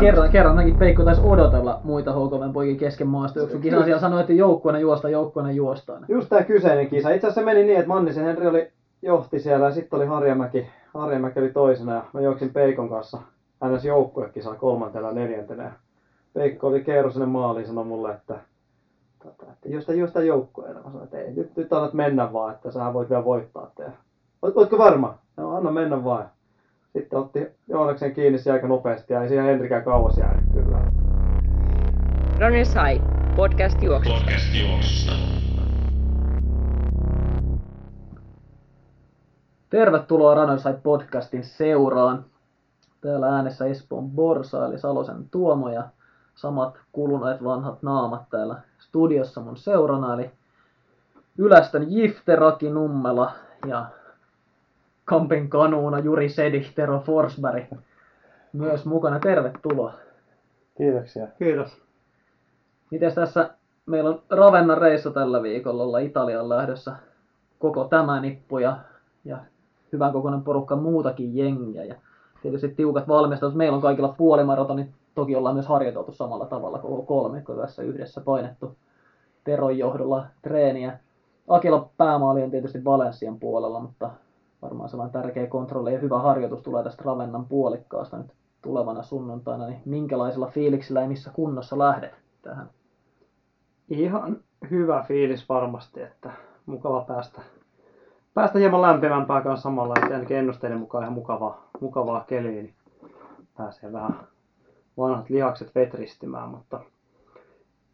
kerran, 0.00 0.30
kerran 0.30 0.58
ainakin 0.58 0.78
Peikko 0.78 1.04
taisi 1.04 1.22
odotella 1.24 1.80
muita 1.84 2.12
HKV 2.12 2.52
poikin 2.52 2.76
kesken 2.76 3.06
maasta. 3.06 3.38
Joku 3.38 3.58
kisan 3.58 3.84
siellä 3.84 4.00
sanoi, 4.00 4.20
että 4.20 4.32
joukkueena 4.32 4.78
juosta, 4.78 5.08
joukkueena 5.08 5.52
juostaan. 5.52 6.04
Just 6.08 6.28
tämä 6.28 6.42
kyseinen 6.42 6.88
kisa. 6.88 7.10
Itse 7.10 7.26
asiassa 7.26 7.40
se 7.40 7.44
meni 7.44 7.64
niin, 7.64 7.78
että 7.78 7.88
Mannisen 7.88 8.24
Henri 8.24 8.46
oli 8.46 8.70
johti 9.02 9.40
siellä 9.40 9.66
ja 9.66 9.72
sitten 9.72 9.96
oli 9.96 10.06
Harjamäki. 10.06 10.66
Harjamäki 10.94 11.40
oli 11.40 11.52
toisena 11.52 11.94
ja 11.94 12.04
mä 12.12 12.20
juoksin 12.20 12.52
Peikon 12.52 12.88
kanssa 12.88 13.18
ns. 13.64 13.84
joukkuekisaa 13.84 14.54
kolmantena 14.54 15.06
ja 15.06 15.12
neljäntenä. 15.14 15.72
Peikko 16.34 16.66
oli 16.66 16.84
Keero 16.84 17.10
sinne 17.10 17.26
maaliin 17.26 17.66
sanoi 17.66 17.84
mulle, 17.84 18.12
että, 18.12 18.34
tota, 19.22 19.52
että 19.52 19.68
juosta, 19.68 19.92
juosta 19.92 20.22
joukkueena. 20.22 20.80
Mä 20.80 20.90
sanoin, 20.90 21.04
että 21.04 21.18
ei, 21.18 21.32
nyt, 21.32 21.56
nyt 21.56 21.72
annat 21.72 21.94
mennä 21.94 22.32
vaan, 22.32 22.54
että 22.54 22.70
sä 22.70 22.92
voit 22.92 23.10
vielä 23.10 23.24
voittaa. 23.24 23.70
Oot, 24.42 24.56
ootko 24.56 24.78
varma? 24.78 25.18
No, 25.36 25.56
anna 25.56 25.70
mennä 25.70 26.04
vaan. 26.04 26.30
Sitten 26.98 27.18
otti 27.18 27.46
Joonaksen 27.68 28.14
kiinni 28.14 28.38
aika 28.52 28.66
nopeasti 28.66 29.12
ja 29.12 29.22
ei 29.22 29.28
siihen 29.28 29.44
Henrikään 29.44 29.84
kauas 29.84 30.18
jäänyt 30.18 30.44
kyllä. 30.52 30.78
Runners 32.40 32.74
High, 32.74 33.04
podcast 33.36 33.82
juoksusta. 33.82 34.20
Podcast 34.20 34.54
juoksusta. 34.54 35.12
Tervetuloa 39.70 40.34
High 40.34 40.74
podcastin 40.82 41.44
seuraan. 41.44 42.24
Täällä 43.00 43.26
äänessä 43.26 43.66
Espoon 43.66 44.10
Borsa 44.10 44.66
eli 44.66 44.78
Salosen 44.78 45.30
Tuomo 45.30 45.68
ja 45.68 45.88
samat 46.34 46.78
kuluneet 46.92 47.44
vanhat 47.44 47.82
naamat 47.82 48.22
täällä 48.30 48.60
studiossa 48.78 49.40
mun 49.40 49.56
seurana 49.56 50.14
eli 50.14 50.30
Ylästön 51.38 51.92
Jifte 51.92 52.36
Raki 52.36 52.70
Nummela 52.70 53.32
ja 53.66 53.86
Kampen 55.08 55.48
kanuuna 55.48 55.98
Juri 55.98 56.28
Sedi 56.28 56.60
Tero 56.74 57.00
Forsberg 57.00 57.64
myös 58.52 58.86
mukana. 58.86 59.18
Tervetuloa. 59.18 59.92
Kiitoksia. 60.78 61.26
Kiitos. 61.38 61.82
Mites 62.90 63.14
tässä 63.14 63.50
meillä 63.86 64.10
on 64.10 64.22
Ravennan 64.30 64.78
reissu 64.78 65.10
tällä 65.10 65.42
viikolla, 65.42 65.82
olla 65.82 65.98
Italian 65.98 66.48
lähdössä 66.48 66.96
koko 67.58 67.84
tämä 67.84 68.20
nippu 68.20 68.58
ja, 68.58 68.76
ja 69.24 69.38
hyvän 69.92 70.12
kokoinen 70.12 70.42
porukka 70.42 70.76
muutakin 70.76 71.36
jengiä. 71.36 71.84
Ja 71.84 71.94
tietysti 72.42 72.68
tiukat 72.68 73.08
valmistelut. 73.08 73.54
Meillä 73.54 73.76
on 73.76 73.82
kaikilla 73.82 74.14
puolimaratonit. 74.18 74.86
Toki 75.14 75.36
ollaan 75.36 75.54
myös 75.54 75.66
harjoiteltu 75.66 76.12
samalla 76.12 76.46
tavalla 76.46 76.78
koko 76.78 77.02
kolmikko 77.02 77.54
tässä 77.54 77.82
yhdessä 77.82 78.20
painettu 78.20 78.76
Teron 79.44 79.78
johdolla 79.78 80.26
treeniä. 80.42 80.98
Akila 81.48 81.90
päämaali 81.96 82.42
on 82.42 82.50
tietysti 82.50 82.84
Valenssian 82.84 83.38
puolella, 83.38 83.80
mutta 83.80 84.10
varmaan 84.62 84.88
sellainen 84.88 85.12
tärkeä 85.12 85.46
kontrolli 85.46 85.92
ja 85.92 85.98
hyvä 85.98 86.18
harjoitus 86.18 86.62
tulee 86.62 86.84
tästä 86.84 87.02
Ravennan 87.06 87.46
puolikkaasta 87.46 88.18
nyt 88.18 88.32
tulevana 88.62 89.02
sunnuntaina. 89.02 89.66
Niin 89.66 89.82
minkälaisella 89.84 90.46
fiiliksellä 90.46 91.00
ja 91.00 91.08
missä 91.08 91.30
kunnossa 91.34 91.78
lähdet 91.78 92.14
tähän? 92.42 92.70
Ihan 93.88 94.36
hyvä 94.70 95.04
fiilis 95.08 95.48
varmasti, 95.48 96.02
että 96.02 96.30
mukava 96.66 97.04
päästä, 97.08 97.40
päästä 98.34 98.58
hieman 98.58 98.82
lämpimämpää 98.82 99.40
kanssa 99.40 99.62
samalla, 99.62 99.94
että 99.96 100.14
ainakin 100.14 100.36
ennusteiden 100.36 100.78
mukaan 100.78 101.04
ihan 101.04 101.14
mukavaa, 101.14 101.68
mukavaa 101.80 102.24
keliä, 102.24 102.62
niin 102.62 102.74
pääsee 103.56 103.92
vähän 103.92 104.14
vanhat 104.98 105.30
lihakset 105.30 105.74
vetristimään, 105.74 106.48
mutta 106.48 106.80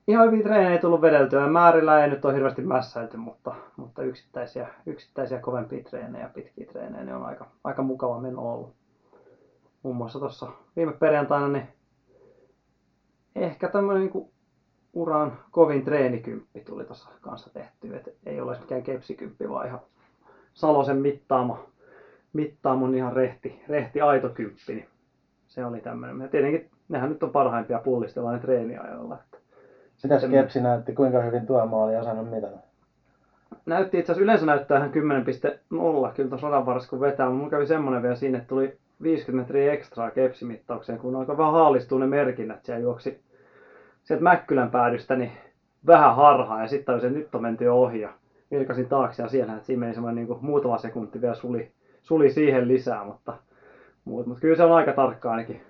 ihan 0.08 0.26
hyvin 0.26 0.42
treenejä 0.42 0.80
tullut 0.80 1.00
vedeltyä. 1.00 1.46
Määrillä 1.46 2.04
ei 2.04 2.10
nyt 2.10 2.24
ole 2.24 2.34
hirveästi 2.34 2.62
mässäilty, 2.62 3.16
mutta, 3.16 3.54
mutta 3.76 4.02
yksittäisiä, 4.02 4.68
yksittäisiä 4.86 5.38
kovempia 5.38 5.84
treenejä, 5.84 6.30
pitkiä 6.34 6.66
treenejä, 6.66 7.04
niin 7.04 7.16
on 7.16 7.26
aika, 7.26 7.46
aika 7.64 7.82
mukava 7.82 8.20
meno 8.20 8.52
ollut. 8.52 8.74
Muun 9.82 9.96
muassa 9.96 10.18
tuossa 10.18 10.48
viime 10.76 10.92
perjantaina 10.92 11.48
niin 11.48 11.68
ehkä 13.34 13.68
tämmöinen 13.68 14.02
niin 14.02 14.28
uran 14.92 15.38
kovin 15.50 15.84
treenikymppi 15.84 16.60
tuli 16.60 16.84
tuossa 16.84 17.08
kanssa 17.20 17.52
tehty. 17.52 17.96
Et 17.96 18.16
ei 18.26 18.40
ole 18.40 18.58
mikään 18.58 18.82
kepsikymppi, 18.82 19.48
vaan 19.48 19.66
ihan 19.66 19.80
Salosen 20.54 20.96
mittaama, 20.96 21.64
mittaamon 22.32 22.94
ihan 22.94 23.12
rehti, 23.12 23.62
rehti 23.68 24.00
aito 24.00 24.28
kymppi. 24.28 24.74
Niin 24.74 24.88
se 25.46 25.64
oli 25.64 25.80
tämmöinen. 25.80 26.20
Ja 26.20 26.28
tietenkin 26.28 26.70
nehän 26.88 27.08
nyt 27.10 27.22
on 27.22 27.30
parhaimpia 27.30 27.78
pullistella 27.78 28.32
ne 28.32 28.38
treeniajoilla. 28.38 29.18
Sitä 30.04 30.18
Skepsi 30.18 30.60
näytti, 30.60 30.92
kuinka 30.92 31.20
hyvin 31.20 31.46
tuo 31.46 31.66
maali 31.66 31.96
osannut 31.96 32.30
mitata. 32.30 32.56
näytti 33.66 33.98
itse 33.98 34.12
asiassa 34.12 34.24
yleensä 34.24 34.46
näyttää 34.46 34.78
ihan 34.78 34.90
10.0 34.90 36.12
kyllä 36.14 36.28
tuossa 36.28 36.48
radan 36.48 36.66
varressa 36.66 36.90
kun 36.90 37.00
vetää, 37.00 37.26
mutta 37.26 37.36
mulla 37.36 37.50
kävi 37.50 37.66
semmoinen 37.66 38.02
vielä 38.02 38.14
siinä, 38.14 38.38
että 38.38 38.48
tuli 38.48 38.78
50 39.02 39.42
metriä 39.42 39.72
ekstraa 39.72 40.10
kepsimittaukseen, 40.10 40.98
kun 40.98 41.16
alkoi 41.16 41.38
vähän 41.38 41.52
haalistua 41.52 41.98
ne 41.98 42.06
merkinnät, 42.06 42.64
siellä 42.64 42.82
juoksi 42.82 43.20
sieltä 44.02 44.22
Mäkkylän 44.22 44.70
päädystä 44.70 45.16
niin 45.16 45.32
vähän 45.86 46.16
harhaa 46.16 46.62
ja 46.62 46.68
sitten 46.68 47.00
se 47.00 47.10
nyt 47.10 47.34
on 47.34 47.42
menty 47.42 47.64
jo 47.64 47.82
ohi 47.82 48.00
ja 48.00 48.12
vilkasin 48.50 48.88
taakse 48.88 49.22
ja 49.22 49.28
siellä, 49.28 49.52
että 49.52 49.66
siinä 49.66 49.80
meni 49.80 49.94
semmoinen 49.94 50.26
niin 50.26 50.38
muutama 50.40 50.78
sekunti 50.78 51.20
vielä 51.20 51.34
suli, 51.34 51.72
suli 52.02 52.30
siihen 52.30 52.68
lisää, 52.68 53.04
mutta, 53.04 53.36
mutta, 54.04 54.28
mutta 54.28 54.40
kyllä 54.40 54.56
se 54.56 54.64
on 54.64 54.72
aika 54.72 54.92
tarkka 54.92 55.30
ainakin 55.30 55.60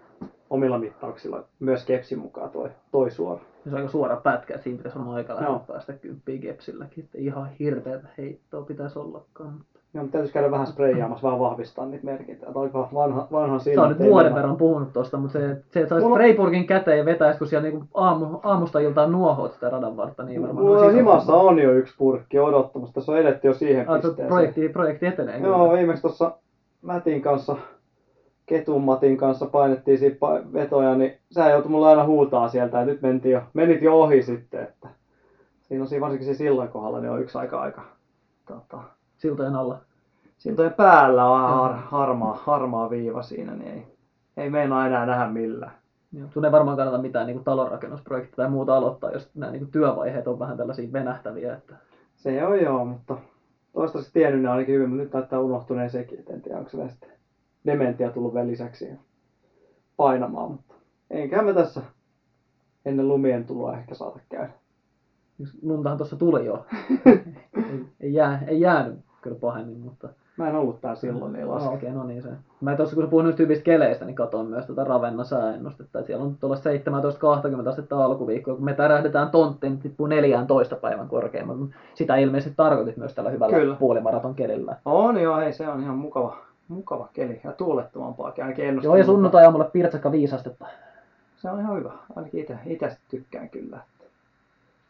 omilla 0.51 0.79
mittauksilla 0.79 1.43
myös 1.61 1.85
kepsin 1.87 2.19
mukaan 2.19 2.51
toi, 2.51 2.69
toi 2.93 3.11
suora. 3.11 3.41
Se 3.65 3.71
on 3.71 3.77
aika 3.77 3.89
suora 3.89 4.17
pätkä, 4.17 4.55
että 4.55 4.65
siinä 4.65 4.77
pitäisi 4.77 4.99
olla 4.99 5.15
aika 5.15 5.35
lähellä 5.35 5.51
Joo. 5.55 5.65
päästä 5.69 5.93
kymppiin 5.93 6.41
kepsilläkin. 6.41 7.05
Että 7.05 7.19
ihan 7.19 7.49
hirveätä 7.59 8.09
heittoa 8.19 8.63
pitäisi 8.63 8.99
ollakaan. 8.99 9.53
Mutta... 9.53 9.79
Joo, 9.95 10.03
mutta 10.03 10.13
täytyisi 10.13 10.33
käydä 10.35 10.51
vähän 10.51 10.67
spreijaamassa, 10.67 11.27
vähän 11.27 11.41
vahvistaa 11.41 11.87
niitä 11.87 12.05
merkintöjä. 12.05 12.53
Tämä 12.53 12.63
oli 12.63 12.73
vanha, 12.73 13.29
vanhan 13.33 13.61
Sä 13.61 13.65
silmän 13.65 13.89
oot 13.89 13.99
nyt 13.99 14.09
vuoden 14.09 14.35
verran 14.35 14.57
puhunut 14.57 14.93
tosta, 14.93 15.17
mutta 15.17 15.33
se, 15.33 15.49
se 15.71 15.81
että 15.81 15.89
saisit 15.89 16.09
Mulla- 16.09 16.67
käteen 16.69 16.99
ja 16.99 17.05
vetäisit, 17.05 17.39
kun 17.39 17.47
siellä 17.49 17.69
niinku 17.69 17.87
aamu, 17.95 18.27
aamusta 18.43 18.81
iltaan 18.81 19.13
nuohoat 19.13 19.53
sitä 19.53 19.71
radan 19.71 19.97
vartta, 19.97 20.23
niin 20.23 20.43
varmaan 20.43 20.67
Mulla 20.67 20.81
on 20.81 20.87
iso 20.89 20.97
himassa 20.97 21.33
homma. 21.33 21.51
on 21.51 21.59
jo 21.59 21.73
yksi 21.73 21.95
purkki 21.99 22.39
odottamassa. 22.39 22.95
Tässä 22.95 23.13
on 23.13 23.19
edetty 23.19 23.49
jo 23.49 23.55
siihen 23.55 23.81
Ah, 23.81 23.87
tuo 23.87 23.95
pisteeseen. 24.11 24.29
projekti, 24.29 24.69
projekti 24.69 25.07
etenee 25.07 25.39
Joo, 25.39 25.59
kyllä. 25.65 25.79
viimeksi 25.79 26.03
tuossa 26.03 26.33
Mätin 26.83 27.23
kanssa, 27.23 27.57
Ketun 28.47 28.83
Matin 28.83 29.17
kanssa 29.17 29.47
painettiin 29.47 29.99
siitä 29.99 30.17
pa- 30.17 30.53
vetoja, 30.53 30.95
niin 30.95 31.19
sä 31.31 31.51
joutui 31.51 31.71
mulle 31.71 31.89
aina 31.89 32.05
huutaa 32.05 32.49
sieltä, 32.49 32.79
ja 32.79 32.85
nyt 32.85 33.03
mentiin 33.03 33.33
jo, 33.33 33.43
menit 33.55 33.83
jo 33.83 34.01
ohi 34.01 34.23
sitten, 34.23 34.63
että 34.63 34.89
siinä 35.63 35.83
on 35.83 35.89
siinä 35.89 36.01
varsinkin 36.01 36.25
siinä 36.25 36.39
sillan 36.39 36.69
kohdalla, 36.69 37.01
niin 37.01 37.11
on 37.11 37.21
yksi 37.23 37.39
aika 37.39 37.61
aika 37.61 37.83
tota, 38.47 38.79
Siltojen 39.17 39.55
alla. 39.55 39.79
siltojen 40.39 40.73
päällä 40.73 41.25
on 41.25 41.41
har, 41.41 41.75
harmaa, 41.75 42.41
harmaa 42.45 42.91
viiva 42.91 43.23
siinä, 43.23 43.55
niin 43.55 43.73
ei, 43.73 43.87
ei 44.37 44.51
meinaa 44.51 44.87
enää 44.87 45.07
nähdä 45.07 45.27
millään. 45.27 45.73
Joo. 46.13 46.29
Sun 46.31 46.45
ei 46.45 46.53
varmaan 46.53 46.77
kannata 46.77 47.03
mitään 47.03 47.27
niinku 47.27 47.45
talonrakennusprojektia 47.45 48.37
tai 48.37 48.51
muuta 48.51 48.77
aloittaa, 48.77 49.11
jos 49.11 49.31
nämä 49.35 49.53
niinku 49.53 49.69
työvaiheet 49.71 50.29
on 50.29 50.39
vähän 50.39 50.57
tällaisia 50.57 50.93
venähtäviä. 50.93 51.55
Että... 51.55 51.75
Se 52.17 52.47
on 52.47 52.61
joo, 52.61 52.85
mutta 52.85 53.17
toistaiseksi 53.73 54.13
tiennyt 54.13 54.43
ne 54.43 54.49
ainakin 54.49 54.75
hyvin, 54.75 54.89
mutta 54.89 55.03
nyt 55.03 55.13
näyttää 55.13 55.41
unohtuneen 55.41 55.91
sekin, 55.91 56.19
et 56.19 56.31
en 56.31 56.43
tiedä 56.43 56.59
onko 56.59 56.71
se 56.71 56.77
dementia 57.67 58.11
tullut 58.11 58.35
vielä 58.35 58.47
lisäksi 58.47 58.89
painamaan, 59.97 60.51
mutta 60.51 60.75
enköhän 61.11 61.45
me 61.45 61.55
tässä 61.55 61.83
ennen 62.85 63.09
lumien 63.09 63.45
tuloa 63.45 63.79
ehkä 63.79 63.95
saata 63.95 64.21
käydä. 64.29 64.53
Luntahan 65.63 65.99
tuossa 65.99 66.17
tuli 66.17 66.47
jo. 66.47 66.67
ei, 67.07 67.85
ei, 68.01 68.15
jää, 68.15 68.43
ei 68.47 68.61
jäänyt 68.61 68.99
kyllä 69.23 69.37
pahemmin, 69.41 69.81
mutta... 69.81 70.09
Mä 70.37 70.49
en 70.49 70.55
ollut 70.55 70.81
täällä 70.81 71.01
silloin, 71.01 71.33
niin 71.33 71.49
laske. 71.49 71.75
Okei, 71.75 71.93
no 71.93 72.05
niin 72.05 72.23
se. 72.23 72.29
Mä 72.61 72.77
tuossa 72.77 72.95
kun 72.95 73.05
sä 73.05 73.11
puhuin 73.11 73.27
nyt 73.27 73.39
hyvistä 73.39 73.65
keleistä, 73.65 74.05
niin 74.05 74.15
katsoin 74.15 74.47
myös 74.47 74.67
tätä 74.67 74.85
Ravenna 74.85 75.25
sääennustetta. 75.25 75.99
että 75.99 76.07
Siellä 76.07 76.25
on 76.25 76.37
tuolla 76.41 76.57
17-20 77.65 77.69
astetta 77.69 78.05
alkuviikkoa. 78.05 78.55
Kun 78.55 78.65
me 78.65 78.75
tärähdetään 78.75 79.31
tonttiin, 79.31 79.71
niin 79.71 79.81
tippuu 79.81 80.07
14 80.07 80.77
päivän 80.77 81.09
korkeamman. 81.09 81.59
Mut 81.59 81.71
Sitä 81.95 82.17
ilmeisesti 82.17 82.55
tarkoitit 82.57 82.97
myös 82.97 83.15
tällä 83.15 83.31
hyvällä 83.31 83.57
Kyllä. 83.57 83.77
puolimaraton 83.77 84.35
kelillä. 84.35 84.77
On 84.85 85.21
joo, 85.21 85.37
hei 85.37 85.53
se 85.53 85.69
on 85.69 85.81
ihan 85.81 85.99
mukava, 85.99 86.37
mukava 86.69 87.09
keli 87.13 87.41
ja 87.45 87.53
tuulettomampaakin 87.53 88.45
ainakin 88.45 88.65
ennustin. 88.65 88.89
Joo, 88.89 88.97
ja 88.97 89.05
sunnuntai 89.05 89.45
aamulla 89.45 89.65
pirtsakka 89.65 90.13
5 90.13 90.35
astetta. 90.35 90.67
Se 91.37 91.51
on 91.51 91.61
ihan 91.61 91.77
hyvä, 91.79 91.93
ainakin 92.17 92.41
itse, 92.41 92.59
itse 92.67 92.97
tykkään 93.11 93.51
kyllä. 93.51 93.79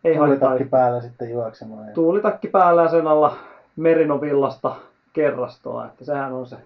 Ei 0.04 0.14
haittaa 0.14 0.48
Tuulitakki 0.48 0.70
päällä 0.70 1.00
sitten 1.00 1.30
juoksemaan. 1.30 1.86
Ja... 1.88 1.94
tuulitakki 1.94 2.48
päällä 2.48 2.82
ja 2.82 2.88
sen 2.88 3.06
alla 3.06 3.36
merinovillasta 3.76 4.76
kerrastoa, 5.12 5.86
että 5.86 6.04
sehän 6.04 6.32
on 6.32 6.46
se 6.46 6.56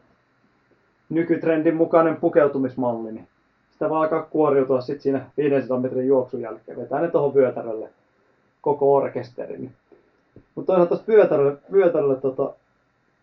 nykytrendin 1.08 1.76
mukainen 1.76 2.16
pukeutumismalli, 2.16 3.12
niin 3.12 3.28
sitä 3.72 3.90
voi 3.90 3.99
alkaa 3.99 4.22
kuoriutua 4.22 4.81
sitten 4.81 5.02
siinä 5.02 5.26
500 5.37 5.81
metrin 5.81 6.06
juoksun 6.06 6.40
jälkeen, 6.40 6.78
vetää 6.78 7.00
ne 7.00 7.10
tuohon 7.10 7.34
vyötärölle 7.34 7.88
koko 8.60 8.94
orkesteri. 8.94 9.58
Niin. 9.58 9.72
Mutta 10.55 10.66
toisaalta 10.66 10.88
tuosta 10.88 11.12
vyötärölle, 11.12 11.56
vyötärölle 11.72 12.16
tota, 12.16 12.55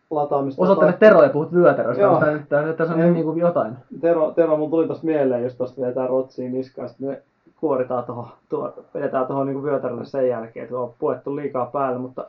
lataamista. 0.09 0.61
Osoittele 0.61 0.93
Tero 0.93 1.23
ja 1.23 1.29
puhut 1.29 1.53
vyötäröstä, 1.53 2.01
Joo. 2.01 2.11
mutta 2.11 2.61
nyt 2.61 2.77
tässä 2.77 2.93
on 2.93 2.99
Ei. 2.99 3.05
nyt 3.05 3.15
niinku 3.15 3.33
jotain. 3.33 3.73
Tero, 4.01 4.31
Tero 4.31 4.57
mun 4.57 4.69
tuli 4.69 4.87
tosta 4.87 5.05
mieleen, 5.05 5.43
jos 5.43 5.55
tosta 5.55 5.81
vedetään 5.81 6.09
rotsiin 6.09 6.53
niskaan, 6.53 6.89
sitten 6.89 7.07
me 7.07 7.21
kuoritaan 7.59 8.03
tuohon, 8.03 8.27
tuo, 8.49 8.73
vedetään 8.93 9.27
tuohon 9.27 9.47
niin 9.47 9.63
vyötärölle 9.63 10.05
sen 10.05 10.29
jälkeen, 10.29 10.63
että 10.63 10.77
on 10.77 10.93
puettu 10.99 11.35
liikaa 11.35 11.65
päälle, 11.65 11.99
mutta 11.99 12.27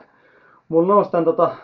mulla 0.69 0.87
nousi 0.87 1.11
tämän 1.11 1.25
tota, 1.25 1.55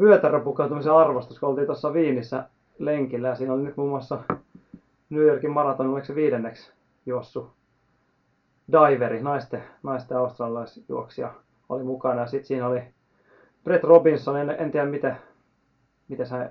vyötäröpukeutumisen 0.00 0.92
arvostus, 0.92 1.40
kun 1.40 1.48
oltiin 1.48 1.66
tuossa 1.66 1.92
Viinissä 1.92 2.44
lenkillä 2.78 3.28
ja 3.28 3.34
siinä 3.34 3.52
oli 3.52 3.62
nyt 3.62 3.76
muun 3.76 3.90
muassa 3.90 4.18
New 5.10 5.22
Yorkin 5.22 5.50
maraton, 5.50 5.86
oliko 5.86 6.06
se 6.06 6.14
viidenneksi 6.14 6.70
juossu 7.06 7.50
diveri, 8.72 9.22
naisten, 9.22 9.62
naisten 9.82 10.16
australialaisjuoksija 10.16 11.30
oli 11.68 11.82
mukana. 11.82 12.20
Ja 12.20 12.26
sitten 12.26 12.46
siinä 12.46 12.66
oli 12.66 12.82
Brett 13.64 13.84
Robinson, 13.84 14.36
en, 14.36 14.50
en 14.50 14.70
tiedä 14.70 14.86
miten, 14.86 15.16
miten 16.08 16.26
sä, 16.26 16.50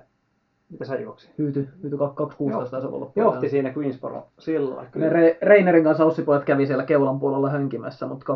miten 0.70 0.86
sä 0.86 1.00
juoksi. 1.00 1.30
Hyyty, 1.38 1.68
hyyty 1.82 1.96
216 1.98 2.70
taisi 2.70 2.86
olla 2.86 3.10
Johti 3.16 3.48
siinä 3.48 3.72
Queensboro 3.76 4.26
silloin. 4.38 4.86
Ne 4.94 5.10
Re- 5.10 5.38
Reinerin 5.42 5.84
kanssa 5.84 6.04
Ossipojat 6.04 6.44
kävi 6.44 6.66
siellä 6.66 6.84
keulan 6.84 7.20
puolella 7.20 7.50
hönkimässä, 7.50 8.06
mutta 8.06 8.32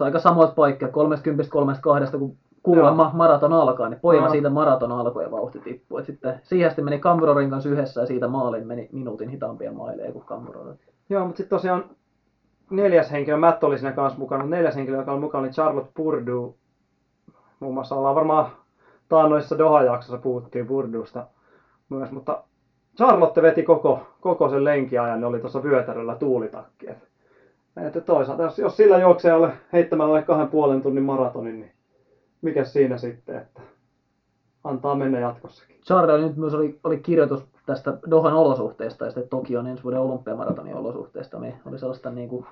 216-217 0.00 0.04
aika 0.04 0.18
samoit 0.18 0.54
paikka, 0.54 0.86
30-32, 0.86 0.90
kun 2.18 2.36
kuulemma 2.62 3.10
maraton 3.14 3.52
alkaa, 3.52 3.88
niin 3.88 4.00
poima 4.00 4.26
Joo. 4.26 4.32
siitä 4.32 4.50
maraton 4.50 4.92
alkoi 4.92 5.24
ja 5.24 5.30
vauhti 5.30 5.58
tippui. 5.58 6.00
Et 6.00 6.06
sitten 6.06 6.40
siihen 6.42 6.68
asti 6.68 6.82
meni 6.82 6.98
Camburorin 6.98 7.50
kanssa 7.50 7.70
yhdessä 7.70 8.00
ja 8.00 8.06
siitä 8.06 8.28
maalin 8.28 8.66
meni 8.66 8.88
minuutin 8.92 9.28
hitaampia 9.28 9.72
maileja 9.72 10.12
kuin 10.12 10.24
Camburor. 10.24 10.74
Joo, 11.08 11.24
mutta 11.24 11.36
sitten 11.36 11.56
tosiaan 11.56 11.84
neljäs 12.70 13.10
henkilö, 13.10 13.36
Matt 13.36 13.64
oli 13.64 13.78
siinä 13.78 13.92
kanssa 13.92 14.18
mukana, 14.18 14.42
mutta 14.42 14.56
neljäs 14.56 14.76
henkilö, 14.76 14.96
joka 14.96 15.12
oli 15.12 15.20
mukana, 15.20 15.42
oli 15.42 15.50
Charlotte 15.50 15.90
Purdue. 15.94 16.54
Muun 17.66 17.74
muassa 17.74 17.94
ollaan 17.94 18.14
varmaan 18.14 18.46
taannoissa 19.08 19.58
Doha-jaksossa 19.58 20.18
puhuttiin 20.18 20.66
Purduesta 20.66 21.26
myös, 21.88 22.10
mutta 22.10 22.42
Charlotte 22.96 23.42
veti 23.42 23.62
koko, 23.62 24.06
koko 24.20 24.48
sen 24.48 24.64
lenkiajan, 24.64 25.20
ne 25.20 25.26
oli 25.26 25.40
tuossa 25.40 25.62
vyötäröllä 25.62 26.14
tuulitakki. 26.14 26.90
Et, 26.90 26.98
että 27.76 28.00
toisaalta, 28.00 28.42
jos, 28.42 28.58
jos 28.58 28.76
sillä 28.76 28.98
juoksejalle 28.98 29.52
heittämällä 29.72 30.10
alle 30.10 30.22
kahden 30.22 30.48
puolen 30.48 30.82
tunnin 30.82 31.04
maratonin, 31.04 31.60
niin 31.60 31.72
mikä 32.42 32.64
siinä 32.64 32.98
sitten, 32.98 33.36
että 33.36 33.60
antaa 34.64 34.94
mennä 34.94 35.20
jatkossakin. 35.20 35.80
Charlie 35.86 36.18
nyt 36.18 36.36
myös 36.36 36.54
oli, 36.54 36.80
oli 36.84 36.98
kirjoitus 36.98 37.46
tästä 37.66 37.98
Dohan 38.10 38.34
olosuhteista 38.34 39.04
ja 39.04 39.10
sitten 39.10 39.28
Tokion 39.28 39.66
ensi 39.66 39.82
vuoden 39.82 40.00
olympiamaratonin 40.00 40.76
olosuhteista. 40.76 41.38
Niin 41.38 41.54
oli 41.66 41.78
sellaista 41.78 42.10
niin 42.10 42.28
kuin, 42.28 42.46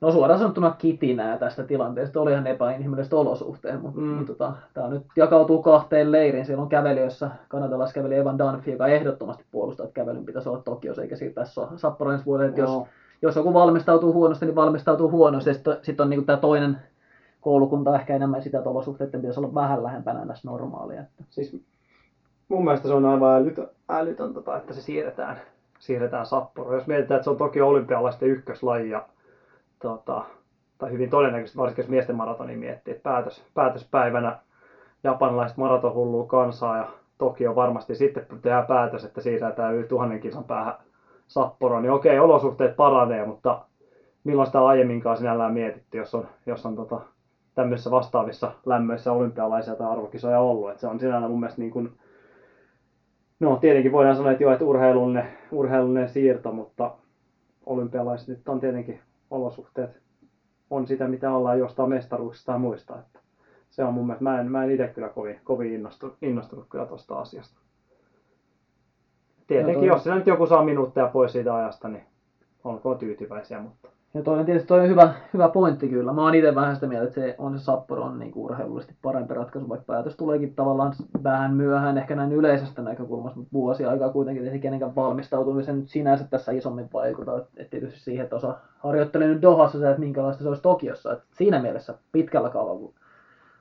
no 0.00 0.12
suoraan 0.12 0.38
sanottuna 0.40 0.70
kitinää 0.78 1.38
tästä 1.38 1.64
tilanteesta. 1.64 2.20
Olihan 2.20 2.46
epäinhimilliset 2.46 3.12
olosuhteet, 3.12 3.82
mutta 3.82 4.00
Mm. 4.00 4.06
mm. 4.06 4.26
tota, 4.26 4.52
tämä 4.74 4.88
nyt 4.88 5.02
jakautuu 5.16 5.62
kahteen 5.62 6.12
leiriin. 6.12 6.46
Siellä 6.46 6.62
on 6.62 6.68
kävelijöissä 6.68 7.30
kanadalaiskävelijä 7.48 8.20
Evan 8.20 8.38
Dunphy, 8.38 8.70
joka 8.72 8.86
ehdottomasti 8.86 9.44
puolustaa, 9.50 9.84
että 9.84 9.94
kävelyn 9.94 10.24
pitäisi 10.24 10.48
olla 10.48 10.62
Tokiossa 10.62 11.02
eikä 11.02 11.16
siitä 11.16 11.34
tässä 11.34 11.66
Sapporo 11.76 12.12
ensi 12.12 12.26
vuodelle. 12.26 12.56
Jos, 12.56 12.70
jos 13.22 13.36
joku 13.36 13.54
valmistautuu 13.54 14.12
huonosti, 14.12 14.46
niin 14.46 14.54
valmistautuu 14.56 15.10
huonosti. 15.10 15.54
Sitten 15.54 15.76
sit 15.82 16.00
on 16.00 16.10
niin 16.10 16.26
tämä 16.26 16.36
toinen 16.36 16.76
koulukunta 17.40 17.94
ehkä 17.96 18.16
enemmän 18.16 18.42
sitä, 18.42 18.58
että 18.58 18.70
olosuhteiden 18.70 19.20
pitäisi 19.20 19.40
olla 19.40 19.54
vähän 19.54 19.82
lähempänä 19.82 20.24
näistä 20.24 20.48
normaalia. 20.48 21.00
Että 21.00 21.24
Siis 21.30 21.62
mun 22.48 22.64
mielestä 22.64 22.88
se 22.88 22.94
on 22.94 23.04
aivan 23.04 23.36
älytön, 23.40 23.68
älytön 23.88 24.34
tota, 24.34 24.56
että 24.56 24.74
se 24.74 24.80
siirretään, 24.82 25.36
siirretään 25.78 26.26
Sapporoon. 26.26 26.74
Jos 26.74 26.86
mietitään, 26.86 27.16
että 27.16 27.24
se 27.24 27.30
on 27.30 27.36
toki 27.36 27.60
olympialaisten 27.60 28.28
ykköslaji 28.28 28.90
ja 28.90 29.08
tota, 29.82 30.24
tai 30.78 30.90
hyvin 30.90 31.10
todennäköisesti, 31.10 31.58
varsinkin 31.58 31.82
jos 31.82 31.90
miesten 31.90 32.16
maratoni 32.16 32.56
miettii, 32.56 32.94
että 32.94 33.02
päätös, 33.02 33.44
päätöspäivänä 33.54 34.38
japanilaiset 35.04 35.56
maratonhullua 35.56 36.26
kansaa 36.26 36.76
ja 36.76 36.88
Tokio 37.18 37.54
varmasti 37.54 37.94
sitten 37.94 38.26
tehdään 38.42 38.66
päätös, 38.66 39.04
että 39.04 39.20
siirretään 39.20 39.74
yli 39.74 39.88
tuhannen 39.88 40.20
kisan 40.20 40.44
päähän 40.44 40.74
Sapporoon, 41.26 41.82
niin 41.82 41.92
okei, 41.92 42.18
olosuhteet 42.18 42.76
paranee, 42.76 43.26
mutta 43.26 43.64
milloin 44.24 44.46
sitä 44.46 44.60
on 44.60 44.68
aiemminkaan 44.68 45.16
sinällään 45.16 45.52
mietitty, 45.52 45.98
jos 45.98 46.14
on, 46.14 46.28
jos 46.46 46.66
on 46.66 46.76
tota, 46.76 47.00
tämmöisissä 47.54 47.90
vastaavissa 47.90 48.52
lämmöissä 48.66 49.12
olympialaisia 49.12 49.74
tai 49.74 49.92
arvokisoja 49.92 50.40
ollut. 50.40 50.70
Et 50.70 50.78
se 50.78 50.86
on 50.86 51.00
sinällään 51.00 51.30
mun 51.30 51.40
mielestä 51.40 51.60
niin 51.60 51.70
kuin, 51.70 51.92
no 53.40 53.56
tietenkin 53.56 53.92
voidaan 53.92 54.16
sanoa, 54.16 54.32
että 54.32 54.44
joo, 54.44 54.52
että 54.52 54.64
urheilullinen, 54.64 55.28
urheilullinen 55.52 56.08
siirto, 56.08 56.52
mutta 56.52 56.90
olympialaiset 57.66 58.28
nyt 58.28 58.48
on 58.48 58.60
tietenkin 58.60 59.00
olosuhteet 59.30 60.02
on 60.70 60.86
sitä, 60.86 61.08
mitä 61.08 61.32
ollaan 61.32 61.58
jostain 61.58 61.88
mestaruuksista 61.88 62.52
ja 62.52 62.58
muista. 62.58 62.98
Että 62.98 63.20
se 63.70 63.84
on 63.84 63.94
mun 63.94 64.06
mielestä, 64.06 64.24
mä 64.24 64.40
en, 64.40 64.50
mä 64.50 64.64
en 64.64 64.70
itse 64.70 64.88
kyllä 64.88 65.08
kovin, 65.08 65.40
kovin 65.44 65.72
innostunut, 65.72 66.16
innostunut 66.22 66.66
kyllä 66.68 66.86
tuosta 66.86 67.14
asiasta. 67.14 67.60
Tietenkin, 69.46 69.74
toi- 69.74 69.86
jos 69.86 70.02
siinä 70.02 70.16
nyt 70.18 70.26
joku 70.26 70.46
saa 70.46 70.64
minuutteja 70.64 71.06
pois 71.06 71.32
siitä 71.32 71.54
ajasta, 71.54 71.88
niin 71.88 72.04
olkoon 72.64 72.98
tyytyväisiä, 72.98 73.60
mutta 73.60 73.88
Ja 74.14 74.22
toi 74.22 74.38
on 74.38 74.44
tietysti 74.44 74.68
toi 74.68 74.80
on 74.80 74.88
hyvä, 74.88 75.14
hyvä 75.32 75.48
pointti 75.48 75.88
kyllä. 75.88 76.12
Mä 76.12 76.22
oon 76.22 76.34
itse 76.34 76.54
vähän 76.54 76.74
sitä 76.74 76.86
mieltä, 76.86 77.04
että 77.04 77.20
se 77.20 77.34
on 77.38 77.58
se 77.58 77.64
Sapporo 77.64 78.02
on 78.02 78.18
niin 78.18 78.32
urheilullisesti 78.34 78.96
parempi 79.02 79.34
ratkaisu, 79.34 79.68
vaikka 79.68 79.84
päätös 79.92 80.16
tuleekin 80.16 80.54
tavallaan 80.54 80.92
vähän 81.22 81.54
myöhään 81.54 81.98
ehkä 81.98 82.16
näin 82.16 82.32
yleisestä 82.32 82.82
näkökulmasta, 82.82 83.38
mutta 83.38 83.52
vuosi 83.52 83.84
aikaa 83.84 84.12
kuitenkin 84.12 84.48
ei 84.48 84.58
kenenkään 84.58 84.94
valmistautumisen 84.94 85.78
nyt 85.78 85.88
sinänsä 85.88 86.24
tässä 86.30 86.52
isommin 86.52 86.88
vaikuta. 86.92 87.38
Et, 87.38 87.44
et 87.56 87.70
tietysti 87.70 88.00
siihen, 88.00 88.24
että 88.24 88.36
osa 88.36 88.58
harjoittelee 88.78 89.28
nyt 89.28 89.42
Dohassa 89.42 89.78
se, 89.78 89.88
että 89.88 90.00
minkälaista 90.00 90.42
se 90.42 90.48
olisi 90.48 90.62
Tokiossa. 90.62 91.12
Et 91.12 91.22
siinä 91.32 91.62
mielessä 91.62 91.94
pitkällä 92.12 92.50
kaavalla 92.50 92.92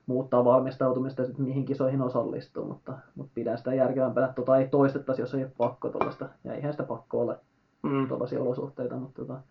muuttaa 0.06 0.46
valmistautumista 0.46 1.22
ja 1.22 1.26
sitten 1.26 1.46
mihin 1.46 1.66
kisoihin 1.66 2.02
osallistuu, 2.02 2.66
mutta, 2.66 2.94
mutta 3.16 3.32
pidän 3.36 3.58
sitä 3.58 3.74
järkevämpänä, 3.74 4.28
että 4.28 4.36
tota 4.36 4.58
ei 4.58 4.68
toistettaisi, 4.68 5.22
jos 5.22 5.34
ei 5.34 5.44
ole 5.44 5.52
pakko 5.58 5.90
tuollaista. 5.90 6.30
Ja 6.44 6.54
eihän 6.54 6.74
sitä 6.74 6.84
pakko 6.84 7.22
ole 7.22 7.38
mm. 7.84 8.08
tuollaisia 8.08 8.42
olosuhteita, 8.42 8.96
mutta 8.96 9.22
tota, 9.22 9.42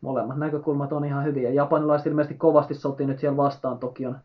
molemmat 0.00 0.38
näkökulmat 0.38 0.92
on 0.92 1.04
ihan 1.04 1.24
hyviä. 1.24 1.50
Japanilaiset 1.50 2.06
ilmeisesti 2.06 2.38
kovasti 2.38 2.74
soti 2.74 3.06
nyt 3.06 3.18
siellä 3.18 3.36
vastaan 3.36 3.78
Tokion, 3.78 4.16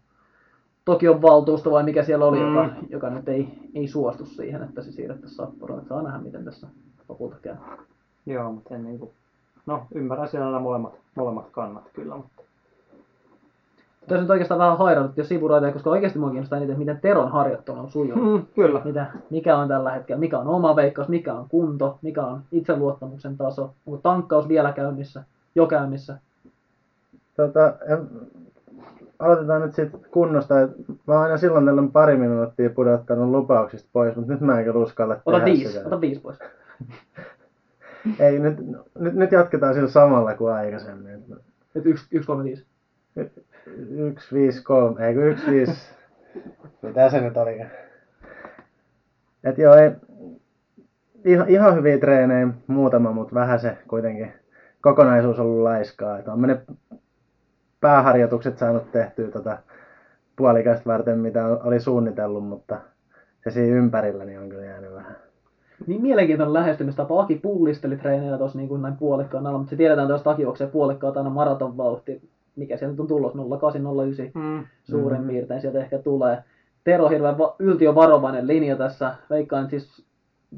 Tokion 0.86 1.22
valtuusto 1.22 1.72
vai 1.72 1.84
mikä 1.84 2.04
siellä 2.04 2.26
oli, 2.26 2.40
Mm. 2.40 2.46
joka, 2.56 2.70
joka 2.90 3.10
nyt 3.10 3.30
ei, 3.30 3.70
ei 3.76 3.88
suostu 3.88 4.26
siihen, 4.26 4.64
että 4.64 4.82
se 4.82 4.92
siirrettäisiin 4.92 5.38
Sapporoon. 5.38 5.86
Saa 5.86 6.02
nähdä, 6.02 6.18
miten 6.18 6.46
tässä 6.46 6.68
lopulta 7.10 7.36
käy. 7.42 7.56
Joo, 8.26 8.52
mutta 8.52 8.76
en 8.76 8.84
niinku... 8.84 9.12
No, 9.66 9.84
ymmärrän 9.96 10.28
siellä 10.28 10.46
nämä 10.48 10.60
molemmat, 10.60 10.94
molemmat 11.16 11.50
kannat 11.52 11.84
kyllä, 11.94 12.16
mutta... 12.16 12.44
Tässä 14.08 14.22
nyt 14.22 14.30
oikeastaan 14.30 14.60
vähän 14.60 14.78
hairannut 14.78 15.18
jo 15.18 15.24
sivuraiteja, 15.24 15.74
koska 15.74 15.90
oikeasti 15.90 16.20
mua 16.20 16.30
kiinnostaa 16.30 16.58
eniten, 16.58 16.80
miten 16.80 17.00
Teron 17.02 17.32
harjoittelu 17.32 17.80
on 17.80 17.90
sujunut. 17.92 18.34
Mm, 18.34 18.46
kyllä. 18.56 18.82
Mitä, 18.86 19.06
mikä 19.30 19.58
on 19.58 19.68
tällä 19.68 19.92
hetkellä, 19.92 20.20
mikä 20.20 20.40
on 20.40 20.48
oma 20.48 20.76
veikkaus, 20.76 21.08
mikä 21.08 21.34
on 21.34 21.46
kunto, 21.50 21.98
mikä 22.02 22.24
on 22.26 22.42
itseluottamuksen 22.52 23.38
taso, 23.38 23.74
onko 23.86 24.00
tankkaus 24.04 24.48
vielä 24.48 24.72
käynnissä, 24.72 25.24
jo 25.56 25.68
käynnissä. 25.68 26.18
Tota, 27.36 27.74
en, 27.88 28.08
aloitetaan 29.20 29.62
nyt 29.62 29.76
siitä 29.76 29.98
kunnosta. 30.12 30.62
Et 30.62 30.72
mä 31.08 31.14
oon 31.14 31.24
aina 31.24 31.38
silloin 31.38 31.66
tällöin 31.66 31.92
pari 31.92 32.18
minuuttia 32.18 32.70
pudottanut 32.70 33.30
lupauksista 33.30 33.90
pois, 33.94 34.16
mutta 34.16 34.32
nyt 34.32 34.42
mä 34.42 34.60
en 34.60 34.66
kyllä 34.66 34.80
uskalla 34.80 35.18
Ota 35.26 35.38
tehdä 35.38 35.46
viisi, 35.46 35.72
sitä. 35.72 35.88
ota 35.88 36.02
viisi 36.02 36.22
pois. 36.22 36.40
Ei, 38.20 38.40
nyt, 38.40 38.58
nyt, 39.00 39.14
nyt 39.14 39.32
jatketaan 39.32 39.74
sillä 39.74 39.88
samalla 39.90 40.36
kuin 40.36 40.54
aikaisemmin. 40.54 41.26
Nyt 41.74 41.86
yksi, 41.86 42.08
yksi 42.12 42.28
kolme, 42.28 42.44
viisi. 42.44 42.66
Yksi, 43.90 44.36
viisi, 44.36 44.64
kolme, 44.64 45.08
ei 45.08 45.14
kun 45.14 45.24
yksi, 45.24 45.52
viisi. 45.52 45.90
Mitä 46.82 47.10
se 47.10 47.22
nyt 47.22 47.38
olikaan? 47.38 47.70
Et 49.44 49.58
joo, 49.58 49.76
ei, 49.76 49.92
ihan, 51.26 51.50
ihan 51.50 51.76
hyviä 51.76 51.98
treenejä, 51.98 52.48
muutama, 52.68 53.12
mutta 53.12 53.36
vähän 53.36 53.60
se 53.60 53.78
kuitenkin 53.88 54.34
kokonaisuus 54.84 55.40
on 55.40 55.46
ollut 55.46 55.64
laiskaa. 55.64 56.20
Et 56.20 56.28
on 56.28 56.42
ne 56.42 56.62
pääharjoitukset 57.82 58.58
saanut 58.58 58.92
tehtyä 58.92 59.28
tota 59.28 59.58
puolikäistä 60.36 60.86
varten, 60.86 61.20
mitä 61.20 61.46
oli 61.48 61.80
suunnitellut, 61.80 62.48
mutta 62.48 62.78
se 63.44 63.52
siinä 63.52 63.76
ympärillä 63.78 64.26
niin 64.26 64.40
on 64.40 64.50
kyllä 64.50 64.66
jäänyt 64.66 64.94
vähän. 64.94 65.16
Niin 65.88 66.02
mielenkiintoinen 66.02 66.54
lähestymistapa. 66.54 67.22
Aki 67.22 67.36
pullisteli 67.36 67.98
treenejä 67.98 68.38
tuossa 68.38 68.58
niin 68.58 68.70
kuin 68.70 68.82
näin 68.82 68.98
puolikkaan 68.98 69.48
alla, 69.48 69.58
mutta 69.58 69.70
se 69.70 69.76
tiedetään 69.76 70.08
tuossa 70.08 70.32
Aki 70.32 70.42
juoksee 70.42 70.68
puolikkaat 70.68 71.18
aina 71.18 71.30
maraton 71.30 71.78
vauhti. 71.78 72.30
Mikä 72.56 72.78
sieltä 72.78 73.02
on 73.02 73.08
tullut? 73.08 73.34
0809 73.60 74.32
Mm. 74.36 74.64
suurin 74.84 75.20
Mhm. 75.22 75.30
piirtein 75.30 75.62
sieltä 75.62 75.80
ehkä 75.80 75.98
tulee. 75.98 76.44
Tero 76.84 77.10
hirveän 77.10 77.38
va- 77.38 77.56
yltiövarovainen 77.60 78.48
linja 78.48 78.76
tässä. 78.76 79.16
Veikkaan 79.30 79.64
että 79.64 79.70
siis 79.80 80.06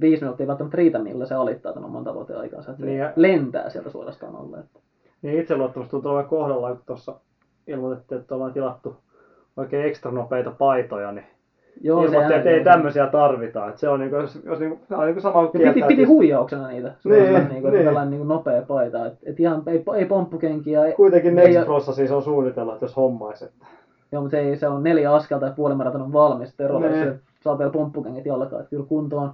viisi 0.01 0.23
minuuttia 0.23 0.43
ei 0.43 0.47
välttämättä 0.47 0.77
riitä, 0.77 0.99
millä 0.99 1.25
se 1.25 1.35
alittaa 1.35 1.73
tämän 1.73 1.89
oman 1.89 2.03
tavoiteaikansa. 2.03 2.71
Että 2.71 2.79
se 2.79 2.85
Niin 2.85 2.99
ja- 2.99 3.13
lentää 3.15 3.69
sieltä 3.69 3.89
suorastaan 3.89 4.35
alle. 4.35 4.59
Että. 4.59 4.79
Niin 5.21 5.39
itseluottamus 5.39 5.89
tuntuu 5.89 6.11
olevan 6.11 6.29
kohdalla, 6.29 6.69
kun 6.69 6.81
tuossa 6.85 7.15
ilmoitettiin, 7.67 8.21
että 8.21 8.35
ollaan 8.35 8.53
tilattu 8.53 8.95
oikein 9.57 9.85
ekstra 9.85 10.11
nopeita 10.11 10.51
paitoja, 10.51 11.11
niin 11.11 11.25
Joo, 11.81 12.03
Ilmoitti, 12.03 12.33
että 12.33 12.49
ei 12.49 12.63
tämmöisiä 12.63 13.07
tarvita. 13.07 13.67
Että 13.67 13.79
se 13.79 13.89
on 13.89 13.99
niinku, 13.99 14.15
jos, 14.15 14.39
jos 14.45 14.59
niinku, 14.59 14.79
se 14.87 14.95
on 14.95 15.05
niinku 15.05 15.21
sama 15.21 15.47
kuin 15.47 15.63
piti, 15.73 15.87
piti 15.87 16.03
huijauksena 16.03 16.67
niitä. 16.67 16.93
Niin, 17.03 17.23
niin, 17.23 17.33
niin, 17.33 17.63
niin, 17.63 17.73
niin. 17.73 17.85
tällainen 17.85 18.11
niin 18.11 18.27
nopea 18.27 18.61
paita. 18.61 19.05
Et, 19.05 19.13
et 19.23 19.39
ihan, 19.39 19.63
ei, 19.67 19.83
ei 19.95 20.05
pomppukenkiä. 20.05 20.85
Ei, 20.85 20.93
Kuitenkin 20.93 21.39
ei, 21.39 21.53
Next 21.53 21.65
Prossa 21.65 21.93
siis 21.93 22.11
on 22.11 22.23
suunnitellut, 22.23 22.73
että 22.73 22.85
jos 22.85 22.95
hommaisi. 22.95 23.45
Että... 23.45 23.65
Joo, 24.11 24.21
mutta 24.21 24.37
se, 24.37 24.41
ei, 24.41 24.57
se 24.57 24.67
on 24.67 24.83
neljä 24.83 25.13
askelta 25.13 25.45
ja 25.45 25.51
puolimaratonin 25.51 26.05
on 26.05 26.13
valmis. 26.13 26.55
Tero, 26.55 26.79
se 26.79 27.19
saa 27.41 27.57
vielä 27.57 27.71
pomppukengät 27.71 28.25
jalkaan. 28.25 28.61
Että 28.61 28.69
kyllä 28.69 28.85
kunto 28.85 29.17
on, 29.17 29.33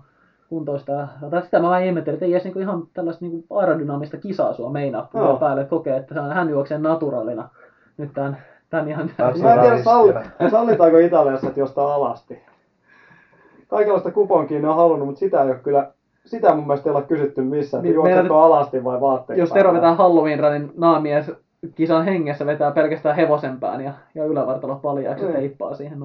kuntoista. 0.52 1.08
Tai 1.30 1.42
sitä 1.42 1.60
mä 1.60 1.70
vähän 1.70 1.86
ihmettelin, 1.86 2.16
että 2.16 2.26
ei 2.26 2.32
edes 2.32 2.44
niinku 2.44 2.60
ihan 2.60 2.84
tällaista 2.94 3.26
niinku 3.26 3.56
aerodynaamista 3.56 4.18
kisaa 4.18 4.54
sua 4.54 4.70
meinaa 4.70 5.10
no. 5.14 5.38
päälle, 5.38 5.62
että 5.62 5.70
kokee, 5.70 5.98
että 5.98 6.22
hän 6.22 6.50
juoksee 6.50 6.78
naturalina. 6.78 7.50
Nyt 7.98 8.14
tämän, 8.14 8.38
tämän 8.70 8.90
ihan 8.90 9.12
Mä 9.18 9.54
en 9.54 9.60
tiedä, 9.62 9.84
salli, 9.84 10.14
Naturalistilla. 10.14 10.50
sallitaanko 10.60 10.98
Italiassa, 10.98 11.48
että 11.48 11.60
jostain 11.60 11.88
alasti. 11.88 12.40
Kaikenlaista 13.68 14.12
kuponkia 14.12 14.60
ne 14.60 14.68
on 14.68 14.76
halunnut, 14.76 15.08
mutta 15.08 15.20
sitä 15.20 15.44
ei 15.44 15.50
ole 15.50 15.60
kyllä 15.60 15.92
sitä 16.26 16.56
mun 16.56 16.68
mielestä 16.68 16.90
ei 16.90 16.96
olla 16.96 17.08
kysytty 17.08 17.42
missään, 17.42 17.84
Niin, 17.84 17.92
että 17.92 18.04
meillä 18.04 18.20
juoksetko 18.20 18.42
alasti 18.42 18.84
vai 18.84 19.02
vaatteet 19.02 19.40
Jos 19.40 19.52
Tero 19.52 19.74
vetää 19.74 19.96
Halloween 19.96 20.40
Runin 20.40 20.72
naamies 20.78 21.32
kisan 21.76 22.06
hengessä 22.06 22.46
vetää 22.46 22.72
pelkästään 22.72 23.16
hevosenpään 23.16 23.82
ja, 23.82 23.94
ja 24.16 24.26
ylävartalo 24.26 24.76
paljaaksi 24.76 25.26
ja 25.26 25.30
Niin. 25.32 25.40
teippaa 25.40 25.76
siihen 25.76 26.00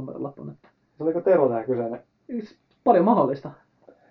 Se 0.98 1.04
oliko 1.04 1.20
Tero 1.20 1.48
tämä 1.48 1.64
kyseinen 1.64 2.00
Paljon 2.84 3.04
mahdollista. 3.04 3.50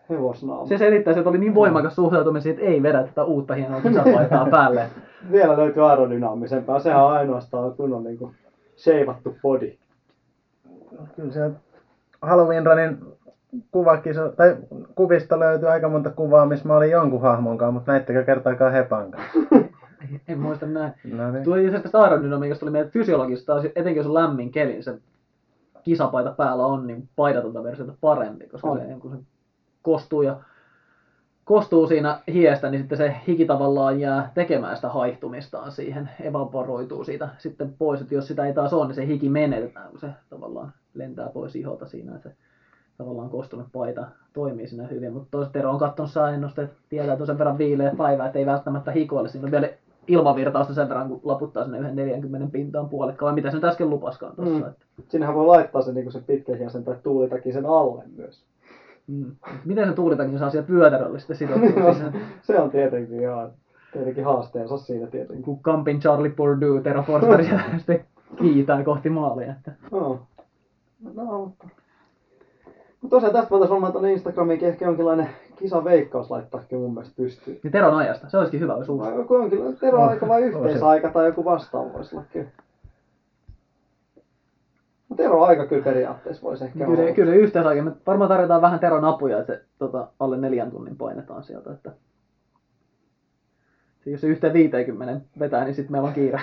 Hevosnaama? 0.09 0.65
Se 0.67 0.77
selittää, 0.77 1.13
että 1.17 1.29
oli 1.29 1.37
niin 1.37 1.55
voimakas 1.55 1.95
suhtautuminen 1.95 2.41
siihen, 2.41 2.59
että 2.59 2.71
ei 2.71 2.83
vedä 2.83 3.03
tätä 3.03 3.23
uutta 3.23 3.53
hienoa 3.53 3.81
kisapaitaa 3.81 4.47
päälle. 4.51 4.89
Vielä 5.31 5.57
löytyy 5.57 5.89
aerodynaamisempaa. 5.89 6.79
Sehän 6.79 7.03
on 7.05 7.11
ainoastaan 7.11 7.73
kunnon 7.73 8.03
niinku 8.03 8.31
sheivattu 8.77 9.35
body. 9.41 9.75
Kyllä 11.15 11.31
sieltä 11.31 11.55
Halloween 12.21 12.65
Runin 12.65 12.97
kuvakiso, 13.71 14.29
tai 14.29 14.55
kuvista 14.95 15.39
löytyy 15.39 15.69
aika 15.69 15.89
monta 15.89 16.09
kuvaa, 16.09 16.45
missä 16.45 16.67
mä 16.67 16.77
olin 16.77 16.91
jonkun 16.91 17.21
hahmon 17.21 17.57
kanssa, 17.57 17.71
mutta 17.71 17.91
näittekö 17.91 18.23
kertaakaan 18.23 18.71
Hepan 18.73 19.11
kanssa? 19.11 19.39
Ei- 19.51 19.65
En 20.27 20.39
muista 20.39 20.65
näin. 20.65 20.91
No 21.13 21.31
niin. 21.31 21.43
Tuli 21.43 21.65
itse 21.65 21.77
asiassa 21.77 22.01
aerodynamiikasta 22.01 22.59
tuli 22.59 22.71
meidän 22.71 22.89
fysiologista, 22.89 23.53
taas, 23.53 23.65
etenkin 23.65 23.95
jos 23.95 24.05
on 24.07 24.13
lämmin 24.13 24.51
keli, 24.51 24.71
niin 24.71 24.83
se 24.83 24.97
kisapaita 25.83 26.31
päällä 26.31 26.65
on, 26.65 26.87
niin 26.87 27.09
paidatonta 27.15 27.63
versiota 27.63 27.93
parempi, 28.01 28.47
koska 28.47 28.67
On. 28.69 28.79
se, 28.79 28.85
kun 28.99 29.11
se 29.11 29.17
kostuu 29.85 30.21
ja 30.21 30.35
kostuu 31.45 31.87
siinä 31.87 32.19
hiestä, 32.27 32.69
niin 32.69 32.81
sitten 32.81 32.97
se 32.97 33.15
hiki 33.27 33.45
tavallaan 33.45 33.99
jää 33.99 34.31
tekemään 34.33 34.75
sitä 34.75 34.89
haihtumistaan 34.89 35.71
siihen, 35.71 36.09
evaporoituu 36.21 37.03
siitä 37.03 37.29
sitten 37.37 37.73
pois, 37.77 38.01
että 38.01 38.15
jos 38.15 38.27
sitä 38.27 38.45
ei 38.45 38.53
taas 38.53 38.73
ole, 38.73 38.85
niin 38.85 38.95
se 38.95 39.07
hiki 39.07 39.29
menetetään, 39.29 39.89
kun 39.89 39.99
se 39.99 40.09
tavallaan 40.29 40.73
lentää 40.93 41.29
pois 41.29 41.55
iholta 41.55 41.85
siinä, 41.85 42.15
että 42.15 42.29
se 42.29 42.35
tavallaan 42.97 43.29
kostunut 43.29 43.67
paita 43.73 44.05
toimii 44.33 44.67
siinä 44.67 44.87
hyvin, 44.87 45.13
mutta 45.13 45.27
toisaalta 45.31 45.53
Tero 45.53 45.71
on 45.71 45.79
katsonut 45.79 46.11
sääennusteet, 46.11 46.71
tietää, 46.89 47.13
että 47.13 47.23
on 47.23 47.27
sen 47.27 47.37
verran 47.37 47.57
viileä 47.57 47.91
päivä, 47.97 48.25
että 48.25 48.39
ei 48.39 48.45
välttämättä 48.45 48.91
hikoile, 48.91 49.29
siinä 49.29 49.45
on 49.45 49.51
vielä 49.51 49.69
ilmavirtausta 50.07 50.73
sen 50.73 50.89
verran, 50.89 51.09
kun 51.09 51.21
laputtaa 51.23 51.63
sinne 51.63 51.79
yhden 51.79 51.95
40 51.95 52.51
pintaan 52.51 52.89
puolikkaan, 52.89 53.27
vai 53.27 53.35
mitä 53.35 53.49
se 53.49 53.57
nyt 53.57 53.63
äsken 53.63 53.89
lupaskaan 53.89 54.35
tuossa. 54.35 54.59
Mm. 54.59 54.67
Että, 54.67 54.85
Sinnehän 55.09 55.35
voi 55.35 55.45
laittaa 55.45 55.81
sen, 55.81 55.95
niinku 55.95 56.11
se 56.11 56.19
pitkähiasen 56.19 56.83
tai 56.83 56.95
tuulitakin 57.03 57.53
sen 57.53 57.65
alle 57.65 58.03
myös. 58.15 58.43
Mm. 59.07 59.31
Miten 59.65 59.87
se 59.89 59.93
tuulitakin 59.93 60.39
saa 60.39 60.49
siellä 60.49 60.67
vyötärölle 60.69 61.19
sitten 61.19 61.37
sidottua 61.37 61.93
siihen? 61.93 62.13
se 62.41 62.59
on 62.59 62.69
tietenkin 62.71 63.19
ihan 63.21 63.51
tietenkin 63.93 64.25
haasteensa 64.25 64.77
siinä 64.77 65.07
tietenkin. 65.07 65.43
kun 65.45 65.59
Kampin 65.59 65.99
Charlie 65.99 66.29
Purdue 66.31 66.81
Tero 66.81 67.03
Forster 67.03 67.41
ja 67.41 67.59
sitten 67.77 68.05
kiitää 68.39 68.83
kohti 68.83 69.09
maalia. 69.09 69.51
Että. 69.51 69.71
No, 69.91 70.19
no 71.15 71.39
mutta... 71.45 71.67
Mutta 73.01 73.15
tosiaan 73.15 73.33
tästä 73.33 73.49
voitaisiin 73.49 73.73
varmaan 73.73 73.91
tuonne 73.91 74.11
Instagramiinkin 74.11 74.67
ehkä 74.67 74.85
jonkinlainen 74.85 75.29
kisaveikkaus 75.55 76.31
laittaakin 76.31 76.79
mun 76.79 76.93
mielestä 76.93 77.13
pystyyn. 77.17 77.59
Niin 77.63 77.71
Teron 77.71 77.95
ajasta, 77.97 78.29
se 78.29 78.37
olisikin 78.37 78.59
hyvä, 78.59 78.73
jos 78.73 78.89
uusi. 78.89 79.05
Vai 79.09 79.15
joku 79.19 79.35
jonkinlainen 79.35 79.79
teroaika 79.79 80.27
vai 80.27 80.41
Oh, 80.41 80.47
yhteisaika 80.47 81.09
tai 81.09 81.25
joku 81.25 81.45
vastaava 81.45 81.93
voisi 81.93 82.15
olla 82.15 82.25
kyllä. 82.33 82.47
No 85.15 85.23
teroaika 85.23 85.65
kyllä 85.65 85.83
periaatteessa 85.83 86.43
voisi 86.43 86.63
ehkä 86.63 86.85
Kyllä, 86.85 87.03
olla. 87.03 87.13
kyllä 87.13 87.33
yhteisaika. 87.33 87.83
Me 87.83 87.91
varmaan 88.07 88.29
tarjotaan 88.29 88.61
vähän 88.61 88.79
Teron 88.79 89.05
apuja, 89.05 89.39
että 89.39 89.53
se 89.53 89.61
tota, 89.79 90.07
alle 90.19 90.37
neljän 90.37 90.71
tunnin 90.71 90.97
painetaan 90.97 91.43
sieltä. 91.43 91.71
Että... 91.71 91.91
Se, 94.03 94.09
jos 94.09 94.21
se 94.21 94.27
yhteen 94.27 94.53
50 94.53 95.21
vetää, 95.39 95.63
niin 95.63 95.75
sitten 95.75 95.91
meillä 95.91 96.07
on 96.07 96.13
kiire. 96.13 96.41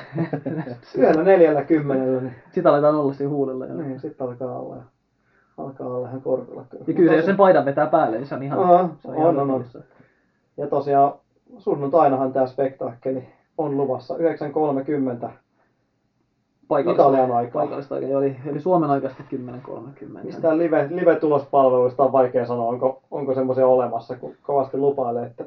Yöllä 0.99 1.23
neljällä 1.23 1.62
kymmenellä, 1.64 2.21
niin, 2.21 2.35
Sitä 2.50 2.71
aletaan 2.71 2.95
olla 2.95 3.12
siinä 3.12 3.31
huulilla. 3.31 3.67
Jo. 3.67 3.75
niin 3.75 4.00
sitten 4.00 4.26
alkaa 4.26 4.59
olla, 4.59 4.83
alkaa 5.59 5.87
olla 5.87 6.09
ihan 6.09 6.23
korvilla 6.23 6.64
kyllä. 6.71 6.85
Ja 6.87 6.95
kyllä 6.95 7.11
se, 7.11 7.17
jos 7.17 7.26
sen 7.26 7.37
paidan 7.37 7.64
vetää 7.64 7.87
päälle, 7.87 8.17
niin 8.17 8.26
se 8.26 8.35
on 8.35 8.43
ihan... 8.43 8.59
Aa, 8.59 8.97
se 8.99 9.09
on, 9.09 9.17
ihan 9.17 9.38
on, 9.38 9.50
on. 9.50 9.64
Ja 10.57 10.67
tosiaan 10.67 11.12
sunnuntainahan 11.59 12.33
tämä 12.33 12.47
spektaakkeli 12.47 13.29
on 13.59 13.76
luvassa 13.76 14.17
9.30 14.17 15.31
Paikallista, 16.69 17.02
Italian 17.02 17.31
aikaa. 17.31 17.62
paikallista 17.62 17.95
aikaa. 17.95 18.11
Eli, 18.11 18.37
eli 18.47 18.61
Suomen 18.61 18.90
aikaisesti 18.90 19.23
10.30. 19.37 20.25
Mistään 20.25 20.59
live, 20.59 20.88
live-tulospalveluista 20.90 22.04
on 22.04 22.12
vaikea 22.12 22.47
sanoa, 22.47 22.69
onko, 22.69 23.02
onko 23.11 23.35
semmoisia 23.35 23.66
olemassa, 23.66 24.16
kun 24.16 24.35
kovasti 24.42 24.76
lupailee, 24.76 25.26
että 25.26 25.45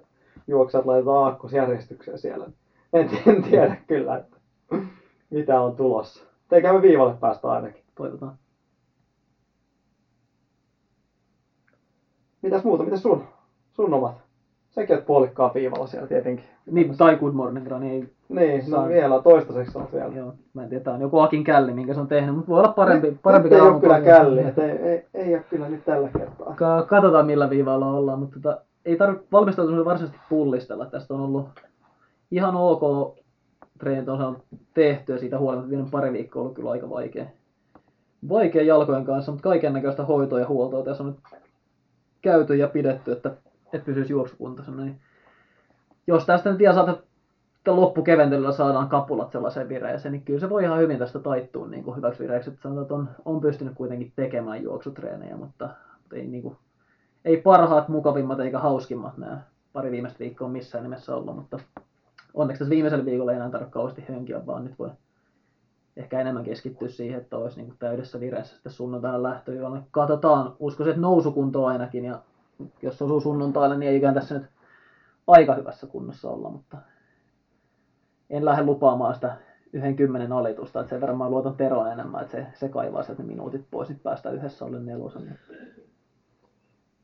juoksijat 0.47 0.85
laitetaan 0.85 1.23
aakkosjärjestykseen 1.23 2.19
siellä. 2.19 2.45
En, 2.93 3.09
en 3.27 3.43
tiedä 3.43 3.75
kyllä, 3.87 4.17
että 4.17 4.37
mitä 5.29 5.61
on 5.61 5.75
tulossa. 5.75 6.25
Eikä 6.51 6.73
me 6.73 6.81
viivalle 6.81 7.13
päästä 7.13 7.47
ainakin. 7.47 7.83
Toivotaan. 7.95 8.37
Mitäs 12.41 12.63
muuta, 12.63 12.83
mitäs 12.83 13.01
sun, 13.01 13.23
sun 13.73 13.93
omat? 13.93 14.24
Säkin 14.75 14.95
oot 14.95 15.05
puolikkaan 15.05 15.51
viivalla 15.53 15.87
siellä 15.87 16.07
tietenkin. 16.07 16.45
Niin, 16.71 16.97
tai 16.97 17.15
Good 17.15 17.33
Morning 17.33 17.67
Run, 17.67 17.83
ei 17.83 18.09
Niin, 18.29 18.59
no 18.59 18.77
Saan. 18.77 18.89
vielä 18.89 19.21
toistaiseksi 19.21 19.77
on 19.77 19.87
vielä. 19.93 20.13
Joo, 20.15 20.33
mä 20.53 20.63
en 20.63 20.69
tiedä, 20.69 20.83
tää 20.83 20.93
on 20.93 21.01
joku 21.01 21.19
Akin 21.19 21.43
källi, 21.43 21.73
minkä 21.73 21.93
se 21.93 21.99
on 21.99 22.07
tehnyt, 22.07 22.35
mutta 22.35 22.51
voi 22.51 22.59
olla 22.59 22.73
parempi, 22.73 23.17
parempi 23.23 23.49
nyt 23.49 23.59
ei 23.59 23.61
ole 23.67 23.79
kyllä 23.81 24.01
källi, 24.01 24.41
et 24.41 24.57
ei, 24.57 24.69
ei, 24.71 25.05
ei 25.13 25.33
ole 25.35 25.43
kyllä 25.49 25.69
nyt 25.69 25.85
tällä 25.85 26.09
kertaa. 26.17 26.53
Ka- 26.55 26.83
Katsotaan 26.89 27.25
millä 27.25 27.49
viivalla 27.49 27.87
ollaan, 27.87 28.19
mutta 28.19 28.39
tota, 28.39 28.61
ei 28.85 28.95
tarvitse 28.97 29.27
valmistautumisen 29.31 29.85
varsinaisesti 29.85 30.25
pullistella. 30.29 30.85
Tästä 30.85 31.13
on 31.13 31.21
ollut 31.21 31.47
ihan 32.31 32.55
ok 32.55 33.15
treenit 33.79 34.09
on 34.09 34.17
saanut 34.17 34.43
tehtyä 34.73 35.17
siitä 35.17 35.39
huolimatta. 35.39 35.69
Viimeinen 35.69 35.91
pari 35.91 36.13
viikkoa 36.13 36.39
on 36.39 36.43
ollut 36.43 36.55
kyllä 36.55 36.71
aika 36.71 36.89
vaikea. 36.89 37.25
Vaikea 38.29 38.63
jalkojen 38.63 39.05
kanssa, 39.05 39.31
mutta 39.31 39.43
kaiken 39.49 39.73
näköistä 39.73 40.05
hoitoa 40.05 40.39
ja 40.39 40.47
huoltoa 40.47 40.83
tässä 40.83 41.03
on 41.03 41.09
nyt 41.09 41.39
käyty 42.21 42.55
ja 42.55 42.67
pidetty, 42.67 43.11
että, 43.11 43.31
että 43.75 43.85
pysyisi 43.85 44.13
juoksukuntoisena. 44.13 44.83
Niin 44.83 45.01
jos 46.07 46.25
tästä 46.25 46.51
nyt 46.51 46.61
ihan 46.61 46.75
saata 46.75 46.97
loppukeventelyllä 47.67 48.51
saadaan 48.51 48.89
kapulat 48.89 49.31
sellaiseen 49.31 49.69
vireeseen, 49.69 50.11
niin 50.11 50.21
kyllä 50.21 50.39
se 50.39 50.49
voi 50.49 50.63
ihan 50.63 50.79
hyvin 50.79 50.97
tästä 50.97 51.19
taittua 51.19 51.67
niin 51.67 51.83
kuin 51.83 51.97
hyväksi 51.97 52.23
vireeksi. 52.23 52.49
Että 52.49 52.61
sanotaan, 52.61 52.83
että 52.83 52.93
on, 52.93 53.09
on 53.25 53.41
pystynyt 53.41 53.73
kuitenkin 53.75 54.13
tekemään 54.15 54.63
juoksutreenejä, 54.63 55.37
mutta, 55.37 55.69
mutta 55.97 56.15
ei, 56.15 56.27
niin 56.27 56.43
kuin, 56.43 56.57
ei 57.25 57.37
parhaat, 57.37 57.89
mukavimmat 57.89 58.39
eikä 58.39 58.59
hauskimmat 58.59 59.17
nämä 59.17 59.41
pari 59.73 59.91
viimeistä 59.91 60.19
viikkoa 60.19 60.49
missään 60.49 60.83
nimessä 60.83 61.15
ollut, 61.15 61.35
mutta 61.35 61.59
onneksi 62.33 62.59
tässä 62.59 62.69
viimeisellä 62.69 63.05
viikolla 63.05 63.31
ei 63.31 63.35
enää 63.35 63.49
tarvitse 63.49 63.73
kauheasti 63.73 64.05
vaan 64.45 64.63
nyt 64.63 64.79
voi 64.79 64.89
ehkä 65.97 66.19
enemmän 66.19 66.43
keskittyä 66.43 66.87
siihen, 66.87 67.21
että 67.21 67.37
olisi 67.37 67.57
niin 67.57 67.67
kuin 67.67 67.77
täydessä 67.77 68.19
vireessä 68.19 68.53
sitten 68.53 68.71
sunnuntaina 68.71 69.23
lähtöön. 69.23 69.83
Katsotaan, 69.91 70.55
uskoisin, 70.59 70.91
että 70.91 71.01
nousukunto 71.01 71.65
ainakin, 71.65 72.05
ja 72.05 72.21
jos 72.81 73.01
osuu 73.01 73.21
sunnuntaille, 73.21 73.77
niin 73.77 73.91
eikään 73.91 74.13
tässä 74.13 74.35
nyt 74.35 74.45
aika 75.27 75.55
hyvässä 75.55 75.87
kunnossa 75.87 76.29
olla, 76.29 76.49
mutta 76.49 76.77
en 78.29 78.45
lähde 78.45 78.63
lupaamaan 78.63 79.15
sitä 79.15 79.37
yhden 79.73 79.95
kymmenen 79.95 80.31
alitusta, 80.31 80.79
että 80.79 80.89
sen 80.89 81.01
verran 81.01 81.17
mä 81.17 81.29
luotan 81.29 81.55
Teroon 81.55 81.91
enemmän, 81.91 82.21
että 82.21 82.31
se, 82.31 82.47
se 82.53 82.69
kaivaa 82.69 83.03
sieltä 83.03 83.23
ne 83.23 83.27
minuutit 83.27 83.65
pois, 83.71 83.89
niin 83.89 83.99
päästään 83.99 84.35
yhdessä 84.35 84.65
alle 84.65 84.79
nelosen. 84.79 85.39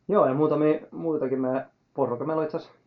Joo, 0.08 0.26
ja 0.26 0.34
muutamia, 0.34 0.80
muitakin 0.92 1.42
me 1.42 1.66
porukka. 1.94 2.26
Meillä 2.26 2.40
on 2.40 2.46
itse 2.46 2.58
asiassa 2.58 2.78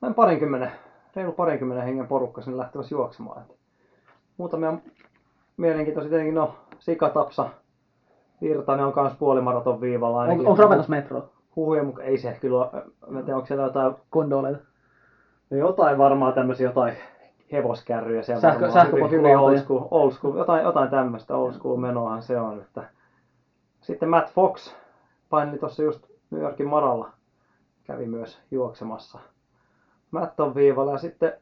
noin 0.00 0.14
parinkymmenen, 0.14 0.72
reilu 1.16 1.32
parinkymmenen 1.32 1.84
hengen 1.84 2.06
porukka 2.06 2.42
sinne 2.42 2.56
lähtevässä 2.58 2.94
juoksemaan. 2.94 3.42
Et 3.42 3.56
muutamia 4.36 4.78
mielenkiintoisia 5.56 6.10
tietenkin, 6.10 6.34
no 6.34 6.54
Sikatapsa, 6.78 7.50
Virtanen 8.40 8.86
on 8.86 8.92
kanssa 8.92 9.18
puolimaraton 9.18 9.80
viivalla 9.80 10.16
On, 10.16 10.22
ainakin. 10.22 10.46
onko 10.46 10.62
Ravennas 10.62 10.88
metro? 10.88 11.28
Huhujen 11.56 11.86
mukaan, 11.86 12.08
ei 12.08 12.18
se 12.18 12.38
kyllä 12.40 12.58
ole, 12.58 12.82
mä 13.08 13.18
en 13.18 13.24
tiedä, 13.24 13.36
onko 13.36 13.46
siellä 13.46 13.64
jotain, 13.64 13.94
Kondoleita. 14.10 14.58
no 15.50 15.56
jotain 15.56 15.98
varmaan 15.98 16.32
tämmöisiä 16.32 16.68
jotain 16.68 16.96
hevoskärryjä 17.52 18.22
siellä 18.22 18.40
Sähkö- 18.72 19.08
hyvin 19.10 19.38
old 19.38 19.58
school, 19.58 19.88
old 19.90 20.12
school, 20.12 20.36
jotain, 20.36 20.64
jotain 20.64 20.90
tämmöistä 20.90 21.36
old 21.36 21.52
school 21.52 21.76
menoahan 21.76 22.22
se 22.22 22.40
on. 22.40 22.60
Että. 22.60 22.84
Sitten 23.80 24.08
Matt 24.08 24.30
Fox 24.30 24.74
paineli 25.30 25.58
tuossa 25.58 25.82
just 25.82 26.06
New 26.30 26.42
Yorkin 26.42 26.68
maralla, 26.68 27.08
kävi 27.84 28.06
myös 28.06 28.40
juoksemassa. 28.50 29.18
Matt 30.10 30.40
on 30.40 30.54
viivalla 30.54 30.92
ja 30.92 30.98
sitten 30.98 31.32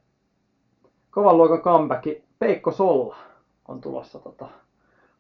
kovan 1.11 1.37
luokan 1.37 1.61
comeback 1.61 2.07
Peikko 2.39 2.71
Solla 2.71 3.17
on 3.69 3.81
tulossa. 3.81 4.19
Tota, 4.19 4.49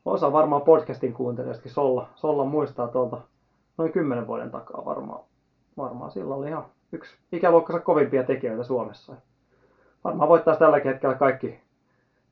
osa 0.05 0.33
varmaan 0.33 0.63
podcastin 0.63 1.13
kuuntelijoistakin 1.13 1.73
Solla, 1.73 2.09
Solla 2.15 2.45
muistaa 2.45 2.89
tuolta 2.89 3.21
noin 3.79 3.93
10 3.93 4.27
vuoden 4.27 4.51
takaa 4.51 4.85
varmaan. 4.85 5.25
Varmaan 5.77 6.11
silloin 6.11 6.41
oli 6.41 6.49
ihan 6.49 6.65
yksi 6.93 7.17
ikäluokkansa 7.33 7.81
kovimpia 7.81 8.25
tekijöitä 8.25 8.63
Suomessa. 8.63 9.17
Varmaan 10.05 10.29
voittaisi 10.29 10.59
tälläkin 10.59 10.91
hetkellä 10.91 11.15
kaikki 11.15 11.61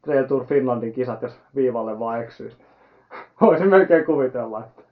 Trail 0.03 0.25
Tour 0.25 0.45
Finlandin 0.45 0.93
kisat, 0.93 1.23
jos 1.23 1.41
viivalle 1.55 1.99
vaan 1.99 2.23
eksyisi. 2.23 2.57
Voisin 3.41 3.71
melkein 3.71 4.07
kuvitella, 4.07 4.65
että 4.65 4.83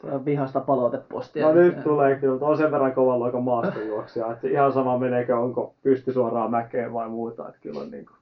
Se 0.00 0.06
on 0.10 0.24
vihasta 0.24 0.60
palautepostia. 0.60 1.46
No 1.46 1.52
nyt 1.52 1.82
tulee 1.82 2.16
kyllä, 2.16 2.46
on 2.46 2.56
sen 2.56 2.70
verran 2.70 2.94
kovan 2.94 3.18
luokan 3.18 3.42
maastojuoksija, 3.42 4.32
että 4.32 4.48
ihan 4.48 4.72
sama 4.72 4.98
meneekö, 4.98 5.38
onko 5.38 5.74
pysty 5.82 6.12
suoraan 6.12 6.50
mäkeen 6.50 6.92
vai 6.92 7.08
muuta, 7.08 7.48
että 7.48 7.60
kyllä 7.60 7.80
on, 7.80 7.90
niin 7.90 8.06
kuin, 8.06 8.16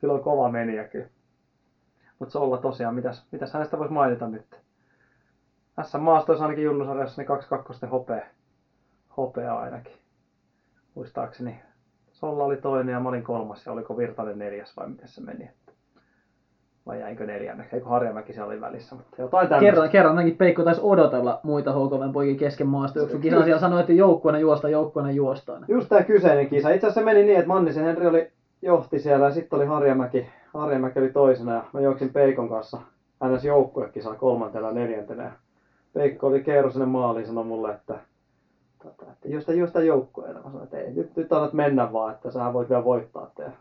kyllä 0.00 0.14
on 0.14 0.20
kova 0.20 0.50
meniä 0.50 0.84
kyllä. 0.84 1.06
Mutta 2.18 2.32
se 2.32 2.38
olla 2.38 2.58
tosiaan, 2.58 2.94
mitäs, 2.94 3.26
mitäs 3.32 3.52
hänestä 3.52 3.78
voisi 3.78 3.92
mainita 3.92 4.28
nyt? 4.28 4.60
SM 5.82 6.00
Maastoissa 6.00 6.44
ainakin 6.44 6.64
junnusarjassa 6.64 7.22
ne 7.22 7.26
kaksi 7.26 7.48
kakkosten 7.48 7.88
hopea, 7.88 8.26
hopea 9.16 9.58
ainakin. 9.58 9.92
Muistaakseni 10.94 11.60
Solla 12.14 12.44
oli 12.44 12.56
toinen 12.56 12.92
ja 12.92 13.00
mä 13.00 13.08
olin 13.08 13.22
kolmas 13.24 13.66
ja 13.66 13.72
oliko 13.72 13.96
Virtanen 13.96 14.38
neljäs 14.38 14.76
vai 14.76 14.88
miten 14.88 15.08
se 15.08 15.20
meni. 15.20 15.44
Että... 15.44 15.72
Vai 16.86 17.00
jäinkö 17.00 17.26
neljänneksi? 17.26 17.76
Eikö 17.76 17.88
Harjamäki 17.88 18.32
siellä 18.32 18.46
oli 18.46 18.60
välissä, 18.60 18.94
mutta 18.94 19.22
jotain 19.22 19.48
tämmöistä. 19.48 19.70
Kerran, 19.72 19.90
kerran 19.90 20.18
ainakin 20.18 20.38
Peikko 20.38 20.62
taisi 20.62 20.80
odotella 20.84 21.40
muita 21.42 21.72
HKVn 21.72 22.12
poikia 22.12 22.38
kesken 22.38 22.66
maastojuoksukisaa. 22.66 23.44
Siellä 23.44 23.60
sanoi, 23.60 23.80
että 23.80 23.92
joukkueena 23.92 24.38
juosta, 24.38 24.68
joukkueena 24.68 25.10
juostaan. 25.10 25.64
Just 25.68 25.88
tämä 25.88 26.02
kyseinen 26.02 26.48
kisa. 26.48 26.70
Itse 26.70 26.86
asiassa 26.86 27.00
se 27.00 27.04
meni 27.04 27.24
niin, 27.24 27.38
että 27.38 27.48
Mannisen 27.48 27.84
Henri 27.84 28.06
oli 28.06 28.32
johti 28.62 28.98
siellä 28.98 29.24
ja 29.24 29.32
sitten 29.32 29.56
oli 29.56 29.66
Harjamäki. 29.66 30.26
Harjamäki 30.54 30.98
oli 30.98 31.12
toisena 31.12 31.54
ja 31.54 31.64
mä 31.72 31.80
juoksin 31.80 32.12
Peikon 32.12 32.48
kanssa 32.48 32.78
ns. 33.24 33.44
joukkuekisaa 33.44 34.14
kolmantena 34.14 34.66
ja 34.66 34.72
neljäntenä. 34.72 35.32
Ja 35.94 36.00
Peikko 36.00 36.26
oli 36.26 36.42
kerro 36.42 36.70
sinne 36.70 36.86
maaliin 36.86 37.26
sanoi 37.26 37.44
mulle, 37.44 37.70
että, 37.72 37.98
tota, 38.82 39.12
että 39.12 39.28
juosta, 39.28 39.52
juosta 39.52 39.82
joukkueena. 39.82 40.40
Mä 40.40 40.42
sanoin, 40.42 40.64
että 40.64 40.78
ei, 40.78 40.92
nyt, 40.92 41.16
nyt 41.16 41.32
annat 41.32 41.52
mennä 41.52 41.92
vaan, 41.92 42.14
että 42.14 42.30
sä 42.30 42.52
voit 42.52 42.68
vielä 42.68 42.84
voittaa. 42.84 43.26
Että, 43.26 43.52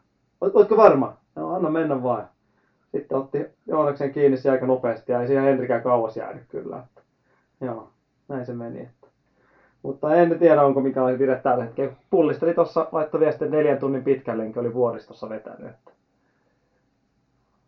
Oot, 0.41 0.55
ootko 0.55 0.77
varma? 0.77 1.17
No, 1.35 1.53
anna 1.55 1.69
mennä 1.69 2.03
vaan. 2.03 2.29
Sitten 2.91 3.17
otti 3.17 3.45
Joonaksen 3.67 4.11
kiinni 4.11 4.37
se 4.37 4.51
aika 4.51 4.65
nopeasti 4.65 5.11
ja 5.11 5.21
ei 5.21 5.27
siihen 5.27 5.43
Henrikään 5.43 5.83
kauas 5.83 6.17
jäänyt 6.17 6.43
kyllä. 6.47 6.77
Että, 6.77 7.01
joo, 7.61 7.89
näin 8.27 8.45
se 8.45 8.53
meni. 8.53 8.81
Että. 8.81 9.07
Mutta 9.83 10.15
en 10.15 10.39
tiedä, 10.39 10.63
onko 10.63 10.81
mikä 10.81 11.03
oli 11.03 11.19
vire 11.19 11.35
tällä 11.35 11.63
hetkellä. 11.63 11.93
Pullisteli 12.09 12.53
tuossa, 12.53 12.87
laittoi 12.91 13.19
viestin 13.19 13.51
neljän 13.51 13.77
tunnin 13.77 14.03
pitkän 14.03 14.37
lenki, 14.37 14.59
oli 14.59 14.73
vuoristossa 14.73 15.29
vetänyt. 15.29 15.69
Että 15.69 15.91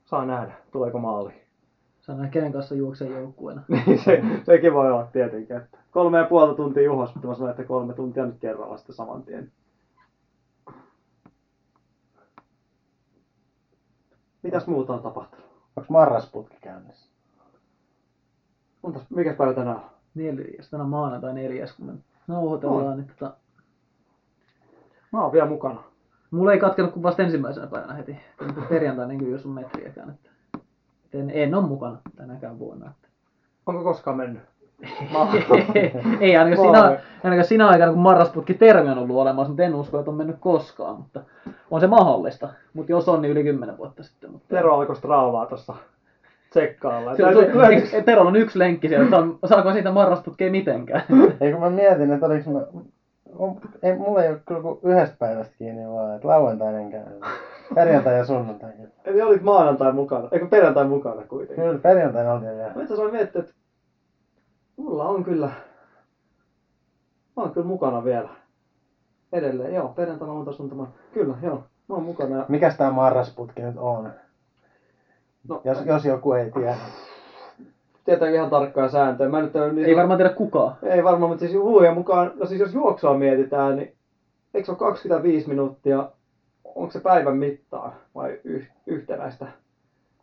saa 0.05 0.25
nähdä, 0.25 0.53
tuleeko 0.71 0.99
maali. 0.99 1.44
Saa 2.05 2.15
nähdä, 2.15 2.29
kenen 2.31 2.51
kanssa 2.53 2.75
juoksee 2.75 3.19
joukkueena. 3.19 3.61
Niin, 3.69 3.99
se, 3.99 4.21
sekin 4.43 4.73
voi 4.73 4.91
olla 4.91 5.05
tietenkin. 5.05 5.57
Että 5.57 5.77
kolme 5.91 6.17
ja 6.17 6.25
puolta 6.25 6.53
tuntia 6.55 6.83
juhos, 6.83 7.15
mutta 7.15 7.27
mä 7.27 7.35
sanoin, 7.35 7.51
että 7.51 7.63
kolme 7.63 7.93
tuntia 7.93 8.25
nyt 8.25 8.39
kerralla 8.39 8.77
sitten 8.77 8.95
saman 8.95 9.23
tien. 9.23 9.51
Mitäs 14.43 14.67
muuta 14.67 14.93
on 14.93 15.01
tapahtunut? 15.03 15.45
Onko 15.75 15.93
marrasputki 15.93 16.57
käynnissä? 16.61 17.09
Montas, 18.81 19.03
mikä 19.09 19.33
päivä 19.33 19.53
tänään 19.53 19.75
on? 19.75 19.83
Neljäs, 20.15 20.69
tänä 20.69 20.83
maanantai 20.83 21.33
neljäs, 21.33 21.73
kun 21.73 21.85
me 21.85 21.93
nauhoitellaan. 22.27 22.97
Niin 22.97 23.07
tota, 23.07 23.33
Mä 25.11 25.23
oon 25.23 25.31
vielä 25.33 25.47
mukana. 25.49 25.83
mulla 26.31 26.53
ei 26.53 26.59
katkenut 26.59 26.91
kuin 26.91 27.03
vasta 27.03 27.23
ensimmäisenä 27.23 27.67
päivänä 27.67 27.93
heti. 27.93 28.17
Kun 28.37 28.65
perjantaina 28.69 29.13
niin 29.13 29.31
jos 29.31 29.45
on 29.45 29.51
metriäkään. 29.51 30.09
Että 30.09 30.29
en, 31.15 31.29
en 31.29 31.55
ole 31.55 31.67
mukana 31.67 31.97
tänäkään 32.15 32.59
vuonna. 32.59 32.89
Että. 32.89 33.07
Onko 33.65 33.83
koskaan 33.83 34.17
mennyt? 34.17 34.41
ei 36.19 36.37
ainakaan 36.37 36.67
sinä, 36.67 36.99
ainakaan 37.23 37.47
sinä 37.47 37.67
aikana, 37.67 37.91
kun 37.91 38.01
marrasputki 38.01 38.53
termi 38.53 38.89
on 38.89 38.97
ollut 38.97 39.17
olemassa, 39.17 39.49
mutta 39.49 39.63
en 39.63 39.75
usko, 39.75 39.99
että 39.99 40.11
on 40.11 40.17
mennyt 40.17 40.37
koskaan. 40.39 40.95
Mutta 40.95 41.21
on 41.71 41.81
se 41.81 41.87
mahdollista. 41.87 42.49
Mutta 42.73 42.91
jos 42.91 43.09
on, 43.09 43.21
niin 43.21 43.31
yli 43.31 43.43
10 43.43 43.77
vuotta 43.77 44.03
sitten. 44.03 44.31
Mutta... 44.31 44.55
Tero 44.55 44.75
alkoi 44.75 44.95
straavaa 44.95 45.45
tuossa 45.45 45.73
tsekkailla. 46.49 47.15
Se, 47.15 47.23
se, 47.23 47.89
se, 47.89 48.01
Terolla 48.05 48.29
on 48.29 48.35
yksi 48.35 48.59
lenkki 48.59 48.87
siellä, 48.87 49.05
että 49.05 49.17
saa- 49.17 49.49
saako 49.49 49.73
siitä 49.73 49.91
marrasputkea 49.91 50.51
mitenkään. 50.51 51.03
Ei 51.41 51.51
kun 51.51 51.61
mä 51.61 51.69
mietin, 51.69 52.11
että 52.11 52.25
oliks 52.25 52.45
mä... 52.47 52.61
On, 53.35 53.55
ei, 53.83 53.95
mulla 53.95 54.23
ei 54.23 54.29
ole 54.29 54.39
kyllä 54.45 54.61
kuin 54.61 54.79
yhdestä 54.83 55.15
päivästä 55.19 55.55
kiinni 55.57 55.87
vaan, 55.87 56.15
että 56.15 56.27
lauantaina 56.27 56.79
en 56.79 56.91
käynyt. 56.91 57.23
Perjantai 57.75 58.17
ja 58.17 58.25
sunnuntai. 58.25 58.71
Eli 59.05 59.21
olit 59.21 59.41
maanantai 59.41 59.93
mukana, 59.93 60.27
eikö 60.31 60.47
perjantai 60.47 60.87
mukana 60.87 61.23
kuitenkin? 61.27 61.65
Kyllä, 61.65 61.79
perjantaina 61.79 62.33
oltiin 62.33 62.55
vielä. 62.55 62.73
Mä 62.75 62.81
itse 62.83 63.11
miettiä, 63.11 63.41
että 63.41 63.53
mulla 64.77 65.05
on 65.05 65.23
kyllä, 65.23 65.47
mä 67.37 67.43
oon 67.43 67.51
kyllä 67.51 67.67
mukana 67.67 68.03
vielä. 68.03 68.29
Edelleen, 69.33 69.73
joo, 69.73 69.87
perjantaina 69.87 70.33
on 70.33 70.53
sunnuntaina. 70.53 70.93
Kyllä, 71.13 71.35
joo, 71.41 71.63
mä 71.89 71.95
oon 71.95 72.03
mukana. 72.03 72.35
Ja 72.37 72.45
Mikäs 72.49 72.77
tää 72.77 72.91
marrasputki 72.91 73.61
nyt 73.61 73.77
on? 73.77 74.11
No, 75.49 75.61
Jos, 75.63 75.85
jos 75.85 76.05
joku 76.05 76.33
ei 76.33 76.51
tiedä. 76.51 76.75
tietää 78.05 78.29
ihan 78.29 78.49
tarkkoja 78.49 78.89
sääntöjä. 78.89 79.29
Mä 79.29 79.41
nyt 79.41 79.55
en, 79.55 79.75
niin, 79.75 79.87
Ei 79.87 79.95
varmaan 79.95 80.17
tiedä 80.17 80.33
kukaan. 80.33 80.75
Ei 80.83 81.03
varmaan, 81.03 81.29
mutta 81.29 81.39
siis 81.45 81.53
huuja 81.61 81.93
mukaan, 81.93 82.31
no 82.35 82.45
siis 82.45 82.59
jos 82.61 82.73
juoksua 82.73 83.17
mietitään, 83.17 83.75
niin 83.75 83.95
eikö 84.53 84.65
se 84.65 84.71
ole 84.71 84.77
25 84.79 85.47
minuuttia, 85.49 86.11
onko 86.75 86.91
se 86.91 86.99
päivän 86.99 87.37
mittaan 87.37 87.91
vai 88.15 88.39
yhtenäistä 88.87 89.47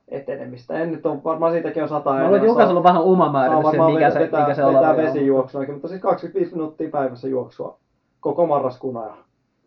etenemistä? 0.09 0.75
En 0.75 0.93
nyt 0.93 1.07
ole, 1.07 1.25
varmaan 1.25 1.53
siitäkin 1.53 1.83
on 1.83 1.89
sata 1.89 2.35
että 2.35 2.47
jokaisella 2.47 2.81
on 2.81 2.85
vähän 2.85 3.03
oma 3.03 3.33
määritys, 3.33 3.71
se, 3.71 3.93
mikä 3.93 4.11
se, 4.11 4.19
vetää, 4.19 4.41
mikä 4.41 4.55
se 4.55 4.63
vetää 4.63 4.79
oleva 4.79 4.91
on. 4.91 4.97
vesijuoksuakin, 4.97 5.75
mutta 5.75 5.89
siis 5.89 6.01
25 6.01 6.53
minuuttia 6.53 6.91
päivässä 6.91 7.29
juoksua 7.29 7.79
koko 8.21 8.47
marraskuun 8.47 8.97
ajan. 8.97 9.17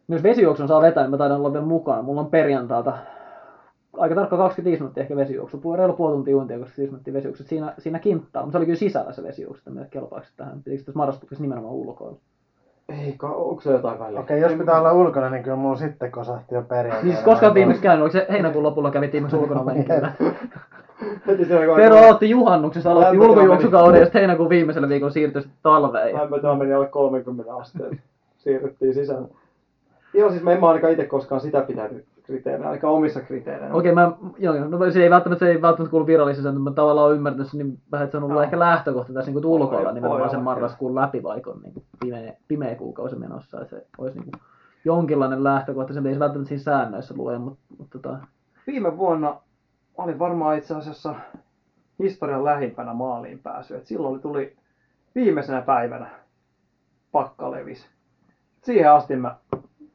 Jos 0.08 0.24
vesijuoksun 0.24 0.68
saa 0.68 0.82
vetää, 0.82 1.04
niin 1.04 1.12
mä 1.12 1.18
taidan 1.18 1.38
olla 1.38 1.54
vielä 1.54 1.66
mukana. 1.66 2.02
Mulla 2.02 2.22
on 2.22 2.28
perjantailta 2.28 2.94
aika 3.98 4.16
tarkka 4.16 4.38
25 4.38 4.82
minuuttia 4.82 5.02
ehkä 5.02 5.16
vesijuoksu. 5.16 5.58
Puoli 5.58 5.78
reilu 5.78 5.94
puoli 5.94 6.16
tuntia 6.16 6.38
uintia, 6.38 6.60
25 6.60 6.92
minuuttia 6.92 7.14
vesijuoksu. 7.14 7.44
Siinä, 7.44 7.74
siinä 7.78 8.00
kinttaa, 8.00 8.44
mutta 8.44 8.52
se 8.52 8.58
oli 8.58 8.66
kyllä 8.66 8.80
sisällä 8.80 9.12
se 9.12 9.24
vesijuoksu, 9.24 9.60
että 9.60 9.70
meille 9.70 9.90
kelpaako 9.90 10.26
se 10.26 10.32
tähän. 10.38 10.64
Pitikö 10.64 10.84
tässä 10.84 10.98
marrasputkessa 10.98 11.42
nimenomaan 11.42 11.74
ulkoilla? 11.74 12.18
Eikä, 12.90 13.28
onko 13.28 13.62
se 13.62 13.72
jotain 13.72 14.00
väliä? 14.00 14.20
Okei, 14.20 14.42
jos 14.42 14.54
pitää 14.54 14.80
olla 14.80 14.94
ulkona, 14.94 15.30
niin 15.30 15.44
kyllä 15.44 15.56
mulla 15.56 15.76
sitten 15.76 16.12
kosahti 16.12 16.56
jo 16.56 16.62
perjantaina. 16.62 17.14
Siis 17.14 17.26
koska 17.26 17.54
viimeksi 17.54 17.82
käynyt, 17.82 18.02
oliko 18.02 18.14
se 18.14 18.26
heinäkuun 18.30 18.64
lopulla 18.64 18.92
kävit 18.92 19.14
viimeksi 19.14 19.36
ulkona 19.36 19.66
lenkillä? 19.66 20.12
Tero 21.76 21.98
aloitti 21.98 22.30
juhannuksessa, 22.30 22.92
aloitti 22.92 23.20
ulkojuoksukauden 23.20 24.00
ja 24.00 24.06
sitten 24.06 24.20
heinäkuun 24.20 24.50
viimeisellä 24.50 24.90
viikolla 24.90 25.14
siirtyi 25.14 25.42
sitten 25.42 25.60
talveen. 25.64 26.16
Lämpötila 26.16 26.56
meni 26.56 26.74
alle 26.74 26.88
30 26.88 27.56
asteen. 27.56 28.02
Siirryttiin 28.38 28.94
sisään. 28.94 29.26
Joo, 30.14 30.30
siis 30.30 30.44
mä 30.44 30.52
en 30.52 30.60
mä 30.60 30.68
ainakaan 30.68 30.94
itse 30.94 31.06
koskaan 31.06 31.42
sitä 31.42 31.62
pitänyt 31.62 32.06
kriteerinä, 32.26 32.68
ainakaan 32.68 32.94
omissa 32.94 33.22
kriteereinä. 33.22 33.76
Okei, 33.76 33.92
mä, 33.92 34.12
joo, 34.38 34.56
joo, 34.56 34.68
no 34.68 34.92
se 34.92 35.04
ei 35.04 35.10
välttämättä, 35.10 35.46
se 35.46 35.52
ei 35.52 35.62
välttämättä 35.62 35.92
kuulu 35.92 36.08
virallisessa, 36.08 36.52
mutta 36.52 36.70
mä 36.70 36.76
tavallaan 36.76 37.08
olen 37.08 37.18
ymmärtänyt 37.18 37.48
sen 37.48 37.58
niin 37.58 37.80
vähän, 37.92 38.06
että 38.06 38.12
se 38.12 38.18
on 38.18 38.24
ollut 38.24 38.36
Joo. 38.36 38.44
ehkä 38.44 38.60
lähtökohta 38.60 39.14
tässä 39.14 39.32
niin 39.32 39.46
ulkoilla 39.46 39.92
nimenomaan 39.92 40.22
voi 40.22 40.30
sen 40.30 40.44
marraskuun 40.44 40.96
läpi, 40.96 41.24
vaikka 41.24 41.52
on 41.52 41.62
niin 41.62 41.74
pimeä, 42.00 42.34
pimeä 42.48 42.76
kuukausi 42.76 43.16
menossa, 43.16 43.62
että 43.62 43.76
se 43.76 43.88
olisi 43.98 44.20
niin 44.20 44.32
jonkinlainen 44.86 45.44
lähtökohta, 45.44 45.94
se 45.94 46.02
ei 46.06 46.14
se 46.14 46.20
välttämättä 46.20 46.50
siinä 46.50 46.64
säännöissä 46.64 47.14
lue, 47.18 47.38
mutta, 47.38 47.64
mutta 47.78 48.00
tota, 48.00 48.18
Viime 48.68 48.98
vuonna 48.98 49.42
oli 49.98 50.20
varmaan 50.20 50.58
itse 50.58 50.76
asiassa 50.76 51.16
historian 52.00 52.46
lähimpänä 52.46 52.94
maaliin 52.94 53.40
pääsy. 53.40 53.76
Et 53.76 53.86
silloin 53.86 54.22
tuli 54.22 54.56
viimeisenä 55.16 55.62
päivänä 55.62 56.10
pakkalevis. 57.12 57.88
Siihen 58.62 58.92
asti 58.92 59.16
mä 59.16 59.36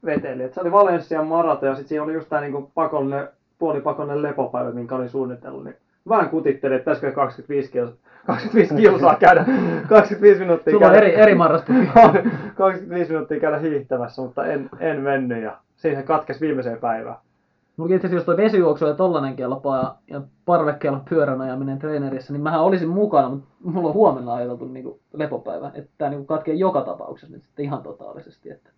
vetelin. 0.05 0.47
Et 0.47 0.55
se 0.55 0.61
oli 0.61 0.73
Valenssian 0.73 1.27
maraton 1.27 1.69
ja 1.69 1.75
sitten 1.75 1.89
siinä 1.89 2.05
oli 2.05 2.15
just 2.15 2.29
tää 2.29 2.41
niinku 2.41 2.71
pakollinen, 2.75 3.29
puolipakollinen 3.59 4.23
lepopäivä, 4.23 4.71
minkä 4.71 4.95
olin 4.95 5.09
suunnitellut. 5.09 5.65
Niin 5.65 5.77
vähän 6.09 6.31
kutittelin, 6.31 6.77
että 6.77 6.85
pitäisikö 6.85 7.13
25 7.13 7.73
kilsaa, 7.73 7.97
25 8.27 8.75
kilsaa 8.75 9.17
käydä, 9.17 9.45
25 9.89 10.41
minuuttia 10.41 10.73
sulla 10.73 10.87
käydä. 10.87 10.99
eri, 10.99 11.15
eri 11.15 11.35
marrasputki. 11.35 11.87
25 12.57 13.13
minuuttia 13.13 13.41
käydä 13.41 13.59
hiihtämässä, 13.59 14.23
mutta 14.23 14.47
en, 14.47 14.71
en 14.79 15.01
mennyt 15.01 15.43
ja 15.43 15.57
siihen 15.77 16.05
katkesi 16.05 16.41
viimeiseen 16.41 16.79
päivään. 16.79 17.17
Mulla 17.77 17.95
itse 17.95 18.07
asiassa 18.07 18.21
jos 18.21 18.37
toi 18.37 18.45
vesijuoksu 18.45 18.87
ja 18.87 18.95
tollanen 18.95 19.37
kelpaa 19.37 19.79
ja, 19.79 19.95
ja 20.15 20.23
parvekkeella 20.47 21.01
pyörän 21.09 21.41
ajaminen 21.41 21.79
treenerissä, 21.79 22.33
niin 22.33 22.43
mähän 22.43 22.61
olisin 22.61 22.89
mukana, 22.89 23.29
mutta 23.29 23.49
mulla 23.63 23.89
on 23.89 23.95
huomenna 23.95 24.35
ajateltu 24.35 24.65
niin 24.65 25.01
lepopäivä, 25.13 25.71
että 25.75 25.91
tää 25.99 26.11
niin 26.11 26.27
katkee 26.27 26.55
joka 26.55 26.81
tapauksessa 26.81 27.35
nyt 27.35 27.43
sitten 27.43 27.65
ihan 27.65 27.83
totaalisesti. 27.83 28.51
Että. 28.51 28.71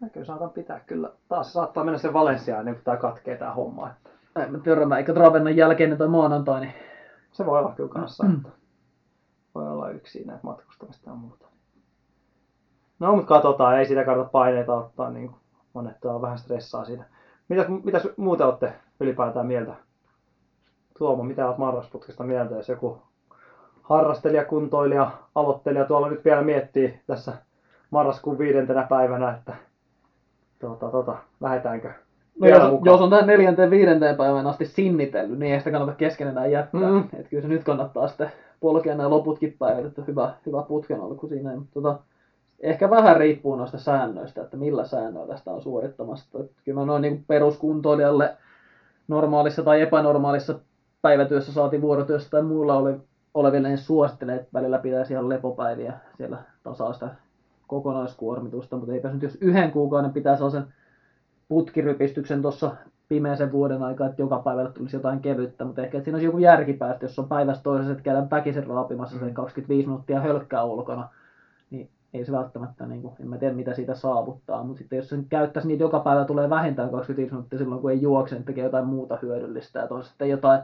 Mä 0.00 0.08
kyllä 0.08 0.26
saatan 0.26 0.50
pitää 0.50 0.80
kyllä. 0.80 1.12
Taas 1.28 1.52
saattaa 1.52 1.84
mennä 1.84 1.98
sen 1.98 2.12
Valenssiaan 2.12 2.60
ennen 2.60 2.74
kuin 2.74 2.84
tää 2.84 2.96
katkee 2.96 3.36
tää 3.36 3.54
homma. 3.54 3.90
En 4.36 4.52
mä 4.52 4.58
törmää, 4.58 4.98
eikä 4.98 5.14
Travennan 5.14 5.56
jälkeen 5.56 5.90
niin 5.90 5.98
toi 5.98 6.08
maanantai, 6.08 6.60
niin 6.60 6.74
se 7.32 7.46
voi 7.46 7.58
olla 7.58 7.72
kyllä 7.72 7.88
kanssa, 7.88 8.26
että 8.36 8.48
voi 9.54 9.68
olla 9.68 9.90
yksi 9.90 10.12
siinä, 10.12 10.34
että 10.34 10.46
matkustamista 10.46 11.10
ja 11.10 11.16
muuta. 11.16 11.46
No, 12.98 13.16
mutta 13.16 13.28
katsotaan, 13.28 13.78
ei 13.78 13.86
sitä 13.86 14.04
kannata 14.04 14.30
paineita 14.30 14.74
ottaa, 14.74 15.10
niin 15.10 15.28
kuin 15.28 15.40
monet 15.74 16.04
on 16.04 16.22
vähän 16.22 16.38
stressaa 16.38 16.84
siinä. 16.84 17.04
Mitäs, 17.48 17.66
mitäs 17.84 18.08
muuta 18.16 18.46
olette 18.46 18.72
ylipäätään 19.00 19.46
mieltä? 19.46 19.74
Tuomo, 20.98 21.22
mitä 21.22 21.46
olet 21.46 21.58
marrasputkesta 21.58 22.24
mieltä, 22.24 22.54
jos 22.54 22.68
joku 22.68 23.02
harrastelija, 23.82 24.44
kuntoilija, 24.44 25.10
aloittelija 25.34 25.84
tuolla 25.84 26.08
nyt 26.08 26.24
vielä 26.24 26.42
miettii 26.42 27.00
tässä 27.06 27.32
marraskuun 27.90 28.38
viidentenä 28.38 28.82
päivänä, 28.82 29.30
että 29.30 29.54
tota, 30.60 30.90
tota, 30.90 31.16
lähdetäänkö 31.40 31.92
No 32.40 32.48
jos, 32.48 32.70
mukaan? 32.70 32.92
jos 32.92 33.00
on 33.00 33.10
tähän 33.10 33.26
neljänteen 33.26 33.70
viidenteen 33.70 34.16
päivään 34.16 34.46
asti 34.46 34.66
sinnitellyt, 34.66 35.38
niin 35.38 35.52
ei 35.52 35.58
sitä 35.58 35.70
kannata 35.70 35.92
kesken 35.92 36.28
enää 36.28 36.46
jättää. 36.46 36.90
Mm. 36.90 36.98
Että 37.00 37.30
kyllä 37.30 37.42
se 37.42 37.48
nyt 37.48 37.64
kannattaa 37.64 38.08
sitten 38.08 38.32
polkea 38.60 38.94
nämä 38.94 39.10
loputkin 39.10 39.56
päivät, 39.58 39.86
että 39.86 40.02
hyvä, 40.06 40.34
hyvä 40.46 40.62
putken 40.62 41.00
alku 41.00 41.28
siinä. 41.28 41.56
Mutta 41.56 41.74
tota, 41.74 41.98
ehkä 42.60 42.90
vähän 42.90 43.16
riippuu 43.16 43.56
noista 43.56 43.78
säännöistä, 43.78 44.42
että 44.42 44.56
millä 44.56 44.84
säännöillä 44.84 45.32
tästä 45.32 45.50
on 45.50 45.62
suorittamassa. 45.62 46.40
Että 46.40 46.62
kyllä 46.64 46.80
mä 46.80 46.86
noin 46.86 47.02
niin 47.02 47.24
peruskuntoilijalle 47.28 48.36
normaalissa 49.08 49.62
tai 49.62 49.80
epänormaalissa 49.80 50.58
päivätyössä 51.02 51.52
saati 51.52 51.82
vuorotyössä 51.82 52.30
tai 52.30 52.42
muilla 52.42 52.74
oli, 52.74 52.94
oleville 53.34 53.68
niin 53.68 53.78
suosittelen, 53.78 54.36
että 54.36 54.48
välillä 54.54 54.78
pitäisi 54.78 55.12
ihan 55.12 55.28
lepopäiviä 55.28 55.92
siellä 56.16 56.38
tasaa 56.62 56.92
sitä 56.92 57.08
kokonaiskuormitusta, 57.66 58.76
mutta 58.76 58.92
eipä 58.92 59.10
nyt 59.10 59.22
jos 59.22 59.38
yhden 59.40 59.72
kuukauden 59.72 60.12
pitää 60.12 60.36
sellaisen 60.36 60.64
putkirypistyksen 61.48 62.42
tuossa 62.42 62.70
pimeisen 63.08 63.52
vuoden 63.52 63.82
aikaa, 63.82 64.06
että 64.06 64.22
joka 64.22 64.38
päivällä 64.38 64.70
tulisi 64.70 64.96
jotain 64.96 65.20
kevyttä, 65.20 65.64
mutta 65.64 65.82
ehkä 65.82 66.00
siinä 66.00 66.16
olisi 66.16 66.26
joku 66.26 66.38
järkipäästä, 66.38 67.04
jos 67.04 67.18
on 67.18 67.28
päivästä 67.28 67.62
toisessa, 67.62 67.92
että 67.92 68.04
käydään 68.04 68.30
väkisin 68.30 68.66
raapimassa 68.66 69.18
sen 69.18 69.34
25 69.34 69.88
minuuttia 69.88 70.20
hölkkää 70.20 70.64
ulkona, 70.64 71.08
niin 71.70 71.90
ei 72.14 72.24
se 72.24 72.32
välttämättä, 72.32 72.86
niin 72.86 73.02
kuin, 73.02 73.14
en 73.20 73.28
mä 73.28 73.38
tiedä 73.38 73.54
mitä 73.54 73.74
siitä 73.74 73.94
saavuttaa, 73.94 74.64
mutta 74.64 74.78
sitten 74.78 74.96
jos 74.96 75.08
sen 75.08 75.24
käyttäisi 75.28 75.68
niitä 75.68 75.84
joka 75.84 76.00
päivä 76.00 76.24
tulee 76.24 76.50
vähintään 76.50 76.90
25 76.90 77.32
minuuttia 77.32 77.58
silloin, 77.58 77.80
kun 77.80 77.90
ei 77.90 78.02
juokse, 78.02 78.34
niin 78.34 78.44
tekee 78.44 78.64
jotain 78.64 78.86
muuta 78.86 79.18
hyödyllistä, 79.22 79.78
ja 79.78 79.86
toisaalta 79.86 80.24
jotain, 80.24 80.60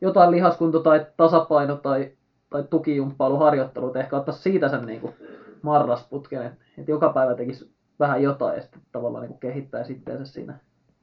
jotain 0.00 0.30
lihaskunto- 0.30 0.82
tai 0.82 1.06
tasapaino- 1.16 1.76
tai, 1.76 2.12
tai 2.54 2.64
tukijumppailuharjoittelu, 2.70 3.86
että 3.86 4.00
ehkä 4.00 4.16
ottaa 4.16 4.34
siitä 4.34 4.68
sen 4.68 4.86
niin 4.86 5.00
kuin 5.00 5.14
marrasputken, 5.62 6.42
että, 6.42 6.90
joka 6.90 7.08
päivä 7.08 7.34
tekisi 7.34 7.74
vähän 8.00 8.22
jotain 8.22 8.56
ja 8.56 8.62
sitten 8.62 8.80
tavallaan 8.92 9.26
niin 9.26 9.38
kehittää 9.38 9.84
sitten 9.84 10.26
siinä 10.26 10.58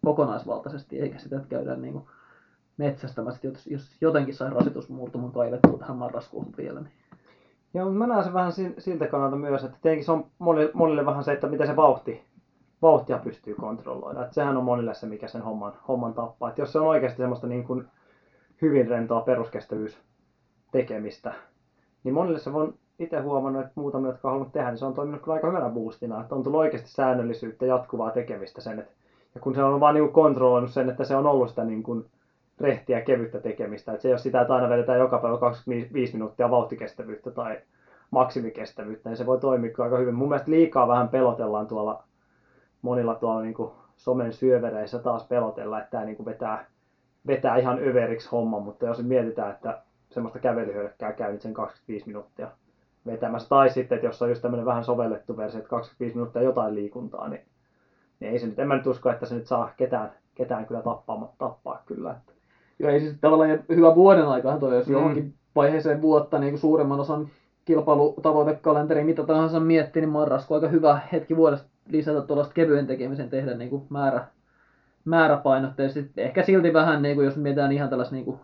kokonaisvaltaisesti, 0.06 1.00
eikä 1.00 1.20
sitä, 1.20 1.36
että 1.36 1.48
käydään 1.48 1.82
niin 1.82 1.94
kuin 1.94 2.06
metsästämässä, 2.78 3.48
jos, 3.48 3.68
jos 3.68 3.98
jotenkin 4.02 4.36
sai 4.36 4.50
rasitusmurtuman 4.50 5.32
kaivettua 5.32 5.78
tähän 5.78 5.98
marraskuuhun 5.98 6.54
vielä. 6.58 6.80
Niin. 6.80 6.94
Joo, 7.74 7.92
mä 7.92 8.08
näen 8.08 8.24
sen 8.24 8.34
vähän 8.34 8.52
siltä 8.78 9.08
kannalta 9.08 9.36
myös, 9.36 9.64
että 9.64 9.78
tietenkin 9.82 10.06
se 10.06 10.12
on 10.12 10.26
monille, 10.40 10.72
monille 10.74 11.06
vähän 11.06 11.24
se, 11.24 11.32
että 11.32 11.48
miten 11.48 11.68
se 11.68 11.76
vauhti, 11.76 12.24
vauhtia 12.82 13.18
pystyy 13.18 13.56
kontrolloida. 13.56 14.22
Että 14.22 14.34
sehän 14.34 14.58
on 14.58 14.64
monille 14.64 14.94
se, 14.94 15.06
mikä 15.06 15.28
sen 15.28 15.42
homman, 15.42 15.74
homman 15.88 16.14
tappaa. 16.14 16.50
Että 16.50 16.62
jos 16.62 16.72
se 16.72 16.80
on 16.80 16.88
oikeasti 16.88 17.18
semmoista 17.18 17.48
niin 17.48 17.64
kuin 17.64 17.88
hyvin 18.62 18.88
rentoa 18.88 19.22
peruskestävyys 19.22 20.11
tekemistä, 20.72 21.34
niin 22.04 22.14
monille 22.14 22.40
se 22.40 22.50
on 22.50 22.74
itse 23.00 23.20
huomannut, 23.20 23.62
että 23.62 23.74
muutamia, 23.76 24.12
jotka 24.12 24.28
on 24.28 24.32
halunnut 24.32 24.54
tehdä, 24.54 24.70
niin 24.70 24.78
se 24.78 24.86
on 24.86 24.94
toiminut 24.94 25.22
kyllä 25.22 25.36
aika 25.36 25.48
hyvänä 25.48 25.70
boostina. 25.70 26.22
Että 26.22 26.36
on 26.36 26.44
tullut 26.44 26.60
oikeasti 26.60 26.90
säännöllisyyttä, 26.90 27.66
jatkuvaa 27.66 28.12
tekemistä 28.12 28.62
sen, 28.62 28.80
että 28.80 28.94
ja 29.36 29.42
kun 29.42 29.56
se 29.56 29.64
on 29.64 29.80
vaan 29.80 29.96
niin 29.96 30.12
kontrolloinut 30.12 30.72
sen, 30.72 30.90
että 30.90 31.04
se 31.04 31.16
on 31.16 31.28
ollut 31.28 31.50
sitä 31.50 31.64
niin 31.64 31.84
kuin 31.84 32.06
rehtiä 32.60 33.02
kevyttä 33.02 33.40
tekemistä. 33.40 33.92
Että 33.92 34.02
se 34.02 34.08
ei 34.08 34.14
ole 34.14 34.20
sitä, 34.20 34.42
että 34.42 34.54
aina 34.54 34.70
vedetään 34.70 35.00
joka 35.00 35.18
päivä 35.18 35.38
25 35.38 36.14
minuuttia 36.14 36.52
vauhtikestävyyttä 36.52 37.32
tai 37.32 37.62
maksimikestävyyttä, 38.12 39.10
niin 39.10 39.18
se 39.18 39.26
voi 39.26 39.40
toimia 39.40 39.72
aika 39.80 39.98
hyvin. 39.98 40.16
Mun 40.16 40.30
mielestä 40.30 40.52
liikaa 40.52 40.88
vähän 40.88 41.10
pelotellaan 41.10 41.68
tuolla 41.68 42.04
monilla 42.82 43.16
tuolla 43.16 43.42
niin 43.42 43.54
kuin 43.54 43.72
somen 43.98 44.34
syövereissä 44.34 45.00
taas 45.00 45.28
pelotella, 45.28 45.80
että 45.80 45.92
tämä 45.92 46.06
niin 46.06 46.16
kuin 46.16 46.26
vetää, 46.26 46.66
vetää 47.28 47.58
ihan 47.58 47.80
överiksi 47.80 48.30
homma, 48.32 48.60
mutta 48.60 48.86
jos 48.86 49.04
mietitään, 49.04 49.52
että 49.52 49.82
semmoista 50.12 50.40
kävelyhyökkää 50.40 51.14
käy 51.14 51.40
sen 51.40 51.54
25 51.54 52.08
minuuttia 52.08 52.52
vetämässä, 53.06 53.50
tai 53.50 53.70
sitten, 53.70 53.96
että 53.96 54.08
jos 54.08 54.22
on 54.22 54.30
just 54.30 54.42
tämmöinen 54.42 54.66
vähän 54.66 54.84
sovellettu 54.84 55.38
versio, 55.38 55.58
että 55.58 55.70
25 55.70 56.16
minuuttia 56.16 56.42
jotain 56.42 56.76
liikuntaa, 56.76 57.28
niin 57.28 57.42
niin 58.22 58.32
ei 58.32 58.40
se 58.40 58.48
nyt, 58.48 58.60
en 58.60 58.68
mä 58.68 58.76
nyt 58.76 58.88
usko, 58.88 59.10
että 59.12 59.26
se 59.26 59.36
nyt 59.36 59.48
saa 59.48 59.74
ketään, 59.78 60.12
ketään 60.36 60.66
kyllä 60.66 60.82
tappaa, 60.82 61.34
tappaa 61.38 61.84
kyllä. 61.86 62.12
Että. 62.12 62.34
Joo, 62.80 62.92
ei 62.92 63.00
siis 63.00 63.16
tavallaan 63.22 63.64
hyvä 63.70 63.96
vuoden 63.96 64.28
aikahan 64.28 64.60
toi, 64.60 64.76
jos 64.76 64.88
mm. 64.88 64.94
johonkin 64.94 65.34
vaiheeseen 65.56 66.02
vuotta 66.02 66.40
niin 66.40 66.52
kuin 66.52 66.60
suuremman 66.60 67.00
osan 67.00 67.30
kilpailutavoitekalenteri, 67.66 69.04
mitä 69.04 69.24
tahansa 69.24 69.60
miettii, 69.60 70.02
niin 70.02 70.10
marrasku 70.10 70.54
aika 70.54 70.68
hyvä 70.68 71.00
hetki 71.12 71.38
vuodesta 71.38 71.70
lisätä 71.88 72.22
tuollaista 72.22 72.54
kevyen 72.54 72.88
tekemisen 72.88 73.30
tehdä 73.30 73.54
niin 73.54 73.70
kuin 73.70 73.84
määrä, 73.90 74.26
määräpainotteisesti. 75.06 76.22
Ehkä 76.22 76.44
silti 76.44 76.74
vähän, 76.74 77.02
niin 77.02 77.16
kuin 77.16 77.26
jos 77.26 77.38
mietitään 77.38 77.72
ihan 77.72 77.90
tällaista 77.90 78.16
niin 78.16 78.26
kuin 78.26 78.40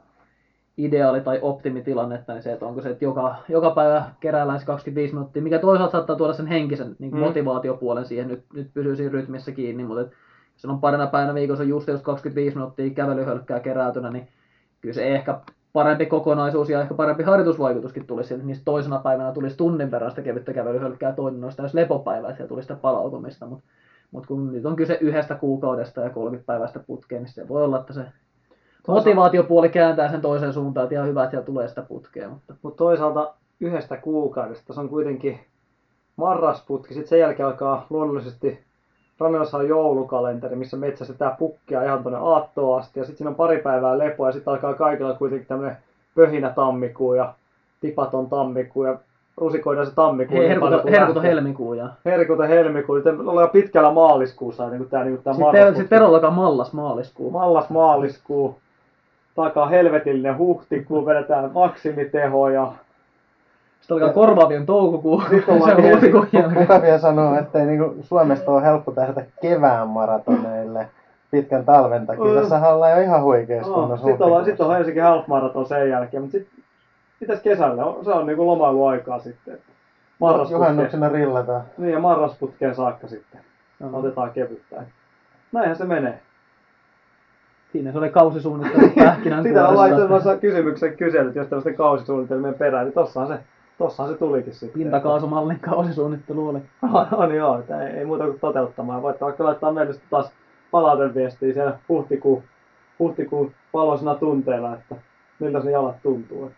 ideaali- 0.77 1.21
tai 1.21 1.39
optimitilannetta, 1.41 2.33
niin 2.33 2.43
se, 2.43 2.53
että 2.53 2.65
onko 2.65 2.81
se, 2.81 2.89
että 2.89 3.05
joka, 3.05 3.35
joka 3.49 3.71
päivä 3.71 4.05
keräillään 4.19 4.59
se 4.59 4.65
25 4.65 5.13
minuuttia, 5.13 5.41
mikä 5.41 5.59
toisaalta 5.59 5.91
saattaa 5.91 6.15
tuoda 6.15 6.33
sen 6.33 6.47
henkisen 6.47 6.95
niin 6.99 7.13
mm. 7.13 7.19
motivaatiopuolen 7.19 8.05
siihen, 8.05 8.27
nyt, 8.27 8.43
nyt 8.53 8.73
pysyy 8.73 8.95
siinä 8.95 9.11
rytmissä 9.11 9.51
kiinni, 9.51 9.83
mutta 9.83 10.01
et, 10.01 10.11
jos 10.53 10.65
on 10.65 10.81
parina 10.81 11.07
päivänä 11.07 11.33
viikossa 11.33 11.63
just 11.63 11.87
jos 11.87 12.01
25 12.01 12.55
minuuttia 12.55 12.89
kävelyhölkkää 12.89 13.59
keräytynä, 13.59 14.09
niin 14.09 14.27
kyllä 14.81 14.93
se 14.93 15.07
ehkä 15.07 15.39
parempi 15.73 16.05
kokonaisuus 16.05 16.69
ja 16.69 16.81
ehkä 16.81 16.93
parempi 16.93 17.23
harjoitusvaikutuskin 17.23 18.07
tulisi 18.07 18.27
sieltä, 18.27 18.45
niin 18.45 18.57
toisena 18.65 18.99
päivänä 18.99 19.31
tulisi 19.31 19.57
tunnin 19.57 19.91
verran 19.91 20.11
sitä 20.11 20.21
kevyttä 20.21 20.53
kävelyhölkkää, 20.53 21.11
toinen 21.11 21.43
olisi 21.43 21.57
täys 21.57 21.73
lepopäivä, 21.73 22.29
että 22.29 22.47
tulisi 22.47 22.67
sitä 22.67 22.79
palautumista, 22.81 23.45
mutta 23.45 23.65
mut 24.11 24.25
kun 24.25 24.51
nyt 24.51 24.65
on 24.65 24.75
kyse 24.75 24.97
yhdestä 25.01 25.35
kuukaudesta 25.35 26.01
ja 26.01 26.09
30 26.09 26.45
päivästä 26.45 26.79
putkeen, 26.79 27.23
niin 27.23 27.33
se 27.33 27.47
voi 27.47 27.63
olla, 27.63 27.79
että 27.79 27.93
se 27.93 28.05
motivaatiopuoli 28.87 29.69
kääntää 29.69 30.11
sen 30.11 30.21
toiseen 30.21 30.53
suuntaan, 30.53 30.83
että 30.83 30.95
ihan 30.95 31.07
hyvä, 31.07 31.23
että 31.23 31.41
tulee 31.41 31.67
sitä 31.67 31.81
putkea. 31.81 32.29
Mutta, 32.29 32.53
mutta 32.61 32.77
toisaalta 32.77 33.33
yhdestä 33.59 33.97
kuukaudesta 33.97 34.73
se 34.73 34.79
on 34.79 34.89
kuitenkin 34.89 35.39
marrasputki, 36.15 36.93
sitten 36.93 37.09
sen 37.09 37.19
jälkeen 37.19 37.47
alkaa 37.47 37.85
luonnollisesti 37.89 38.59
Rannassa 39.19 39.57
on 39.57 39.67
joulukalenteri, 39.67 40.55
missä 40.55 40.77
metsästetään 40.77 41.35
pukkia 41.39 41.83
ihan 41.83 42.03
tuonne 42.03 42.19
aattoon 42.21 42.79
asti, 42.79 42.99
ja 42.99 43.03
sitten 43.03 43.17
siinä 43.17 43.29
on 43.29 43.35
pari 43.35 43.57
päivää 43.57 43.97
lepoa, 43.97 44.27
ja 44.27 44.31
sitten 44.31 44.53
alkaa 44.53 44.73
kaikilla 44.73 45.13
kuitenkin 45.13 45.47
tämmöinen 45.47 45.77
pöhinä 46.15 46.49
tammikuu 46.49 47.13
ja 47.13 47.33
tipaton 47.81 48.29
tammikuu, 48.29 48.83
ja 48.83 48.97
rusikoidaan 49.37 49.87
se 49.87 49.95
tammikuu. 49.95 50.37
He, 50.37 50.47
herkuta, 50.47 50.81
herkuta 50.89 51.21
helmikuu. 51.21 51.73
Ja... 51.73 51.89
Herkuta 52.05 52.47
helmikuu. 52.47 52.95
Nyt 52.95 53.05
ollaan 53.05 53.49
pitkällä 53.49 53.91
maaliskuussa. 53.91 54.69
Niin 54.69 54.77
kuin 54.77 54.89
tää, 54.89 55.03
niin 55.03 55.15
kuin 55.15 55.23
tää 55.23 55.33
sitten, 55.33 55.75
sitten 55.75 55.89
Terolla 55.89 56.31
mallas 56.31 56.73
maaliskuu. 56.73 57.31
Mallas 57.31 57.69
maaliskuu 57.69 58.59
takaa 59.37 59.67
helvetillinen 59.67 60.37
huhtikuu, 60.37 61.05
vedetään 61.05 61.51
maksimiteho 61.53 62.49
ja 62.49 62.71
sitten 63.79 63.97
alkaa 63.97 64.13
korvaavien 64.13 64.65
toukokuu. 64.65 65.23
Sitten 65.29 65.61
on 65.61 66.53
Kuka 66.53 66.81
vielä 66.81 66.97
sanoo, 66.97 67.39
että 67.39 67.59
niinku 67.59 67.95
Suomesta 68.01 68.51
ole 68.51 68.63
helppo 68.63 68.91
tehdä 68.91 69.25
kevään 69.41 69.87
maratoneille 69.87 70.87
pitkän 71.31 71.65
talven 71.65 72.05
takia. 72.05 72.25
Mm. 72.25 72.35
Tässä 72.35 72.69
ollaan 72.69 72.91
jo 72.91 73.01
ihan 73.01 73.23
huikeassa 73.23 73.71
oh, 73.71 73.79
kunnossa. 73.79 74.07
Sitten 74.07 74.27
on, 74.27 74.45
sit 74.45 74.61
on 74.61 74.75
Helsinki 74.75 74.99
Half 74.99 75.27
Marathon 75.27 75.65
sen 75.65 75.89
jälkeen, 75.89 76.23
mutta 76.23 76.37
sitten 76.37 76.63
mitäs 77.19 77.39
kesällä? 77.41 77.83
Se 78.03 78.11
on 78.11 78.25
niinku 78.25 78.47
lomailuaikaa 78.47 79.19
sitten. 79.19 79.57
Juhannuksena 80.51 81.09
rillataan. 81.09 81.61
Niin 81.77 81.93
ja 81.93 81.99
marrasputkeen 81.99 82.75
saakka 82.75 83.07
sitten. 83.07 83.41
No. 83.79 83.89
Otetaan 83.93 84.31
kevyttä. 84.31 84.83
Näinhän 85.51 85.75
se 85.75 85.85
menee. 85.85 86.19
Siinä 87.71 87.91
se 87.91 87.97
oli 87.97 88.09
kausisuunnittelu 88.09 88.89
pähkinän 88.95 89.43
Sitä 89.43 89.67
on 89.67 89.75
laittamassa 89.75 90.37
kysymyksen 90.37 90.97
kysellyt, 90.97 91.35
jos 91.35 91.47
tällaisten 91.47 91.75
kausisuunnitelmien 91.75 92.53
perään, 92.53 92.85
niin 92.85 92.93
tossahan 92.93 93.27
se, 93.27 93.39
tossahan 93.77 94.13
se 94.13 94.19
tulikin 94.19 94.53
sitten. 94.53 94.81
Pintakaasumallin 94.81 95.59
kausisuunnittelu 95.59 96.47
oli. 96.47 96.59
on, 96.93 97.07
on 97.11 97.35
joo, 97.35 97.59
että 97.59 97.87
ei, 97.87 97.97
ei 97.97 98.05
muuta 98.05 98.23
kuin 98.23 98.39
toteuttamaan. 98.39 99.01
Voitte 99.01 99.25
vaikka 99.25 99.43
laittaa 99.43 99.71
meille 99.71 99.95
taas 100.09 100.31
palauteviestiä 100.71 101.53
siellä 101.53 101.79
huhtikuun, 101.89 102.43
huhtikuun 102.99 103.51
valoisena 103.73 104.15
tunteilla, 104.15 104.73
että 104.73 104.95
miltä 105.39 105.61
se 105.61 105.71
jalat 105.71 106.01
tuntuu. 106.03 106.51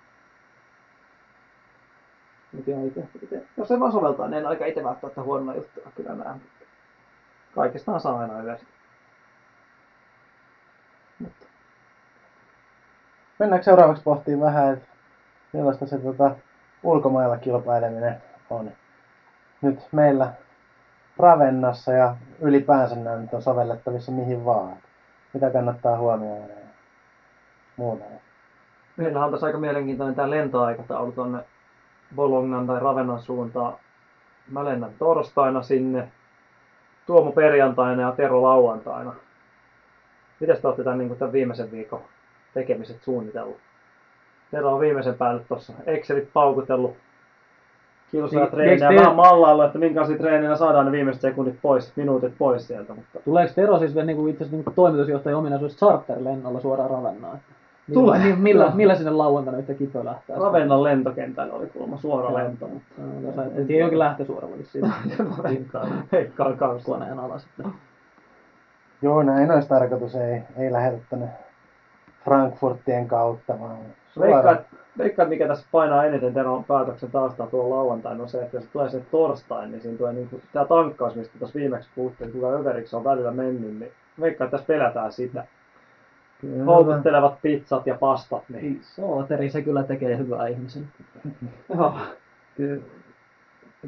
Ite, 2.60 2.72
ite. 3.24 3.42
Jos 3.58 3.68
se 3.68 3.80
vaan 3.80 3.92
soveltaa, 3.92 4.28
niin 4.28 4.38
en 4.38 4.48
aika 4.48 4.66
itse 4.66 4.84
välttämättä 4.84 5.24
huonoa 5.24 5.56
juttuja 5.56 5.92
kyllä 5.96 6.16
näen. 6.16 6.42
Kaikistaan 7.56 8.00
saa 8.00 8.20
aina 8.20 8.40
yleensä. 8.40 8.66
Mutta. 11.20 11.46
Mennäänkö 13.40 13.64
seuraavaksi 13.64 14.04
pohtiin 14.04 14.42
vähän, 14.42 14.74
että 14.74 14.88
millaista 15.54 15.86
se 15.86 15.98
tota, 15.98 16.36
ulkomailla 16.84 17.38
kilpaileminen 17.38 18.22
on 18.50 18.72
nyt 19.62 19.80
meillä 19.92 20.34
Ravennassa 21.18 21.92
ja 21.92 22.16
ylipäänsä 22.42 22.96
nämä 22.96 23.16
nyt 23.16 23.34
on 23.34 23.42
sovellettavissa 23.42 24.12
mihin 24.12 24.46
vaan. 24.46 24.78
Mitä 25.34 25.50
kannattaa 25.50 25.98
huomioida 25.98 26.54
ja 26.54 26.66
muuta. 27.78 28.06
Meillä 28.98 29.26
on 29.26 29.32
tässä 29.32 29.48
aika 29.48 29.58
mielenkiintoinen 29.58 30.16
tämä 30.16 30.30
lentoaikataulu 30.30 31.12
tuonne 31.12 31.40
Bolognan 32.16 32.68
tai 32.68 32.80
Ravennan 32.80 33.22
suuntaan. 33.22 33.74
Mä 34.52 34.66
lennän 34.66 34.92
torstaina 35.00 35.62
sinne, 35.62 36.08
Tuomo 37.06 37.32
perjantaina 37.32 38.02
ja 38.02 38.12
Tero 38.12 38.42
lauantaina. 38.42 39.14
Mitäs 40.40 40.60
te 40.60 40.68
olette 40.68 40.84
tämän, 40.84 40.98
niin 40.98 41.18
tämän 41.18 41.34
viimeisen 41.34 41.72
viikon 41.72 42.02
tekemiset 42.60 42.98
suunnitellut? 43.02 43.58
Teillä 44.52 44.72
on 44.72 44.80
viimeisen 44.80 45.14
päälle 45.14 45.42
tuossa 45.48 45.74
Excelit 45.86 46.30
paukutellut 46.34 46.96
kilsoja 48.12 48.42
niin, 48.42 48.52
treenejä, 48.52 48.90
te... 48.90 48.96
vähän 48.96 49.16
mallailla, 49.16 49.66
että 49.66 49.80
minkälaisia 49.80 50.18
treenejä 50.18 50.56
saadaan 50.56 50.86
ne 50.86 50.92
viimeiset 50.92 51.22
sekunnit 51.22 51.56
pois, 51.62 51.96
minuutit 51.96 52.34
pois 52.38 52.68
sieltä. 52.68 52.94
Mutta... 52.94 53.20
Tuleeko 53.26 53.54
Tero 53.56 53.80
siis 53.80 53.96
niin 53.96 54.18
kuin 54.18 54.30
itse 54.30 54.44
asiassa 54.44 54.64
niin 54.64 54.76
toimitusjohtajan 54.76 55.40
ominaisuudessa 55.40 55.86
charter-lennolla 55.86 56.60
suoraan 56.60 56.90
Ravennaan? 56.90 57.40
Tulee. 57.94 58.20
Millä, 58.20 58.36
millä, 58.36 58.72
millä 58.76 58.96
sinne 58.96 59.12
lauantaina 59.12 59.60
yhtä 59.60 59.74
kipö 59.74 60.06
lähtee? 60.06 60.36
Ravennan 60.36 60.84
lentokentällä 60.84 61.54
oli 61.54 61.68
kuulemma 61.68 61.98
suora 61.98 62.34
lento. 62.34 62.68
Mutta... 62.68 63.02
No, 63.36 63.44
en 63.56 63.68
tiedä, 63.68 63.82
jonkin 63.82 64.00
lähtösuoralla 64.00 64.58
vissiin. 64.58 64.94
Heikkaan 66.12 66.58
kanssa. 66.58 66.92
Koneen 66.92 67.20
alas. 67.20 67.48
Joo, 69.02 69.24
näin 69.24 69.52
olisi 69.52 69.68
tarkoitus. 69.68 70.16
Ei, 70.16 70.42
ei 70.58 70.72
lähdetä 70.72 71.04
tänne 71.10 71.28
Frankfurtien 72.26 73.08
kautta, 73.08 73.60
vaan 73.60 73.78
Veikkaat, 74.20 74.62
veikkaat, 74.98 75.30
mikä 75.30 75.48
tässä 75.48 75.68
painaa 75.72 76.06
eniten 76.06 76.34
Teron 76.34 76.64
päätöksen 76.64 77.12
taustaa 77.12 77.48
tuolla 77.48 77.76
lauantaina 77.76 78.24
on 78.24 78.30
se, 78.30 78.42
että 78.42 78.58
jos 78.58 78.66
tulee 78.66 78.90
se 78.90 79.00
torstain, 79.12 79.72
niin 79.72 79.82
siinä 79.82 79.98
tulee 79.98 80.14
niin 80.14 80.42
tämä 80.54 80.66
tankkaus, 80.66 81.16
mistä 81.16 81.40
tuossa 81.40 81.60
viimeksi 81.60 81.90
puhuttiin, 81.96 82.32
kuinka 82.32 82.50
överiksi 82.50 82.96
on 82.96 83.04
välillä 83.04 83.32
mennyt, 83.32 83.80
niin 83.80 83.92
veikkaan, 84.22 84.46
että 84.46 84.58
tässä 84.58 84.68
pelätään 84.68 85.12
sitä. 85.12 85.46
Kyllä. 86.42 86.64
Houkuttelevat 86.64 87.42
pizzat 87.42 87.88
ja 87.88 87.96
pastat, 87.96 88.44
niin 88.50 88.80
Sooteri, 88.84 89.50
se 89.50 89.62
kyllä 89.62 89.84
tekee 89.84 90.18
hyvää 90.18 90.48
ihmisen. 90.48 90.88
joo. 91.76 91.98
Kyllä, 92.58 92.84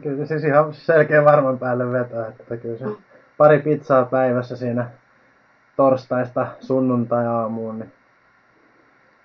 kyllä 0.02 0.26
siis 0.26 0.44
ihan 0.44 0.74
selkeä 0.74 1.26
varman 1.26 1.60
päälle 1.60 1.92
vetää, 1.92 2.28
että 2.28 2.58
kyllä 2.58 2.78
se 2.78 2.86
pari 3.38 3.60
pizzaa 3.60 4.06
päivässä 4.06 4.56
siinä 4.56 4.90
torstaista 5.76 6.48
sunnuntai-aamuun, 6.60 7.80
niin 7.80 7.92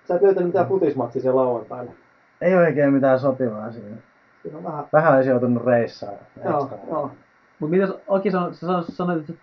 Sä 0.07 0.15
et 0.15 0.21
löytänyt 0.21 0.47
mitään 0.47 0.67
futismatsia 0.67 1.21
siellä 1.21 1.41
lauantaina. 1.41 1.91
ei 2.41 2.55
oikein 2.55 2.93
mitään 2.93 3.19
sopivaa 3.19 3.71
siinä. 3.71 3.95
Siinä 4.41 4.57
on 4.57 4.63
vähän... 4.63 4.85
Vähän 4.93 5.15
olisi 5.15 5.29
joutunut 5.29 5.65
reissaa. 5.65 6.11
Joo, 6.45 6.69
joo. 6.87 7.11
Mutta 7.59 7.75
mitäs 7.75 7.89
Aki 8.09 8.31
sanoi, 8.31 8.53
sä 8.53 8.67
sanoit- 8.91 9.19
että 9.19 9.33
sä 9.33 9.39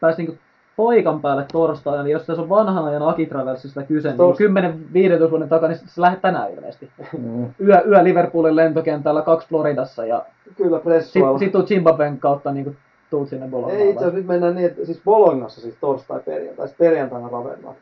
pääsit 0.00 0.18
niinku 0.18 0.38
poikan 0.76 1.20
päälle 1.20 1.44
torstaina, 1.52 2.02
niin 2.02 2.12
jos 2.12 2.26
tässä 2.26 2.42
on 2.42 2.48
vanhan 2.48 2.84
ajan 2.84 3.02
Aki 3.02 3.26
Travelsista 3.26 3.82
kyse, 3.82 4.08
niin 4.08 4.18
Tors- 4.18 5.26
10-15 5.26 5.30
vuoden 5.30 5.48
takana, 5.48 5.68
niin 5.74 5.88
sä 5.88 6.02
lähdet 6.02 6.20
tänään 6.20 6.50
ilmeisesti. 6.52 6.90
Mm. 7.18 7.44
Yö, 7.66 7.82
yö 7.86 8.04
Liverpoolin 8.04 8.56
lentokentällä, 8.56 9.22
kaksi 9.22 9.48
Floridassa 9.48 10.06
ja 10.06 10.24
Kyllä 10.56 10.76
sit, 10.76 10.84
pressuilla. 10.84 11.38
sit 11.38 11.52
tuut 11.52 11.68
Zimbabwen 11.68 12.18
kautta 12.18 12.52
niin 12.52 12.76
tuut 13.10 13.28
sinne 13.28 13.48
Bolognaan. 13.48 13.80
Ei 13.80 13.88
itse 13.90 13.98
asiassa 13.98 14.16
nyt 14.18 14.26
mennään 14.26 14.54
niin, 14.54 14.66
että 14.66 14.84
siis 14.84 15.00
Bolognassa 15.04 15.60
siis 15.60 15.74
torstai 15.80 16.20
perjantai, 16.20 16.68
sitten 16.68 16.86
perjantaina 16.86 17.28
Ravennaan. 17.28 17.74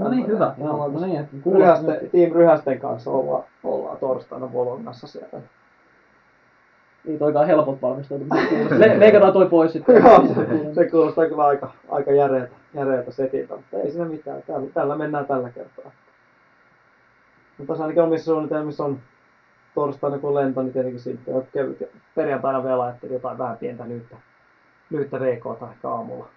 No 0.00 0.10
niin, 0.10 0.26
hyvä. 0.26 0.54
Joo, 0.58 0.88
no 0.88 1.00
niin, 1.00 1.20
että 1.20 1.36
Ryhäste, 1.52 2.08
Team 2.12 2.32
Ryhästen 2.32 2.80
kanssa 2.80 3.10
ollaan, 3.10 3.44
ollaan 3.64 3.96
torstaina 3.96 4.46
Bolognassa 4.46 5.06
siellä. 5.06 5.40
Ei 7.08 7.18
toikaan 7.18 7.46
helpot 7.46 7.82
valmistautua. 7.82 8.26
Le- 8.78 9.00
leikataan 9.00 9.32
toi 9.32 9.48
pois 9.48 9.72
sitten. 9.72 9.96
Joo, 9.96 10.26
se, 10.26 10.74
se 10.74 10.90
kuulostaa 10.90 11.28
kyllä 11.28 11.44
aika, 11.44 11.70
aika 11.88 12.12
järeältä, 12.12 12.52
järeältä 12.74 13.10
setiltä, 13.10 13.56
mutta 13.56 13.76
ei 13.76 13.90
siinä 13.90 14.04
mitään. 14.04 14.42
Tällä, 14.42 14.70
tällä 14.74 14.96
mennään 14.96 15.26
tällä 15.26 15.50
kertaa. 15.50 15.92
Mutta 17.58 17.72
tässä 17.72 17.84
ainakin 17.84 18.02
omissa 18.02 18.24
suunnitelmissa 18.24 18.84
on 18.84 18.98
torstaina 19.74 20.18
kun 20.18 20.34
lento, 20.34 20.62
niin 20.62 20.72
tietenkin 20.72 21.00
sitten 21.00 21.34
on 21.34 21.46
kevyt. 21.52 21.80
Ja 21.80 21.86
perjantaina 22.14 22.64
vielä 22.64 22.82
ajattelin 22.82 23.14
jotain 23.14 23.38
vähän 23.38 23.56
pientä 23.56 23.88
lyhyttä, 23.88 24.16
lyhyttä 24.90 25.20
VK 25.20 25.58
tai 25.60 25.68
ehkä 25.70 25.88
aamulla, 25.88 26.28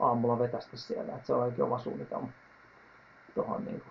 aamulla 0.00 0.38
vetästä 0.38 0.76
siellä. 0.76 1.12
Että 1.14 1.26
se 1.26 1.34
on 1.34 1.42
ainakin 1.42 1.64
oma 1.64 1.78
suunnitelma 1.78 2.28
tuohon 3.34 3.64
niin 3.64 3.82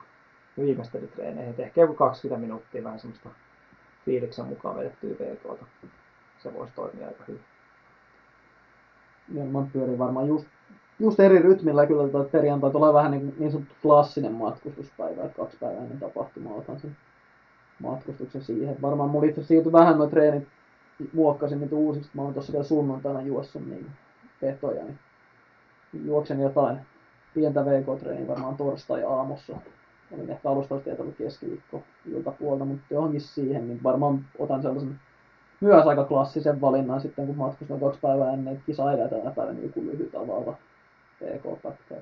viimeistelytreeneihin. 0.60 1.56
Ehkä 1.58 1.82
joku 1.82 1.94
20 1.94 2.42
minuuttia 2.42 2.84
vähän 2.84 3.00
semmoista 3.00 3.30
fiiliksen 4.06 4.46
mukaan 4.46 4.78
vedettyä 4.78 5.10
VKta. 5.10 5.66
Se 6.44 6.54
voisi 6.54 6.74
toimia 6.76 7.08
aika 7.08 7.24
hyvin. 7.28 7.42
Ja 9.34 9.46
mä 9.46 9.68
pyörin 9.74 10.00
varmaan 10.00 10.28
just, 10.28 10.46
just 11.00 11.20
eri 11.20 11.40
rytmillä 11.40 11.86
kyllä 11.86 12.10
toi 12.10 12.30
perjantai 12.32 12.72
tulee 12.72 12.94
vähän 12.94 13.12
niin, 13.12 13.36
niin 13.40 13.52
sanottu 13.52 13.76
klassinen 13.82 14.32
matkustuspäivä, 14.32 15.24
että 15.24 15.38
kaksi 15.38 15.58
päivää 15.60 15.84
ennen 15.84 16.00
tapahtumaa 16.00 16.54
otan 16.54 16.80
sen 16.80 16.98
matkustuksen 17.80 18.42
siihen. 18.42 18.82
Varmaan 18.82 19.10
mulla 19.10 19.28
itse 19.28 19.54
joutui 19.54 19.72
vähän 19.72 19.98
noin 19.98 20.10
treenit 20.10 20.48
muokkasin 21.14 21.60
niitä 21.60 21.76
uusiksi, 21.76 22.12
mä 22.14 22.22
oon 22.22 22.34
tuossa 22.34 22.54
vielä 22.54 22.64
sunnuntaina 22.64 23.22
juossut 23.22 23.66
niin 23.66 23.92
petoja, 24.42 24.84
niin 24.84 25.00
juoksen 26.06 26.40
jotain 26.40 26.80
pientä 27.34 27.66
VK-treeniä 27.66 28.28
varmaan 28.28 28.58
torstai-aamussa. 28.58 29.58
Olin 30.12 30.30
ehkä 30.30 30.50
alusta 30.50 30.76
asti 30.76 30.90
ajatellut 30.90 31.16
keskiviikko 31.18 31.84
iltapuolta, 32.12 32.66
mutta 32.66 32.86
johonkin 32.90 33.22
siihen, 33.22 33.68
niin 33.68 33.84
varmaan 33.84 34.26
otan 34.40 34.62
sellaisen 34.62 35.00
myös 35.62 35.88
aika 35.88 36.04
klassisen 36.04 36.62
valinnan 36.62 37.02
sitten, 37.02 37.28
kun 37.28 37.38
matkustan 37.38 37.80
kaksi 37.80 38.00
päivää 38.02 38.34
ennen 38.34 38.62
kisaa 38.66 38.94
ja 38.94 39.08
tänä 39.08 39.32
päivänä 39.32 39.60
joku 39.60 39.82
lyhyt 39.82 40.16
avaava 40.16 40.56
PK-pätkä. 41.20 41.96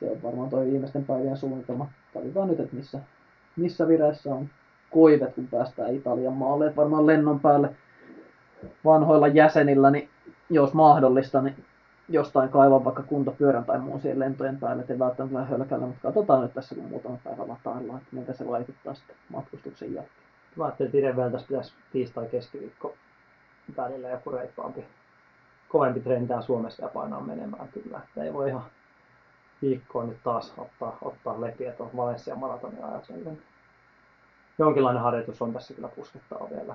Se 0.00 0.10
on 0.10 0.22
varmaan 0.22 0.50
tuo 0.50 0.64
viimeisten 0.64 1.04
päivien 1.04 1.36
suunnitelma. 1.36 1.88
Katsotaan 2.14 2.48
nyt, 2.48 2.60
että 2.60 2.76
missä, 2.76 3.00
missä 3.56 3.88
vireessä 3.88 4.34
on 4.34 4.48
koivet, 4.90 5.34
kun 5.34 5.48
päästään 5.50 5.94
Italian 5.94 6.32
maalle. 6.32 6.76
Varmaan 6.76 7.06
lennon 7.06 7.40
päälle 7.40 7.70
vanhoilla 8.84 9.28
jäsenillä, 9.28 9.90
niin 9.90 10.08
jos 10.50 10.74
mahdollista, 10.74 11.42
niin 11.42 11.56
jostain 12.08 12.48
kaivan 12.48 12.84
vaikka 12.84 13.02
kuntopyörän 13.02 13.64
tai 13.64 13.78
muun 13.78 14.00
siihen 14.00 14.18
lentojen 14.18 14.60
päälle, 14.60 14.80
ettei 14.80 14.98
välttämättä 14.98 15.44
hölkällä, 15.44 15.86
mutta 15.86 16.02
katsotaan 16.02 16.42
nyt 16.42 16.54
tässä, 16.54 16.74
kun 16.74 16.84
muutama 16.84 17.18
päivä 17.24 17.48
lataillaan, 17.48 17.98
että 17.98 18.16
miltä 18.16 18.32
se 18.32 18.48
vaikuttaa 18.48 18.94
sitten 18.94 19.16
matkustuksen 19.28 19.94
jälkeen. 19.94 20.16
Mä 20.56 20.64
ajattelin, 20.64 21.04
että 21.04 21.16
vielä 21.16 21.30
tässä 21.30 21.48
pitäisi 21.48 21.72
tiistai 21.92 22.26
keskiviikko 22.26 22.94
välillä 23.76 24.08
joku 24.08 24.30
reippaampi, 24.30 24.84
kovempi 25.68 26.00
treeni 26.00 26.26
täällä 26.26 26.42
Suomessa 26.42 26.82
ja 26.82 26.88
painaa 26.88 27.20
menemään 27.20 27.68
kyllä. 27.68 27.98
Että 27.98 28.24
ei 28.24 28.32
voi 28.32 28.48
ihan 28.48 28.64
viikkoon 29.62 30.08
nyt 30.08 30.22
taas 30.24 30.54
ottaa, 30.58 30.98
ottaa 31.02 31.40
lepiä 31.40 31.72
tuon 31.72 31.90
Valencia 31.96 32.34
maratonia 32.34 32.86
ajatellen. 32.86 33.42
Jonkinlainen 34.58 35.02
harjoitus 35.02 35.42
on 35.42 35.52
tässä 35.52 35.74
kyllä 35.74 35.88
puskettava 35.88 36.50
vielä. 36.50 36.74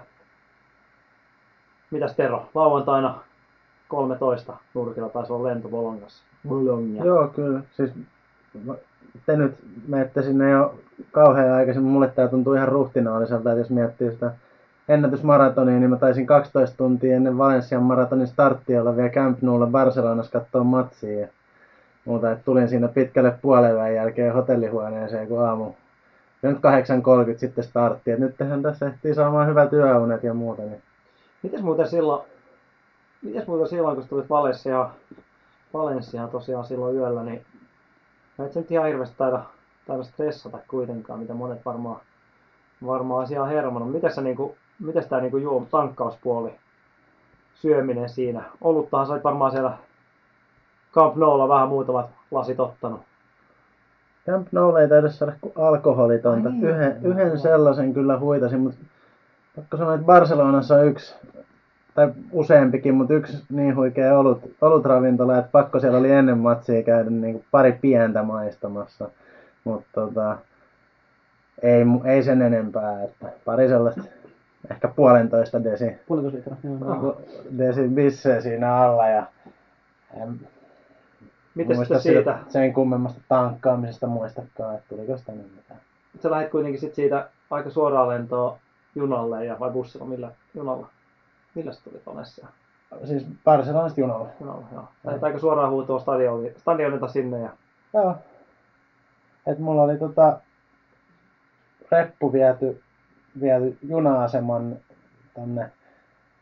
Mitäs 1.92 2.16
Tero, 2.16 2.50
lauantaina 2.54 3.20
13 3.88 4.54
nurkilla 4.74 5.10
taisi 5.10 5.34
olla 5.34 5.50
lento 5.50 5.70
Bolognassa. 5.70 6.24
Bologna. 6.48 7.06
Joo, 7.06 7.28
kyllä. 7.28 7.60
Siis 7.72 7.92
te 9.26 9.36
nyt 9.36 9.56
menette 9.88 10.22
sinne 10.22 10.50
jo 10.50 10.76
kauhean 11.12 11.52
aikaisin. 11.52 11.84
Mulle 11.84 12.08
tää 12.08 12.28
tuntuu 12.28 12.54
ihan 12.54 12.68
ruhtinaaliselta, 12.68 13.52
että 13.52 13.62
jos 13.62 13.70
miettii 13.70 14.12
sitä 14.12 14.32
ennätysmaratonia, 14.90 15.80
niin 15.80 15.90
mä 15.90 15.98
taisin 15.98 16.26
12 16.26 16.78
tuntia 16.78 17.16
ennen 17.16 17.38
Valensian 17.38 17.84
maratonin 17.84 18.28
starttia 18.28 18.82
olla 18.82 18.96
vielä 18.96 19.10
Camp 19.10 19.42
Noulla 19.42 19.68
Barcelonassa 19.68 20.40
katsoa 20.40 20.64
matsia. 20.64 21.20
Ja 21.20 21.28
muuta, 22.06 22.32
että 22.32 22.46
tulin 22.46 22.70
siinä 22.70 22.88
pitkälle 22.88 23.34
puolen 23.42 23.96
jälkeen 23.96 24.34
hotellihuoneeseen, 24.34 25.28
kun 25.28 25.46
aamu 25.46 25.72
ja 26.44 26.50
nyt 26.50 26.60
8.30 27.34 27.38
sitten 27.38 27.64
startti. 27.64 28.12
Et 28.12 28.20
nyt 28.20 28.38
tehän 28.38 28.62
tässä 28.62 28.88
ehtii 28.88 29.16
saamaan 29.16 29.48
hyvät 29.48 29.74
yöunet 29.74 30.24
ja 30.24 30.34
muuta. 30.34 30.62
Niin. 30.62 30.82
Mites 31.44 31.62
muuten 31.62 31.88
silloin, 31.88 32.28
mites 33.22 33.48
muuten 33.48 33.68
silloin, 33.68 33.96
kun 33.96 34.08
tulit 34.08 34.30
Valenssiaan, 34.30 34.90
Valenssiaan 35.74 36.30
tosiaan 36.30 36.66
silloin 36.66 36.96
yöllä, 36.96 37.24
niin 37.24 37.46
mä 38.38 38.46
et 38.46 38.54
sä 38.54 38.60
nyt 38.60 38.72
ihan 38.72 38.88
hirveästi 38.88 39.18
taida, 39.18 39.44
taida 39.88 40.04
stressata 40.04 40.58
kuitenkaan, 40.68 41.20
mitä 41.20 41.34
monet 41.34 41.66
varmaan, 41.66 42.02
varmaan 42.86 43.24
asiaa 43.24 43.46
hermonnut. 43.46 43.92
Mites 43.92 44.16
sä 44.16 44.22
niinku, 44.22 44.56
mites 44.80 45.08
tää 45.08 45.22
niinku 45.22 45.38
juo, 45.38 45.68
tankkauspuoli, 45.72 46.56
syöminen 47.56 48.10
siinä? 48.10 48.44
Oluttahan 48.62 49.08
sä 49.08 49.14
olit 49.14 49.24
varmaan 49.24 49.52
siellä 49.52 49.78
Camp 50.94 51.16
Noulla 51.16 51.48
vähän 51.48 51.70
muutamat 51.70 52.10
lasit 52.32 52.60
ottanut. 52.60 53.02
Camp 54.26 54.48
Noulla 54.52 54.82
ei 54.82 54.90
taida 54.90 55.10
saada 55.10 55.34
kuin 55.42 55.54
alkoholitonta. 55.56 56.50
Ai 56.50 56.56
niin, 56.56 57.04
yhden, 57.04 57.40
sellaisen 57.40 57.94
kyllä 57.94 58.20
huitasin, 58.20 58.60
mutta 58.60 58.80
pakko 59.56 59.78
sanoa, 59.78 59.94
että 59.94 60.06
Barcelonassa 60.06 60.76
on 60.76 60.88
yksi, 60.88 61.16
tai 61.98 62.12
useampikin, 62.32 62.96
mutta 62.96 63.14
yksi 63.14 63.44
niin 63.50 63.76
huikea 63.76 64.20
olut, 64.20 64.42
olutravintola, 64.62 65.38
että 65.38 65.52
pakko 65.52 65.80
siellä 65.80 65.98
oli 65.98 66.12
ennen 66.12 66.38
matsia 66.38 66.84
käydä 66.84 67.10
niin 67.10 67.34
kuin 67.34 67.46
pari 67.52 67.72
pientä 67.72 68.24
maistamassa. 68.24 69.10
Mutta 69.64 69.88
tota, 69.94 70.38
ei, 71.62 71.82
ei 72.06 72.24
sen 72.24 72.42
enempää, 72.42 73.04
että 73.04 73.32
pari 73.46 73.68
sellaista, 73.68 74.02
ehkä 74.72 74.88
puolentoista 74.88 75.64
desi, 75.64 75.92
Puolentoista 76.08 76.56
litraa. 76.64 76.96
Joo, 76.96 77.04
joo. 77.04 77.22
desi 77.58 77.88
bisseä 77.88 78.42
siinä 78.42 78.76
alla 78.76 79.08
ja 79.08 79.24
en 80.22 80.40
Mites 81.56 81.78
muista 81.78 82.00
sitten 82.00 82.24
siitä? 82.24 82.40
sen 82.50 82.74
kummemmasta 82.74 83.22
tankkaamisesta 83.30 84.08
muistakaan, 84.08 84.76
että 84.76 84.86
tuliko 84.90 85.18
sitä 85.18 85.32
nyt 85.32 85.56
mitään. 85.56 85.80
Sä 86.24 86.32
lähdit 86.32 86.52
kuitenkin 86.52 86.82
sit 86.82 86.96
siitä 86.96 87.30
aika 87.52 87.70
suoraan 87.70 88.10
lentoa 88.10 88.58
junalle 88.96 89.46
ja 89.46 89.60
vai 89.60 89.72
bussilla, 89.72 90.06
millä 90.06 90.32
junalla? 90.56 90.88
Millä 91.58 91.74
sä 91.74 91.84
tulit 91.84 92.06
Valenssiaan? 92.06 92.54
Siis 93.06 93.26
Barcelonasta 93.44 94.00
junalla. 94.02 94.30
Junalla, 94.40 94.66
joo. 94.74 94.88
Lähdit 95.04 95.24
aika 95.24 95.40
suoraan 95.40 95.70
huutoa 95.72 96.00
stadioni, 96.00 96.54
stadionilta 96.58 97.08
sinne 97.08 97.40
ja 97.40 97.50
Joo. 97.94 98.16
Et 99.48 99.60
mulla 99.60 99.84
oli 99.84 99.98
tota 99.98 100.40
reppu 101.92 102.34
viety, 102.34 102.84
viety 103.42 103.78
juna-aseman 103.82 104.78
tonne 105.36 105.72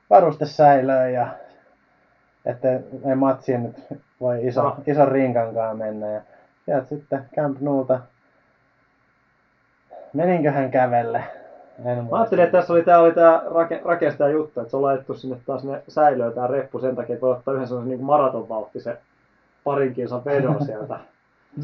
varustesäilöön 0.10 1.13
ja 1.13 1.28
että 2.45 2.67
ei 3.10 3.15
matsiin 3.15 3.63
nyt 3.63 3.75
voi 4.21 4.47
iso, 4.47 4.63
No. 4.63 4.75
ison 4.88 5.08
rinkankaan 5.08 5.78
mennä. 5.78 6.08
Ja 6.12 6.21
sieltä 6.65 6.88
sitten 6.88 7.30
Camp 7.36 7.60
Noulta 7.62 7.99
meninköhän 10.13 10.71
kävelle. 10.71 11.23
En 11.85 11.97
Mä 12.11 12.17
ajattelin, 12.17 12.43
että 12.43 12.57
tässä 12.57 12.73
oli 12.73 12.83
tää, 12.83 12.99
oli 12.99 13.11
tää 13.11 13.41
rake, 13.53 13.81
rakestaja 13.85 14.29
juttu, 14.29 14.59
että 14.59 14.71
se 14.71 14.77
on 14.77 14.83
laitettu 14.83 15.13
sinne 15.13 15.38
taas 15.45 15.63
ne 15.63 15.81
säilöön 15.88 16.33
tää 16.33 16.47
reppu 16.47 16.79
sen 16.79 16.95
takia, 16.95 17.13
että 17.13 17.25
voi 17.25 17.31
ottaa 17.35 17.53
yhden 17.53 17.67
sellaisen 17.67 17.89
niin 17.89 18.03
maratonvauhtisen 18.05 18.97
parin 19.63 19.93
kilsan 19.93 20.21
vedon 20.25 20.55
sieltä 20.65 20.99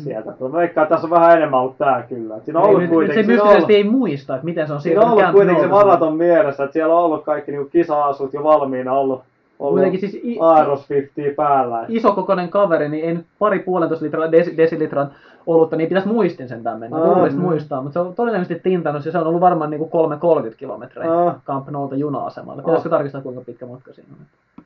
sieltä. 0.04 0.34
Mä 0.40 0.52
veikkaan, 0.52 0.84
että 0.86 0.96
tässä 0.96 1.08
on 1.08 1.12
vähän 1.12 1.38
enemmän 1.38 1.60
ollut 1.60 1.78
tää 1.78 2.04
kyllä. 2.10 2.38
Et 2.38 2.46
Siinä 2.46 2.60
on 2.60 2.66
Ei, 2.66 2.70
ollut 2.70 2.82
nyt, 2.82 2.90
nyt 2.90 2.96
kuitenkin, 2.98 3.24
se 3.24 3.28
siinä 3.28 3.42
on 3.44 3.48
mystisesti 3.48 3.74
ollut, 3.74 3.86
ei 3.86 3.92
muista, 3.92 4.36
että 4.36 4.46
miten 4.46 4.68
se 4.68 4.74
on 4.74 4.82
siinä 4.82 5.02
on 5.02 5.12
ollut 5.12 5.32
kuitenkin 5.32 5.64
se 5.64 5.68
Noulta. 5.70 5.86
maraton 5.86 6.16
mielessä, 6.16 6.64
että 6.64 6.74
siellä 6.74 6.94
on 6.96 7.04
ollut 7.04 7.24
kaikki 7.24 7.52
niinku 7.52 7.70
kisa-asut 7.70 8.34
jo 8.34 8.44
valmiina 8.44 8.94
ollut. 8.94 9.22
ollut 9.60 9.74
Kuitenkin 9.76 10.00
siis 10.00 10.16
i- 10.24 10.38
Aeros 10.42 10.90
50 10.90 11.36
päällä. 11.36 11.86
isokokoinen 11.90 12.50
kaveri, 12.50 12.90
niin 12.90 13.06
ei 13.06 13.14
nyt 13.14 13.26
pari 13.40 13.60
puolentoista 13.60 14.06
litraa, 14.06 14.32
des, 14.32 14.58
desilitran 14.58 15.12
olutta, 15.48 15.76
niin 15.76 15.90
pitäisi 15.90 16.08
muistin 16.08 16.48
sentään 16.50 16.80
mennä. 16.80 16.98
Aa, 16.98 17.08
Luulisi 17.16 17.36
mm. 17.36 17.42
muistaa, 17.42 17.82
mutta 17.82 17.94
se 17.94 18.00
on 18.00 18.16
todennäköisesti 18.16 18.64
tintannut 18.64 19.06
ja 19.06 19.12
se 19.12 19.18
on 19.18 19.28
ollut 19.28 19.42
varmaan 19.42 19.70
niin 19.70 19.80
kuin 19.80 19.92
330 19.92 20.60
kilometriä 20.60 21.14
Aa. 21.14 21.42
Camp 21.46 21.70
Noulta 21.70 21.96
juna-asemalle. 21.96 22.62
Pitäisikö 22.62 22.90
Aa. 22.90 22.98
tarkistaa 22.98 23.22
kuinka 23.22 23.42
pitkä 23.42 23.66
matka 23.66 23.94
siinä 23.94 24.10
on? 24.20 24.64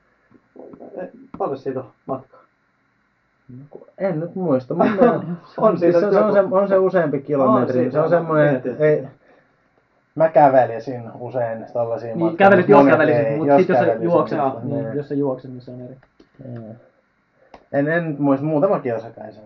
Paljon 1.37 1.57
siitä 1.57 1.79
on 1.79 1.85
matkaa? 2.05 2.39
En 3.97 4.19
nyt 4.19 4.35
muista. 4.35 4.73
Mun 4.73 4.87
mielestä- 4.91 5.21
On 5.57 5.79
siitä 5.79 5.99
se, 5.99 6.09
se, 6.11 6.19
on, 6.19 6.33
se, 6.33 6.39
on 6.51 6.67
se 6.67 6.77
useampi 6.77 7.21
kilometri. 7.21 7.73
siitä 7.73 7.91
se 7.91 7.97
on 7.99 8.03
on 8.03 8.09
semmoinen, 8.09 8.61
ei, 8.79 9.07
mä 10.15 10.29
kävelisin 10.29 11.03
usein 11.19 11.65
tällaisia 11.73 12.07
Niin, 12.07 12.19
matkoja, 12.19 12.37
kävelit, 12.37 12.69
jos 12.69 12.85
kävelisit, 12.85 13.37
mutta 13.37 13.57
sitten 13.57 13.73
jos 13.73 13.79
sä 13.79 13.85
kävelisin, 13.85 14.03
juokset, 14.03 14.39
mutta 14.43 14.59
niin, 14.63 14.83
ne- 14.85 14.93
jos 14.95 15.07
sä 15.09 15.15
juokset, 15.15 15.51
niin 15.51 15.61
se 15.61 15.71
on 15.71 15.81
eri. 15.81 15.95
Joo. 16.55 16.63
En, 17.71 17.87
en 17.87 18.15
muista, 18.19 18.45
muutama 18.45 18.79
kilsa 18.79 19.07
kai 19.09 19.31
se 19.33 19.39
on. 19.39 19.45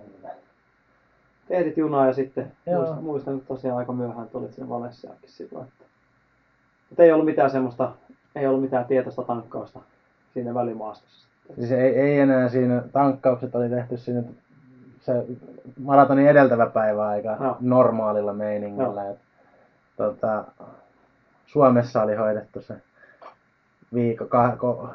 Ehdit 1.50 1.78
junaa 1.78 2.08
ja 2.08 2.14
sitten 2.14 2.52
Joo. 2.66 2.80
muistan, 2.80 3.04
muistan 3.04 3.36
että 3.36 3.48
tosiaan 3.48 3.78
aika 3.78 3.94
myöhään, 3.94 4.26
että 4.26 4.38
olit 4.38 4.54
siinä 4.54 4.70
Valenssiakin 4.70 5.30
silloin. 5.30 5.68
Että... 5.68 5.86
Mutta 6.90 7.04
ei 7.04 7.12
ollut 7.12 7.26
mitään 7.26 7.50
semmoista, 7.50 7.92
ei 8.36 8.48
ollut 8.48 8.62
mitään 8.62 8.86
tietoista 8.86 9.24
tankkausta 9.24 9.80
siinä 10.34 10.54
välimaastossa. 10.54 11.28
Siis 11.56 11.72
ei, 11.72 11.96
ei 11.96 12.20
enää 12.20 12.50
siinä, 12.50 12.84
tankkaukset 12.92 13.56
oli 13.56 13.70
tehty 13.70 13.98
siinä 13.98 14.24
se 15.02 15.26
maratonin 15.84 16.28
edeltävä 16.28 16.66
päivä 16.66 17.08
aika 17.08 17.38
Joo. 17.40 17.58
normaalilla 17.60 18.34
meiningillä. 18.34 19.10
Et, 19.10 19.18
tota, 19.98 20.44
Suomessa 21.46 22.02
oli 22.02 22.16
hoidettu 22.16 22.62
se 22.62 22.76
viikko, 23.94 24.26
kah, 24.26 24.58
ko, 24.58 24.90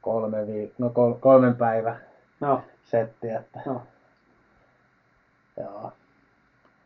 kolme 0.00 0.46
viik, 0.46 0.72
no 0.78 0.90
kol, 0.90 1.12
kolmen 1.12 1.54
päivä 1.56 1.96
Joo, 2.40 2.60
setti, 2.84 3.30
että 3.30 3.60
joo. 3.66 3.82
Joo. 5.56 5.92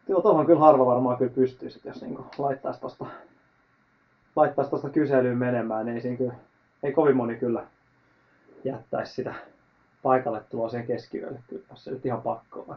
Joo, 0.08 0.20
tuohon 0.22 0.46
kyllä 0.46 0.60
harva 0.60 0.86
varmaan 0.86 1.18
kyllä 1.18 1.32
pystyisi, 1.34 1.80
jos 1.84 2.02
niinku 2.02 2.26
laittaisi 2.38 2.80
tosta, 2.80 3.06
laittaisi 4.36 4.70
tosta 4.70 4.90
kyselyyn 4.90 5.38
menemään, 5.38 5.86
niin 5.86 5.94
ei 5.94 6.00
siinä 6.00 6.16
kyllä, 6.16 6.34
ei 6.82 6.92
kovin 6.92 7.16
moni 7.16 7.36
kyllä 7.36 7.64
jättäisi 8.64 9.14
sitä 9.14 9.34
paikalle 10.02 10.40
tuloa 10.50 10.68
sen 10.68 10.86
keskiyölle, 10.86 11.38
kyllä, 11.48 11.62
jos 11.70 11.84
se 11.84 11.90
nyt 11.90 12.06
ihan 12.06 12.22
pakko 12.22 12.64
on. 12.68 12.76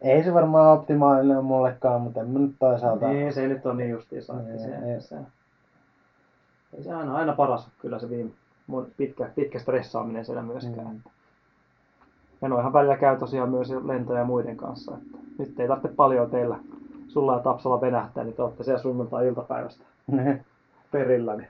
Ei 0.00 0.24
se 0.24 0.34
varmaan 0.34 0.78
optimaalinen 0.78 1.36
ole 1.36 1.44
mullekaan, 1.44 2.00
mutta 2.00 2.20
en 2.20 2.28
mä 2.28 2.38
nyt 2.38 2.56
toisaalta... 2.58 3.08
Niin, 3.08 3.32
se 3.32 3.48
nyt 3.48 3.66
on 3.66 3.76
niin 3.76 3.90
justiinsa, 3.90 4.32
Niin, 4.32 4.58
se, 4.58 4.92
ei. 4.92 5.00
se, 5.00 5.16
ei 6.76 6.82
se 6.82 6.92
aina, 6.92 7.16
aina 7.16 7.32
paras 7.32 7.64
ole 7.64 7.72
kyllä 7.78 7.98
se 7.98 8.10
viime, 8.10 8.30
pitkä, 8.96 9.30
pitkä 9.34 9.58
stressaaminen 9.58 10.24
siellä 10.24 10.42
myöskään. 10.42 10.86
Mm. 10.86 11.00
Ja 12.42 12.48
noihan 12.48 12.72
välillä 12.72 12.96
käy 12.96 13.18
tosiaan 13.18 13.50
myös 13.50 13.70
lentoja 13.84 14.24
muiden 14.24 14.56
kanssa. 14.56 14.92
Että 14.94 15.18
nyt 15.38 15.60
ei 15.60 15.68
tarvitse 15.68 15.96
paljon 15.96 16.30
teillä, 16.30 16.56
sulla 17.08 17.32
ja 17.32 17.38
Tapsalla 17.38 17.80
venähtää, 17.80 18.24
niin 18.24 18.34
te 18.34 18.42
olette 18.42 18.64
siellä 18.64 18.82
sunnuntai-iltapäivästä 18.82 19.84
perillä. 20.92 21.36
Niin. 21.36 21.48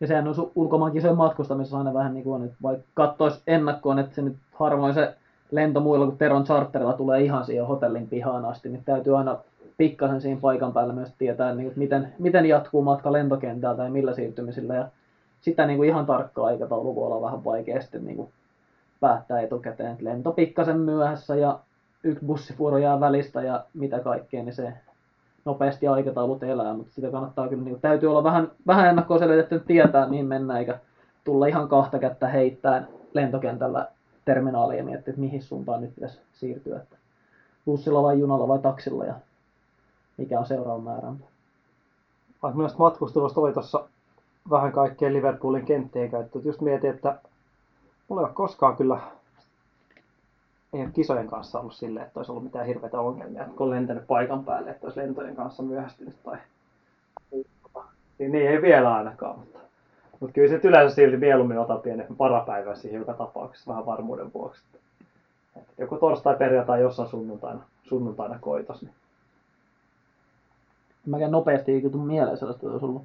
Ja 0.00 0.06
sehän 0.06 0.28
on 0.28 0.34
su- 0.34 0.50
ulkomaankisojen 0.54 1.16
matkustamisessa 1.16 1.78
aina 1.78 1.94
vähän 1.94 2.14
niin 2.14 2.24
kuin 2.24 2.44
että 2.44 2.56
vaikka 2.62 2.84
katsoisi 2.94 3.42
ennakkoon, 3.46 3.98
että 3.98 4.14
se 4.14 4.22
nyt 4.22 4.36
harvoin 4.54 4.94
se 4.94 5.14
lento 5.50 5.80
muilla 5.80 6.06
kuin 6.06 6.18
Teron 6.18 6.44
charterilla 6.44 6.92
tulee 6.92 7.22
ihan 7.22 7.44
siihen 7.44 7.66
hotellin 7.66 8.08
pihaan 8.08 8.44
asti, 8.44 8.68
niin 8.68 8.84
täytyy 8.84 9.18
aina 9.18 9.36
pikkasen 9.76 10.20
siinä 10.20 10.40
paikan 10.40 10.72
päällä 10.72 10.92
myös 10.92 11.14
tietää, 11.18 11.54
niin 11.54 11.66
kuin, 11.66 11.78
miten, 11.78 12.12
miten 12.18 12.46
jatkuu 12.46 12.82
matka 12.82 13.12
lentokentältä 13.12 13.84
ja 13.84 13.90
millä 13.90 14.14
siirtymisillä. 14.14 14.74
Ja 14.74 14.88
sitä 15.40 15.66
niin 15.66 15.76
kuin 15.76 15.88
ihan 15.88 16.06
tarkkaa 16.06 16.46
aikataulu 16.46 16.94
voi 16.94 17.06
olla 17.06 17.22
vähän 17.22 17.44
vaikea 17.44 17.82
sitten 17.82 18.04
niin 18.04 18.16
kuin 18.16 18.28
päättää 19.00 19.40
etukäteen, 19.40 19.92
että 19.92 20.04
lento 20.04 20.32
pikkasen 20.32 20.78
myöhässä 20.78 21.36
ja 21.36 21.58
yksi 22.04 22.24
bussivuoro 22.24 22.78
jää 22.78 23.00
välistä 23.00 23.42
ja 23.42 23.64
mitä 23.74 24.00
kaikkea, 24.00 24.42
niin 24.42 24.54
se 24.54 24.72
nopeasti 25.44 25.88
aikataulut 25.88 26.42
elää, 26.42 26.74
mutta 26.74 26.92
sitä 26.92 27.10
kannattaa 27.10 27.48
kyllä, 27.48 27.64
niin 27.64 27.80
täytyy 27.80 28.10
olla 28.10 28.24
vähän, 28.24 28.50
vähän 28.66 28.88
ennakkoon 28.88 29.20
selvitetty, 29.20 29.54
että 29.54 29.66
tietää 29.66 30.08
mihin 30.08 30.26
mennään, 30.26 30.58
eikä 30.58 30.78
tulla 31.24 31.46
ihan 31.46 31.68
kahta 31.68 31.98
kättä 31.98 32.28
heittää 32.28 32.86
lentokentällä 33.14 33.88
terminaaliin 34.24 34.78
ja 34.78 34.84
miettiä, 34.84 35.10
että 35.10 35.20
mihin 35.20 35.42
suuntaan 35.42 35.80
nyt 35.80 35.94
pitäisi 35.94 36.20
siirtyä, 36.32 36.76
että 36.76 36.96
bussilla 37.64 38.02
vai 38.02 38.18
junalla 38.18 38.48
vai 38.48 38.58
taksilla 38.58 39.04
ja 39.04 39.14
mikä 40.16 40.38
on 40.38 40.46
seuraava 40.46 40.82
määrä. 40.82 41.12
Vaikka 42.42 42.58
myös 42.58 42.78
matkustelusta 42.78 43.40
oli 43.40 43.52
tuossa 43.52 43.84
vähän 44.50 44.72
kaikkea 44.72 45.12
Liverpoolin 45.12 45.64
kenttien 45.64 46.10
käyttö. 46.10 46.38
Just 46.44 46.60
mietin, 46.60 46.90
että 46.90 47.18
mulla 48.08 48.22
ei 48.22 48.26
ole 48.26 48.34
koskaan 48.34 48.76
kyllä 48.76 49.00
ei 50.72 50.80
ole 50.80 50.90
kisojen 50.94 51.26
kanssa 51.26 51.60
ollut 51.60 51.74
silleen, 51.74 52.06
että 52.06 52.20
olisi 52.20 52.32
ollut 52.32 52.44
mitään 52.44 52.66
hirveitä 52.66 53.00
ongelmia, 53.00 53.42
että 53.42 53.56
kun 53.56 53.66
on 53.66 53.70
lentänyt 53.70 54.06
paikan 54.06 54.44
päälle, 54.44 54.70
että 54.70 54.86
olisi 54.86 55.00
lentojen 55.00 55.36
kanssa 55.36 55.62
myöhästynyt 55.62 56.22
tai 56.22 56.38
niin, 58.18 58.32
niin 58.32 58.48
ei 58.48 58.62
vielä 58.62 58.94
ainakaan, 58.94 59.38
mutta, 59.38 59.58
mutta 60.20 60.34
kyllä 60.34 60.48
se 60.48 60.60
yleensä 60.68 60.94
silti 60.94 61.16
mieluummin 61.16 61.58
ota 61.58 61.76
pienen 61.76 62.06
varapäivän 62.18 62.76
siihen 62.76 62.98
joka 62.98 63.14
tapauksessa 63.14 63.70
vähän 63.70 63.86
varmuuden 63.86 64.32
vuoksi. 64.32 64.62
Että 65.56 65.72
joku 65.78 65.96
torstai, 65.96 66.36
perjantai, 66.36 66.80
jossain 66.80 67.08
sunnuntaina, 67.08 67.60
sunnuntaina 67.82 68.38
koitos, 68.40 68.82
niin 68.82 68.94
Mäkään 71.06 71.30
nopeasti 71.30 71.72
ei 71.72 71.80
kyllä 71.80 71.96
mieleen 71.96 72.36
sellaista, 72.36 72.66
että 72.66 72.72
olisi 72.72 72.84
ollut, 72.84 73.02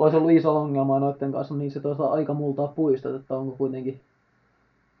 olisi 0.00 0.16
ollut 0.16 0.30
iso 0.30 0.56
ongelma 0.56 0.98
noiden 1.00 1.32
kanssa, 1.32 1.54
niin 1.54 1.70
se 1.70 1.80
toisaalta 1.80 2.12
aika 2.14 2.34
multaa 2.34 2.68
puistot, 2.68 3.14
että 3.20 3.36
onko 3.36 3.56
kuitenkin 3.56 4.00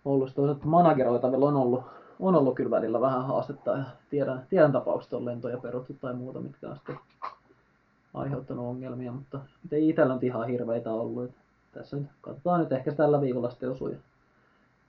ollut 0.04 0.34
toisaalta 0.34 0.66
manageroitavilla 0.66 1.48
on 1.48 1.56
ollut, 1.56 1.82
on 2.20 2.34
ollut 2.34 2.54
kyllä 2.54 2.70
välillä 2.70 3.00
vähän 3.00 3.24
haastetta 3.26 3.70
ja 3.70 3.84
tiedän, 4.10 4.46
tiedän 4.50 4.72
tapaukset 4.72 5.12
on 5.12 5.24
lentoja 5.24 5.58
peruttu 5.58 5.94
tai 6.00 6.14
muuta, 6.14 6.40
mitkä 6.40 6.68
on 6.68 6.76
sitten 6.76 6.98
aiheuttanut 8.14 8.66
ongelmia, 8.66 9.12
mutta 9.12 9.40
ei 9.72 9.88
itsellä 9.88 10.14
nyt 10.14 10.24
ihan 10.24 10.48
hirveitä 10.48 10.92
ollut. 10.92 11.24
Että 11.24 11.40
tässä 11.72 11.96
nyt 11.96 12.06
katsotaan 12.20 12.60
nyt 12.60 12.72
ehkä 12.72 12.92
tällä 12.92 13.20
viikolla 13.20 13.50
sitten 13.50 13.70
osuu 13.70 13.88
ja 13.88 13.96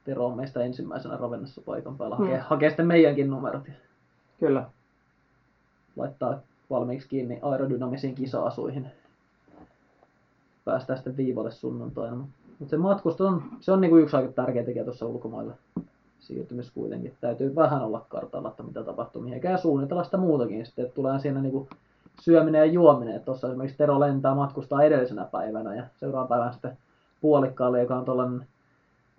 Tero 0.06 0.26
on 0.26 0.38
meistä 0.38 0.64
ensimmäisenä 0.64 1.18
Ravennassa 1.18 1.62
paikan 1.66 1.98
päällä. 1.98 2.16
Hakee, 2.16 2.38
Hmm. 2.38 2.46
hakee 2.50 2.70
sitten 2.70 2.88
meidänkin 2.88 3.30
numerot 3.30 3.64
kyllä. 4.40 4.66
laittaa 5.96 6.40
valmiiksi 6.70 7.10
kiinni 7.10 7.40
aerodynamisiin 7.42 8.16
kisa-asuihin. 8.16 8.88
Päästään 10.66 10.98
sitten 10.98 11.18
viivalle 11.18 11.52
sunnuntaina. 11.52 12.28
Mutta 12.60 12.70
se 12.70 12.78
matkustus 12.78 13.28
on, 13.28 13.44
se 13.60 13.72
on 13.72 13.82
niinku 13.82 13.98
yksi 13.98 14.16
aika 14.16 14.32
tärkeä 14.32 14.64
tekijä 14.64 14.84
tuossa 14.84 15.06
ulkomailla 15.06 15.54
siirtymis 16.20 16.72
kuitenkin. 16.72 17.14
Täytyy 17.22 17.56
vähän 17.56 17.84
olla 17.84 18.06
kartalla, 18.10 18.50
että 18.50 18.64
mitä 18.64 18.84
tapahtuu 18.84 19.22
mihinkään 19.22 19.60
suunnitella 19.60 20.04
sitä 20.04 20.18
muutakin. 20.18 20.66
Sitten 20.66 20.92
tulee 20.96 21.20
siinä 21.20 21.42
niinku 21.42 21.68
syöminen 22.22 22.60
ja 22.60 22.66
juominen. 22.66 23.22
Tuossa 23.22 23.48
esimerkiksi 23.48 23.78
Tero 23.78 24.00
lentää 24.00 24.36
matkustaa 24.36 24.84
edellisenä 24.84 25.26
päivänä 25.26 25.76
ja 25.76 25.84
seuraavan 26.00 26.28
päivän 26.28 26.54
sitten 26.54 26.78
puolikkaalle, 27.22 27.82
joka 27.82 27.96
on 27.96 28.06
tuollainen 28.06 28.48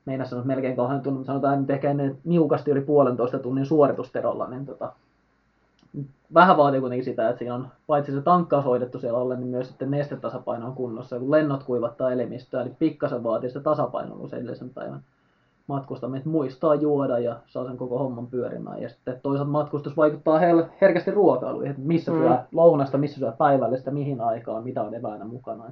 meinas 0.06 0.30
sanoa 0.30 0.44
melkein 0.44 0.76
kahden 0.76 1.00
tunnin, 1.00 1.24
sanotaan 1.24 1.60
nyt 1.60 1.70
ehkä 1.70 1.90
ennen 1.90 2.18
niukasti 2.24 2.70
yli 2.70 2.80
puolentoista 2.80 3.38
tunnin 3.38 3.66
suoritusterolla, 3.66 4.48
niin 4.48 4.66
tota, 4.66 4.92
vähän 6.34 6.56
vaatii 6.56 6.80
kuitenkin 6.80 7.04
sitä, 7.04 7.28
että 7.28 7.38
siinä 7.38 7.54
on 7.54 7.68
paitsi 7.86 8.12
se 8.12 8.22
tankkaus 8.22 8.64
hoidettu 8.64 8.98
siellä 8.98 9.18
alle, 9.18 9.36
niin 9.36 9.48
myös 9.48 9.68
sitten 9.68 9.90
nestetasapaino 9.90 10.66
on 10.66 10.74
kunnossa. 10.74 11.16
Ja 11.16 11.20
kun 11.20 11.30
lennot 11.30 11.62
kuivattaa 11.64 12.12
elimistöä, 12.12 12.64
niin 12.64 12.76
pikkasen 12.78 13.22
vaatii 13.24 13.50
sitä 13.50 13.60
tasapainoa 13.60 14.28
edellisen 14.32 14.70
päivän 14.70 15.00
matkustaminen, 15.66 16.18
että 16.18 16.30
muistaa 16.30 16.74
juoda 16.74 17.18
ja 17.18 17.36
saa 17.46 17.66
sen 17.66 17.76
koko 17.76 17.98
homman 17.98 18.26
pyörimään. 18.26 18.82
Ja 18.82 18.88
sitten 18.88 19.20
toisaalta 19.22 19.50
matkustus 19.50 19.96
vaikuttaa 19.96 20.38
herkästi 20.80 21.10
ruokailuihin, 21.10 21.70
että 21.70 21.82
missä 21.82 22.12
Mm. 22.12 22.18
syö 22.18 22.38
lounasta, 22.52 22.98
missä 22.98 23.18
syö 23.18 23.32
päivällistä, 23.32 23.90
mihin 23.90 24.20
aikaan, 24.20 24.64
mitä 24.64 24.82
on 24.82 24.94
eväänä 24.94 25.24
mukana. 25.24 25.64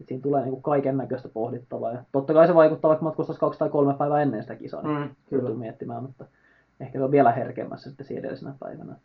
Et 0.00 0.06
siinä 0.08 0.22
tulee 0.22 0.42
niinku 0.42 0.60
kaiken 0.60 0.96
näköistä 0.96 1.28
pohdittavaa. 1.28 1.92
Ja 1.92 2.02
totta 2.12 2.32
kai 2.32 2.46
se 2.46 2.54
vaikuttaa, 2.54 2.88
vaikka 2.88 3.04
matkustaisi 3.04 3.40
kaksi 3.40 3.58
tai 3.58 3.68
kolme 3.68 3.94
päivää 3.94 4.22
ennen 4.22 4.42
sitä 4.42 4.56
kisaa, 4.56 4.82
niin 4.82 4.98
Mm, 5.00 5.08
kyllä. 5.30 5.50
miettimään, 5.50 6.02
mutta 6.02 6.24
ehkä 6.80 6.98
se 6.98 7.04
on 7.04 7.10
vielä 7.10 7.32
herkemmässä 7.32 7.90
sitten 7.90 8.06
siinä 8.06 8.20
edellisenä 8.20 8.54
päivänä. 8.60 8.96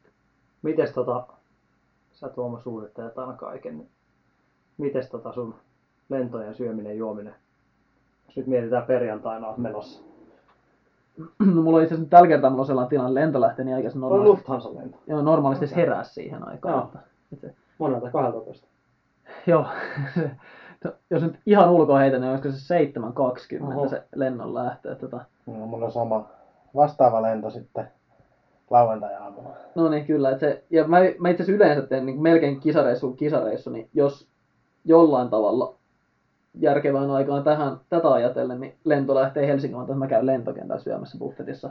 Mites 0.63 0.91
tota, 0.93 1.23
sä 2.11 2.29
Tuomo 2.29 2.59
suunnittelet 2.59 3.17
aina 3.17 3.33
kaiken, 3.33 3.77
niin 3.77 3.89
mites 4.77 5.09
tota 5.09 5.33
sun 5.33 5.55
lentojen 6.09 6.55
syöminen 6.55 6.91
ja 6.91 6.97
juominen? 6.97 7.35
Jos 8.27 8.37
nyt 8.37 8.47
mietitään 8.47 8.83
perjantaina 8.85 9.47
oot 9.47 9.57
menossa. 9.57 10.03
No 11.55 11.61
mulla 11.61 11.77
on 11.77 11.83
itse 11.83 11.95
asiassa 11.95 12.09
tällä 12.09 12.27
kertaa 12.27 12.49
mulla 12.49 12.61
on 12.61 12.67
sellainen 12.67 12.89
tilanne, 12.89 13.13
lento 13.21 13.41
lähtee 13.41 13.65
niin 13.65 13.75
aikaisin 13.75 14.03
On 14.03 14.09
normaalisti, 14.09 14.29
Lufthansa 14.37 14.75
lento. 14.79 14.97
joo, 15.07 15.21
normaalisti 15.21 15.65
Okei. 15.65 15.73
okay. 15.73 15.81
herää 15.83 16.03
siihen 16.03 16.47
aikaan. 16.47 16.75
Joo. 16.75 17.01
Että, 17.33 17.47
Monelta 17.77 18.09
12. 18.11 18.67
joo, 19.47 19.65
to- 20.83 20.95
jos 21.09 21.23
nyt 21.23 21.39
ihan 21.45 21.69
ulkoa 21.71 21.99
heitä, 21.99 22.19
niin 22.19 22.29
olisiko 22.31 22.51
se 22.51 22.85
7.20 23.59 23.63
Oho. 23.63 23.89
se 23.89 24.03
lennon 24.15 24.53
lähtö. 24.53 24.95
Tota, 24.95 25.25
No, 25.45 25.53
mulla 25.53 25.85
on 25.85 25.91
sama 25.91 26.27
vastaava 26.75 27.21
lento 27.21 27.49
sitten 27.49 27.91
lauantai-aamuna. 28.73 29.49
No 29.75 29.89
niin, 29.89 30.05
kyllä. 30.05 30.29
Että 30.29 30.39
se, 30.39 30.63
ja 30.69 30.87
mä, 30.87 30.97
mä 31.19 31.29
itse 31.29 31.43
asiassa 31.43 31.63
yleensä 31.63 31.87
teen 31.87 32.05
niin 32.05 32.21
melkein 32.21 32.59
kisareissu 32.59 33.07
kuin 33.07 33.17
kisareissu, 33.17 33.69
niin 33.69 33.89
jos 33.93 34.27
jollain 34.85 35.29
tavalla 35.29 35.75
järkevään 36.59 37.11
aikaan 37.11 37.43
tähän, 37.43 37.77
tätä 37.89 38.11
ajatellen, 38.11 38.59
niin 38.59 38.75
lento 38.83 39.15
lähtee 39.15 39.47
Helsingin, 39.47 39.81
että 39.81 39.95
mä 39.95 40.07
käyn 40.07 40.25
lentokentällä 40.25 40.81
syömässä 40.81 41.17
buffetissa. 41.17 41.69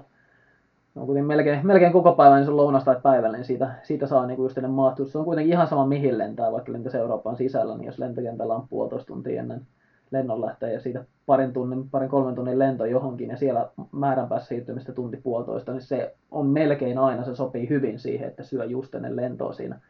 No 0.95 1.07
kuitenkin 1.07 1.27
melkein, 1.27 1.67
melkein 1.67 1.93
koko 1.93 2.13
päivän, 2.13 2.37
niin 2.37 2.45
se 2.45 2.51
on 2.51 2.57
lounas 2.57 2.85
tai 2.85 2.97
päivällä, 3.03 3.37
niin 3.37 3.45
siitä, 3.45 3.75
siitä 3.83 4.07
saa 4.07 4.27
niinku 4.27 4.43
just 4.43 4.59
maahtuus. 4.69 5.13
Se 5.13 5.19
on 5.19 5.25
kuitenkin 5.25 5.53
ihan 5.53 5.67
sama 5.67 5.87
mihin 5.87 6.19
lentää, 6.19 6.53
vaikka 6.53 6.73
lentäisi 6.73 6.99
Euroopan 6.99 7.37
sisällä, 7.37 7.77
niin 7.77 7.87
jos 7.87 7.99
lentokentällä 7.99 8.55
on 8.55 8.69
puolitoista 8.69 9.07
tuntia 9.07 9.41
ennen 9.41 9.67
lennon 10.13 10.41
lähtee 10.41 10.73
ja 10.73 10.81
siitä 10.81 11.05
parin 11.27 11.53
tunnin, 11.53 11.91
parin 11.91 12.09
kolmen 12.09 12.35
tunnin 12.35 12.59
lento 12.59 12.85
johonkin 12.85 13.31
ja 13.31 13.37
siellä 13.37 13.71
määrän 13.93 14.29
päässä 14.29 14.49
siirtymistä 14.49 14.93
tunti 14.93 15.17
puolitoista, 15.17 15.73
niin 15.73 15.83
se 15.83 16.15
on 16.31 16.47
melkein 16.47 16.99
aina, 16.99 17.25
se 17.25 17.35
sopii 17.35 17.69
hyvin 17.69 17.99
siihen, 17.99 18.29
että 18.29 18.43
syö 18.43 18.65
just 18.65 18.95
ennen 18.95 19.17
lentoa 19.17 19.53
siinä. 19.53 19.81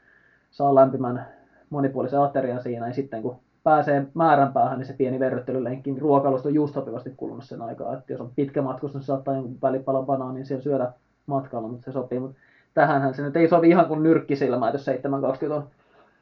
Saa 0.51 0.75
lämpimän 0.75 1.27
monipuolisen 1.71 2.21
aterian 2.21 2.63
siinä 2.63 2.87
ja 2.87 2.95
sitten 2.95 3.23
kun 3.23 3.37
pääsee 3.65 4.07
määränpäähän, 4.15 4.79
niin 4.79 4.87
se 4.87 4.93
pieni 4.93 5.19
verryttelylenkki, 5.19 5.93
niin 5.93 6.03
ruokailusta 6.03 6.49
on 6.49 6.55
just 6.55 6.75
sopivasti 6.75 7.13
kulunut 7.17 7.45
sen 7.45 7.63
aikaa. 7.63 7.93
Että 7.93 8.13
jos 8.13 8.21
on 8.21 8.33
pitkä 8.37 8.63
matkustus, 8.63 9.01
niin 9.01 9.07
saattaa 9.07 9.35
jonkun 9.35 9.59
välipalan 9.63 10.07
banaanin 10.07 10.47
siellä 10.47 10.63
syödä 10.63 10.93
matkalla, 11.27 11.69
mutta 11.69 11.85
se 11.85 11.93
sopii. 11.93 12.21
Mutta 12.21 12.37
tähänhän 12.75 13.15
se 13.15 13.23
nyt 13.23 13.37
ei 13.37 13.49
sovi 13.49 13.69
ihan 13.69 13.87
kuin 13.87 14.03
nyrkkisilmä, 14.03 14.69
että 14.69 14.91
jos 14.91 15.47
7.20 15.47 15.53
on 15.53 15.69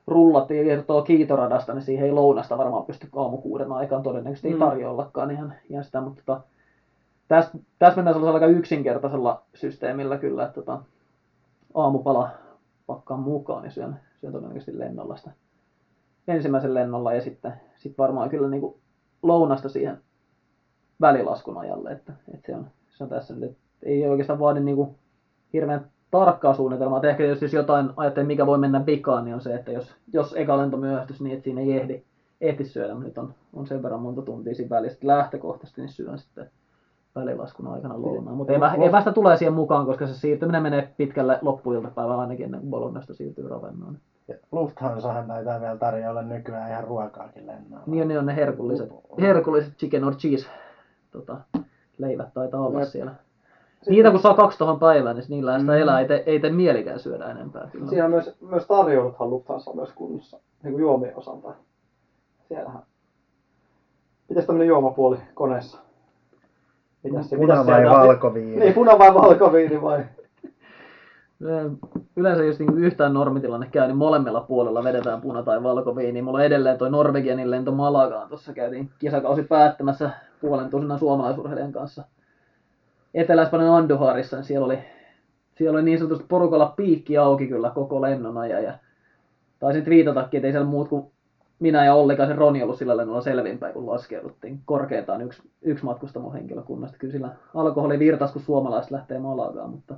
rullattiin 0.07 0.65
kertoo 0.67 1.03
kiitoradasta, 1.03 1.75
niin 1.75 1.83
siihen 1.83 2.07
ei 2.07 2.13
lounasta 2.13 2.59
varmaan 2.59 2.85
pysty 2.85 3.09
aamukuuden 3.17 3.73
aikaan 3.73 4.03
todennäköisesti 4.03 4.49
ei 4.49 4.55
Mm. 4.55 4.61
tarjollakaan 4.61 5.31
ihan, 5.31 5.55
ihan 5.71 5.85
sitä, 5.85 6.01
mutta 6.01 6.23
tota, 6.27 6.41
tässä, 7.29 7.59
tässä 7.79 7.97
mennään 7.97 8.15
sellaisella 8.15 8.37
aika 8.47 8.59
yksinkertaisella 8.59 9.43
systeemillä 9.55 10.19
kyllä, 10.19 10.43
että 10.43 10.55
tota, 10.55 10.83
aamupala 11.75 12.29
pakkaan 12.87 13.21
mukaan, 13.21 13.63
niin 13.63 13.73
syön, 13.73 13.97
syön 14.21 14.33
todennäköisesti 14.33 14.79
lennolla 14.79 15.17
sitä 15.17 15.31
ensimmäisen 16.29 16.75
lennolla 16.75 17.13
ja 17.13 17.21
sitten 17.21 17.53
sit 17.77 17.99
varmaan 17.99 18.29
kyllä 18.29 18.49
niin 18.49 18.61
kuin 18.61 18.75
lounasta 19.23 19.69
siihen 19.69 19.99
välilaskun 21.01 21.59
ajalle, 21.59 21.91
että, 21.91 22.13
että 22.35 22.47
se, 22.47 22.57
on, 22.57 22.67
se 22.89 23.05
on 23.05 23.11
tässä 23.11 23.35
nyt, 23.35 23.51
että 23.51 23.59
ei 23.83 24.07
oikeastaan 24.09 24.39
vaadi 24.39 24.61
niin 24.61 24.77
kuin 24.77 24.91
hirveän 25.53 25.91
tarkkaa 26.11 26.55
suunnitelmaa, 26.55 27.03
ehkä 27.03 27.25
jos, 27.25 27.43
jos 27.43 27.53
jotain 27.53 27.91
ajattelee, 27.97 28.27
mikä 28.27 28.47
voi 28.47 28.59
mennä 28.59 28.87
vikaan, 28.87 29.25
niin 29.25 29.35
on 29.35 29.41
se, 29.41 29.55
että 29.55 29.73
jos, 29.73 29.95
jos 30.13 30.35
eka 30.37 30.59
lento 30.59 30.77
myöhästys 30.77 31.21
niin, 31.21 31.35
että 31.35 31.45
siinä 31.45 31.61
ei 31.61 31.73
ehdi, 31.73 32.03
ehti 32.41 32.65
syödä, 32.65 32.95
nyt 32.95 33.19
on, 33.19 33.35
on 33.53 33.67
sen 33.67 33.83
verran 33.83 34.01
monta 34.01 34.23
tuntia 34.23 34.55
siinä 34.55 34.71
välissä, 34.71 34.99
lähtökohtaisesti 35.03 35.81
niin 35.81 35.89
syön 35.89 36.19
sitten 36.19 36.51
välilaskun 37.15 37.67
aikana 37.67 38.03
lounaan. 38.03 38.37
Mutta 38.37 38.53
Joo, 38.53 38.67
epä, 38.67 38.85
epästä 38.85 39.13
tulee 39.13 39.37
siihen 39.37 39.55
mukaan, 39.55 39.87
koska 39.87 40.07
se 40.07 40.15
siirtyminen 40.15 40.63
menee 40.63 40.95
pitkälle 40.97 41.39
loppuiltapäivään 41.43 42.21
ainakin 42.21 42.45
ennen 42.45 42.61
kuin 42.61 42.71
Bolognasta 42.71 43.15
siirtyy 43.15 43.49
Ravennoon. 43.49 43.99
Lufthansahan 44.53 45.27
taitaa 45.27 45.61
vielä 45.61 45.77
tarjolla 45.77 46.23
nykyään 46.23 46.71
ihan 46.71 46.85
ruokaakin 46.85 47.47
lennoilla. 47.47 47.87
Niin 47.87 48.03
on, 48.03 48.09
niin 48.09 48.19
on 48.19 48.27
ne 48.27 48.37
herkulliset, 48.37 48.91
herkulliset 49.21 49.77
chicken 49.77 50.05
or 50.05 50.15
cheese 50.15 50.47
tota, 51.11 51.41
leivät 51.99 52.35
taitaa 52.35 52.61
olla 52.61 52.81
Jep. 52.81 52.89
siellä. 52.89 53.15
Niitä 53.89 54.11
kun 54.11 54.21
saa 54.21 54.35
kaksi 54.35 54.59
tuohon 54.59 54.79
päivään, 54.79 55.17
niin 55.17 55.27
niillä 55.29 55.59
sitä 55.59 55.73
Mm. 55.73 55.79
elää, 55.79 56.01
ei, 56.01 56.09
te, 56.09 56.23
ei 56.27 56.41
tee 56.41 56.51
mielikään 56.51 56.99
syödä 57.01 57.25
enempää. 57.27 57.69
Kyllä. 57.73 57.87
Siinä 57.87 58.05
on 58.05 58.11
myös, 58.11 58.37
myös 58.41 58.67
tarjouluthan 58.67 59.31
Lufthansa 59.31 59.71
on 59.71 59.77
myös 59.77 59.93
kunnossa, 59.95 60.41
niin 60.63 60.73
kuin 60.73 60.81
juomien 60.83 61.17
osalta. 61.17 61.55
Siellähän. 62.49 62.83
Mitäs 64.29 64.47
tämmönen 64.47 64.69
juomapuoli 64.69 65.17
koneessa? 65.35 65.79
Mitäs 67.03 67.31
se, 67.31 67.37
Puna 67.37 67.55
mitäs 67.55 67.67
vai 67.67 67.91
valkoviini? 67.91 68.57
Niin, 68.57 68.75
puna 68.75 68.99
vai 68.99 69.15
valkoviini 69.15 69.83
vai? 69.83 70.05
Yle- 71.41 71.71
Yleensä 72.17 72.45
jos 72.45 72.59
niin 72.59 72.79
yhtään 72.79 73.15
normitilanne 73.15 73.69
käy, 73.73 73.87
niin 73.87 73.97
molemmilla 73.97 74.41
puolella 74.41 74.85
vedetään 74.85 75.21
puna- 75.21 75.43
tai 75.43 75.63
valkoviini. 75.63 76.23
Mulla 76.23 76.39
on 76.39 76.45
edelleen 76.45 76.79
toi 76.79 76.91
Norwegianin 76.91 77.51
lento 77.51 77.73
Malagaan. 77.73 78.29
Tuossa 78.29 78.53
käytiin 78.53 78.91
kisakausi 78.99 79.43
päättämässä 79.43 80.11
puolen 80.41 80.71
tusinan 80.71 80.99
suomalaisurheilijan 80.99 81.73
kanssa. 81.73 82.05
Etelä-Espanjan 83.15 83.75
Anduharissa, 83.75 84.37
niin 84.37 84.45
siellä 84.45 84.65
oli, 84.65 84.79
siellä 85.55 85.77
oli 85.77 85.83
niin 85.83 85.99
sanotusti 85.99 86.25
porukalla 86.29 86.73
piikki 86.77 87.19
auki 87.19 87.47
kyllä 87.47 87.71
koko 87.71 88.01
lennon 88.01 88.39
ajan. 88.39 88.65
Ja 88.65 88.75
taisin 89.59 89.85
viitatakin, 89.85 90.39
että 90.39 90.47
ei 90.47 90.53
siellä 90.53 90.69
muut 90.69 90.89
kuin 90.89 91.07
minä 91.59 91.85
ja 91.85 91.95
Ollikaisen 91.95 92.39
Roni 92.39 92.63
ollut 92.63 92.79
sillä 92.79 92.97
lennolla 92.97 93.21
selvinpäin, 93.21 93.75
kun 93.75 93.87
laskeuduttiin 93.87 94.61
korkeintaan 94.65 95.21
yksi, 95.23 95.43
yksi 95.63 95.85
matkustamon 95.85 96.33
henkilökunnasta. 96.33 96.99
Kyllä 96.99 97.13
sillä 97.13 97.31
alkoholi 97.55 97.99
virtas, 97.99 98.33
kun 98.33 98.43
suomalaiset 98.43 98.91
lähtee 98.91 99.19
Malagaan, 99.19 99.71
mutta 99.71 99.95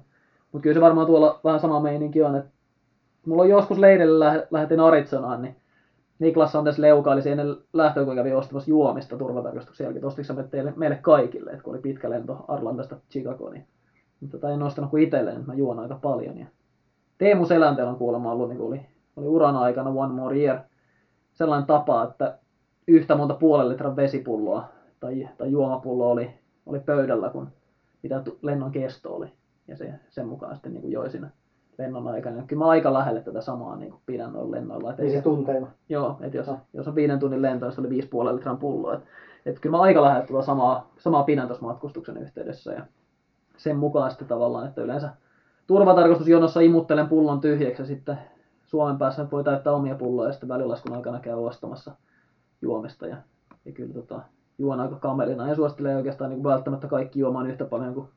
mutta 0.53 0.63
kyllä 0.63 0.75
se 0.75 0.81
varmaan 0.81 1.07
tuolla 1.07 1.41
vähän 1.45 1.61
sama 1.61 1.81
meininki 1.81 2.23
on, 2.23 2.37
että 2.37 2.51
mulla 3.27 3.43
on 3.43 3.49
joskus 3.49 3.79
leirille 3.79 4.25
lä- 4.25 4.47
lähetin 4.51 4.81
Arizonaan, 4.81 5.43
niin 5.43 5.57
Niklas 6.23 6.53
Sanders 6.53 6.79
leukaili 6.79 7.23
siinä 7.23 7.43
ennen 7.43 7.57
lähtöä, 7.73 8.05
kun 8.05 8.15
kävi 8.15 8.33
ostamassa 8.33 8.71
juomista 8.71 9.17
turvatarkastuksen 9.17 9.85
jälkeen. 9.85 10.05
Ostitko 10.05 10.43
teille, 10.43 10.73
meille 10.77 10.97
kaikille, 10.97 11.51
että 11.51 11.63
kun 11.63 11.75
oli 11.75 11.83
pitkä 11.83 12.11
lento 12.11 12.45
Arlandasta 12.49 12.97
Chicagoon, 13.11 13.53
niin 13.53 13.67
mutta 14.21 14.39
tota 14.39 14.55
en 14.55 14.63
ostanut 14.63 14.91
kuin 14.91 15.03
itselleen, 15.03 15.37
että 15.37 15.47
mä 15.47 15.55
juon 15.55 15.79
aika 15.79 15.99
paljon. 16.03 16.39
Ja 16.39 16.47
Teemu 17.19 17.47
Selänteellä 17.47 17.91
on 17.93 17.99
kuulemma 17.99 18.33
ollut, 18.33 18.49
niin 18.49 18.61
oli, 18.61 18.81
oli 19.17 19.27
uran 19.27 19.57
aikana 19.57 19.91
One 19.91 20.15
More 20.15 20.39
Year, 20.39 20.59
sellainen 21.33 21.67
tapa, 21.67 22.03
että 22.03 22.39
yhtä 22.89 23.15
monta 23.15 23.35
puolen 23.35 23.69
litran 23.69 23.97
vesipulloa 23.97 24.69
tai, 25.01 25.29
tai 25.39 25.51
juomapulloa 25.51 26.13
oli, 26.13 26.31
oli 26.67 26.81
pöydällä, 26.81 27.31
kun 27.31 27.49
mitä 28.03 28.23
lennon 28.43 28.73
kesto 28.73 29.15
oli. 29.15 29.27
Ja 29.69 29.77
se, 29.77 29.93
sen 30.11 30.27
mukaan 30.27 30.55
sitten 30.55 30.73
niin 30.73 30.83
kuin 30.83 30.93
joi 30.93 31.11
siinä 31.11 31.31
lennon 31.83 32.09
aikana. 32.09 32.43
Kyllä 32.47 32.65
mä 32.65 32.71
aika 32.71 32.93
lähelle 32.93 33.21
tätä 33.21 33.41
samaa 33.41 33.77
niin 33.77 33.91
kuin 33.91 34.03
pidän 34.07 34.33
noilla 34.33 34.51
lennoilla. 34.51 34.93
Et 34.93 35.01
ei 35.01 35.07
Niin 35.07 35.19
se, 35.19 35.23
tunteina. 35.23 35.67
joo, 35.89 36.17
että 36.21 36.37
jos, 36.37 36.47
Joo. 36.47 36.59
jos 36.73 36.89
on 36.89 36.95
viiden 36.95 37.19
tunnin 37.19 37.43
lento, 37.43 37.71
se 37.71 37.81
oli 37.81 37.89
viisi 37.91 38.09
puolen 38.09 38.37
litran 38.37 38.59
pulloa. 38.59 38.95
Et, 38.95 39.01
et 39.47 39.59
kyllä 39.59 39.77
mä 39.77 39.83
aika 39.83 40.03
lähelle 40.03 40.27
tuota 40.27 40.47
samaa, 40.47 40.91
samaa 40.99 41.23
pidän 41.23 41.47
tuossa 41.47 41.67
matkustuksen 41.67 42.17
yhteydessä. 42.17 42.73
Ja 42.73 42.87
sen 43.57 43.77
mukaan 43.77 44.11
sitten 44.11 44.29
tavallaan, 44.29 44.67
että 44.69 44.83
yleensä 44.83 45.11
turvatarkastusjonossa 45.67 46.61
imuttelen 46.61 47.09
pullon 47.09 47.41
tyhjäksi 47.41 47.83
ja 47.83 47.87
sitten 47.87 48.19
Suomen 48.67 48.99
päässä 48.99 49.27
voi 49.33 49.45
täyttää 49.45 49.73
omia 49.73 49.95
pulloja 49.95 50.29
ja 50.29 50.33
sitten 50.33 50.49
välilaskun 50.49 50.97
aikana 50.97 51.21
käy 51.21 51.35
ostamassa 51.47 51.93
juomista. 52.63 53.07
Ja, 53.07 53.17
ja 53.65 53.73
kyllä 53.73 53.95
tota, 53.95 54.21
juon 54.59 54.81
aika 54.81 54.97
kamelina 54.97 55.49
ja 55.49 55.55
suosittelen 55.55 55.97
oikeastaan 55.97 56.31
niin 56.31 56.43
kuin 56.43 56.53
välttämättä 56.53 56.87
kaikki 56.87 57.21
juomaan 57.21 57.47
yhtä 57.47 57.65
paljon 57.65 57.95
kuin 57.95 58.09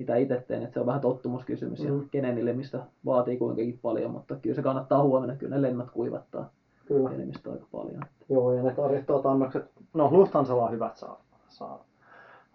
mitä 0.00 0.16
itse 0.16 0.44
teen, 0.48 0.62
että 0.62 0.74
se 0.74 0.80
on 0.80 0.86
vähän 0.86 1.00
tottumuskysymys 1.00 1.84
ja 1.84 1.92
Mm. 1.92 2.08
kenen 2.10 2.38
elimistä 2.38 2.78
vaatii 3.04 3.36
kuinkakin 3.36 3.78
paljon, 3.82 4.10
mutta 4.10 4.34
kyllä 4.42 4.56
se 4.56 4.62
kannattaa 4.62 5.02
huomioida, 5.02 5.36
kyllä 5.36 5.56
ne 5.56 5.62
lennot 5.62 5.90
kuivattaa 5.90 6.50
Kyllä. 6.86 7.10
aika 7.50 7.66
paljon. 7.72 8.02
Joo, 8.28 8.52
ja 8.52 8.62
ne 8.62 8.74
tarvittavat 8.74 9.26
annokset, 9.26 9.64
no 9.94 10.08
Lufthansalla 10.12 10.64
on 10.64 10.72
hyvät 10.72 10.96
saa, 10.96 11.20
saa 11.48 11.84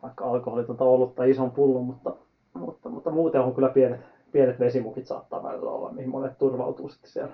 vaikka 0.04 0.26
alkoholitonta 0.26 0.84
olutta 0.84 1.24
ison 1.24 1.52
pullon, 1.52 1.84
mutta, 1.86 2.14
mutta, 2.54 2.90
mutta 2.90 3.10
muuten 3.12 3.42
on 3.42 3.56
kyllä 3.56 3.70
pienet, 3.70 4.00
pienet 4.32 4.60
vesimukit 4.60 5.06
saattaa 5.08 5.44
välillä 5.44 5.72
olla, 5.72 5.92
mihin 5.92 6.10
monet 6.10 6.38
turvautuu 6.38 6.90
sitten 6.90 7.12
siellä. 7.12 7.34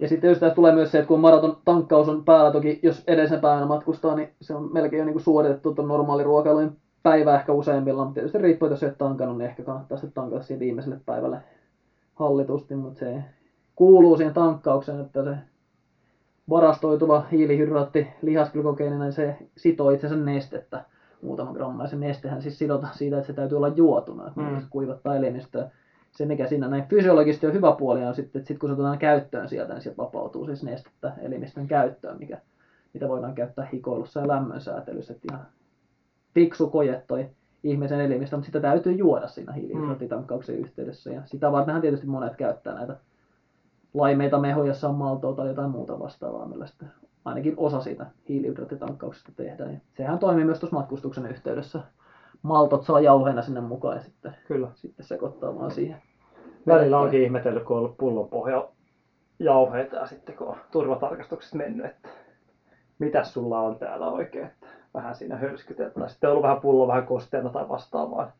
Ja 0.00 0.08
sitten 0.08 0.28
just 0.28 0.40
tässä 0.40 0.54
tulee 0.54 0.74
myös 0.74 0.90
se, 0.90 0.98
että 0.98 1.08
kun 1.08 1.20
maraton 1.20 1.56
tankkaus 1.64 2.08
on 2.08 2.24
päällä, 2.24 2.50
toki 2.50 2.80
jos 2.82 3.04
edellisen 3.06 3.40
päivänä 3.40 3.66
matkustaa, 3.66 4.14
niin 4.14 4.28
se 4.40 4.54
on 4.54 4.72
melkein 4.72 4.98
jo 4.98 5.04
niin 5.04 5.12
kuin 5.14 5.22
suoritettu 5.22 5.74
tuon 5.74 5.88
normaali 5.88 6.22
ruokailujen 6.24 6.72
päivä 7.02 7.34
ehkä 7.34 7.52
useimmilla, 7.52 8.04
mutta 8.04 8.14
tietysti 8.14 8.38
riippuu, 8.38 8.68
jos 8.68 8.82
et 8.82 8.98
tankannut, 8.98 9.38
niin 9.38 9.50
ehkä 9.50 9.62
kannattaa 9.62 9.98
sitten 9.98 10.22
tankata 10.22 10.42
siihen 10.42 10.60
viimeiselle 10.60 11.00
päivälle 11.06 11.40
hallitusti, 12.14 12.74
mutta 12.74 12.98
se 12.98 13.24
kuuluu 13.76 14.16
siihen 14.16 14.34
tankkaukseen, 14.34 15.00
että 15.00 15.24
se 15.24 15.36
varastoituva 16.50 17.26
hiilihydraatti 17.32 18.08
lihaskylkokeenina, 18.22 19.04
niin 19.04 19.12
se 19.12 19.36
sitoo 19.56 19.90
itse 19.90 20.06
asiassa 20.06 20.24
nestettä 20.24 20.84
muutama 21.22 21.52
gramma, 21.52 21.82
ja 21.82 21.88
se 21.88 21.96
nestehän 21.96 22.42
siis 22.42 22.58
sidota 22.58 22.88
siitä, 22.92 23.16
että 23.16 23.26
se 23.26 23.32
täytyy 23.32 23.56
olla 23.56 23.68
juotuna, 23.68 24.28
että 24.28 24.40
Mm. 24.40 24.46
mm. 24.46 24.60
se 24.60 24.66
kuivattaa 24.70 25.16
elimistöä. 25.16 25.70
Se, 26.10 26.26
mikä 26.26 26.46
siinä 26.46 26.68
näin 26.68 26.84
fysiologisesti 26.88 27.46
on 27.46 27.52
hyvä 27.52 27.72
puoli, 27.72 28.04
on 28.04 28.14
sitten, 28.14 28.40
että 28.40 28.48
sit 28.48 28.58
kun 28.58 28.68
se 28.68 28.72
otetaan 28.72 28.98
käyttöön 28.98 29.48
sieltä, 29.48 29.72
niin 29.72 29.82
sieltä 29.82 30.02
vapautuu 30.02 30.46
siis 30.46 30.62
nestettä 30.64 31.12
elimistön 31.22 31.66
käyttöön, 31.66 32.18
mikä, 32.18 32.38
mitä 32.94 33.08
voidaan 33.08 33.34
käyttää 33.34 33.68
hikoilussa 33.72 34.20
ja 34.20 34.28
lämmönsäätelyssä. 34.28 35.12
Että 35.12 35.34
ihan 35.34 35.46
fiksu 36.38 36.70
koje 36.70 37.02
toi 37.08 37.30
ihmisen 37.62 38.00
elimistö, 38.00 38.36
mutta 38.36 38.46
sitä 38.46 38.60
täytyy 38.60 38.92
juoda 38.92 39.28
siinä 39.28 39.52
hiilihydraattitankkauksen 39.52 40.58
yhteydessä. 40.58 41.10
Ja 41.10 41.22
sitä 41.24 41.52
vartenhan 41.52 41.82
tietysti 41.82 42.06
monet 42.06 42.36
käyttää 42.36 42.74
näitä 42.74 42.96
laimeita 43.94 44.38
mehoja, 44.38 44.68
jossa 44.68 44.88
on 44.88 44.94
maltoa 44.94 45.34
tai 45.34 45.48
jotain 45.48 45.70
muuta 45.70 45.98
vastaavaa, 45.98 46.46
millä 46.46 46.66
sitten 46.66 46.88
ainakin 47.24 47.54
osa 47.56 47.80
siitä 47.80 48.06
hiilihydraattitankkauksesta 48.28 49.32
tehdään. 49.36 49.72
Ja 49.72 49.80
sehän 49.96 50.18
toimii 50.18 50.44
myös 50.44 50.60
tuossa 50.60 50.76
matkustuksen 50.76 51.26
yhteydessä. 51.26 51.80
Maltot 52.42 52.84
saa 52.84 53.00
jauheena 53.00 53.42
sinne 53.42 53.60
mukaan 53.60 53.96
ja 53.96 54.02
sitten, 54.02 54.36
Kyllä. 54.48 54.68
sitten 54.74 55.06
sekoittaa 55.06 55.58
vaan 55.58 55.70
siihen. 55.70 56.02
Välillä 56.66 56.98
onkin 56.98 57.22
ihmetellyt, 57.22 57.64
kun 57.64 57.76
on 57.76 57.82
ollut 57.82 57.98
pullon 57.98 58.28
pohja 58.28 58.68
jauheita 59.38 59.96
ja 59.96 60.06
sitten 60.06 60.36
kun 60.36 60.48
on 60.48 60.56
turvatarkastuksesta 60.70 61.56
mennyt, 61.56 61.86
että 61.86 62.08
mitäs 62.98 63.32
sulla 63.32 63.60
on 63.60 63.78
täällä 63.78 64.10
oikein, 64.10 64.46
että 64.46 64.66
vähän 64.94 65.14
siinä 65.14 65.36
hörskytellä. 65.36 65.90
Tai 65.90 66.10
sitten 66.10 66.28
on 66.28 66.32
ollut 66.32 66.42
vähän 66.42 66.60
pullo 66.60 66.88
vähän 66.88 67.06
kosteena 67.06 67.50
tai 67.50 67.68
vastaavaa. 67.68 68.30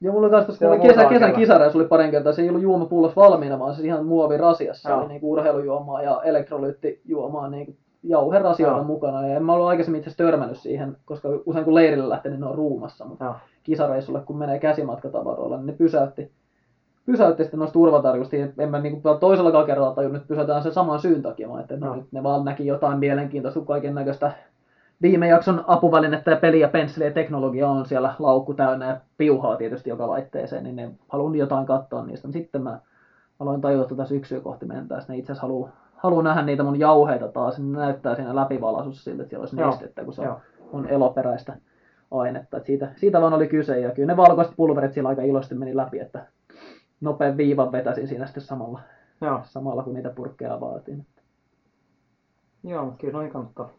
Joo, 0.00 0.14
mulla 0.14 0.30
kans 0.30 0.46
tuossa, 0.46 0.66
kesä, 0.76 0.88
kesän 0.88 1.08
kerran. 1.08 1.32
kisareissa 1.32 1.78
oli 1.78 1.88
parin 1.88 2.10
kertaa, 2.10 2.32
se 2.32 2.42
ei 2.42 2.48
ollut 2.48 2.62
juomapullos 2.62 3.16
valmiina, 3.16 3.58
vaan 3.58 3.74
se 3.74 3.82
ihan 3.82 4.06
muovirasiassa. 4.06 4.90
Joo. 4.90 5.00
oli 5.00 5.08
niinku 5.08 5.32
urheilujuomaa 5.32 6.02
ja 6.02 6.22
elektrolyyttijuomaa 6.24 7.48
niinku 7.48 7.76
jauherasioita 8.02 8.82
mukana. 8.82 9.26
Ja 9.26 9.36
en 9.36 9.44
mä 9.44 9.52
ollut 9.52 9.68
aikaisemmin 9.68 9.98
itse 9.98 10.16
törmännyt 10.16 10.58
siihen, 10.58 10.96
koska 11.04 11.28
usein 11.46 11.64
kun 11.64 11.74
leirille 11.74 12.08
lähtee, 12.08 12.30
niin 12.30 12.40
ne 12.40 12.46
on 12.46 12.54
ruumassa. 12.54 13.04
Mutta 13.04 13.24
Joo. 13.24 13.34
kisareissulle, 13.62 14.20
kun 14.20 14.38
menee 14.38 14.58
käsimatkatavaroilla, 14.58 15.56
niin 15.56 15.66
ne 15.66 15.72
pysäytti, 15.72 16.32
pysäytti 17.06 17.42
sitten 17.44 17.58
noista 17.60 17.72
turvatarjosta. 17.72 18.36
En 18.58 18.70
mä 18.70 18.80
niinku 18.80 19.00
toisella 19.20 19.64
kerralla 19.64 19.94
tajunnut, 19.94 20.22
että 20.22 20.28
pysäytään 20.28 20.62
sen 20.62 20.72
saman 20.72 21.00
syyn 21.00 21.22
takia, 21.22 21.48
vaan 21.48 21.60
että 21.60 21.76
no, 21.76 21.94
nyt 21.94 22.12
ne 22.12 22.22
vaan 22.22 22.44
näki 22.44 22.66
jotain 22.66 22.98
mielenkiintoista, 22.98 23.60
kun 23.60 23.66
kaiken 23.66 23.94
näköistä 23.94 24.32
viime 25.02 25.28
jakson 25.28 25.64
apuvälinettä 25.66 26.30
ja 26.30 26.36
peli 26.36 26.60
ja 26.60 26.68
pensseliä 26.68 27.08
ja 27.08 27.14
teknologia 27.14 27.68
on 27.68 27.86
siellä 27.86 28.14
laukku 28.18 28.54
täynnä 28.54 28.86
ja 28.86 29.00
piuhaa 29.16 29.56
tietysti 29.56 29.90
joka 29.90 30.08
laitteeseen, 30.08 30.64
niin 30.64 30.76
ne 30.76 30.90
haluan 31.08 31.36
jotain 31.36 31.66
katsoa 31.66 32.04
niistä. 32.04 32.32
Sitten 32.32 32.62
mä 32.62 32.80
aloin 33.38 33.60
tajuta, 33.60 33.82
että 33.82 33.94
tätä 33.94 34.08
syksyä 34.08 34.40
kohti 34.40 34.66
mentäessä, 34.66 35.12
ne 35.12 35.18
itse 35.18 35.32
asiassa 35.32 35.72
haluaa 35.96 36.22
nähdä 36.22 36.42
niitä 36.42 36.62
mun 36.62 36.78
jauheita 36.78 37.28
taas, 37.28 37.58
niin 37.58 37.72
ne 37.72 37.78
näyttää 37.78 38.14
siinä 38.14 38.36
läpivalasussa 38.36 39.04
siltä, 39.04 39.22
että 39.22 39.30
siellä 39.30 39.42
olisi 39.42 39.60
Joo. 39.60 39.70
nestettä, 39.70 40.04
kun 40.04 40.12
se 40.12 40.20
on, 40.20 40.26
Joo. 40.26 40.40
on 40.72 40.88
eloperäistä 40.88 41.56
ainetta. 42.10 42.56
Et 42.56 42.66
siitä, 42.66 42.88
siitä 42.96 43.20
vaan 43.20 43.32
oli 43.32 43.48
kyse, 43.48 43.80
ja 43.80 43.90
kyllä 43.90 44.12
ne 44.12 44.16
valkoiset 44.16 44.54
pulverit 44.56 44.92
siellä 44.92 45.08
aika 45.08 45.22
iloisesti 45.22 45.54
meni 45.54 45.76
läpi, 45.76 46.00
että 46.00 46.26
nopean 47.00 47.36
viivan 47.36 47.72
vetäsin 47.72 48.08
siinä 48.08 48.26
sitten 48.26 48.42
samalla, 48.42 48.80
Joo. 49.20 49.40
samalla 49.44 49.82
kun 49.82 49.94
niitä 49.94 50.10
purkkeja 50.10 50.60
vaatiin. 50.60 51.06
Joo, 52.64 52.94
kyllä 52.98 53.12
noihin 53.12 53.32
kannattaa 53.32 53.77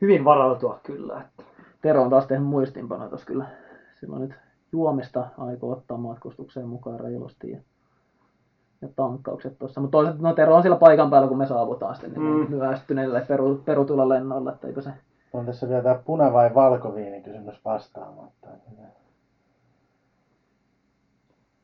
hyvin 0.00 0.24
varautua 0.24 0.80
kyllä. 0.82 1.20
Että. 1.20 1.42
Tero 1.82 2.02
on 2.02 2.10
taas 2.10 2.26
tehnyt 2.26 2.48
muistiinpanoja 2.48 3.08
tuossa 3.08 3.26
kyllä. 3.26 3.46
Silloin 4.00 4.22
nyt 4.22 4.34
juomista 4.72 5.26
aikoo 5.38 5.72
ottaa 5.72 5.96
matkustukseen 5.96 6.68
mukaan 6.68 7.00
reilusti 7.00 7.50
ja, 7.50 7.58
ja 8.82 8.88
tankkaukset 8.96 9.58
tuossa. 9.58 9.80
Mutta 9.80 9.98
toisaalta 9.98 10.22
no 10.22 10.34
Tero 10.34 10.54
on 10.56 10.62
siellä 10.62 10.78
paikan 10.78 11.10
päällä, 11.10 11.28
kun 11.28 11.38
me 11.38 11.46
saavutaan 11.46 11.94
sitten 11.94 12.12
niin 12.12 12.22
Mm. 12.22 12.50
myöhästyneille 12.50 13.20
peru, 13.28 13.62
perutulla 13.64 14.08
lennoilla, 14.08 14.52
että 14.52 14.66
eikö 14.66 14.82
se... 14.82 14.90
On 15.32 15.46
tässä 15.46 15.68
vielä 15.68 15.82
tämä 15.82 15.94
puna- 16.06 16.32
vai 16.32 16.54
valkoviini 16.54 17.22
kysymys 17.22 17.64
vastaamatta. 17.64 18.46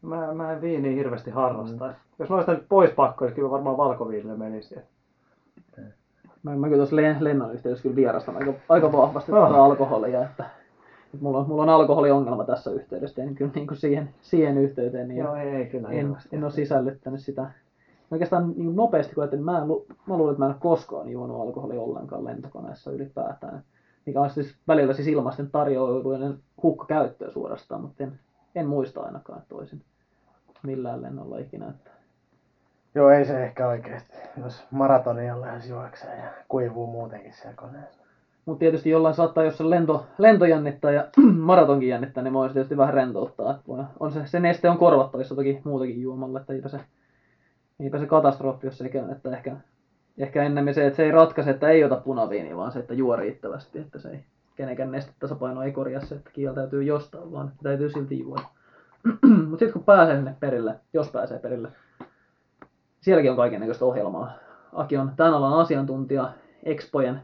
Mä, 0.03 0.35
mä 0.35 0.53
en 0.53 0.61
viiniä 0.61 0.93
hirveästi 0.93 1.31
harrasta. 1.31 1.87
Mm. 1.87 1.95
Jos 2.19 2.31
noista 2.31 2.53
nyt 2.53 2.67
pois 2.69 2.91
pakko, 2.91 3.25
niin 3.25 3.35
kyllä 3.35 3.51
varmaan 3.51 3.77
valkoviinille 3.77 4.37
menisi. 4.37 4.75
Mä, 6.43 6.57
mä 6.57 6.67
kyllä 6.67 6.77
tuossa 6.77 6.97
len, 6.97 7.17
lennon 7.21 7.55
yhteydessä 7.55 7.83
kyllä 7.83 7.97
vierastan 7.97 8.37
aika, 8.37 8.53
aika 8.69 8.93
vahvasti 8.93 9.33
Ah. 9.33 9.39
tuota 9.49 9.65
alkoholia, 9.65 10.23
että, 10.23 10.45
että 11.05 11.19
mulla, 11.21 11.39
on, 11.39 11.49
mulla 11.49 11.63
on 11.63 11.69
alkoholiongelma 11.69 12.45
tässä 12.45 12.71
yhteydessä, 12.71 13.23
en 13.23 13.35
kyllä 13.35 13.51
niin 13.55 13.67
kuin 13.67 13.79
siihen, 13.79 14.15
siihen 14.21 14.59
yhteyteen 14.59 15.09
niin 15.09 15.19
Joo, 15.19 15.35
ei, 15.37 15.67
kyllä 15.67 15.89
en, 15.89 15.95
hirveästi. 15.97 16.37
en 16.37 16.45
ole 16.45 16.51
sisällyttänyt 16.53 17.21
sitä. 17.21 17.51
Oikeastaan 18.11 18.53
niin 18.57 18.77
nopeasti, 18.77 19.15
kun 19.15 19.23
ajattelin, 19.23 19.45
mä, 19.45 19.59
en, 19.59 19.67
mä 20.07 20.17
luulen, 20.17 20.33
että 20.33 20.39
mä 20.39 20.47
en 20.47 20.53
ole 20.53 20.61
koskaan 20.61 21.09
juonut 21.09 21.41
alkoholia 21.41 21.81
ollenkaan 21.81 22.25
lentokoneessa 22.25 22.91
ylipäätään. 22.91 23.63
Mikä 24.07 24.21
on 24.21 24.31
siis 24.31 24.57
välillä 24.69 24.93
siis 24.93 25.09
ilmaisten 25.09 25.51
tarjoilujen 25.51 26.39
hukkakäyttöä 26.63 27.31
suorastaan, 27.31 27.81
mutta 27.81 28.05
en, 28.05 28.13
en 28.55 28.67
muista 28.67 29.01
ainakaan 29.01 29.39
että 29.43 29.55
olisin 29.55 29.83
millään 30.63 31.03
lennolla 31.03 31.39
ikinä. 31.39 31.69
Että. 31.69 31.91
Joo, 32.95 33.11
ei 33.11 33.25
se 33.25 33.45
ehkä 33.45 33.69
oikeesti. 33.69 34.17
Jos 34.43 34.67
maratonia 34.71 35.41
lähes 35.41 35.69
juoksee 35.69 36.17
ja 36.17 36.31
kuivuu 36.49 36.87
muutenkin 36.87 37.33
siellä 37.33 37.57
koneessa. 37.57 38.03
Mutta 38.47 38.59
tietysti 38.59 38.91
jollain 38.91 39.15
saattaa, 39.15 39.45
jos 39.45 39.59
se 39.59 39.71
lento, 39.71 40.07
lento 40.19 40.45
jännittää 40.45 40.91
ja 40.91 41.09
maratonkin 41.37 41.89
jännittää, 41.89 42.23
niin 42.23 42.35
voisi 42.35 42.53
tietysti 42.53 42.77
vähän 42.77 42.95
rentouttaa. 42.95 43.63
On 44.01 44.13
se, 44.13 44.27
se 44.27 44.41
neste 44.41 44.71
on 44.71 44.79
korvattavissa 44.79 45.35
toki 45.35 45.61
muutakin 45.65 46.03
juomalla, 46.03 46.41
että 46.41 46.53
eipä 46.53 46.69
se, 46.69 46.81
eipä 47.81 47.99
se 47.99 48.07
katastrofi, 48.07 48.67
jos 48.67 48.79
se. 48.79 48.91
Että 49.13 49.31
ehkä, 49.37 49.57
ehkä 50.19 50.43
ennemmin 50.43 50.75
se, 50.75 50.87
että 50.87 50.97
se 50.97 51.03
ei 51.03 51.11
ratkaise, 51.11 51.51
että 51.51 51.69
ei 51.69 51.85
ota 51.85 51.97
punaviiniä, 51.97 52.57
vaan 52.57 52.73
se, 52.73 52.79
että 52.79 52.95
juo 52.95 53.17
riittävästi, 53.17 53.79
että 53.79 53.99
se 53.99 54.11
ei 54.11 54.25
kenenkään 54.57 54.93
nestetasapaino 54.93 55.63
ei 55.63 55.73
korjaa 55.73 56.01
se, 56.01 56.15
että 56.15 56.31
kieltäytyy 56.33 56.83
jostain, 56.83 57.33
vaan 57.33 57.53
täytyy 57.63 57.91
silti 57.91 58.19
juoda. 58.19 58.43
Mutta 59.49 59.59
sitten 59.59 59.73
kun 59.73 59.85
pääsee 59.85 60.17
sinne 60.17 60.35
perille, 60.41 60.75
jos 60.93 61.09
pääsee 61.09 61.39
perille, 61.39 61.69
sielläkin 63.03 63.31
on 63.31 63.37
kaikennäköistä 63.37 63.85
ohjelmaa. 63.85 64.33
Aki 64.73 64.97
on 64.97 65.13
tämän 65.17 65.35
alan 65.35 65.61
asiantuntija, 65.61 66.33
Expojen 66.63 67.23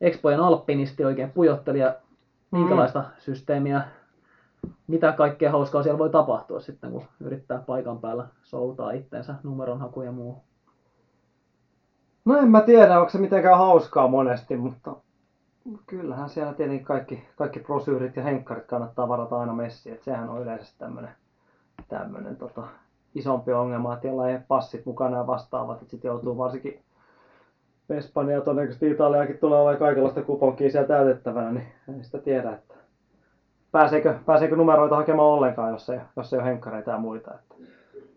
Expojen 0.00 0.40
alpinisti 0.40 1.04
oikein 1.04 1.30
pujottelija, 1.30 1.94
minkälaista 2.50 3.04
systeemiä, 3.18 3.82
mitä 4.86 5.12
kaikkea 5.12 5.50
hauskaa 5.50 5.82
siellä 5.82 5.98
voi 5.98 6.10
tapahtua 6.10 6.60
sitten, 6.60 6.90
kun 6.90 7.04
yrittää 7.20 7.58
paikan 7.58 7.98
päällä 7.98 8.26
soutaa 8.42 8.90
itsensä, 8.90 9.34
numeronhaku 9.42 10.02
ja 10.02 10.12
muu. 10.12 10.42
No 12.24 12.36
en 12.36 12.48
mä 12.48 12.60
tiedä, 12.60 12.98
onko 12.98 13.10
se 13.10 13.18
mitenkään 13.18 13.58
hauskaa 13.58 14.08
monesti, 14.08 14.56
mutta 14.56 14.96
kyllähän 15.86 16.28
siellä 16.28 16.52
tietenkin 16.52 16.86
kaikki, 16.86 17.24
kaikki 17.36 17.60
brosyyrit 17.60 18.16
ja 18.16 18.22
henkkarit 18.22 18.66
kannattaa 18.66 19.08
varata 19.08 19.40
aina 19.40 19.52
messiin. 19.52 19.92
Että 19.92 20.04
sehän 20.04 20.28
on 20.28 20.42
yleisesti 20.42 20.74
tämmöinen 20.78 21.10
tämmönen, 21.88 22.36
tota, 22.36 22.62
isompi 23.14 23.52
ongelma, 23.52 23.94
että 23.94 24.06
jolla 24.06 24.28
ei 24.28 24.38
passit 24.48 24.86
mukana 24.86 25.16
ja 25.16 25.26
vastaavat, 25.26 25.82
että 25.82 25.90
sitten 25.90 26.08
joutuu 26.08 26.38
varsinkin 26.38 26.80
Espanja 27.90 28.36
ja 28.36 28.40
todennäköisesti 28.40 28.90
Italiakin 28.90 29.38
tulee 29.38 29.58
olemaan 29.58 29.78
kaikenlaista 29.78 30.22
kuponkia 30.22 30.70
siellä 30.70 30.88
täytettävänä, 30.88 31.52
niin 31.52 31.66
en 31.88 32.04
sitä 32.04 32.18
tiedä, 32.18 32.52
että 32.52 32.74
pääseekö, 33.72 34.14
pääseekö 34.26 34.56
numeroita 34.56 34.96
hakemaan 34.96 35.28
ollenkaan, 35.28 35.72
jos 35.72 35.90
ei, 35.90 36.00
jos 36.16 36.32
ei 36.32 36.38
ole 36.38 36.46
henkkareita 36.48 36.90
ja 36.90 36.98
muita. 36.98 37.34
Että, 37.34 37.54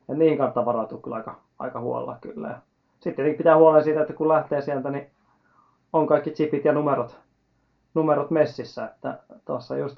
ja 0.08 0.16
niihin 0.16 0.38
kannattaa 0.38 0.66
varautua 0.66 1.00
kyllä 1.04 1.16
aika, 1.16 1.36
aika 1.60 1.80
huolella 1.80 2.18
kyllä. 2.22 2.48
Ja 2.48 2.58
sitten 2.94 3.16
tietenkin 3.16 3.38
pitää 3.38 3.58
huolen 3.58 3.84
siitä, 3.84 4.02
että 4.02 4.14
kun 4.14 4.28
lähtee 4.28 4.62
sieltä, 4.62 4.90
niin 4.90 5.08
on 5.94 6.08
kaikki 6.08 6.32
chipit 6.32 6.66
ja 6.66 6.74
numerot, 6.74 7.20
numerot 7.94 8.32
messissä. 8.32 8.86
Että 8.86 9.20
tuossa 9.46 9.78
just 9.78 9.98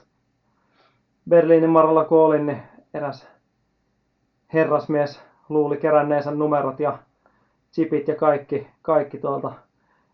Berliinin 1.30 1.70
marralla 1.70 2.06
kun 2.06 2.18
olin, 2.18 2.45
niin 2.45 2.62
eräs 2.93 3.28
herrasmies 4.54 5.22
luuli 5.50 5.78
keränneensä 5.78 6.32
numerot 6.32 6.80
ja 6.80 6.97
chipit 7.72 8.08
ja 8.08 8.16
kaikki, 8.16 8.68
kaikki 8.82 9.18
tuolta 9.18 9.52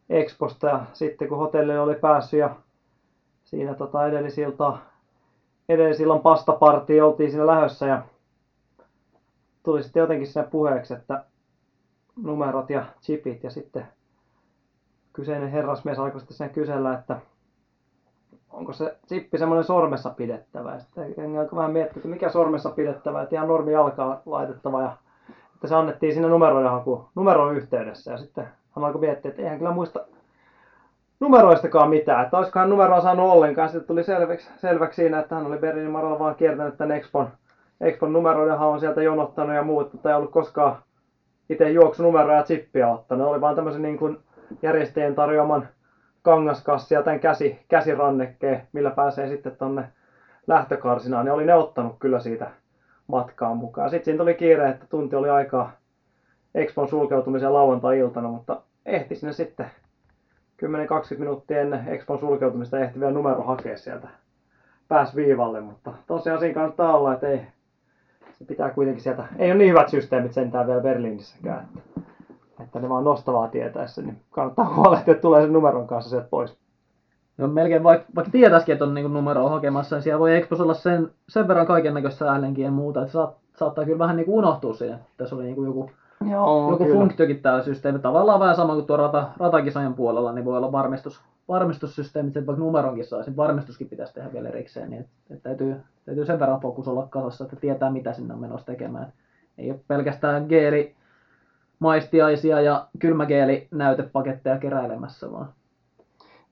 Exposta. 0.10 0.68
Ja 0.68 0.86
sitten 0.94 1.28
kun 1.28 1.38
hotellille 1.38 1.80
oli 1.80 1.96
päässyt 1.96 2.40
ja 2.40 2.56
siinä 3.44 3.74
tota 3.74 4.08
edellisilta, 4.08 4.78
edellisillan 5.70 6.22
pastapartiin 6.22 7.04
oltiin 7.04 7.32
siinä 7.32 7.48
lähössä 7.48 7.86
ja 7.86 8.02
tuli 9.64 9.84
sitten 9.84 10.02
jotenkin 10.02 10.28
siinä 10.28 10.48
puheeksi, 10.48 10.94
että 10.94 11.26
numerot 12.24 12.70
ja 12.70 12.86
chipit 13.02 13.44
ja 13.44 13.50
sitten 13.50 13.88
kyseinen 15.14 15.52
herrasmies 15.52 16.00
alkoi 16.00 16.20
sitten 16.20 16.38
sen 16.38 16.50
kysellä, 16.50 16.94
että 16.94 17.20
onko 18.56 18.74
se 18.74 18.98
chippi 19.08 19.38
semmoinen 19.38 19.64
sormessa 19.64 20.10
pidettävä. 20.10 20.74
Ja 20.74 20.80
sitten 20.80 21.14
jengi 21.18 21.38
alkoi 21.38 21.58
vähän 21.58 21.72
miettiä, 21.72 21.98
että 21.98 22.08
mikä 22.08 22.30
sormessa 22.30 22.70
pidettävä, 22.70 23.22
että 23.22 23.36
ihan 23.36 23.48
normi 23.48 23.72
jalkaa 23.72 24.22
laitettava 24.26 24.82
ja 24.82 24.98
että 25.56 25.68
se 25.68 25.76
annettiin 25.76 26.14
sinne 26.14 26.28
numeroiden 26.28 26.72
haku, 26.72 27.10
numeron 27.16 27.56
yhteydessä 27.56 28.12
ja 28.12 28.18
sitten 28.18 28.48
hän 28.76 28.86
alkoi 28.86 29.02
miettiä, 29.02 29.30
että 29.30 29.42
eihän 29.42 29.58
kyllä 29.58 29.72
muista 29.72 30.06
numeroistakaan 31.20 31.90
mitään, 31.90 32.24
että 32.26 32.38
olisikohan 32.38 32.70
numeroa 32.70 33.02
saanut 33.02 33.32
ollenkaan. 33.32 33.70
Sitten 33.70 33.88
tuli 33.88 34.04
selväksi, 34.04 34.50
selväksi 34.58 35.02
siinä, 35.02 35.20
että 35.20 35.36
hän 35.36 35.46
oli 35.46 35.58
Berliinin 35.58 35.92
Maralla 35.92 36.20
vaan 36.20 36.36
kiertänyt 36.36 36.78
tämän 36.78 36.98
Expon, 36.98 37.28
Expon 37.82 38.14
numeroiden 38.14 38.58
haun 38.58 38.80
sieltä 38.80 39.02
jonottanut 39.02 39.56
ja 39.56 39.64
muut, 39.64 39.94
mutta 39.94 40.10
ei 40.10 40.16
ollut 40.16 40.32
koskaan 40.32 40.78
itse 41.50 41.70
juoksunumeroa 41.70 42.36
ja 42.36 42.44
chippiä 42.44 42.94
ottanut. 42.94 43.28
Oli 43.28 43.42
vaan 43.42 43.56
tämmöisen 43.56 43.82
niin 43.82 43.98
kuin 43.98 44.18
järjestäjien 44.62 45.16
tarjoaman 45.16 45.68
kangaskassi 46.26 46.96
ja 46.96 47.04
tämän 47.04 47.20
käsi, 47.20 47.60
käsirannekkeen, 47.68 48.68
millä 48.74 48.92
pääsee 48.92 49.28
sitten 49.28 49.58
tonne 49.58 49.84
lähtökarsinaan. 50.48 51.28
Ja 51.28 51.34
oli 51.34 51.46
ne 51.46 51.56
ottanut 51.56 51.96
kyllä 52.00 52.20
siitä 52.20 52.48
matkaan 53.08 53.58
mukaan. 53.58 53.90
Sitten 53.90 54.06
siinä 54.06 54.18
tuli 54.18 54.34
kiire, 54.34 54.70
että 54.70 54.86
tunti 54.90 55.16
oli 55.16 55.30
aikaa 55.30 55.72
Expon 56.56 56.88
sulkeutumiseen 56.88 57.54
lauantai-iltana, 57.54 58.28
mutta 58.28 58.62
ehti 58.86 59.16
sinne 59.16 59.34
sitten 59.34 59.66
10-20 60.66 61.20
minuuttia 61.20 61.62
ennen 61.62 61.88
Expon 61.88 62.20
sulkeutumista 62.20 62.80
ehti 62.80 63.00
vielä 63.00 63.12
numero 63.12 63.44
hakea 63.44 63.78
sieltä. 63.78 64.08
Pääs 64.88 65.16
viivalle, 65.16 65.62
mutta 65.62 65.94
tosiaan 66.08 66.40
siinä 66.40 66.54
kannattaa 66.54 66.98
olla, 66.98 67.14
että 67.14 67.28
ei, 67.28 67.42
se 68.34 68.46
pitää 68.46 68.70
kuitenkin 68.70 69.04
sieltä, 69.04 69.24
ei 69.38 69.52
ole 69.52 69.58
niin 69.58 69.70
hyvät 69.70 69.90
systeemit 69.90 70.34
sentään 70.34 70.68
vielä 70.68 70.82
Berliinissäkään, 70.82 71.68
että, 71.78 72.02
että 72.60 72.80
ne 72.80 72.90
vaan 72.90 73.04
nostavaa 73.04 73.48
tietäessä, 73.48 74.02
niin 74.02 74.22
kannattaa 74.32 74.74
huolehtia, 74.76 75.12
että 75.12 75.22
tulee 75.22 75.42
sen 75.42 75.54
numeron 75.54 75.88
kanssa 75.88 76.10
sieltä 76.10 76.28
pois. 76.30 76.58
No 77.38 77.48
melkein 77.48 77.84
vaikka, 77.84 78.08
vaikka 78.16 78.32
tietäisikin, 78.32 78.74
että 78.74 78.86
on 78.86 78.94
niin 78.94 79.14
numeroa 79.14 79.50
hakemassa, 79.50 79.96
niin 79.96 80.04
siellä 80.04 80.20
voi 80.20 80.36
Expos 80.36 80.62
olla 80.62 80.74
sen, 80.74 81.12
sen 81.30 81.48
verran 81.48 81.66
kaiken 81.66 81.94
näköistä 81.94 82.32
äänenkin 82.32 82.66
ja 82.66 82.72
muuta, 82.72 83.02
että 83.02 83.12
saat, 83.12 83.36
saattaa 83.58 83.86
kyllä 83.86 84.00
vähän 84.00 84.16
niin 84.16 84.26
kuin 84.26 84.36
unohtua 84.36 84.74
siihen. 84.74 85.00
Tässä 85.18 85.36
oli 85.36 85.44
niin 85.44 85.56
kuin 85.56 85.66
joku, 85.66 85.92
Joo, 86.30 86.72
joku 86.72 86.86
funktiokin 86.86 87.42
täällä 87.42 87.64
systeemi. 87.64 88.00
Tavallaan 88.00 88.40
vähän 88.40 88.56
sama 88.56 88.74
kuin 88.74 88.86
tuo 88.86 88.98
rata, 88.98 89.30
ratakisojen 89.38 89.94
puolella, 89.94 90.32
niin 90.32 90.46
voi 90.46 90.58
olla 90.58 90.72
varmistus, 90.72 91.22
varmistussysteemit, 91.48 92.38
että 92.38 92.48
vaikka 92.48 92.64
numeronkin 92.64 93.06
saisi, 93.06 93.30
niin 93.30 93.38
varmistuskin 93.38 93.90
pitäisi 93.90 94.14
tehdä 94.14 94.34
vielä 94.34 94.50
erikseen, 94.50 94.90
niin 94.90 95.02
että, 95.02 95.14
että 95.30 95.44
täytyy, 95.44 95.76
täytyy 96.06 96.26
sen 96.26 96.40
verran 96.40 96.60
fokus 96.60 96.88
olla 96.88 97.08
kasassa, 97.10 97.44
että 97.44 97.56
tietää 97.56 97.90
mitä 97.90 98.14
sinne 98.14 98.34
on 98.34 98.40
menossa 98.40 98.66
tekemään. 98.66 99.14
Ei 99.58 99.72
ole 99.72 99.80
pelkästään 99.88 100.46
geeli, 100.50 100.96
maistiaisia 101.80 102.62
ja 102.62 102.88
kylmägeeli 103.00 103.68
näytepaketteja 103.72 104.58
keräilemässä, 104.58 105.32
vaan 105.32 105.50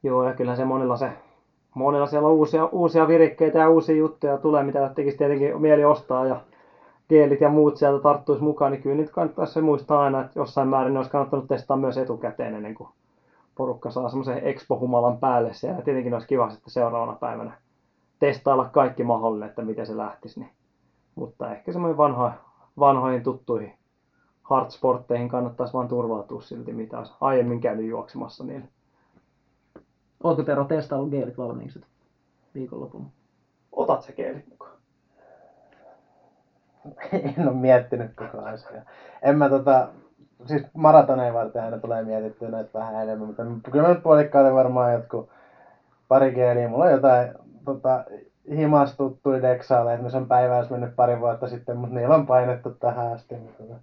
Joo, 0.03 0.23
ja 0.23 0.33
kyllä 0.33 0.55
se 0.55 0.65
monilla 0.65 0.97
se 0.97 1.11
monilla 1.75 2.07
siellä 2.07 2.27
on 2.27 2.33
uusia, 2.33 2.65
uusia 2.65 3.07
virikkeitä 3.07 3.59
ja 3.59 3.69
uusia 3.69 3.95
juttuja 3.95 4.37
tulee, 4.37 4.63
mitä 4.63 4.91
tekisi 4.95 5.17
tietenkin 5.17 5.61
mieli 5.61 5.85
ostaa 5.85 6.25
ja 6.25 6.41
geelit 7.09 7.41
ja 7.41 7.49
muut 7.49 7.77
sieltä 7.77 8.03
tarttuisi 8.03 8.43
mukaan, 8.43 8.71
niin 8.71 8.81
kyllä 8.81 8.95
niitä 8.95 9.11
kannattaisi 9.11 9.61
muistaa 9.61 10.01
aina, 10.01 10.21
että 10.21 10.39
jossain 10.39 10.67
määrin 10.67 10.93
ne 10.93 10.99
olisi 10.99 11.11
kannattanut 11.11 11.47
testaa 11.47 11.77
myös 11.77 11.97
etukäteen 11.97 12.55
ennen 12.55 12.75
kuin 12.75 12.89
porukka 13.55 13.91
saa 13.91 14.09
semmoisen 14.09 14.43
expo-humalan 14.43 15.17
päälle 15.17 15.53
siellä. 15.53 15.77
Ja 15.77 15.83
tietenkin 15.83 16.13
olisi 16.13 16.27
kiva 16.27 16.49
sitten 16.49 16.71
seuraavana 16.71 17.17
päivänä 17.19 17.51
testailla 18.19 18.65
kaikki 18.65 19.03
mahdollinen, 19.03 19.49
että 19.49 19.61
miten 19.61 19.85
se 19.85 19.97
lähtisi. 19.97 20.39
Niin. 20.39 20.51
Mutta 21.15 21.51
ehkä 21.51 21.71
semmoinen 21.71 21.97
vanho, 21.97 22.31
vanhoihin 22.79 23.23
tuttuihin 23.23 23.73
hardsportteihin 24.43 25.29
kannattaisi 25.29 25.73
vaan 25.73 25.87
turvautua 25.87 26.41
silti, 26.41 26.73
mitä 26.73 26.97
olisi 26.97 27.13
aiemmin 27.21 27.61
käynyt 27.61 27.85
juoksemassa. 27.85 28.43
Niin 28.43 28.69
Oletko 30.23 30.43
Tero 30.43 30.63
testaillut 30.63 31.09
geelit 31.09 31.37
valmiiksi 31.37 31.81
viikonlopulla? 32.53 33.05
otat 33.75 34.01
se 34.01 34.13
geelit 34.13 34.49
mukaan. 34.49 34.71
en 37.37 37.47
ole 37.47 37.55
miettinyt 37.55 38.11
koko 38.15 38.45
asiaa. 38.45 38.83
En 39.21 39.37
mä 39.37 39.49
tota, 39.49 39.87
siis 40.45 40.63
maratoneja 40.73 41.33
varten 41.33 41.63
aina 41.63 41.79
tulee 41.79 42.03
mietittyä 42.03 42.49
näitä 42.49 42.79
vähän 42.79 43.03
enemmän, 43.03 43.27
mutta 43.27 43.43
kyllä 43.71 43.87
mä 43.87 43.93
nyt 43.93 44.03
puolikkaille 44.03 44.53
varmaan 44.53 44.93
jotkut 44.93 45.29
pari 46.07 46.31
geeliä. 46.31 46.69
Mulla 46.69 46.85
on 46.85 46.91
jotain 46.91 47.33
tota, 47.65 48.03
himastuttuja 48.55 49.41
deksaaleja, 49.41 49.95
että 49.95 50.09
ne 50.11 50.17
on 50.17 50.27
päivä 50.27 50.57
olisi 50.57 50.71
mennyt 50.71 50.95
pari 50.95 51.19
vuotta 51.19 51.47
sitten, 51.47 51.77
mutta 51.77 51.95
niillä 51.95 52.15
on 52.15 52.27
painettu 52.27 52.69
tähän 52.69 53.11
asti. 53.11 53.35
Niin 53.35 53.55
tota, 53.57 53.75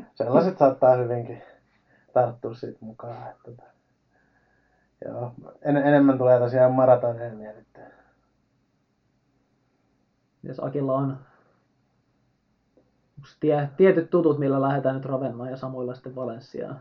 sellaiset 0.16 0.58
saattaa 0.58 0.96
hyvinkin 0.96 1.42
tarttua 2.12 2.54
siitä 2.54 2.78
mukaan. 2.80 3.30
Että, 3.30 3.42
tota, 3.44 3.62
joo, 5.04 5.32
en, 5.62 5.76
enemmän 5.76 6.18
tulee 6.18 6.38
tosiaan 6.38 6.72
maratoneja 6.72 7.34
mietittyä. 7.34 7.86
Jos 10.42 10.60
Akilla 10.64 10.94
on 10.94 11.18
tie, 13.40 13.68
tietyt 13.76 14.10
tutut, 14.10 14.38
millä 14.38 14.62
lähdetään 14.62 14.94
nyt 14.94 15.04
Ravennaan 15.04 15.50
ja 15.50 15.56
samoilla 15.56 15.94
sitten 15.94 16.16
Valenssiaan. 16.16 16.80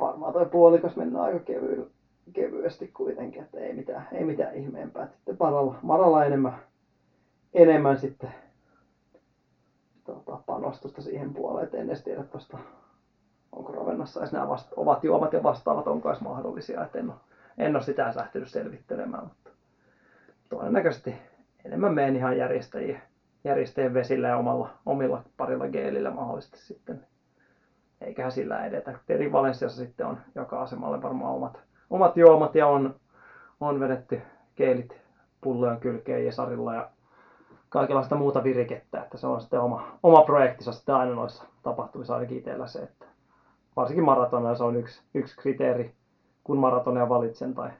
varmaan 0.00 0.32
toi 0.32 0.46
puolikas 0.46 0.96
mennään 0.96 1.24
aika 1.24 1.38
kevy, 1.38 1.90
kevyesti 2.32 2.88
kuitenkin, 2.88 3.42
että 3.42 3.58
ei 3.58 3.72
mitään, 3.72 4.08
ei 4.12 4.24
mitään 4.24 4.54
ihmeempää. 4.54 5.06
Sitten 5.06 5.36
Maralla, 5.40 5.78
Maralla 5.82 6.24
enemmän, 6.24 6.58
enemmän 7.54 7.98
sitten 7.98 8.34
tota, 10.14 10.42
panostusta 10.46 11.02
siihen 11.02 11.34
puoleen, 11.34 11.66
et 11.66 11.74
en 11.74 11.86
edes 11.86 12.02
tiedä 12.02 12.22
tuosta, 12.22 12.58
onko 13.52 13.72
Ravennassa 13.72 14.20
edes 14.20 14.32
nämä 14.32 14.48
vasta, 14.48 14.74
ovat 14.76 15.04
juomat 15.04 15.32
ja 15.32 15.42
vastaavat, 15.42 15.88
onko 15.88 16.08
edes 16.08 16.20
mahdollisia, 16.20 16.84
et 16.84 16.96
en 16.96 17.10
ole, 17.10 17.18
en 17.58 17.76
ole 17.76 17.82
sitä 17.82 18.12
lähtenyt 18.16 18.48
selvittelemään, 18.48 19.24
mutta 19.24 19.50
todennäköisesti 20.48 21.14
enemmän 21.64 21.94
menen 21.94 22.16
ihan 22.16 22.38
järjestäjien, 22.38 23.02
järjestäjien 23.44 23.94
vesillä 23.94 24.28
ja 24.28 24.36
omalla, 24.36 24.70
omilla 24.86 25.22
parilla 25.36 25.68
geelillä 25.68 26.10
mahdollisesti 26.10 26.58
sitten 26.58 27.06
eiköhän 28.00 28.32
sillä 28.32 28.64
edetä. 28.64 28.98
Tietenkin 29.06 29.32
Valenssiassa 29.32 29.84
sitten 29.84 30.06
on 30.06 30.18
joka 30.34 30.62
asemalle 30.62 31.02
varmaan 31.02 31.34
omat, 31.34 31.60
omat 31.90 32.16
juomat 32.16 32.54
ja 32.54 32.66
on, 32.66 32.94
on 33.60 33.80
vedetty 33.80 34.20
keilit 34.54 35.00
pullojen 35.40 35.80
kylkeen 35.80 36.24
Jesarilla 36.24 36.74
ja 36.74 36.90
kaikenlaista 37.72 38.14
muuta 38.14 38.44
virikettä, 38.44 39.02
että 39.02 39.18
se 39.18 39.26
on 39.26 39.40
sitten 39.40 39.60
oma, 39.60 39.98
oma 40.02 40.22
projektinsa 40.22 40.72
sitten 40.72 40.94
aina 40.94 41.14
noissa 41.14 41.44
tapahtumissa 41.62 42.14
ainakin 42.14 42.38
itsellä 42.38 42.66
se, 42.66 42.78
että 42.78 43.06
varsinkin 43.76 44.04
maratonilla 44.04 44.54
se 44.54 44.64
on 44.64 44.76
yksi, 44.76 45.02
yksi 45.14 45.36
kriteeri, 45.36 45.94
kun 46.44 46.58
maratonia 46.58 47.08
valitsen 47.08 47.54
tai 47.54 47.70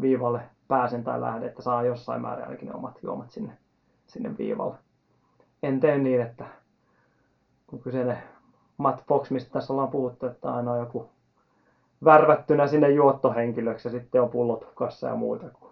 viivalle 0.00 0.40
pääsen 0.68 1.04
tai 1.04 1.20
lähden, 1.20 1.48
että 1.48 1.62
saa 1.62 1.82
jossain 1.82 2.22
määrin 2.22 2.44
ainakin 2.44 2.68
ne 2.68 2.74
omat 2.74 2.98
juomat 3.02 3.30
sinne, 3.30 3.52
sinne 4.06 4.38
viivalle. 4.38 4.74
En 5.62 5.80
tee 5.80 5.98
niin, 5.98 6.20
että 6.20 6.44
kun 7.66 7.80
kyseinen 7.80 8.18
Matt 8.78 9.06
Fox, 9.08 9.30
mistä 9.30 9.50
tässä 9.50 9.72
ollaan 9.72 9.90
puhuttu, 9.90 10.26
että 10.26 10.54
aina 10.54 10.72
on 10.72 10.78
joku 10.78 11.10
värvättynä 12.04 12.66
sinne 12.66 12.90
juottohenkilöksi 12.90 13.88
ja 13.88 13.92
sitten 13.92 14.22
on 14.22 14.28
pullot 14.28 14.66
hukassa 14.66 15.08
ja 15.08 15.14
muuta. 15.14 15.46
Kun 15.50 15.63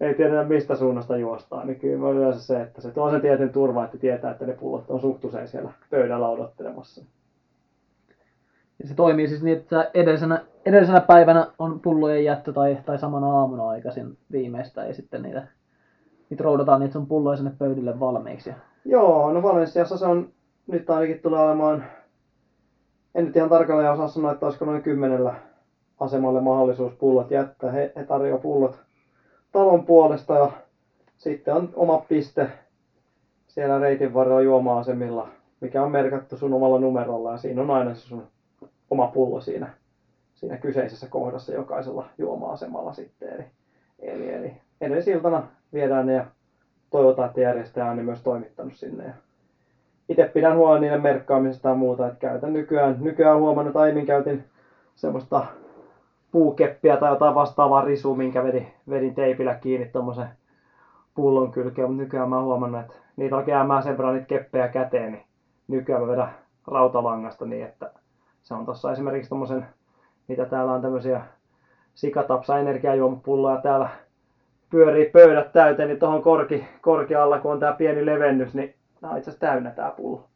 ei 0.00 0.14
tiedetä 0.14 0.44
mistä 0.44 0.76
suunnasta 0.76 1.16
juostaan, 1.16 1.66
niin 1.66 1.80
kyllä 1.80 2.08
on 2.08 2.16
yleensä 2.16 2.40
se, 2.40 2.62
että 2.62 2.80
se 2.80 2.90
tuo 2.90 3.10
sen 3.10 3.20
tietyn 3.20 3.52
turva, 3.52 3.84
että 3.84 3.98
tietää, 3.98 4.30
että 4.30 4.46
ne 4.46 4.52
pullot 4.52 4.90
on 4.90 5.00
suhtuseen 5.00 5.48
siellä 5.48 5.72
pöydällä 5.90 6.28
odottelemassa. 6.28 7.04
Ja 8.82 8.88
se 8.88 8.94
toimii 8.94 9.28
siis 9.28 9.42
niin, 9.42 9.58
että 9.58 9.90
edellisenä, 9.94 10.44
edellisenä 10.66 11.00
päivänä 11.00 11.46
on 11.58 11.80
pullojen 11.80 12.24
jättö 12.24 12.52
tai, 12.52 12.78
tai 12.86 12.98
samana 12.98 13.26
aamuna 13.26 13.68
aikaisin 13.68 14.18
viimeistään 14.32 14.88
ja 14.88 14.94
sitten 14.94 15.22
niitä, 15.22 15.46
niitä 16.30 16.44
roudataan 16.44 16.80
niitä 16.80 16.92
sun 16.92 17.06
pulloja 17.06 17.36
sinne 17.36 17.52
pöydille 17.58 18.00
valmiiksi. 18.00 18.52
Joo, 18.84 19.32
no 19.32 19.42
Valenssiassa 19.42 19.98
se 19.98 20.06
on 20.06 20.28
nyt 20.66 20.90
ainakin 20.90 21.20
tulee 21.22 21.40
olemaan, 21.40 21.84
en 23.14 23.24
nyt 23.24 23.36
ihan 23.36 23.48
tarkalleen 23.48 23.92
osaa 23.92 24.08
sanoa, 24.08 24.32
että 24.32 24.46
olisiko 24.46 24.64
noin 24.64 24.82
kymmenellä 24.82 25.34
asemalle 26.00 26.40
mahdollisuus 26.40 26.92
pullot 26.92 27.30
jättää. 27.30 27.70
He, 27.70 27.92
he 27.96 28.04
tarjoavat 28.04 28.42
pullot 28.42 28.85
talon 29.52 29.84
puolesta 29.84 30.34
ja 30.34 30.50
sitten 31.16 31.54
on 31.54 31.72
oma 31.76 31.98
piste 32.08 32.48
siellä 33.46 33.78
reitin 33.78 34.14
varrella 34.14 34.40
juoma-asemilla, 34.40 35.28
mikä 35.60 35.82
on 35.82 35.90
merkattu 35.90 36.36
sun 36.36 36.54
omalla 36.54 36.78
numerolla 36.78 37.32
ja 37.32 37.38
siinä 37.38 37.62
on 37.62 37.70
aina 37.70 37.94
se 37.94 38.00
sun 38.00 38.26
oma 38.90 39.06
pullo 39.06 39.40
siinä, 39.40 39.74
siinä 40.34 40.56
kyseisessä 40.56 41.06
kohdassa 41.06 41.52
jokaisella 41.52 42.06
juoma-asemalla 42.18 42.92
sitten. 42.92 43.28
Eli, 43.28 43.44
eli, 43.98 44.32
eli 44.32 44.52
edellisiltana 44.80 45.42
viedään 45.72 46.06
ne 46.06 46.12
ja 46.12 46.26
toivotaan, 46.90 47.28
että 47.28 47.40
järjestäjä 47.40 47.86
on 47.86 47.96
ne 47.96 48.02
myös 48.02 48.22
toimittanut 48.22 48.74
sinne. 48.74 49.04
Ja 49.04 49.12
itse 50.08 50.24
pidän 50.24 50.56
huolen 50.56 50.80
niiden 50.80 51.00
merkkaamisesta 51.00 51.68
ja 51.68 51.74
muuta, 51.74 52.06
että 52.06 52.18
käytän 52.18 52.52
nykyään, 52.52 52.96
nykyään 53.00 53.38
huomannut, 53.38 53.70
että 53.70 53.80
aiemmin 53.80 54.06
käytin 54.06 54.44
semmoista 54.94 55.46
puukeppiä 56.36 56.96
tai 56.96 57.10
jotain 57.10 57.34
vastaavaa 57.34 57.84
risua, 57.84 58.16
minkä 58.16 58.42
vedin, 58.42 58.66
vedin 58.90 59.14
teipillä 59.14 59.54
kiinni 59.54 59.86
tuommoisen 59.86 60.28
pullon 61.14 61.52
kylkeen, 61.52 61.88
mutta 61.88 62.02
nykyään 62.02 62.28
mä 62.28 62.36
oon 62.36 62.44
huomannut, 62.44 62.80
että 62.80 62.94
niitä 63.16 63.36
alkaa 63.36 63.50
jäämään 63.50 63.82
sen 63.82 63.96
verran 63.96 64.14
niitä 64.14 64.26
keppejä 64.26 64.68
käteen, 64.68 65.12
niin 65.12 65.24
nykyään 65.68 66.02
mä 66.02 66.08
vedän 66.08 66.30
rautalangasta 66.66 67.44
niin, 67.44 67.64
että 67.64 67.90
se 68.42 68.54
on 68.54 68.64
tuossa 68.64 68.92
esimerkiksi 68.92 69.28
tommosen, 69.28 69.66
mitä 70.28 70.44
täällä 70.44 70.72
on 70.72 70.82
tämmöisiä 70.82 71.20
sikatapsa 71.94 72.58
energiajuomapulloja 72.58 73.60
täällä 73.60 73.88
pyörii 74.70 75.10
pöydät 75.10 75.52
täyteen, 75.52 75.88
niin 75.88 75.98
tuohon 75.98 76.22
korki, 76.22 76.64
korki 76.80 77.14
alla, 77.14 77.38
kun 77.38 77.52
on 77.52 77.60
tää 77.60 77.72
pieni 77.72 78.06
levennys, 78.06 78.54
niin 78.54 78.74
nämä 79.00 79.12
on 79.12 79.18
itse 79.18 79.30
asiassa 79.30 79.46
täynnä 79.46 79.70
tää 79.70 79.90
pullo. 79.90 80.28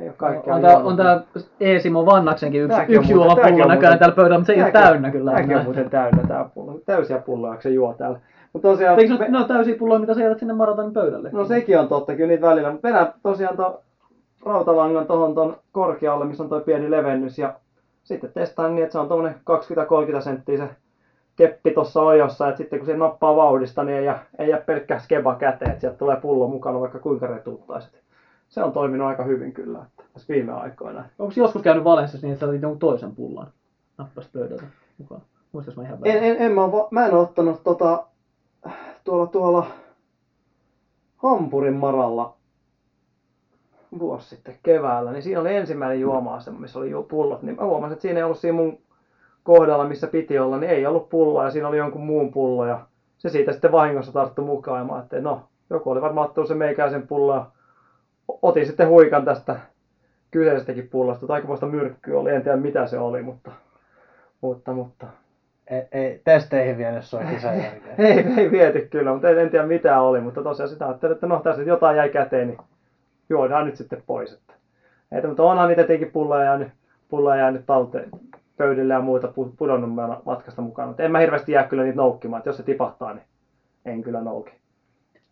Ei 0.00 0.08
ole 0.08 0.14
kaikkea 0.16 0.54
On 0.54 0.62
tää, 0.62 0.72
juomaa. 0.72 0.90
on 0.90 0.96
tää 0.96 1.22
Eesimo 1.60 2.06
Vannaksenkin 2.06 2.62
yksi, 2.62 2.76
Tääkin 2.76 2.96
yksi 2.96 3.12
juomapullo 3.12 3.66
näköjään 3.66 3.98
täällä 3.98 4.16
pöydällä, 4.16 4.38
mutta 4.38 4.46
se 4.46 4.52
ei 4.52 4.62
ole 4.62 4.72
täynnä 4.72 5.10
kyllä. 5.10 5.32
Tääkin 5.32 5.56
on 5.56 5.64
muuten 5.64 5.90
täynnä 5.90 6.22
tää 6.28 6.50
pullo. 6.54 6.80
Täysiä 6.86 7.18
pulloja, 7.18 7.54
kun 7.54 7.62
se 7.62 7.70
juo 7.70 7.94
täällä. 7.98 8.18
Mutta 8.52 8.68
tosiaan... 8.68 9.00
Eikö 9.00 9.14
ne, 9.14 9.28
ne 9.28 9.38
on 9.38 9.44
täysiä 9.44 9.74
pulloja, 9.78 10.00
mitä 10.00 10.14
sä 10.14 10.22
jätät 10.22 10.38
sinne 10.38 10.54
maratonin 10.54 10.92
pöydälle? 10.92 11.30
No 11.32 11.44
sekin 11.44 11.78
on 11.78 11.88
totta, 11.88 12.14
kyllä 12.14 12.28
niitä 12.28 12.46
välillä. 12.46 12.70
Mutta 12.72 12.88
vedän 12.88 13.12
tosiaan 13.22 13.56
tuon 13.56 13.78
rautalangan 14.46 15.06
tuohon 15.06 15.34
ton 15.34 15.56
korkealle, 15.72 16.24
missä 16.24 16.42
on 16.42 16.48
tuo 16.48 16.60
pieni 16.60 16.90
levennys. 16.90 17.38
Ja 17.38 17.54
sitten 18.04 18.32
testaan 18.32 18.74
niin, 18.74 18.82
että 18.82 18.92
se 18.92 18.98
on 18.98 19.08
tuommoinen 19.08 19.40
20-30 20.18 20.20
senttiä 20.20 20.56
se 20.56 20.68
keppi 21.36 21.70
tuossa 21.70 22.02
ojossa. 22.02 22.48
Että 22.48 22.58
sitten 22.58 22.78
kun 22.78 22.86
se 22.86 22.96
nappaa 22.96 23.36
vauhdista, 23.36 23.84
niin 23.84 23.98
ei 23.98 24.04
jää, 24.04 24.24
ei 24.38 24.48
jää 24.48 24.60
pelkkä 24.60 24.98
skeba 24.98 25.34
käteen. 25.34 25.70
Että 25.70 25.80
sieltä 25.80 25.98
tulee 25.98 26.16
pullo 26.16 26.48
mukana, 26.48 26.80
vaikka 26.80 26.98
kuinka 26.98 27.26
retuuttaisit. 27.26 27.99
Se 28.50 28.62
on 28.62 28.72
toiminut 28.72 29.06
aika 29.06 29.24
hyvin 29.24 29.52
kyllä 29.52 29.78
että 29.86 30.04
tässä 30.12 30.34
viime 30.34 30.52
aikoina. 30.52 31.04
Onko 31.18 31.34
joskus 31.36 31.62
käynyt 31.62 31.84
Valenssissa 31.84 32.26
niin, 32.26 32.32
että 32.32 32.46
sä 32.46 32.50
otit 32.50 32.62
jonkun 32.62 32.78
toisen 32.78 33.14
pullon? 33.14 33.46
Nappasit 33.98 34.32
pöydältä 34.32 34.64
mukaan. 34.98 35.22
Muistas 35.52 35.76
mä 35.76 35.82
ihan 35.82 35.94
En, 35.94 36.00
väärin? 36.00 36.24
en, 36.24 36.36
en 36.36 36.52
mä, 36.52 36.64
oo 36.64 36.72
va- 36.72 36.88
mä 36.90 37.06
en 37.06 37.12
ole 37.12 37.20
ottanut 37.22 37.62
tota, 37.64 38.06
tuolla, 39.04 39.26
tuolla 39.26 39.66
Hampurin 41.16 41.74
maralla 41.74 42.36
vuosi 43.98 44.28
sitten 44.28 44.58
keväällä, 44.62 45.12
niin 45.12 45.22
siinä 45.22 45.40
oli 45.40 45.56
ensimmäinen 45.56 46.00
juoma-asema, 46.00 46.58
missä 46.58 46.78
oli 46.78 46.90
pullot, 47.08 47.42
niin 47.42 47.56
mä 47.56 47.64
huomasin, 47.64 47.92
että 47.92 48.02
siinä 48.02 48.18
ei 48.18 48.24
ollut 48.24 48.38
siinä 48.38 48.56
mun 48.56 48.78
kohdalla, 49.42 49.88
missä 49.88 50.06
piti 50.06 50.38
olla, 50.38 50.58
niin 50.58 50.70
ei 50.70 50.86
ollut 50.86 51.08
pulloa 51.08 51.44
ja 51.44 51.50
siinä 51.50 51.68
oli 51.68 51.76
jonkun 51.76 52.06
muun 52.06 52.32
pullo 52.32 52.66
ja 52.66 52.80
se 53.18 53.28
siitä 53.28 53.52
sitten 53.52 53.72
vahingossa 53.72 54.12
tarttu 54.12 54.42
mukaan 54.42 54.78
ja 54.78 54.84
mä 54.84 54.94
ajattelin, 54.94 55.24
no 55.24 55.42
joku 55.70 55.90
oli 55.90 56.00
varmaan 56.00 56.26
ottanut 56.28 56.48
sen 56.48 56.58
meikäisen 56.58 57.06
pullo 57.06 57.46
otin 58.42 58.66
sitten 58.66 58.88
huikan 58.88 59.24
tästä 59.24 59.56
kyseisestäkin 60.30 60.88
pullosta, 60.88 61.26
tai 61.26 61.34
aikamoista 61.34 61.66
myrkkyä 61.66 62.18
oli, 62.18 62.30
en 62.30 62.42
tiedä 62.42 62.56
mitä 62.56 62.86
se 62.86 62.98
oli, 62.98 63.22
mutta, 63.22 63.50
mutta, 64.40 64.72
mutta 64.72 65.06
ei, 65.70 65.82
ei 65.92 66.20
testeihin 66.24 66.78
vienyt 66.78 67.04
sua 67.04 67.20
kisan. 67.20 67.54
Ei, 67.98 68.24
ei 68.36 68.50
viety 68.50 68.88
kyllä, 68.90 69.12
mutta 69.12 69.28
en, 69.28 69.38
en 69.38 69.50
tiedä 69.50 69.66
mitä 69.66 70.00
oli, 70.00 70.20
mutta 70.20 70.42
tosiaan 70.42 70.68
sitä 70.68 70.86
ajattelin, 70.86 71.14
että 71.14 71.26
no 71.26 71.40
tässä 71.40 71.62
jotain 71.62 71.96
jäi 71.96 72.08
käteen, 72.08 72.48
niin 72.48 72.58
juodaan 73.30 73.66
nyt 73.66 73.76
sitten 73.76 74.02
pois. 74.06 74.32
Että. 74.32 74.54
Että, 75.12 75.28
mutta 75.28 75.42
onhan 75.42 75.68
niitä 75.68 75.84
tietenkin 75.84 76.12
pulloja 76.12 76.44
jäänyt, 76.44 76.68
pulloja 77.08 77.38
jäänyt 77.40 77.66
talteen 77.66 78.10
pöydille 78.56 78.92
ja 78.92 79.00
muuta 79.00 79.26
pu- 79.26 79.52
pudonnut 79.56 79.94
ma- 79.94 80.22
matkasta 80.24 80.62
mukaan. 80.62 80.88
Mutta 80.88 81.02
en 81.02 81.12
mä 81.12 81.18
hirveästi 81.18 81.52
jää 81.52 81.64
kyllä 81.64 81.82
niitä 81.82 81.96
noukkimaan, 81.96 82.38
että 82.38 82.48
jos 82.48 82.56
se 82.56 82.62
tipahtaa, 82.62 83.14
niin 83.14 83.24
en 83.84 84.02
kyllä 84.02 84.20
nouki. 84.20 84.59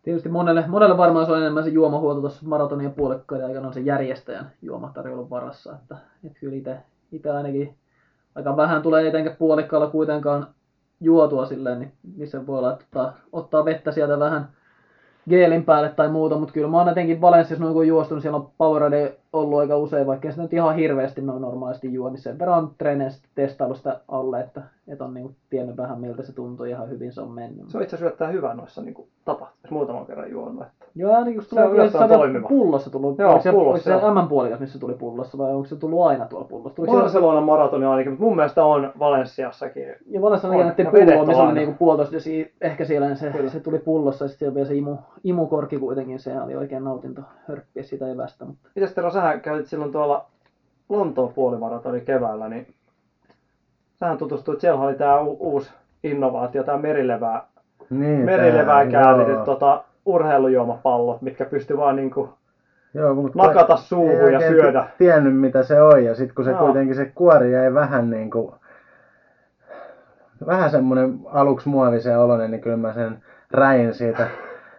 Tietysti 0.03 0.29
monelle, 0.29 0.67
monelle 0.67 0.97
varmaan 0.97 1.25
se 1.25 1.31
on 1.31 1.37
enemmän 1.37 1.63
se 1.63 1.69
juomahuolto 1.69 2.21
tuossa 2.21 2.45
maratonin 2.45 2.83
ja 2.83 2.89
puolikkaiden 2.89 3.47
aikana 3.47 3.67
on 3.67 3.73
se 3.73 3.79
järjestäjän 3.79 4.51
juomatarjoulun 4.61 5.29
varassa. 5.29 5.73
Että, 5.73 5.97
että 6.25 6.39
kyllä 6.39 6.55
itse, 6.55 6.77
itse 7.11 7.31
ainakin 7.31 7.75
aika 8.35 8.57
vähän 8.57 8.81
tulee 8.81 9.07
etenkään 9.07 9.35
puolikkaalla 9.35 9.87
kuitenkaan 9.87 10.47
juotua 11.01 11.45
silleen, 11.45 11.79
niin, 11.79 11.93
niin 12.17 12.27
se 12.27 12.47
voi 12.47 12.57
olla, 12.57 12.71
että 12.73 12.85
ottaa, 12.85 13.13
ottaa 13.31 13.65
vettä 13.65 13.91
sieltä 13.91 14.19
vähän 14.19 14.49
geelin 15.29 15.65
päälle 15.65 15.89
tai 15.89 16.09
muuta, 16.09 16.37
mutta 16.37 16.53
kyllä 16.53 16.67
mä 16.67 16.77
oon 16.77 16.89
etenkin 16.89 17.21
Valenssiassa 17.21 17.63
noin 17.63 17.73
kun 17.73 17.87
juostu, 17.87 18.15
niin 18.15 18.21
siellä 18.21 18.37
on 18.37 18.51
Powerade 18.57 19.18
ollut 19.33 19.59
aika 19.59 19.77
usein, 19.77 20.07
vaikka 20.07 20.29
sitä 20.31 20.41
nyt 20.41 20.53
ihan 20.53 20.75
hirveästi 20.75 21.21
noin 21.21 21.41
normaalisti 21.41 21.93
juo, 21.93 22.09
niin 22.09 22.21
sen 22.21 22.39
verran 22.39 22.69
treeneissä 22.77 23.23
testaillut 23.35 23.77
sitä 23.77 23.99
alle, 24.07 24.39
että, 24.39 24.61
että 24.87 25.05
on 25.05 25.13
niin 25.13 25.35
tiennyt 25.49 25.77
vähän 25.77 26.01
miltä 26.01 26.23
se 26.23 26.33
tuntuu 26.33 26.65
ja 26.65 26.75
ihan 26.75 26.89
hyvin 26.89 27.13
se 27.13 27.21
on 27.21 27.31
mennyt. 27.31 27.69
Se 27.69 27.77
on 27.77 27.83
itse 27.83 27.95
asiassa 27.95 28.05
yllättäen 28.05 28.33
hyvä 28.33 28.53
noissa 28.53 28.81
niin 28.81 29.07
tapahtumissa, 29.25 29.73
muutaman 29.75 30.05
kerran 30.05 30.31
juonut. 30.31 30.61
Että. 30.61 30.85
Joo, 30.95 31.13
ainakin 31.13 31.33
kun 31.33 31.43
se 31.43 31.49
Se 31.49 31.63
on 31.63 31.69
tulee, 31.71 31.89
se 31.89 31.97
on 31.97 32.09
toimiva. 32.09 32.47
pullossa 32.47 32.89
tullut, 32.89 33.19
Joo, 33.19 33.29
oliko 33.29 33.43
se, 33.43 33.51
pullossa, 33.51 33.89
oliko 33.93 34.01
se 34.01 34.05
joo. 34.05 34.23
M-puolikas, 34.25 34.59
missä 34.59 34.79
tuli 34.79 34.93
pullossa 34.93 35.37
vai 35.37 35.53
onko 35.53 35.65
se 35.67 35.75
tullut 35.75 36.01
aina 36.01 36.25
tuolla 36.25 36.47
pullossa? 36.47 36.75
Tuliko 36.75 36.91
siellä, 36.91 37.03
Barcelona 37.03 37.41
maratoni 37.41 37.85
ainakin, 37.85 38.11
mutta 38.11 38.25
mun 38.25 38.35
mielestä 38.35 38.65
on 38.65 38.91
Valenssiassakin. 38.99 39.83
ja 39.87 39.93
ja 40.85 40.91
vedet 40.91 41.09
pulloa, 41.13 41.25
missä 41.25 41.43
oli 41.43 41.53
niinku 41.53 41.75
puolitoista 41.79 42.15
ja 42.15 42.45
ehkä 42.61 42.85
siellä 42.85 43.15
se, 43.15 43.31
Kyllä. 43.31 43.49
se 43.49 43.59
tuli 43.59 43.79
pullossa 43.79 44.25
ja 44.25 44.29
sitten 44.29 44.39
siellä 44.39 44.55
vielä 44.55 44.67
se 44.67 44.75
imu, 44.75 44.97
imukorkki 45.23 45.77
kuitenkin, 45.79 46.19
se 46.19 46.41
oli 46.41 46.55
oikein 46.55 46.83
nautinto 46.83 47.21
hörppiä 47.47 47.83
sitä 47.83 48.07
evästä, 48.07 48.45
mutta 48.45 48.69
Mitäs 48.75 48.93
sähän 49.21 49.41
käytit 49.41 49.67
silloin 49.67 49.91
tuolla 49.91 50.25
Lontoon 50.89 51.33
puolimaratoni 51.33 52.01
keväällä, 52.01 52.47
niin 52.49 52.67
sähän 53.95 54.17
tutustuit, 54.17 54.59
siellä 54.61 54.81
oli 54.81 54.95
tää 54.95 55.19
u- 55.21 55.37
uusi 55.39 55.71
innovaatio, 56.03 56.63
tää 56.63 56.77
merilevää, 56.77 57.43
Niin, 57.89 58.25
merilevää 58.25 58.83
joo. 58.83 59.45
tota, 59.45 59.83
urheilujuomapallot, 60.05 61.21
mitkä 61.21 61.45
pysty 61.45 61.77
vaan 61.77 61.95
niinku 61.95 62.29
Joo, 62.93 63.13
mutta 63.15 63.37
nakata 63.47 63.73
ei 63.73 63.79
suuhun 63.79 64.31
ja 64.33 64.39
syödä. 64.39 64.87
tiennyt 64.97 65.35
mitä 65.37 65.63
se 65.63 65.81
on 65.81 66.05
ja 66.05 66.15
sitten 66.15 66.35
kun 66.35 66.45
se 66.45 66.51
Joo. 66.51 66.59
kuitenkin 66.59 66.95
se 66.95 67.11
kuori 67.15 67.53
jäi 67.53 67.73
vähän 67.73 68.09
niin 68.09 68.31
kuin, 68.31 68.51
vähän 70.47 70.69
semmoinen 70.71 71.19
aluksi 71.25 71.69
muovisen 71.69 72.19
oloinen, 72.19 72.51
niin 72.51 72.61
kyllä 72.61 72.77
mä 72.77 72.93
sen 72.93 73.23
räin 73.51 73.93
siitä 73.93 74.27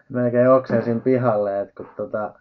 melkein 0.09 0.51
oksensin 0.51 1.01
pihalle, 1.01 1.61
että 1.61 1.75
kun 1.77 1.87
tota, 1.97 2.33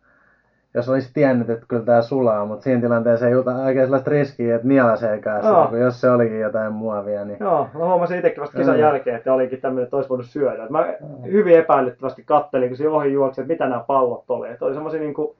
jos 0.73 0.89
olisi 0.89 1.13
tiennyt, 1.13 1.49
että 1.49 1.65
kyllä 1.67 1.83
tämä 1.83 2.01
sulaa, 2.01 2.45
mutta 2.45 2.63
siinä 2.63 2.81
tilanteessa 2.81 3.27
ei 3.27 3.35
ota 3.35 3.55
oikein 3.55 3.85
sellaista 3.85 4.09
riskiä, 4.11 4.55
että 4.55 4.67
nielaseekaan 4.67 5.41
sitä, 5.41 5.53
Joo. 5.53 5.67
kun 5.67 5.79
jos 5.79 6.01
se 6.01 6.09
olikin 6.09 6.39
jotain 6.39 6.73
muovia, 6.73 7.25
niin 7.25 7.37
Joo, 7.39 7.67
mä 7.73 7.85
huomasin 7.85 8.17
itsekin 8.17 8.41
vasta 8.41 8.57
kisan 8.57 8.75
Mm. 8.75 8.79
jälkeen, 8.81 9.15
että 9.15 9.33
olikin 9.33 9.61
tämmöinen, 9.61 9.83
että 9.83 9.95
olisi 9.95 10.09
voinut 10.09 10.25
syödä. 10.25 10.67
Mä 10.69 10.85
hyvin 11.31 11.55
epäilyttävästi 11.57 12.23
kattelin, 12.23 12.69
kun 12.69 12.77
siinä 12.77 12.91
ohi 12.91 13.13
juoksi, 13.13 13.41
että 13.41 13.53
mitä 13.53 13.67
nämä 13.67 13.83
pallot 13.87 14.23
oli. 14.29 14.49
Että 14.49 14.65
oli 14.65 14.73
semmoisia 14.73 14.99
niinku, 14.99 15.35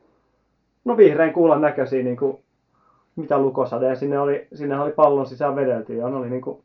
no 0.85 0.97
vihreän 0.97 1.33
kuulan 1.33 1.61
näköisiä, 1.61 2.03
niinku, 2.03 2.39
mitä 3.15 3.37
lukosade. 3.39 3.87
Ja 3.87 3.95
sinne 3.95 4.19
oli, 4.19 4.47
sinne 4.53 4.79
oli 4.79 4.91
pallon 4.91 5.25
sisään 5.25 5.55
vedelty 5.55 5.93
ja 5.95 6.09
ne 6.09 6.15
oli 6.15 6.29
niinku, 6.29 6.63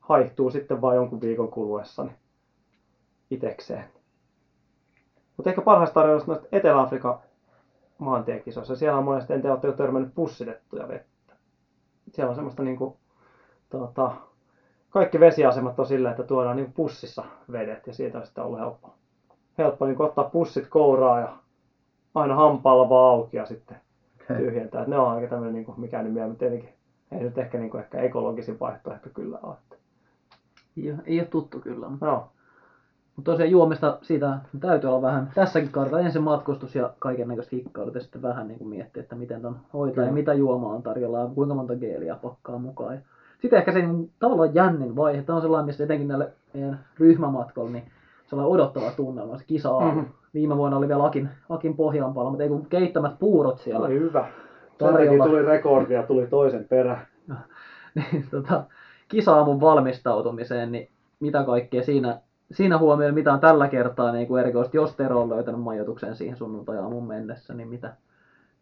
haihtuu 0.00 0.50
sitten 0.50 0.80
vaan 0.80 0.96
jonkun 0.96 1.20
viikon 1.20 1.48
kuluessa 1.50 2.04
niin 2.04 2.16
itekseen. 3.30 3.84
Mutta 5.36 5.50
ehkä 5.50 5.62
parhaista 5.62 5.94
tarjolla 5.94 6.24
noista 6.26 6.46
Etelä-Afrikan 6.52 7.18
maantiekisoissa. 7.98 8.76
Siellä 8.76 8.98
on 8.98 9.04
monesti, 9.04 9.32
en 9.32 9.40
tiedä, 9.42 9.52
oletteko 9.52 9.76
törmännyt 9.76 10.14
pussitettuja 10.14 10.88
vettä. 10.88 11.34
Siellä 12.08 12.30
on 12.30 12.34
semmoista 12.34 12.62
niinku, 12.62 12.96
tota, 13.70 14.12
kaikki 14.90 15.20
vesiasemat 15.20 15.78
on 15.78 15.86
sillä, 15.86 16.10
että 16.10 16.22
tuodaan 16.22 16.56
niin 16.56 16.72
pussissa 16.72 17.24
vedet 17.52 17.86
ja 17.86 17.92
siitä 17.92 18.18
on 18.18 18.26
sitten 18.26 18.44
ollut 18.44 18.58
helppo, 18.58 18.94
helppo 19.58 19.86
niin 19.86 20.02
ottaa 20.02 20.30
pussit 20.30 20.68
kouraa 20.68 21.20
ja 21.20 21.36
aina 22.14 22.34
hampaalla 22.34 22.88
vaan 22.88 23.14
auki 23.14 23.36
ja 23.36 23.46
sitten 23.46 23.80
tyhjentää. 24.36 24.82
Et 24.82 24.88
ne 24.88 24.98
on 24.98 25.10
aika 25.10 25.28
tämmöinen, 25.28 25.54
niin 25.54 25.64
kuin, 25.64 25.80
mikä 25.80 26.02
nyt 26.02 26.12
mieleen, 26.12 26.30
mutta 26.30 26.38
tietenkin 26.38 26.74
ei 27.12 27.20
nyt 27.20 27.38
ehkä, 27.38 27.58
niin 27.58 27.70
kuin, 27.70 27.82
ehkä 27.82 27.98
ekologisin 27.98 28.60
vaihtoehto 28.60 29.08
kyllä 29.14 29.38
ole. 29.42 29.56
Ei, 30.76 30.92
ole- 30.92 31.02
ei 31.06 31.20
ole 31.20 31.28
tuttu 31.28 31.60
kyllä. 31.60 31.88
Mutta, 31.88 32.06
no, 32.06 32.28
mutta 33.16 33.30
tosiaan 33.32 33.50
juomista 33.50 33.98
siitä 34.02 34.38
täytyy 34.60 34.90
olla 34.90 35.02
vähän, 35.02 35.30
tässäkin 35.34 35.70
kartalla 35.72 36.04
ensin 36.04 36.22
matkustus 36.22 36.74
ja 36.74 36.90
kaiken 36.98 37.28
näköistä 37.28 37.56
hikkailut 37.56 37.94
ja 37.94 38.00
sitten 38.00 38.22
vähän 38.22 38.48
niin 38.48 38.58
kuin 38.58 38.68
miettiä, 38.68 39.02
että 39.02 39.16
miten 39.16 39.42
ton 39.42 39.56
hoitaa 39.72 40.04
ja 40.04 40.08
Kyllä. 40.08 40.18
mitä 40.18 40.34
juomaa 40.34 40.74
on 40.74 40.82
tarjolla 40.82 41.18
ja 41.18 41.26
kuinka 41.34 41.54
monta 41.54 41.76
geeliä 41.76 42.14
pakkaa 42.22 42.58
mukaan. 42.58 42.94
Ja 42.94 43.00
sitten 43.42 43.58
ehkä 43.58 43.72
se 43.72 43.82
niin, 43.82 44.10
tavallaan 44.18 44.54
jännin 44.54 44.96
vaihe, 44.96 45.22
tämä 45.22 45.36
on 45.36 45.42
sellainen, 45.42 45.66
missä 45.66 45.84
etenkin 45.84 46.08
näille 46.08 46.32
meidän 46.54 46.80
ryhmämatkoilla, 46.98 47.70
niin 47.70 47.84
sellainen 48.26 48.52
odottava 48.52 48.90
tunnelma, 48.96 49.38
se 49.38 49.44
kisa 49.46 49.80
Mhm. 49.80 50.00
Viime 50.34 50.56
vuonna 50.56 50.76
oli 50.76 50.88
vielä 50.88 51.04
Akin, 51.04 51.28
Akin 51.48 51.76
pohjanpalo, 51.76 52.30
mutta 52.30 52.42
ei 52.42 52.48
kun 52.48 52.66
keittämät 52.66 53.18
puurot 53.18 53.58
siellä. 53.58 53.86
oli 53.86 53.98
hyvä. 53.98 54.20
Sen 54.22 54.78
Tarjolla. 54.78 55.18
takia 55.24 55.24
tuli 55.24 55.42
rekordi 55.42 55.94
ja 55.94 56.02
tuli 56.02 56.26
toisen 56.26 56.64
perä. 56.68 56.98
niin, 57.94 58.24
tota, 58.30 58.64
kisa-aamun 59.08 59.60
valmistautumiseen, 59.60 60.72
niin 60.72 60.88
mitä 61.20 61.44
kaikkea 61.44 61.82
siinä, 61.82 62.18
siinä 62.52 62.78
huomioon, 62.78 63.14
mitä 63.14 63.32
on 63.32 63.40
tällä 63.40 63.68
kertaa 63.68 64.12
niin 64.12 64.28
kuin 64.28 64.40
erikoisesti, 64.40 64.76
jos 64.76 64.96
Tero 64.96 65.20
on 65.20 65.30
löytänyt 65.30 65.60
majoituksen 65.60 66.16
siihen 66.16 66.36
sunnuntai-aamun 66.36 67.06
mennessä, 67.06 67.54
niin 67.54 67.68
mitä, 67.68 67.94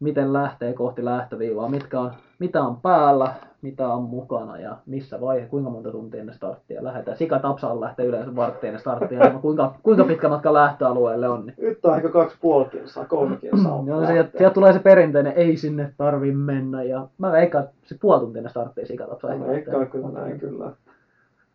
miten 0.01 0.33
lähtee 0.33 0.73
kohti 0.73 1.05
lähtöviivaa, 1.05 1.69
mitkä 1.69 2.01
on, 2.01 2.13
mitä 2.39 2.63
on 2.63 2.81
päällä, 2.81 3.35
mitä 3.63 3.89
on 3.89 4.03
mukana 4.03 4.59
ja 4.59 4.77
missä 4.87 5.21
vaihe, 5.21 5.47
kuinka 5.47 5.71
monta 5.71 5.91
tuntia 5.91 6.21
ennen 6.21 6.35
starttia 6.35 6.85
lähdetään. 6.85 7.17
Sika 7.17 7.39
Tapsaan 7.39 7.81
lähtee 7.81 8.07
yleensä 8.07 8.37
varttiin 8.37 8.69
ennen 8.69 8.81
starttia, 8.81 9.19
niin 9.19 9.41
kuinka, 9.41 9.75
kuinka 9.83 10.05
pitkä 10.05 10.29
matka 10.29 10.53
lähtöalueelle 10.53 11.29
on. 11.29 11.47
Niin. 11.47 11.55
Nyt 11.59 11.85
on 11.85 11.97
ehkä 11.97 12.09
kaksi 12.09 12.37
puoli 12.41 12.65
kilsaa, 12.65 13.05
kolme 13.05 13.37
kilsaa. 13.37 13.75
on 13.75 13.87
Joo, 13.87 14.07
se, 14.07 14.15
lähteä. 14.15 14.39
sieltä 14.39 14.55
tulee 14.55 14.73
se 14.73 14.79
perinteinen, 14.79 15.33
ei 15.37 15.57
sinne 15.57 15.93
tarvi 15.97 16.33
mennä. 16.33 16.83
Ja 16.83 17.09
mä 17.19 17.33
veikkaan, 17.33 17.69
se 17.85 17.97
puoli 18.01 18.21
tuntia 18.21 18.41
ennen 18.41 18.51
starttia 18.51 18.87
Sika 18.87 19.07
Tapsaan. 19.07 19.51
Ehkä 19.55 19.79
on 19.79 19.87
kyllä 19.91 20.09
näin 20.09 20.41
kyllä. 20.41 20.73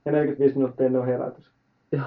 Ja 0.05 0.11
45 0.11 0.55
minuuttia 0.55 0.85
ennen 0.85 1.01
on 1.01 1.07
herätys. 1.07 1.58
Joo. 1.91 2.03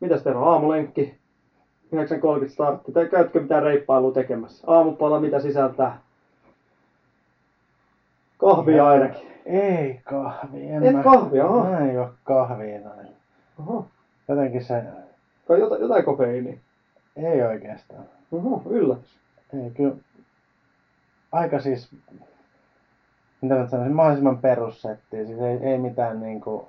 Mitäs 0.00 0.22
Tero, 0.22 0.44
aamulenkki, 0.44 1.18
9.30 2.44 2.48
startti, 2.48 2.92
tai 2.92 3.06
käytkö 3.08 3.40
mitään 3.40 3.62
reippailua 3.62 4.12
tekemässä? 4.12 4.64
Aamupala, 4.66 5.20
mitä 5.20 5.40
sisältää? 5.40 5.98
Kahvia 8.38 8.86
ainakin. 8.86 9.32
Ei 9.46 10.00
kahvi. 10.04 10.68
En 10.68 10.84
Et 10.84 10.92
mä, 10.96 11.02
kahvia, 11.02 11.46
aha. 11.46 11.70
Mä 11.70 11.78
en 11.78 12.08
kahvia 12.24 12.80
noin. 12.80 13.08
Oho, 13.60 13.86
Jotenkin 14.28 14.64
se 14.64 14.82
kai 15.48 15.60
jotain, 15.60 15.82
jotain 15.82 16.04
kofeiiniä. 16.04 16.56
ei 17.16 17.42
oikeastaan. 17.42 18.04
Oho, 18.32 18.62
yllätys. 18.70 19.18
Ei 19.64 19.70
kyllä. 19.70 19.94
Aika 21.32 21.60
siis, 21.60 21.94
mitä 23.40 23.54
mä 23.54 23.66
sanoisin, 23.68 23.96
mahdollisimman 23.96 24.38
perussettiä. 24.38 25.24
Siis 25.26 25.40
ei, 25.40 25.58
ei 25.62 25.78
mitään 25.78 26.20
niinku 26.20 26.68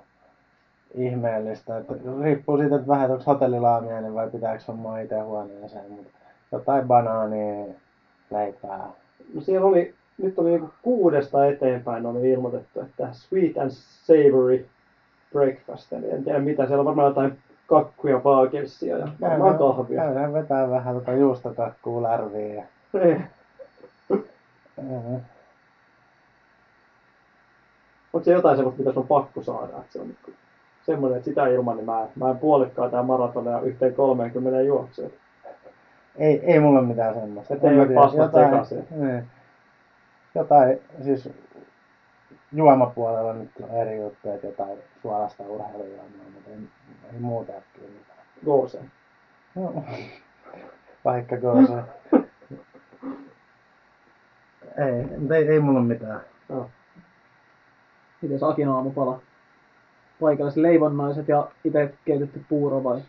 ihmeellistä. 0.94 1.76
Että 1.76 1.94
riippuu 2.22 2.58
siitä, 2.58 2.74
että 2.74 2.88
vähän, 2.88 3.10
onko 3.10 3.24
hotellilaamiainen 3.26 4.14
vai 4.14 4.30
pitääkö 4.30 4.62
hommaa 4.68 4.98
itse 4.98 5.20
huoneeseen. 5.20 5.90
Mutta 5.92 6.10
jotain 6.52 6.88
banaania, 6.88 7.74
leipää. 8.30 8.88
No 9.34 9.40
siellä 9.40 9.66
oli, 9.66 9.94
nyt 10.18 10.38
oli 10.38 10.50
niinku 10.50 10.70
kuudesta 10.82 11.46
eteenpäin 11.46 12.06
oli 12.06 12.30
ilmoitettu, 12.30 12.80
että 12.80 13.08
sweet 13.12 13.58
and 13.58 13.70
savory 13.74 14.66
breakfast. 15.32 15.92
Eli 15.92 16.10
en 16.10 16.24
tiedä 16.24 16.38
mitä, 16.38 16.66
siellä 16.66 16.80
on 16.80 16.86
varmaan 16.86 17.08
jotain 17.08 17.38
kakkuja, 17.66 18.18
paakelsia 18.18 18.98
ja 18.98 19.08
varmaan 19.20 19.58
kahvia. 19.58 20.02
Käydään 20.02 20.32
vetää 20.32 20.70
vähän 20.70 20.94
tota 20.94 21.12
juustokakkuu 21.12 22.02
lärviä. 22.02 22.54
Ja... 22.54 22.64
Mm. 24.82 25.20
Onko 28.12 28.24
se 28.24 28.32
jotain 28.32 28.56
semmoista, 28.56 28.80
mitä 28.80 28.92
sun 28.92 29.02
on 29.02 29.08
pakko 29.08 29.42
saada? 29.42 29.78
Että 29.78 29.92
se 29.92 30.00
on 30.00 30.06
niinku 30.06 30.30
semmoinen, 30.86 31.16
että 31.18 31.24
sitä 31.24 31.46
ilman, 31.46 31.76
niin 31.76 31.86
mä, 31.86 32.08
mä 32.16 32.30
en 32.30 32.38
puolikkaa 32.38 32.90
tää 32.90 33.02
maratonia 33.02 33.60
yhteen 33.60 33.94
30 33.94 34.60
juoksuun. 34.60 35.12
Ei, 36.16 36.52
ei 36.52 36.60
mulla 36.60 36.78
ole 36.78 36.88
mitään 36.88 37.14
semmoista. 37.14 37.54
Että 37.54 37.70
ei 37.70 37.78
ole 37.78 37.94
pasmat 37.94 38.32
sekaisin. 38.32 38.86
niin. 38.90 39.26
jotain, 40.34 40.80
siis 41.02 41.30
juomapuolella 42.52 43.32
nyt 43.32 43.50
on 43.62 43.70
eri 43.70 44.00
juttu, 44.00 44.30
että 44.30 44.46
jotain 44.46 44.78
suolasta 45.02 45.42
urheilujuomaa, 45.42 46.30
mutta 46.34 46.50
ei, 46.50 46.56
ei 47.12 47.20
muuta 47.20 47.52
kyllä 47.74 47.88
mitään. 47.98 48.18
Goose. 48.44 48.80
No, 49.54 49.74
vaikka 51.04 51.36
se. 51.66 51.82
ei, 54.84 55.18
mutta 55.18 55.36
ei, 55.36 55.48
ei 55.48 55.60
mulla 55.60 55.78
ole 55.78 55.86
mitään. 55.86 56.20
Joo. 56.48 56.70
Miten 58.22 58.38
Akin 58.42 58.68
aamupala? 58.68 59.20
Paikalliset 60.24 60.62
leivonnaiset 60.62 61.28
ja 61.28 61.48
itse 61.64 61.94
keitetty 62.04 62.40
puuro 62.48 62.84
vai? 62.84 63.00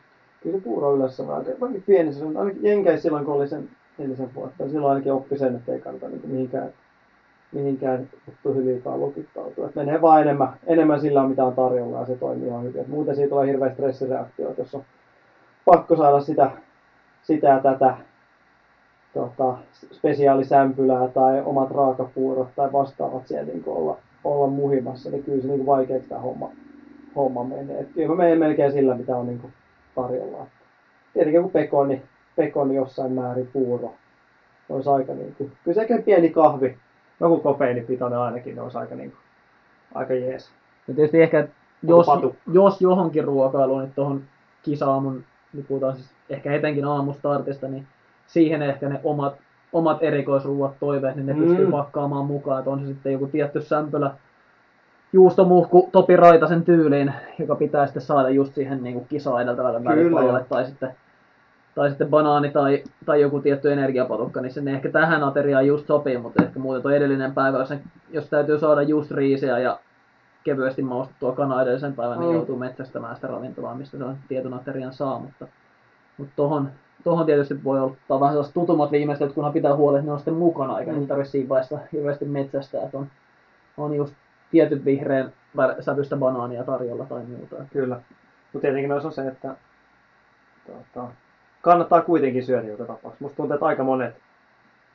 Kyllä 0.43 0.57
se 0.57 0.63
puuro 0.63 0.95
yleensä 0.95 1.24
on 1.24 1.30
aika, 1.30 1.51
aika 1.61 1.80
pieni. 1.86 2.13
Se 2.13 2.26
on 2.26 2.38
ainakin 2.38 2.63
Jenkeissä 2.63 3.01
silloin, 3.01 3.26
kun 3.26 3.34
oli 3.34 3.47
sen 3.47 3.70
nelisen 3.97 4.36
vuotta. 4.36 4.70
Silloin 4.70 4.93
ainakin 4.93 5.13
oppi 5.13 5.38
sen, 5.38 5.55
että 5.55 5.74
ei 5.74 5.80
kannata 5.80 6.07
niin 6.07 6.22
mihinkään, 6.26 6.70
mihinkään 7.51 8.09
juttuihin 8.28 8.66
liikaa 8.66 8.97
lukittautua. 8.97 9.68
Et 9.68 9.76
menee 9.76 10.01
vaan 10.01 10.22
enemmän, 10.22 10.53
enemmän 10.68 11.01
sillä, 11.01 11.28
mitä 11.28 11.45
on 11.45 11.55
tarjolla 11.55 11.99
ja 11.99 12.05
se 12.05 12.16
toimii 12.16 12.47
ihan 12.47 12.63
hyvin. 12.63 12.82
Et 12.82 12.88
muuten 12.88 13.16
siitä 13.16 13.30
tulee 13.30 13.47
hirveä 13.47 13.74
stressireaktio, 13.74 14.53
jos 14.57 14.76
on 14.76 14.84
pakko 15.66 15.95
saada 15.95 16.20
sitä, 16.20 16.51
sitä 17.24 17.47
ja 17.47 17.59
tätä 17.59 17.97
tota, 19.13 19.57
spesiaalisämpylää 19.91 21.07
tai 21.07 21.41
omat 21.45 21.72
raakapuurot 21.72 22.47
tai 22.55 22.72
vastaavat 22.72 23.28
siellä 23.28 23.45
niin 23.53 23.63
olla, 23.66 23.97
olla 24.24 24.47
muhimassa, 24.47 25.09
niin 25.09 25.24
kyllä 25.24 25.41
se 25.41 25.47
niin 25.47 25.66
vaikeaksi 25.66 26.09
tämä 26.09 26.22
homma, 26.22 26.49
homma 27.16 27.43
menee. 27.43 27.80
Et 27.80 27.91
kyllä 27.93 28.09
mä 28.09 28.16
menen 28.16 28.39
melkein 28.39 28.72
sillä, 28.72 28.95
mitä 28.95 29.16
on 29.16 29.28
niin 29.28 29.53
tarjolla. 29.95 30.47
Tietenkin 31.13 31.41
kun 31.41 31.51
pekoni, 31.51 32.01
pekoni 32.36 32.76
jossain 32.76 33.11
määrin 33.11 33.49
puuro, 33.53 33.93
olisi 34.70 34.89
aika 34.89 35.13
niin 35.13 35.36
kuin, 35.38 35.51
kyllä 35.63 35.82
sekin 35.82 36.03
pieni 36.03 36.30
kahvi, 36.30 36.78
joku 37.20 37.38
kofeiinipitoinen 37.38 38.20
ainakin, 38.20 38.55
ne 38.55 38.61
olisi 38.61 38.78
aika, 38.78 38.95
niin 38.95 39.11
kuin, 39.11 39.20
aika 39.93 40.13
jees. 40.13 40.51
Ja 40.88 40.93
tietysti 40.93 41.22
ehkä, 41.22 41.47
jos, 41.84 42.07
jos 42.53 42.82
johonkin 42.82 43.24
ruokailuun, 43.24 43.82
niin 43.82 43.93
tuohon 43.95 44.24
kisaamun, 44.63 45.24
niin 45.53 45.66
puhutaan 45.66 45.95
siis 45.95 46.09
ehkä 46.30 46.53
etenkin 46.53 46.86
aamustartista, 46.86 47.68
niin 47.68 47.88
siihen 48.28 48.61
ehkä 48.61 48.89
ne 48.89 48.99
omat, 49.03 49.36
omat 49.74 50.03
erikoisruuat 50.03 50.80
toiveet, 50.80 51.16
niin 51.16 51.26
ne 51.26 51.34
mm. 51.34 51.43
pystyy 51.43 51.72
pakkaamaan 51.72 52.26
mukaan, 52.26 52.59
että 52.59 52.72
on 52.72 52.80
se 52.80 52.86
sitten 52.86 53.13
joku 53.13 53.28
tietty 53.28 53.61
sämpylä, 53.61 54.11
juustomuhku 55.16 55.89
Topi 55.91 56.16
Raitasen 56.16 56.63
tyyliin, 56.63 57.13
joka 57.39 57.55
pitää 57.55 57.86
sitten 57.86 58.03
saada 58.03 58.30
just 58.30 58.55
siihen 58.55 58.84
niin 58.84 58.93
kuin 58.93 59.07
kisaa 59.07 59.41
edeltävälle 59.41 59.84
välipajalle, 59.84 60.45
tai 60.49 60.66
sitten, 60.66 60.95
tai 61.76 61.89
sitten 61.89 62.09
banaani 62.09 62.51
tai, 62.51 62.84
tai 63.05 63.22
joku 63.22 63.39
tietty 63.39 63.72
energiapatukka, 63.72 64.41
niin 64.41 64.53
se 64.53 64.61
ne 64.61 64.74
ehkä 64.74 64.89
tähän 64.89 65.24
ateriaan 65.24 65.68
just 65.68 65.88
sopii, 65.88 66.18
mutta 66.18 66.43
ehkä 66.43 66.59
muuten 66.59 66.82
tuo 66.82 66.91
edellinen 66.91 67.34
päivä, 67.34 67.57
jos, 67.57 67.74
jos 68.09 68.30
täytyy 68.30 68.59
saada 68.59 68.82
just 68.82 69.11
riisiä 69.11 69.59
ja 69.59 69.80
kevyesti 70.43 70.82
maustettua 70.82 71.32
kanaa 71.32 71.61
edellisen 71.61 71.93
päivän, 71.93 72.20
niin 72.20 72.30
mm. 72.30 72.36
joutuu 72.36 72.57
metsästämään 72.57 73.16
sitä 73.16 73.28
ravintolaa, 73.28 73.76
mistä 73.76 73.97
se 73.97 74.03
on 74.03 74.18
tietyn 74.28 74.53
aterian 74.53 74.93
saa, 74.93 75.20
mutta, 75.20 75.47
mutta 76.18 76.34
tohon, 76.36 76.70
tohon 77.03 77.26
tietysti 77.26 77.63
voi 77.63 77.82
ottaa 77.82 78.20
vähän 78.20 78.34
sellaiset 78.34 78.53
tutummat 78.53 78.91
viimeiset, 78.91 79.34
kunhan 79.34 79.53
pitää 79.53 79.76
huolehtia, 79.76 79.99
että 79.99 80.09
ne 80.09 80.13
on 80.13 80.20
sitten 80.20 80.34
mukana, 80.34 80.80
eikä 80.80 80.91
mm. 80.91 81.07
tarvitse 81.07 81.32
siinä 81.32 81.49
vaiheessa 81.49 81.80
hirveästi 81.93 82.26
metsästää, 82.26 82.84
että 82.84 82.97
on, 82.97 83.07
on 83.78 83.95
just 83.95 84.13
tietyn 84.52 84.86
vihreän 84.86 85.34
sävystä 85.80 86.18
banaania 86.18 86.64
tarjolla 86.64 87.06
tai 87.06 87.24
muuta. 87.24 87.56
Kyllä. 87.74 87.96
Mutta 88.54 88.68
tietenkin 88.68 88.91
myös 88.91 89.06
on 89.06 89.12
se, 89.12 89.28
että 89.28 89.56
tuota, 90.66 91.12
kannattaa 91.62 92.02
kuitenkin 92.02 92.46
syödä 92.46 92.68
joka 92.68 92.86
tapauksessa. 92.86 93.26
Musta 93.26 93.36
tuntuu, 93.36 93.54
että 93.54 93.66
aika 93.66 93.84
monet 93.84 94.16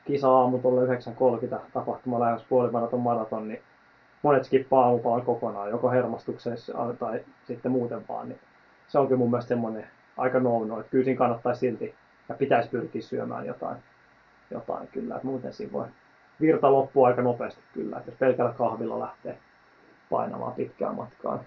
kisa-aamut 0.05 0.65
olla 0.65 0.81
9.30 0.81 1.59
tapahtuma 1.73 2.19
lähes 2.19 2.43
puolimaraton 2.49 2.99
maraton, 2.99 3.47
niin 3.47 3.61
monet 4.21 4.45
skippaa 4.45 4.85
aamupalan 4.85 5.25
kokonaan, 5.25 5.69
joko 5.69 5.91
hermostuksessa 5.91 6.73
tai 6.99 7.19
sitten 7.47 7.71
muuten 7.71 8.01
vaan. 8.09 8.29
Niin 8.29 8.39
se 8.87 8.99
onkin 8.99 9.17
mun 9.17 9.29
mielestä 9.29 9.49
semmoinen 9.49 9.87
aika 10.17 10.39
no 10.39 10.79
että 10.79 10.91
kyllä 10.91 11.03
siinä 11.03 11.17
kannattaisi 11.17 11.59
silti 11.59 11.95
ja 12.29 12.35
pitäisi 12.35 12.69
pyrkiä 12.69 13.01
syömään 13.01 13.45
jotain, 13.45 13.77
jotain 14.51 14.87
kyllä, 14.87 15.15
että 15.15 15.27
muuten 15.27 15.53
siinä 15.53 15.73
voi 15.73 15.85
virta 16.41 16.71
loppuu 16.71 17.03
aika 17.03 17.21
nopeasti 17.21 17.61
kyllä, 17.73 17.97
että 17.97 18.11
jos 18.11 18.19
pelkällä 18.19 18.53
kahvilla 18.57 18.99
lähtee 18.99 19.37
painamaan 20.09 20.53
pitkään 20.53 20.95
matkaan. 20.95 21.39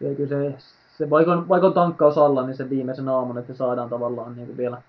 Ja 0.00 0.14
kyllä 0.14 0.28
se, 0.28 0.54
se 0.96 1.10
vaikka, 1.10 1.32
on, 1.32 1.74
tankkaus 1.74 2.18
alla, 2.18 2.46
niin 2.46 2.56
se 2.56 2.70
viimeisen 2.70 3.08
aamun, 3.08 3.38
että 3.38 3.54
saadaan 3.54 3.88
tavallaan 3.88 4.36
niin 4.36 4.46
kuin 4.46 4.56
vielä, 4.56 4.82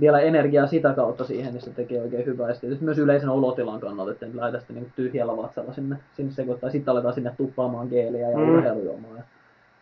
vielä 0.00 0.20
energiaa 0.20 0.66
sitä 0.66 0.92
kautta 0.92 1.24
siihen, 1.24 1.52
niin 1.52 1.62
se 1.62 1.70
tekee 1.70 2.02
oikein 2.02 2.26
hyvää. 2.26 2.48
Ja 2.48 2.54
sitten 2.54 2.84
myös 2.84 2.98
yleisen 2.98 3.28
olotilan 3.28 3.80
kannalta, 3.80 4.12
että 4.12 4.26
lähdetään 4.32 4.60
sitten 4.60 4.76
niin 4.76 4.92
tyhjällä 4.96 5.36
vatsalla 5.36 5.72
sinne, 5.72 5.96
sinne 6.16 6.32
sekoittaa. 6.32 6.70
Sitten 6.70 6.92
aletaan 6.92 7.14
sinne 7.14 7.32
tuppaamaan 7.36 7.88
geeliä 7.88 8.30
ja 8.30 8.38
mm. 8.38 8.48
urheilujuomaa 8.48 9.16
ja 9.16 9.22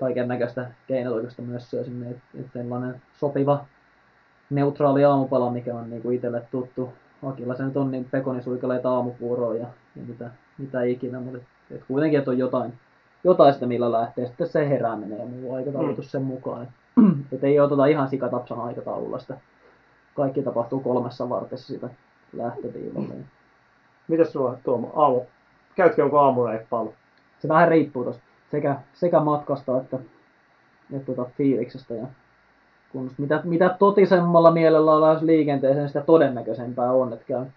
kaiken 0.01 0.29
näköistä 0.29 0.67
keinotoikasta 0.87 1.43
myös 1.43 1.71
syö 1.71 1.85
sinne. 1.85 2.11
Että 2.11 2.23
et 2.41 2.47
sellainen 2.53 3.03
sopiva 3.21 3.65
neutraali 4.51 5.05
aamupala, 5.05 5.51
mikä 5.51 5.75
on 5.75 5.91
niin 5.91 6.03
kuin 6.03 6.17
itselle 6.17 6.43
tuttu. 6.51 6.93
Akilla 7.27 7.55
se 7.55 7.65
nyt 7.65 7.77
on 7.77 7.91
niin 7.91 8.05
pekonisuikaleita 8.05 8.91
aamupuuroa 8.91 9.55
ja, 9.55 9.67
ja 9.97 10.03
mitä, 10.07 10.31
mitä 10.59 10.83
ikinä, 10.83 11.21
mutta 11.21 11.39
et, 11.39 11.77
et 11.77 11.85
kuitenkin, 11.89 12.19
että 12.19 12.31
on 12.31 12.39
jotain, 12.39 12.73
jotain 13.25 13.55
sitä, 13.55 13.67
millä 13.67 13.93
lähtee 13.93 14.27
sitten 14.27 14.49
se 14.49 14.69
herääminen 14.69 15.19
ja 15.19 15.27
muu 15.27 15.55
aikataulutus 15.55 16.05
mm. 16.05 16.11
sen 16.11 16.23
mukaan. 16.23 16.63
Että 16.63 16.75
et 17.33 17.45
ei 17.45 17.61
oteta 17.61 17.87
ihan 17.87 18.09
sikatapsan 18.09 18.61
aikataululla 18.61 19.19
sitä. 19.19 19.37
Kaikki 20.15 20.43
tapahtuu 20.43 20.81
kolmessa 20.81 21.29
vartessa 21.29 21.75
sitä 21.75 21.89
lähtöviivalle. 22.33 23.15
Mm. 23.15 23.25
Mitäs 24.09 24.33
sulla 24.33 24.59
Tuomo, 24.65 24.93
aamu? 24.97 25.21
Käytkö 25.77 26.03
jonkun 26.03 26.21
aamureippailu? 26.21 26.95
Se 27.39 27.49
vähän 27.49 27.69
riippuu 27.69 28.05
tosta 28.05 28.23
sekä, 28.51 28.77
sekä 28.95 29.21
matkasta 29.21 29.81
että, 29.81 29.99
että 30.93 31.07
tuota, 31.07 31.31
fiiliksestä 31.37 31.95
ja 31.95 32.07
kun 32.97 33.11
mitä, 33.19 33.41
mitä 33.45 33.77
totisemmalla 33.79 34.51
mielellä 34.51 34.93
ollaan 34.93 35.27
liikenteeseen, 35.27 35.89
sitä 35.89 36.01
todennäköisempää 36.01 36.93
on, 36.93 37.13
että 37.13 37.25
käyn, 37.27 37.53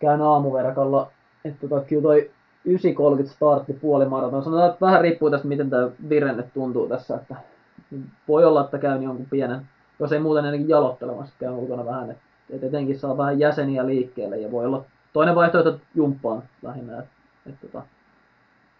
käyn 0.00 0.22
aamuverkolla. 0.22 1.10
Että 1.44 1.68
tota, 1.68 1.84
kyllä 1.86 2.02
toi 2.02 2.30
9.30 2.68 3.26
startti 3.26 3.72
puolimaraton. 3.72 4.44
Sanotaan, 4.44 4.70
että 4.70 4.86
vähän 4.86 5.00
riippuu 5.00 5.30
tästä, 5.30 5.48
miten 5.48 5.70
tämä 5.70 5.88
virenne 6.08 6.42
tuntuu 6.42 6.88
tässä. 6.88 7.14
Että 7.14 7.36
voi 8.28 8.44
olla, 8.44 8.64
että 8.64 8.78
käyn 8.78 9.02
jonkun 9.02 9.26
pienen, 9.30 9.60
jos 9.98 10.12
ei 10.12 10.20
muuten 10.20 10.44
ennenkin 10.44 10.68
jalottelemassa, 10.68 11.34
käyn 11.38 11.54
ulkona 11.54 11.84
vähän. 11.84 12.10
Että 12.10 12.22
et 12.50 12.64
etenkin 12.64 12.98
saa 12.98 13.16
vähän 13.16 13.38
jäseniä 13.38 13.86
liikkeelle 13.86 14.38
ja 14.38 14.50
voi 14.50 14.66
olla 14.66 14.84
toinen 15.12 15.34
vaihtoehto 15.34 15.78
jumppaan 15.94 16.42
lähinnä. 16.62 16.98
Että 16.98 17.10
et, 17.46 17.54
tota, 17.60 17.82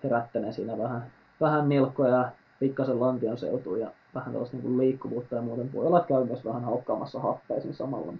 herättelen 0.04 0.52
siinä 0.52 0.78
vähän, 0.78 1.06
vähän 1.40 1.68
nilkkoja 1.68 2.10
ja 2.10 2.28
pikkasen 2.60 3.00
lantion 3.00 3.38
seutuun 3.38 3.80
ja 3.80 3.90
vähän 4.16 4.32
tällaista 4.32 4.56
niin 4.56 4.78
liikkuvuutta 4.78 5.36
ja 5.36 5.42
muuten 5.42 5.72
voi 5.72 5.86
olla, 5.86 5.98
että 5.98 6.08
käy 6.08 6.24
myös 6.24 6.44
vähän 6.44 6.64
haukkaamassa 6.64 7.20
happeisin 7.20 7.74
samalla. 7.74 8.12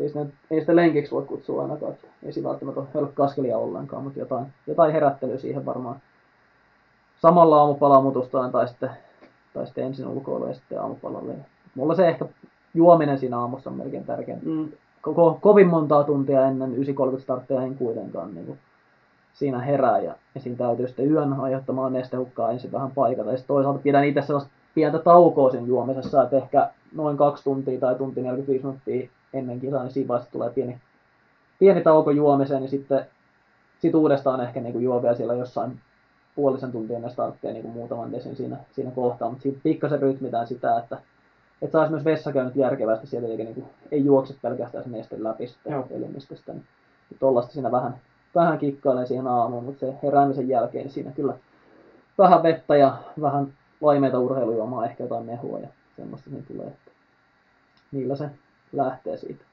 Ei 0.00 0.08
sitä, 0.08 0.26
ei 0.50 0.60
sitä 0.60 0.76
lenkiksi 0.76 1.12
voi 1.12 1.22
kutsua 1.22 1.62
ainakaan, 1.62 1.92
että 1.92 2.06
ei 2.22 2.32
siinä 2.32 2.48
välttämättä 2.48 2.80
ole 2.80 2.88
hölkkaskelia 2.94 3.58
ollenkaan, 3.58 4.02
mutta 4.04 4.18
jotain, 4.18 4.46
jotain 4.66 4.92
herättelyä 4.92 5.38
siihen 5.38 5.66
varmaan 5.66 5.96
samalla 7.22 7.58
aamupalamutustaan 7.58 8.52
tai 8.52 8.68
sitten, 8.68 8.90
tai 9.54 9.66
sitten 9.66 9.84
ensin 9.84 10.06
ulkoilu 10.06 10.46
ja 10.46 10.54
sitten 10.54 10.80
aamupalalle. 10.80 11.34
Mulla 11.74 11.94
se 11.94 12.08
ehkä 12.08 12.26
juominen 12.74 13.18
siinä 13.18 13.38
aamussa 13.38 13.70
on 13.70 13.76
melkein 13.76 14.04
tärkeintä. 14.04 14.46
Mm. 14.46 14.68
Koko, 15.02 15.38
kovin 15.40 15.68
montaa 15.68 16.04
tuntia 16.04 16.46
ennen 16.46 16.74
9.30 17.14 17.20
startteja 17.20 17.62
en 17.62 17.74
kuitenkaan 17.74 18.34
niin 18.34 18.46
kuin, 18.46 18.58
siinä 19.32 19.58
herää 19.58 19.98
ja, 19.98 20.14
ja 20.34 20.40
siinä 20.40 20.58
täytyy 20.58 20.86
sitten 20.86 21.10
yön 21.10 21.32
aiheuttamaan 21.32 21.92
nestehukkaa 21.92 22.50
ensin 22.50 22.72
vähän 22.72 22.90
paikata. 22.90 23.30
Ja 23.30 23.36
sitten 23.36 23.54
toisaalta 23.54 23.78
pidän 23.82 24.04
itse 24.04 24.22
sellaista 24.22 24.50
pientä 24.74 24.98
taukoa 24.98 25.50
sen 25.50 25.66
juomisessa, 25.66 26.22
että 26.22 26.36
ehkä 26.36 26.70
noin 26.94 27.16
kaksi 27.16 27.44
tuntia 27.44 27.80
tai 27.80 27.94
tunti 27.94 28.22
45 28.22 28.64
minuuttia 28.64 29.08
ennen 29.32 29.60
kisaa, 29.60 29.82
niin 29.82 29.92
siinä 29.92 30.08
vaiheessa 30.08 30.32
tulee 30.32 30.50
pieni, 30.50 30.78
pieni 31.58 31.80
tauko 31.80 32.10
juomiseen, 32.10 32.60
niin 32.60 32.70
sitten 32.70 33.06
sit 33.78 33.94
uudestaan 33.94 34.40
ehkä 34.40 34.60
niin 34.60 34.72
kuin 34.72 34.84
juo 34.84 35.02
vielä 35.02 35.16
siellä 35.16 35.34
jossain 35.34 35.80
puolisen 36.34 36.72
tuntia 36.72 36.96
ennen 36.96 37.10
starttia 37.10 37.52
niin 37.52 37.62
kuin 37.62 37.74
muutaman 37.74 38.12
desin 38.12 38.36
siinä, 38.36 38.56
siinä 38.72 38.90
kohtaa, 38.90 39.28
mutta 39.28 39.42
siitä 39.42 39.60
pikkasen 39.62 40.02
rytmitään 40.02 40.46
sitä, 40.46 40.78
että 40.78 40.98
että 41.62 41.72
saisi 41.72 41.90
myös 41.90 42.04
vessakäynnit 42.04 42.56
järkevästi 42.56 43.06
sieltä, 43.06 43.28
eikä 43.28 43.44
niin 43.44 43.54
kuin, 43.54 43.66
ei 43.90 44.04
juokse 44.04 44.34
pelkästään 44.42 44.84
se 44.84 44.90
neste 44.90 45.22
läpi 45.22 45.46
sitten 45.46 45.84
elimistöstä. 45.90 46.52
Niin 46.52 46.64
tuollaista 47.18 47.52
siinä 47.52 47.72
vähän, 47.72 47.96
vähän 48.34 48.58
kikkailen 48.58 49.06
siihen 49.06 49.26
aamuun, 49.26 49.64
mutta 49.64 49.80
se 49.80 49.94
heräämisen 50.02 50.48
jälkeen 50.48 50.84
niin 50.84 50.92
siinä 50.92 51.12
kyllä 51.12 51.34
vähän 52.18 52.42
vettä 52.42 52.76
ja 52.76 52.96
vähän 53.20 53.52
laimeita 53.82 54.18
urheilujuomaa, 54.18 54.86
ehkä 54.86 55.04
jotain 55.04 55.26
mehua 55.26 55.58
ja 55.58 55.68
semmoista 55.96 56.30
niin 56.30 56.46
tulee, 56.46 56.66
että 56.66 56.90
niillä 57.92 58.16
se 58.16 58.30
lähtee 58.72 59.16
siitä. 59.16 59.44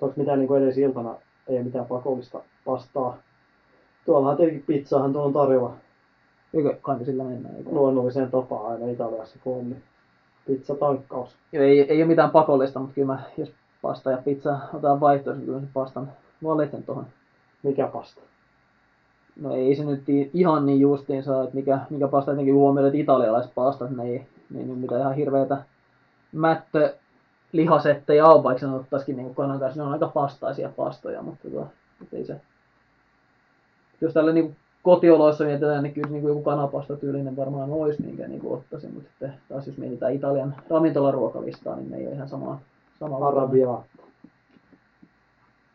Onko 0.00 0.14
mitään 0.16 0.38
niin 0.38 0.48
kuin 0.48 0.62
edes 0.62 0.78
iltana, 0.78 1.14
ei 1.48 1.56
ole 1.56 1.64
mitään 1.64 1.86
pakollista 1.86 2.42
pastaa? 2.64 3.16
Tuollahan 4.04 4.36
tietenkin 4.36 4.64
pizzaahan 4.66 5.12
tuo 5.12 5.24
on 5.24 5.32
tarjolla. 5.32 5.76
Eikö 6.54 6.76
kai 6.82 6.98
me 6.98 7.04
sillä 7.04 7.24
mennään? 7.24 7.56
Eikö? 7.56 7.70
Luonnolliseen 7.70 8.30
tapaan 8.30 8.72
aina 8.72 8.86
Italiassa 8.86 9.38
kun 9.44 9.56
on, 9.56 9.70
niin 9.70 9.82
pizzatankkaus. 10.46 11.36
Joo, 11.52 11.64
ei, 11.64 11.80
ei 11.80 12.02
ole 12.02 12.08
mitään 12.08 12.30
pakollista, 12.30 12.80
mutta 12.80 12.94
kyllä 12.94 13.12
mä, 13.12 13.22
jos 13.36 13.52
pasta 13.82 14.10
ja 14.10 14.16
pizza 14.16 14.58
otetaan 14.72 15.00
vaihtoehtoisesti, 15.00 15.46
kyllä 15.46 15.60
se 15.60 15.66
pastan 15.72 16.12
valitsen 16.44 16.82
tuohon. 16.82 17.06
Mikä 17.62 17.86
pasta? 17.86 18.20
No 19.40 19.54
ei 19.54 19.76
se 19.76 19.84
nyt 19.84 20.04
ihan 20.34 20.66
niin 20.66 20.82
saa, 21.24 21.44
että 21.44 21.56
mikä, 21.56 21.78
mikä 21.90 22.08
pasta 22.08 22.30
jotenkin 22.30 22.54
huomioon, 22.54 22.86
että 22.86 22.98
italialaiset 22.98 23.54
pastat, 23.54 23.90
ne 23.90 24.02
ei, 24.02 24.26
ne 24.50 24.60
ei 24.60 24.66
nyt 24.66 24.80
mitään 24.80 25.00
ihan 25.00 25.14
hirveätä 25.14 25.62
mättö 26.32 26.94
lihasetteja 27.52 28.26
on, 28.26 28.42
vaikka 28.42 28.60
sen 28.60 28.70
ottaisikin 28.70 29.16
niin 29.16 29.34
kanan 29.34 29.58
kanssa, 29.58 29.80
ne 29.80 29.86
on 29.86 29.92
aika 29.92 30.08
pastaisia 30.08 30.70
pastoja, 30.76 31.22
mutta, 31.22 31.48
tota, 31.50 31.66
ei 32.12 32.24
se, 32.24 32.40
jos 34.00 34.12
tällä 34.12 34.32
niin 34.32 34.56
kotioloissa 34.82 35.44
mietitään, 35.44 35.82
niin 35.82 35.94
kyllä 35.94 36.08
niin 36.08 36.22
kuin 36.22 36.30
joku 36.30 36.42
kanapasta 36.42 36.96
tyylinen 36.96 37.36
varmaan 37.36 37.72
olisi, 37.72 38.02
minkä 38.02 38.28
niin 38.28 38.40
kuin 38.40 38.54
ottaisin, 38.54 38.94
mutta 38.94 39.10
sitten 39.10 39.34
taas 39.48 39.66
jos 39.66 39.76
mietitään 39.76 40.14
Italian 40.14 40.54
ravintolaruokalistaa, 40.70 41.76
niin 41.76 41.90
ne 41.90 41.96
ei 41.96 42.06
ole 42.06 42.14
ihan 42.14 42.28
sama, 42.28 42.60
sama 43.00 43.28
Arabiaa. 43.28 43.84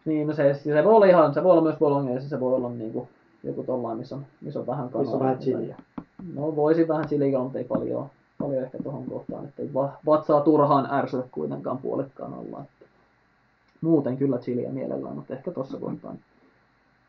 Niin, 0.06 0.28
no 0.28 0.34
se, 0.34 0.54
se 0.54 0.84
voi 0.84 0.94
olla 0.94 1.06
ihan, 1.06 1.34
se 1.34 1.44
voi 1.44 1.52
olla 1.52 1.62
myös 1.62 1.78
bolognese, 1.80 2.30
se 2.30 2.40
voi 2.40 2.56
olla 2.56 2.70
niin 2.70 2.94
kuin 2.94 3.10
joku 3.46 3.64
tollain, 3.64 3.98
missä 3.98 4.16
on, 4.16 4.26
missä 4.42 4.60
on 4.60 4.68
vähän 4.68 4.90
kanaa. 4.90 5.02
Missä 5.02 5.16
on 5.18 5.24
vähän 5.24 5.40
chiliä. 5.40 5.78
No 6.34 6.56
voisi 6.56 6.88
vähän 6.88 7.08
chiliä, 7.08 7.40
mutta 7.40 7.58
ei 7.58 7.64
paljon, 7.64 8.10
paljon 8.40 8.64
ehkä 8.64 8.78
tuohon 8.84 9.06
kohtaan, 9.06 9.46
että 9.46 9.62
ei 9.62 9.74
va, 9.74 9.94
vatsaa 10.06 10.42
turhaan 10.42 10.88
ärsyä 10.92 11.24
kuitenkaan 11.32 11.78
puolikkaan 11.78 12.34
olla. 12.34 12.62
Että 12.62 12.86
muuten 13.82 14.18
kyllä 14.18 14.38
chiliä 14.38 14.70
mielellään, 14.70 15.16
mutta 15.16 15.34
ehkä 15.34 15.52
tuossa 15.52 15.78
kohtaa 15.78 16.12
niin 16.12 16.24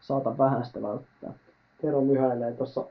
saata 0.00 0.38
vähän 0.38 0.64
sitä 0.64 0.82
välttää. 0.82 1.32
Tero 1.82 2.00
myhäilee 2.00 2.52
tuossa 2.52 2.84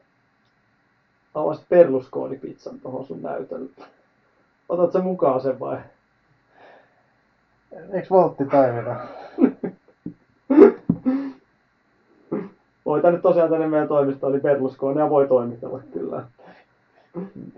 avasit 1.34 1.70
perluskoonipizzan 1.70 2.80
tuohon 2.80 3.06
sun 3.06 3.22
näytölle. 3.22 3.70
Otat 4.70 4.92
sen 4.92 5.04
mukaan 5.04 5.42
sen 5.42 5.60
vai? 5.60 5.78
Eikö 7.94 8.08
Voltti 8.10 8.46
toimita? 8.46 8.96
Voi 12.96 13.02
tänne 13.02 13.20
tosiaan 13.20 13.50
tänne 13.50 13.68
meidän 13.68 13.88
toimistoon, 13.88 14.32
niin 14.34 14.42
Berlusconi 14.42 15.00
ja 15.00 15.10
voi 15.10 15.28
toimitella 15.28 15.80
kyllä. 15.94 16.24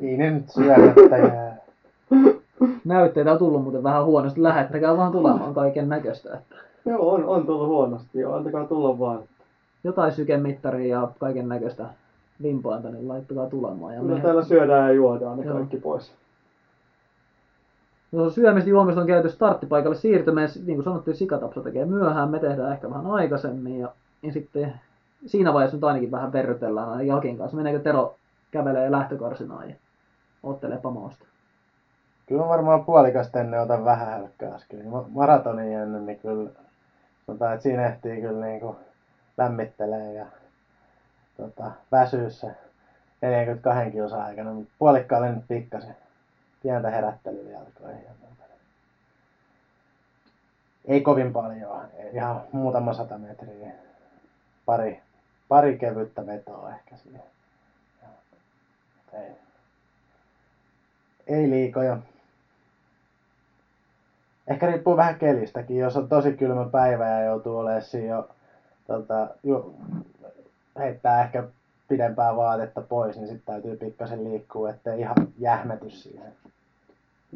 Ei 0.02 0.18
ne 0.18 0.32
nyt 0.32 0.50
syömättä 0.50 1.18
jää. 1.18 1.58
Näytteitä 2.86 3.32
on 3.32 3.38
tullut 3.38 3.64
muuten 3.64 3.84
vähän 3.84 4.06
huonosti, 4.06 4.44
lähettäkää 4.44 4.98
vaan 4.98 5.12
tulemaan 5.12 5.54
kaiken 5.54 5.90
näköistä. 5.90 6.34
Että 6.34 6.56
Joo, 6.86 7.14
on, 7.14 7.26
on 7.26 7.46
tullut 7.46 7.68
huonosti 7.68 8.20
joo, 8.20 8.36
antakaa 8.36 8.66
tulla 8.66 9.00
vaan. 9.00 9.20
jotain 9.84 10.12
sykemittaria 10.12 11.00
ja 11.00 11.08
kaiken 11.20 11.50
näköistä 11.50 11.86
limpainta, 12.40 12.90
niin 12.90 13.08
laittakaa 13.08 13.50
tulemaan. 13.50 13.94
Ja 13.94 14.02
Kyllä 14.02 14.16
me, 14.16 14.22
täällä 14.22 14.44
syödään 14.44 14.88
ja 14.90 14.94
juodaan 14.94 15.40
ne 15.40 15.46
Joo. 15.46 15.56
kaikki 15.58 15.78
pois. 15.78 16.12
jos 18.12 18.36
syömistä 18.36 18.70
juomista 18.70 19.02
on 19.02 19.08
käyty 19.08 19.30
starttipaikalle 19.30 19.96
siirtymään, 19.96 20.50
niin 20.66 20.76
kuin 20.76 20.84
sanottiin, 20.84 21.18
sikatapsa 21.18 21.62
tekee 21.62 21.86
myöhään, 21.86 22.30
me 22.30 22.40
tehdään 22.40 22.74
ehkä 22.74 22.90
vähän 22.90 23.08
aikaisemmin 23.08 23.80
ja, 23.80 23.90
ja 24.24 24.32
sitten 24.32 24.74
siinä 25.26 25.53
vaiheessa 25.53 25.78
nyt 25.78 25.84
ainakin 25.84 26.11
vähän 26.11 26.34
verrytellään 26.34 26.89
aina 26.89 27.03
Jakin 27.03 27.38
kanssa. 27.38 27.57
Meneekö 27.57 27.80
Tero 27.80 28.18
kävelee 28.51 28.91
lähtökarsinaan 28.91 29.70
ja 29.70 29.76
ottelee 30.43 30.78
pamausta? 30.78 31.26
Kyllä 32.26 32.41
mä 32.41 32.49
varmaan 32.49 32.86
puolikasta 32.86 33.39
ennen 33.39 33.61
otan 33.61 33.86
vähän 33.86 34.07
hälkkää 34.07 34.55
äsken. 34.55 34.88
Ma- 34.88 35.05
Maratonin 35.09 35.78
ennen, 35.78 36.05
niin 36.05 36.20
kyllä 36.20 36.49
sanotaan, 37.26 37.53
että 37.53 37.63
siinä 37.63 37.88
ehtii 37.88 38.22
kyllä 38.22 38.45
niinku 38.45 38.76
lämmittelee 39.38 40.13
ja 40.13 40.26
tota, 41.38 41.72
väsyy 41.91 42.30
se 42.30 42.47
42 43.22 43.91
kilsan 43.91 44.22
aikana, 44.22 44.53
mutta 44.53 44.74
puolikkaalle 44.80 45.32
nyt 45.32 45.47
pikkasen 45.47 45.95
pientä 46.63 46.89
herättelyä 46.89 47.51
jalkoihin. 47.51 48.03
ja 48.03 48.11
muuta. 48.20 48.43
Ei 50.86 51.01
kovin 51.01 51.34
paljon, 51.34 51.82
ihan 52.13 52.41
muutama 52.51 52.93
sata 52.93 53.18
metriä. 53.18 53.72
Pari, 54.65 55.01
pari 55.48 55.78
kevyttä 55.78 56.26
vetoa 56.26 56.70
ehkä 56.70 56.98
siihen. 56.98 57.24
Ei, 59.14 59.32
ei 61.28 61.50
liikoja. 61.50 61.98
Ehkä 64.48 64.68
riippuu 64.68 64.98
vähän 64.98 65.20
kelistäkin. 65.20 65.78
Jos 65.78 65.98
on 65.98 66.10
tosi 66.10 66.34
kylmä 66.34 66.66
päivä 66.66 67.08
ja 67.08 67.22
joutuu 67.22 67.58
olemaan 67.58 67.82
siinä 67.82 68.08
jo, 68.08 68.30
tota, 68.88 69.28
ju, 69.43 69.76
heittää 70.78 71.24
ehkä 71.24 71.43
pidempää 71.88 72.36
vaatetta 72.36 72.82
pois, 72.82 73.16
niin 73.16 73.28
sitten 73.28 73.54
täytyy 73.54 73.78
pikkasen 73.78 74.24
liikkua, 74.24 74.70
ettei 74.70 75.00
ihan 75.00 75.16
jähmety 75.39 75.89
siihen. 75.89 76.34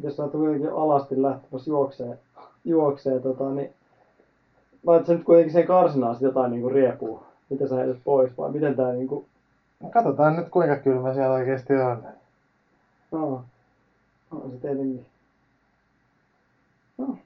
Jos 0.02 0.20
oot 0.20 0.32
kuitenkin 0.32 0.72
alasti 0.72 1.22
lähtemässä 1.22 1.70
juoksee, 1.70 2.18
juoksee 2.64 3.20
tota, 3.20 3.50
niin 3.50 3.74
laitat 4.86 5.08
nyt 5.08 5.24
kuitenkin 5.24 5.52
sen 5.52 5.66
karsinaan 5.66 6.16
jotain 6.20 6.50
niinku 6.50 6.68
riepua, 6.68 7.31
mitä 7.52 7.68
sä 7.68 7.76
heität 7.76 7.98
pois 8.04 8.38
vai 8.38 8.50
miten 8.52 8.76
tää 8.76 8.92
niinku, 8.92 9.24
Katsotaan 9.90 10.36
nyt 10.36 10.48
kuinka 10.48 10.76
kylmä 10.76 11.14
siellä 11.14 11.34
oikeasti 11.34 11.72
on. 11.72 12.02
no, 13.12 13.44
on 14.30 14.50
se 14.50 14.56
tietenkin. 14.56 15.06
No, 16.98 17.16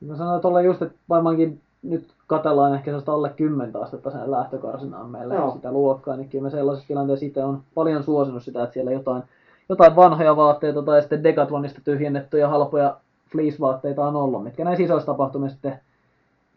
Mä 0.00 0.16
sanoin 0.16 0.40
tuolla 0.40 0.60
just, 0.60 0.82
että 0.82 0.98
varmaankin 1.08 1.60
nyt 1.82 2.08
katellaan 2.26 2.74
ehkä 2.74 2.84
sellaista 2.84 3.12
alle 3.12 3.28
10 3.28 3.76
astetta 3.82 4.10
sen 4.10 4.30
lähtökarsinaan 4.30 5.10
meillä 5.10 5.34
Joo. 5.34 5.44
Joo. 5.44 5.54
sitä 5.54 5.72
luokkaa, 5.72 6.16
niin 6.16 6.28
kyllä 6.28 6.42
mä 6.42 6.50
sellaisessa 6.50 6.88
tilanteessa 6.88 7.26
itse 7.26 7.44
on 7.44 7.62
paljon 7.74 8.02
suosinut 8.02 8.42
sitä, 8.42 8.62
että 8.62 8.74
siellä 8.74 8.92
jotain, 8.92 9.22
jotain 9.68 9.96
vanhoja 9.96 10.36
vaatteita 10.36 10.82
tai 10.82 11.00
sitten 11.02 11.24
Decathlonista 11.24 11.80
tyhjennettyjä 11.84 12.48
halpoja 12.48 12.96
fleece-vaatteita 13.32 14.06
on 14.06 14.16
ollut, 14.16 14.44
mitkä 14.44 14.64
näissä 14.64 14.84
isoissa 14.84 15.12
tapahtumissa 15.12 15.54
sitten 15.54 15.80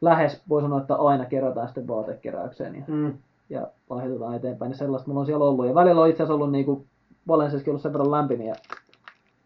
lähes 0.01 0.43
voi 0.49 0.61
sanoa, 0.61 0.81
että 0.81 0.95
aina 0.95 1.25
kerätään 1.25 1.67
sitten 1.67 1.87
vaatekeräykseen 1.87 2.75
ja, 2.75 2.83
mm. 2.87 3.13
ja 3.49 3.67
lahjoitetaan 3.89 4.35
eteenpäin, 4.35 4.69
niin 4.69 4.77
sellaista 4.77 5.07
mulla 5.07 5.19
on 5.19 5.25
siellä 5.25 5.45
ollut. 5.45 5.67
Ja 5.67 5.75
välillä 5.75 6.01
on 6.01 6.09
itse 6.09 6.23
asiassa 6.23 6.33
ollut 6.33 6.51
niinku 6.51 6.85
Valensiassakin 7.27 7.71
ollut 7.71 7.81
sen 7.81 7.93
verran 7.93 8.11
lämpimiä, 8.11 8.55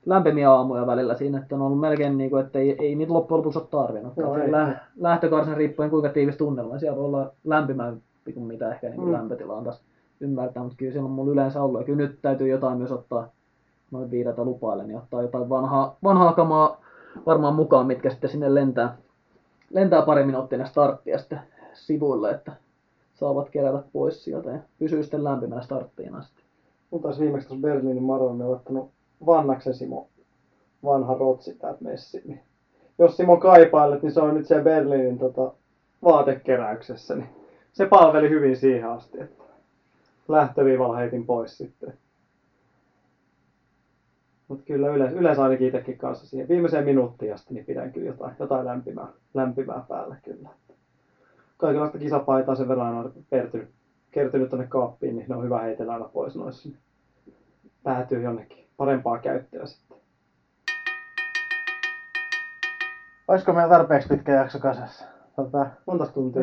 lämpimiä 0.06 0.52
aamuja 0.52 0.88
välillä 0.88 1.16
siinä, 1.16 1.38
että 1.38 1.56
on 1.56 1.62
ollut 1.62 1.80
melkein 1.80 2.18
niin 2.18 2.30
kuin, 2.30 2.46
että 2.46 2.60
ei, 2.60 2.76
ei 2.80 2.96
niitä 2.96 3.14
loppujen 3.14 3.38
lopuksi 3.38 3.60
ole 3.60 3.68
tarvinnut. 3.72 4.14
Ei. 4.44 4.52
lä- 4.52 4.80
lähtökarsin 5.00 5.58
riippuen 5.58 5.90
kuinka 5.90 6.10
tiivis 6.10 6.38
tunnelma, 6.38 6.72
niin 6.72 6.80
siellä 6.80 6.98
voi 6.98 7.06
olla 7.06 7.32
lämpimämpi 7.44 8.34
kuin 8.34 8.46
mitä 8.46 8.72
ehkä 8.72 8.88
niin 8.88 8.96
kuin 8.96 9.08
Mm. 9.08 9.14
lämpötila 9.14 9.54
on 9.54 9.64
taas 9.64 9.82
ymmärtää, 10.20 10.64
mutta 10.64 10.78
kyllä 10.78 10.92
siellä 10.92 11.06
on 11.06 11.12
mulla 11.12 11.32
yleensä 11.32 11.64
ollut. 11.64 11.82
Ja 11.82 11.86
kyllä 11.86 11.98
nyt 11.98 12.20
täytyy 12.22 12.48
jotain 12.48 12.78
myös 12.78 12.92
ottaa 12.92 13.28
noin 13.92 14.12
viidata 14.12 14.46
lupaille, 14.46 14.84
niin 14.84 14.98
ottaa 14.98 15.22
jotain 15.22 15.50
vanhaa, 15.50 15.96
vanhaa 16.04 16.34
kamaa 16.34 16.78
varmaan 17.26 17.56
mukaan, 17.56 17.88
mitkä 17.88 18.10
sitten 18.10 18.30
sinne 18.30 18.54
lentää, 18.56 18.98
lentää 19.74 20.02
pari 20.02 20.26
minuuttia 20.26 20.66
starttia 20.66 21.20
sitten 21.20 21.40
sivuille, 21.74 22.32
että 22.32 22.52
saavat 23.14 23.50
kerätä 23.50 23.84
pois 23.94 24.24
sieltä 24.24 24.50
ja 24.50 24.60
pysyy 24.80 25.04
sitten 25.04 25.24
lämpimänä 25.24 25.62
starttiin 25.62 26.16
asti. 26.16 26.42
Mun 26.92 27.02
taas 27.02 27.20
viimeksi 27.20 27.48
tuossa 27.48 27.62
Berliinin 27.62 28.04
Maroon 28.04 28.42
ottanut 28.42 28.92
Vannaksen 29.26 29.74
Simo 29.74 30.08
vanha 30.86 31.14
rotsi 31.14 31.54
täältä 31.54 31.84
messiin. 31.84 32.24
Niin 32.26 32.40
jos 33.00 33.18
Simo 33.18 33.38
kaipailet, 33.38 34.02
niin 34.02 34.12
se 34.12 34.22
on 34.22 34.36
nyt 34.36 34.48
se 34.48 34.62
Berliinin 34.62 35.20
tota, 35.20 35.52
vaatekeräyksessä. 36.04 37.16
Niin 37.16 37.30
se 37.74 37.86
palveli 37.86 38.30
hyvin 38.30 38.58
siihen 38.58 38.90
asti, 38.90 39.22
että 39.22 39.44
lähtöviivalla 40.28 40.98
heitin 40.98 41.26
pois 41.26 41.58
sitten. 41.58 41.94
Mutta 44.52 44.66
kyllä 44.66 44.88
yleensä, 44.88 45.20
yleensä 45.20 45.44
ainakin 45.44 45.68
itsekin 45.68 45.98
kanssa 45.98 46.28
siihen 46.28 46.48
viimeiseen 46.48 46.86
minuuttiin 46.86 47.34
asti 47.34 47.54
niin 47.54 47.66
pidän 47.66 47.92
kyllä 47.92 48.08
jotain, 48.08 48.36
jotain 48.40 48.66
lämpimää, 48.66 49.08
lämpimää 49.34 49.84
päällä 49.88 50.16
kyllä. 50.24 50.50
Kaikenlaista 51.58 51.98
kisapaitaa 51.98 52.56
sen 52.56 52.68
verran 52.68 52.94
on 52.94 53.14
kertynyt, 53.30 53.70
kertynyt 54.12 54.50
tonne 54.50 54.68
kaappiin, 54.68 55.16
niin 55.16 55.26
ne 55.30 55.36
on 55.36 55.44
hyvä 55.44 55.62
heitellä 55.62 55.94
aina 55.94 56.06
pois 56.06 56.36
noissa. 56.36 56.70
Niin 56.70 56.80
päätyy 57.84 58.22
jonnekin 58.22 58.68
parempaa 58.78 59.18
käyttöä 59.18 59.66
sitten. 59.66 59.98
Olisiko 63.28 63.54
meillä 63.54 63.78
tarpeeksi 63.78 64.10
pitkä 64.10 64.32
jakso 64.32 64.60
kasassa? 64.60 65.06
Tota, 65.36 65.68
Montas 65.86 66.10
tuntia? 66.10 66.42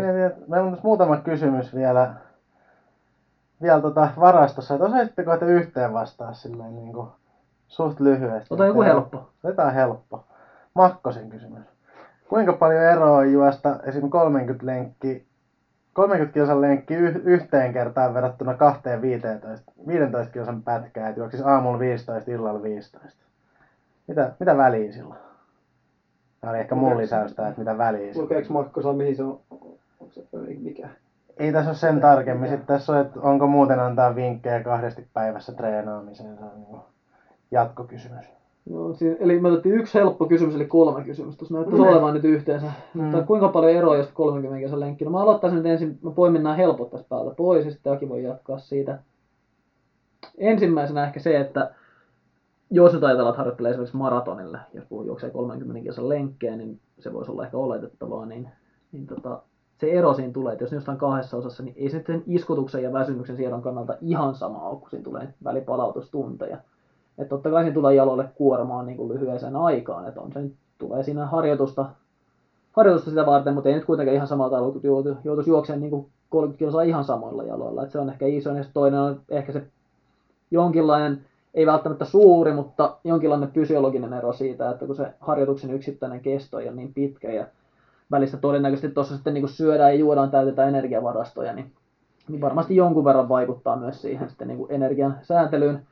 meillä 0.48 0.66
on 0.66 0.70
tässä 0.70 0.86
muutama 0.86 1.16
kysymys 1.16 1.74
vielä, 1.74 2.14
vielä 3.62 3.80
tota 3.80 4.08
varastossa. 4.20 4.74
Että 4.74 4.86
osaisitteko 4.86 5.36
te 5.36 5.46
yhteen 5.46 5.92
vastaa 5.92 6.32
silleen 6.32 6.76
niin 6.76 6.92
kuin 6.92 7.08
suht 7.68 8.00
lyhyesti? 8.00 8.54
Ota 8.54 8.66
joku 8.66 8.82
helppo. 8.82 9.30
Otetaan 9.44 9.74
helppo. 9.74 10.24
Makkosen 10.74 11.30
kysymys. 11.30 11.64
Kuinka 12.28 12.52
paljon 12.52 12.82
eroa 12.82 13.18
on 13.18 13.32
juosta 13.32 13.76
esim. 13.82 14.10
30 14.10 14.66
lenkki, 14.66 15.26
30 15.92 16.32
kilsan 16.34 16.60
lenkki 16.60 16.94
yh- 16.94 17.20
yhteen 17.24 17.72
kertaan 17.72 18.14
verrattuna 18.14 18.54
kahteen 18.54 19.02
15, 19.02 19.72
15 19.86 20.32
kilsan 20.32 20.62
pätkään, 20.62 21.08
että 21.08 21.20
juoksisi 21.20 21.44
aamulla 21.46 21.78
15, 21.78 22.30
illalla 22.30 22.62
15. 22.62 23.22
Mitä, 24.06 24.32
mitä 24.40 24.56
väliä 24.56 24.92
silloin? 24.92 25.20
Tämä 26.40 26.50
oli 26.50 26.60
ehkä 26.60 26.74
mun 26.74 26.98
lisäystä, 26.98 27.48
että 27.48 27.60
mitä 27.60 27.78
väliä 27.78 28.12
silloin. 28.12 28.24
Lukeeko 28.24 28.52
Makko 28.52 28.82
saa 28.82 28.92
mihin 28.92 29.16
se 29.16 29.22
on? 29.22 29.40
Onko 29.50 30.12
se 30.12 30.22
mikä? 30.60 30.88
Ei 31.36 31.52
tässä 31.52 31.70
ole 31.70 31.76
sen 31.76 32.00
tarkemmin. 32.00 32.48
Sitten 32.48 32.66
tässä 32.66 32.92
on, 32.92 33.00
että 33.00 33.20
onko 33.20 33.46
muuten 33.46 33.80
antaa 33.80 34.14
vinkkejä 34.14 34.62
kahdesti 34.62 35.08
päivässä 35.14 35.52
treenaamiseen. 35.52 36.36
Se 36.36 36.44
on 36.44 36.50
niin 36.54 36.80
jatkokysymys. 37.50 38.26
No, 38.70 38.94
si- 38.94 39.16
eli 39.20 39.40
me 39.40 39.48
otettiin 39.48 39.74
yksi 39.74 39.98
helppo 39.98 40.26
kysymys, 40.26 40.54
eli 40.54 40.66
kolme 40.66 41.04
kysymystä. 41.04 41.38
Tuossa 41.38 41.54
näyttäisi 41.54 41.82
olevan 41.82 42.14
nyt 42.14 42.24
yhteensä. 42.24 42.72
Mm. 42.94 43.02
Mutta 43.02 43.22
kuinka 43.22 43.48
paljon 43.48 43.72
eroa, 43.72 43.96
jos 43.96 44.08
30 44.12 44.58
kilsan 44.58 44.80
lenkki? 44.80 45.04
No 45.04 45.10
mä 45.10 45.22
aloittaisin 45.22 45.56
nyt 45.56 45.66
ensin, 45.66 45.98
mä 46.02 46.10
poimin 46.10 46.42
nämä 46.42 46.54
helpot 46.54 46.90
tästä 46.90 47.08
päältä 47.08 47.34
pois, 47.34 47.64
ja 47.64 47.70
sitten 47.70 47.92
Aki 47.92 48.08
voi 48.08 48.22
jatkaa 48.22 48.58
siitä. 48.58 48.98
Ensimmäisenä 50.38 51.04
ehkä 51.04 51.20
se, 51.20 51.40
että 51.40 51.74
jos 52.70 52.92
nyt 52.92 53.04
ajatellaan, 53.04 53.32
että 53.32 53.38
harjoittelee 53.38 53.70
esimerkiksi 53.70 53.96
maratonille, 53.96 54.58
jos 54.74 54.84
puhuu 54.84 55.04
juoksee 55.04 55.30
30 55.30 55.82
kilsan 55.82 56.08
lenkkejä, 56.08 56.56
niin 56.56 56.80
se 56.98 57.12
voisi 57.12 57.30
olla 57.30 57.44
ehkä 57.44 57.56
oletettavaa, 57.56 58.26
niin, 58.26 58.48
niin 58.92 59.06
tota, 59.06 59.42
se 59.80 59.90
ero 59.90 60.14
siinä 60.14 60.32
tulee, 60.32 60.52
että 60.52 60.64
jos 60.64 60.70
ne 60.70 60.76
jostain 60.76 60.98
kahdessa 60.98 61.36
osassa, 61.36 61.62
niin 61.62 61.74
ei 61.78 61.90
se 61.90 62.04
sen 62.06 62.22
iskutuksen 62.26 62.82
ja 62.82 62.92
väsymyksen 62.92 63.36
siedon 63.36 63.62
kannalta 63.62 63.96
ihan 64.00 64.34
sama 64.34 64.68
ole, 64.68 64.80
kun 64.80 64.90
siinä 64.90 65.04
tulee 65.04 65.34
välipalautustunteja. 65.44 66.58
Että 67.18 67.28
totta 67.28 67.50
kai 67.50 67.62
siinä 67.62 67.74
tulee 67.74 67.94
jaloille 67.94 68.28
kuormaan 68.34 68.86
niin 68.86 68.96
kuin 68.96 69.12
lyhyeseen 69.14 69.56
aikaan, 69.56 70.08
että 70.08 70.20
on 70.20 70.32
sen, 70.32 70.52
tulee 70.78 71.02
siinä 71.02 71.26
harjoitusta, 71.26 71.86
harjoitusta 72.72 73.10
sitä 73.10 73.26
varten, 73.26 73.54
mutta 73.54 73.68
ei 73.68 73.74
nyt 73.74 73.84
kuitenkaan 73.84 74.14
ihan 74.14 74.26
samalla 74.26 74.50
tavalla, 74.50 74.72
kun 74.72 74.80
joutuisi 74.84 75.20
joutu 75.24 75.42
juoksemaan 75.46 75.80
niin 75.80 75.90
kuin 75.90 76.06
30 76.30 76.58
kilsaa 76.58 76.82
ihan 76.82 77.04
samoilla 77.04 77.42
jaloilla. 77.42 77.82
Että 77.82 77.92
se 77.92 77.98
on 77.98 78.10
ehkä 78.10 78.26
iso, 78.26 78.54
ja 78.54 78.64
toinen 78.74 79.00
on 79.00 79.20
ehkä 79.28 79.52
se 79.52 79.62
jonkinlainen, 80.50 81.24
ei 81.54 81.66
välttämättä 81.66 82.04
suuri, 82.04 82.52
mutta 82.52 82.96
jonkinlainen 83.04 83.50
fysiologinen 83.50 84.12
ero 84.12 84.32
siitä, 84.32 84.70
että 84.70 84.86
kun 84.86 84.96
se 84.96 85.14
harjoituksen 85.20 85.70
yksittäinen 85.70 86.20
kesto 86.20 86.58
ei 86.58 86.68
ole 86.68 86.76
niin 86.76 86.94
pitkä 86.94 87.32
ja 87.32 87.46
välissä 88.10 88.36
todennäköisesti 88.36 88.88
tuossa 88.88 89.14
sitten 89.14 89.34
niin 89.34 89.48
syödään 89.48 89.90
ja 89.90 89.98
juodaan, 89.98 90.30
täytetään 90.30 90.68
energiavarastoja, 90.68 91.52
niin, 91.52 91.72
niin 92.28 92.40
varmasti 92.40 92.76
jonkun 92.76 93.04
verran 93.04 93.28
vaikuttaa 93.28 93.76
myös 93.76 94.02
siihen 94.02 94.28
sitten 94.28 94.48
niin 94.48 94.66
energian 94.68 95.18
sääntelyyn. 95.22 95.86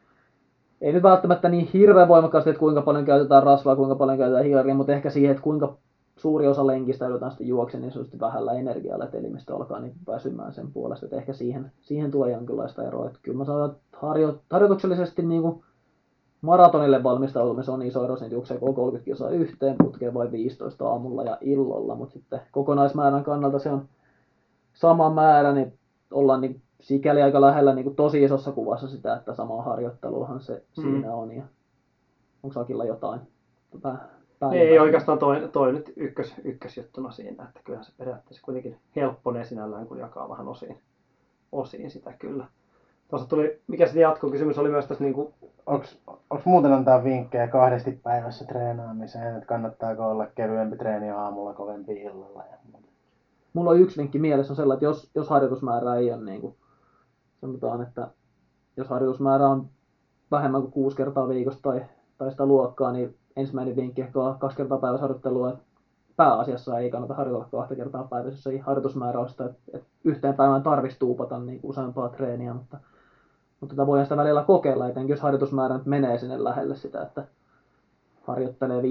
Ei 0.81 0.93
nyt 0.93 1.03
välttämättä 1.03 1.49
niin 1.49 1.69
hirveän 1.73 2.09
voimakkaasti, 2.09 2.51
että 2.51 2.61
kuinka 2.61 2.83
paljon 2.83 3.05
käytetään 3.05 3.43
rasvaa, 3.43 3.77
kuinka 3.77 3.95
paljon 3.95 4.19
käytetään 4.19 4.45
hiilaria, 4.45 4.75
mutta 4.75 4.93
ehkä 4.93 5.11
siihen, 5.11 5.31
että 5.31 5.43
kuinka 5.43 5.77
suuri 6.17 6.47
osa 6.47 6.67
lenkistä 6.67 7.05
joudutaan 7.05 7.31
sitten 7.31 7.49
juoksen, 7.49 7.81
niin 7.81 7.93
se 7.93 7.99
on 7.99 8.07
vähällä 8.21 8.53
energialla, 8.53 9.05
että 9.05 9.19
elimistö 9.19 9.55
alkaa 9.55 9.81
niin 9.81 9.95
väsymään 10.07 10.53
sen 10.53 10.73
puolesta. 10.73 11.07
Että 11.07 11.17
ehkä 11.17 11.33
siihen, 11.33 11.73
siihen 11.81 12.11
tulee 12.11 12.33
jonkinlaista 12.33 12.87
eroa. 12.87 13.07
Että 13.07 13.19
kyllä 13.23 13.39
mä 13.39 13.45
sanon, 13.45 13.71
että 13.71 13.83
harjo, 13.97 14.39
harjoituksellisesti 14.51 15.23
niin 15.23 15.43
kuin 15.43 15.65
maratonille 16.41 17.03
valmistautumisen 17.03 17.75
on 17.75 17.83
iso 17.83 18.05
ero, 18.05 18.17
juoksee 18.31 18.59
koko 18.59 18.73
30 18.73 19.05
kilsaa 19.05 19.31
yhteen 19.31 19.77
putkeen 19.79 20.15
vai 20.15 20.33
15 20.33 20.89
aamulla 20.89 21.23
ja 21.23 21.39
illalla, 21.41 21.95
mutta 21.95 22.13
sitten 22.13 22.41
kokonaismäärän 22.53 23.25
kannalta 23.25 23.59
se 23.59 23.71
on 23.71 23.89
sama 24.73 25.11
määrä, 25.11 25.53
niin 25.53 25.79
ollaan 26.13 26.41
niin 26.41 26.63
sikäli 26.87 27.23
aika 27.23 27.41
lähellä 27.41 27.75
niin 27.75 27.85
kuin 27.85 27.97
tosi 27.97 28.23
isossa 28.23 28.53
kuvassa 28.53 28.89
sitä, 28.89 29.17
että 29.17 29.35
sama 29.35 29.63
harjoitteluhan 29.63 30.41
se 30.41 30.53
mm. 30.77 30.83
siinä 30.83 31.15
on. 31.15 31.37
Ja 31.37 31.43
onko 32.43 32.61
Akilla 32.61 32.85
jotain? 32.85 33.21
Tota, 33.71 33.97
päivää? 34.39 34.59
Ei 34.59 34.79
oikeastaan 34.79 35.19
toi, 35.19 35.49
toi 35.53 35.73
nyt 35.73 35.93
ykkös, 35.97 36.35
ykkösjuttuna 36.45 37.11
siinä, 37.11 37.45
että 37.45 37.61
kyllähän 37.65 37.85
se 37.85 37.93
periaatteessa 37.99 38.45
kuitenkin 38.45 38.79
helpponee 38.97 39.45
sinällään, 39.45 39.87
kun 39.87 39.99
jakaa 39.99 40.29
vähän 40.29 40.49
osiin, 40.49 40.79
osiin 41.53 41.91
sitä 41.91 42.13
kyllä. 42.13 42.47
Tuossa 43.09 43.29
tuli, 43.29 43.61
mikä 43.67 43.87
sitten 43.87 44.03
jatkokysymys 44.03 44.59
oli 44.59 44.71
myös 44.71 44.87
tässä 44.87 45.05
niin 45.05 45.15
kuin... 45.15 45.35
Onko 45.67 46.43
muuten 46.45 46.73
antaa 46.73 47.05
vinkkejä 47.05 47.49
kahdesti 47.49 48.01
päivässä 48.03 48.45
treenaamiseen, 48.45 49.35
että 49.35 49.47
kannattaako 49.47 50.11
olla 50.11 50.27
kevyempi 50.27 50.77
treeni 50.77 51.11
aamulla, 51.11 51.55
kovempi 51.55 51.93
illalla 51.93 52.45
ja 52.51 52.57
muuta? 52.73 52.89
Mulla 53.53 53.71
on 53.71 53.81
yksi 53.81 53.99
vinkki 53.99 54.19
mielessä 54.19 54.53
on 54.53 54.57
sellainen, 54.57 54.77
että 54.77 54.85
jos, 54.85 55.11
jos 55.15 55.29
harjoitusmäärä 55.29 55.95
ei 55.95 56.13
ole 56.13 56.25
niin 56.25 56.41
kuin, 56.41 56.55
sanotaan, 57.41 57.83
että 57.83 58.09
jos 58.77 58.89
harjoitusmäärä 58.89 59.49
on 59.49 59.67
vähemmän 60.31 60.61
kuin 60.61 60.73
kuusi 60.73 60.97
kertaa 60.97 61.29
viikossa 61.29 61.63
tai, 61.63 61.85
tai 62.19 62.31
sitä 62.31 62.47
luokkaa, 62.47 62.93
niin 62.93 63.17
ensimmäinen 63.37 63.77
vinkki 63.77 64.03
ehkä 64.03 64.21
on 64.21 64.39
kaksi 64.39 64.57
kertaa 64.57 64.79
päivässä 64.79 65.03
harjoittelua, 65.03 65.49
että 65.49 65.65
pääasiassa 66.17 66.79
ei 66.79 66.91
kannata 66.91 67.15
harjoitella 67.15 67.49
kahta 67.51 67.77
kertaa 67.77 68.05
päivässä, 68.05 68.39
jos 68.39 68.47
ei 68.47 68.59
harjoitusmäärä 68.59 69.21
ole 69.21 69.29
sitä, 69.29 69.45
että, 69.45 69.59
että 69.75 69.89
yhteen 70.05 70.35
päivään 70.35 70.63
tarvitsisi 70.63 70.99
tuupata 70.99 71.39
niin 71.39 71.61
kuin 71.61 71.71
useampaa 71.71 72.09
treeniä, 72.09 72.55
mutta 72.55 72.79
mutta 73.61 73.77
tätä 73.77 73.87
voidaan 73.87 74.07
sitä 74.07 74.17
välillä 74.17 74.43
kokeilla, 74.43 74.89
etenkin 74.89 75.13
jos 75.13 75.21
harjoitusmäärä 75.21 75.81
menee 75.85 76.19
sinne 76.19 76.45
lähelle 76.45 76.77
sitä, 76.77 77.03
että 77.03 77.25
harjoittelee 78.23 78.83
5-6 78.83 78.85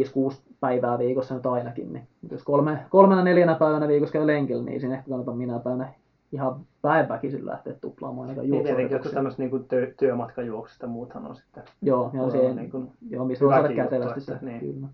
päivää 0.59 0.99
viikossa 0.99 1.35
nyt 1.35 1.45
ainakin, 1.45 1.93
niin 1.93 2.07
jos 2.31 2.43
kolme, 2.43 2.85
kolmena 2.89 3.23
neljänä 3.23 3.55
päivänä 3.55 3.87
viikossa 3.87 4.13
käy 4.13 4.27
lenkillä, 4.27 4.63
niin 4.63 4.79
siinä 4.79 4.95
ehkä 4.95 5.09
kannattaa 5.09 5.35
minä 5.35 5.59
päivänä 5.59 5.93
ihan 6.35 6.65
vähäväkisin 6.83 7.45
lähteä 7.45 7.73
tuplaamaan 7.73 8.29
ainakaan 8.29 8.49
niin, 8.49 8.63
tietenkin, 8.63 8.97
että 8.97 9.09
tämmöistä 9.09 9.41
niin 9.41 9.65
työ, 9.67 9.93
työmatkajuoksusta 9.99 10.85
ja 10.85 10.89
muuthan 10.89 11.27
on 11.27 11.35
sitten. 11.35 11.63
Joo, 11.81 12.11
joo, 12.13 12.29
se, 12.29 12.53
niin 12.53 12.71
kuin 12.71 12.91
joo 13.09 13.25
missä 13.25 13.45
voi 13.45 13.53
saada 13.53 13.73
kätevästi 13.73 14.21
se. 14.21 14.37
Niin, 14.41 14.59
kyllä. 14.59 14.87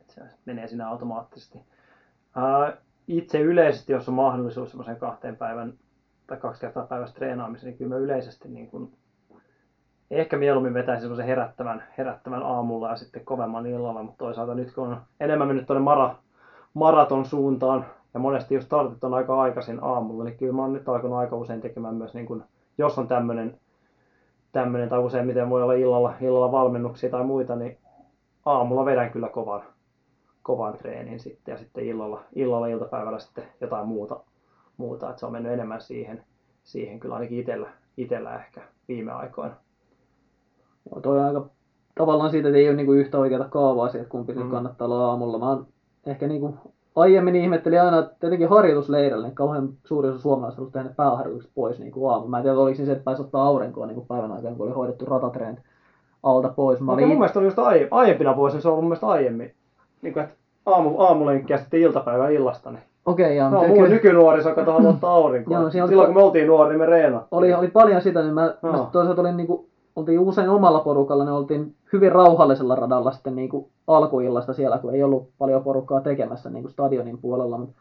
Että 0.00 0.14
se 0.14 0.20
menee 0.44 0.68
siinä 0.68 0.88
automaattisesti. 0.88 1.58
Uh, 1.58 2.78
itse 3.08 3.40
yleisesti, 3.40 3.92
jos 3.92 4.08
on 4.08 4.14
mahdollisuus 4.14 4.70
semmoisen 4.70 4.96
kahteen 4.96 5.36
päivän 5.36 5.74
tai 6.26 6.36
kaksi 6.36 6.60
kertaa 6.60 6.86
päivässä 6.86 7.14
treenaamiseen, 7.14 7.70
niin 7.70 7.78
kyllä 7.78 7.94
mä 7.94 8.00
yleisesti 8.00 8.48
niin 8.48 8.70
kuin 8.70 8.92
ehkä 10.10 10.36
mieluummin 10.36 10.74
vetäisi 10.74 11.00
semmoisen 11.00 11.26
herättävän, 11.26 11.84
herättävän 11.98 12.42
aamulla 12.42 12.90
ja 12.90 12.96
sitten 12.96 13.24
kovemman 13.24 13.66
illalla, 13.66 14.02
mutta 14.02 14.18
toisaalta 14.18 14.54
nyt 14.54 14.74
kun 14.74 14.88
on 14.88 15.00
enemmän 15.20 15.48
mennyt 15.48 15.66
tuonne 15.66 15.84
mara, 15.84 16.14
maraton 16.74 17.24
suuntaan 17.24 17.86
ja 18.14 18.20
monesti 18.20 18.54
just 18.54 18.66
startit 18.66 19.04
on 19.04 19.14
aika 19.14 19.40
aikaisin 19.40 19.78
aamulla, 19.82 20.24
niin 20.24 20.36
kyllä 20.36 20.52
mä 20.52 20.62
oon 20.62 20.72
nyt 20.72 20.88
alkanut 20.88 21.18
aika 21.18 21.36
usein 21.36 21.60
tekemään 21.60 21.94
myös, 21.94 22.14
niin 22.14 22.26
kun, 22.26 22.44
jos 22.78 22.98
on 22.98 23.08
tämmöinen, 23.08 23.58
tämmöinen 24.52 24.88
tai 24.88 24.98
useimmiten 24.98 25.50
voi 25.50 25.62
olla 25.62 25.72
illalla, 25.72 26.14
illalla 26.20 26.52
valmennuksia 26.52 27.10
tai 27.10 27.24
muita, 27.24 27.56
niin 27.56 27.78
aamulla 28.44 28.84
vedän 28.84 29.10
kyllä 29.10 29.28
kovan, 29.28 29.62
kovan 30.42 30.78
treenin 30.78 31.20
sitten 31.20 31.52
ja 31.52 31.58
sitten 31.58 31.84
illalla, 31.84 32.22
illalla 32.34 32.66
iltapäivällä 32.66 33.18
sitten 33.18 33.44
jotain 33.60 33.86
muuta, 33.86 34.20
muuta. 34.76 35.10
että 35.10 35.20
se 35.20 35.26
on 35.26 35.32
mennyt 35.32 35.52
enemmän 35.52 35.80
siihen, 35.80 36.24
siihen 36.64 37.00
kyllä 37.00 37.14
ainakin 37.14 37.38
itsellä, 37.38 37.68
itsellä 37.96 38.34
ehkä 38.34 38.60
viime 38.88 39.12
aikoina. 39.12 39.54
Joo, 40.90 41.00
toi 41.00 41.18
on 41.18 41.24
aika 41.24 41.46
tavallaan 41.94 42.30
siitä, 42.30 42.48
että 42.48 42.58
ei 42.58 42.68
ole 42.68 42.76
niinku 42.76 42.92
yhtä 42.92 43.18
oikeaa 43.18 43.48
kaavaa 43.48 43.88
siitä, 43.88 44.08
kumpi 44.08 44.34
mm. 44.34 44.50
kannattaa 44.50 44.84
olla 44.84 45.10
aamulla. 45.10 45.38
Mä 45.38 45.48
oon 45.48 45.66
ehkä 46.06 46.28
niinku 46.28 46.73
aiemmin 46.96 47.36
ihmettelin 47.36 47.82
aina, 47.82 47.98
että 47.98 48.16
tietenkin 48.20 48.48
harjoitusleirillä 48.48 49.26
niin 49.26 49.34
kauhean 49.34 49.68
suuri 49.84 50.08
osa 50.08 50.18
suomalaisista 50.18 50.60
halusi 50.60 50.72
tehdä 50.72 50.88
pääharjoitukset 50.96 51.52
pois 51.54 51.78
niin 51.78 51.92
kuin 51.92 52.10
aamulla. 52.10 52.30
Mä 52.30 52.36
en 52.36 52.42
tiedä, 52.42 52.58
oliko 52.58 52.76
se, 52.76 52.92
että 52.92 53.04
pääsi 53.04 53.22
ottaa 53.22 53.46
aurinkoa 53.46 53.86
niin 53.86 53.94
kuin 53.94 54.06
päivän 54.06 54.32
aikana, 54.32 54.56
kun 54.56 54.66
oli 54.66 54.74
hoidettu 54.74 55.04
ratatreenit 55.04 55.60
alta 56.22 56.48
pois. 56.48 56.80
Mä 56.80 56.92
olin... 56.92 57.08
mun 57.08 57.18
mielestä 57.18 57.38
oli 57.38 57.46
just 57.46 57.58
aie, 57.58 57.88
aiempina 57.90 58.36
vuosina, 58.36 58.60
se 58.60 58.68
on 58.68 58.74
mun 58.74 58.84
mielestä 58.84 59.06
aiemmin. 59.06 59.54
Niin 60.02 60.12
kuin, 60.12 60.24
että 60.24 60.36
aamu, 60.66 60.98
aamulenkkiä 60.98 61.58
sitten 61.58 61.80
iltapäivän 61.80 62.32
illasta. 62.32 62.70
Niin. 62.70 62.82
Okei, 63.06 63.36
joo. 63.36 63.50
No, 63.50 63.60
mulla 63.60 63.74
kyllä... 63.74 63.88
nykynuoriso, 63.88 64.54
kato 64.54 64.72
haluaa 64.72 64.92
ottaa 64.92 65.14
aurinkoa. 65.20 65.58
joo, 65.58 65.70
Silloin 65.70 65.98
oli... 65.98 66.06
kun 66.06 66.14
me 66.14 66.22
oltiin 66.22 66.46
nuori, 66.46 66.70
niin 66.70 66.80
me 66.80 66.86
reenattiin. 66.86 67.28
Oli, 67.30 67.54
oli 67.54 67.68
paljon 67.68 68.02
sitä, 68.02 68.22
niin 68.22 68.34
mä, 68.34 68.54
no. 68.62 68.72
mä 68.72 68.86
toisaalta 68.92 69.20
olin 69.20 69.36
niin 69.36 69.46
kuin 69.46 69.66
oltiin 69.96 70.20
usein 70.20 70.50
omalla 70.50 70.80
porukalla, 70.80 71.24
ne 71.24 71.32
oltiin 71.32 71.74
hyvin 71.92 72.12
rauhallisella 72.12 72.74
radalla 72.74 73.12
sitten 73.12 73.36
niin 73.36 73.48
kuin 73.48 73.66
alkuillasta 73.86 74.52
siellä, 74.52 74.78
kun 74.78 74.94
ei 74.94 75.02
ollut 75.02 75.28
paljon 75.38 75.64
porukkaa 75.64 76.00
tekemässä 76.00 76.50
niin 76.50 76.62
kuin 76.62 76.72
stadionin 76.72 77.18
puolella. 77.18 77.58
Mutta, 77.58 77.74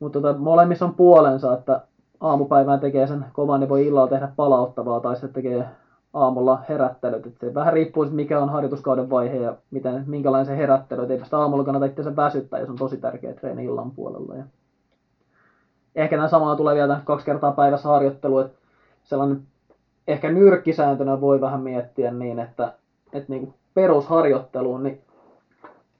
mutta 0.00 0.20
tota, 0.20 0.38
molemmissa 0.38 0.84
on 0.84 0.94
puolensa, 0.94 1.54
että 1.54 1.80
aamupäivään 2.20 2.80
tekee 2.80 3.06
sen 3.06 3.24
kovan, 3.32 3.60
niin 3.60 3.68
voi 3.68 3.86
illalla 3.86 4.08
tehdä 4.08 4.28
palauttavaa 4.36 5.00
tai 5.00 5.16
sitten 5.16 5.32
tekee 5.32 5.64
aamulla 6.14 6.62
herättelyt. 6.68 7.26
Et 7.26 7.38
se 7.40 7.54
vähän 7.54 7.72
riippuu, 7.72 8.06
mikä 8.10 8.40
on 8.40 8.48
harjoituskauden 8.48 9.10
vaihe 9.10 9.36
ja 9.36 9.56
miten, 9.70 10.04
minkälainen 10.06 10.46
se 10.46 10.56
herättely. 10.56 11.02
Et 11.02 11.10
eipä 11.10 11.24
sitä 11.24 11.38
aamulla 11.38 11.64
kannata 11.64 11.86
itse 11.86 12.16
väsyttää, 12.16 12.60
jos 12.60 12.70
on 12.70 12.76
tosi 12.76 12.96
tärkeä 12.96 13.34
treeni 13.34 13.64
illan 13.64 13.90
puolella. 13.90 14.34
Ja 14.34 14.44
ehkä 15.94 16.16
nämä 16.16 16.28
samaa 16.28 16.56
tulee 16.56 16.74
vielä 16.74 17.00
kaksi 17.04 17.26
kertaa 17.26 17.52
päivässä 17.52 17.88
harjoittelu, 17.88 18.38
että 18.38 18.58
sellainen 19.04 19.42
ehkä 20.08 20.30
nyrkkisääntönä 20.30 21.20
voi 21.20 21.40
vähän 21.40 21.60
miettiä 21.60 22.10
niin, 22.10 22.38
että, 22.38 22.72
että 23.12 23.32
niin 23.32 23.54
perusharjoitteluun 23.74 24.82
niin 24.82 25.00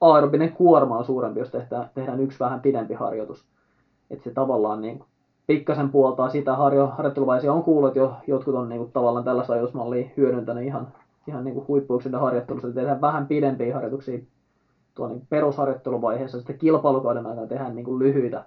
aerobinen 0.01 0.52
kuorma 0.52 0.98
on 0.98 1.05
suurempi, 1.05 1.40
jos 1.40 1.51
tehdään, 1.51 1.90
tehdään 1.94 2.20
yksi 2.20 2.40
vähän 2.40 2.60
pidempi 2.60 2.94
harjoitus. 2.94 3.44
Että 4.10 4.24
se 4.24 4.30
tavallaan 4.30 4.80
niin 4.80 5.05
pikkasen 5.47 5.89
puoltaa 5.90 6.28
sitä 6.28 6.56
harjo, 6.56 6.86
harjoitteluvaiheessa. 6.86 7.52
On 7.52 7.62
kuullut, 7.62 7.89
että 7.89 7.98
jo, 7.98 8.14
jotkut 8.26 8.55
on 8.55 8.68
niin 8.68 8.93
tavallaan 8.93 9.24
tällaista 9.24 9.52
ajatusmallia 9.52 10.09
hyödyntänyt 10.16 10.64
ihan, 10.64 10.89
ihan 11.26 11.44
niin 11.44 11.68
huippuyksilön 11.68 12.20
harjoittelussa. 12.20 12.72
Tehdään 12.72 13.01
vähän 13.01 13.26
pidempiä 13.26 13.74
harjoituksia 13.74 14.18
tuon 14.94 15.10
niin 15.10 15.26
perusharjoitteluvaiheessa. 15.30 16.39
Sitten 16.39 16.59
kilpailukauden 16.59 17.26
aikana 17.26 17.47
tehdään 17.47 17.76
niin 17.76 17.98
lyhyitä 17.98 18.44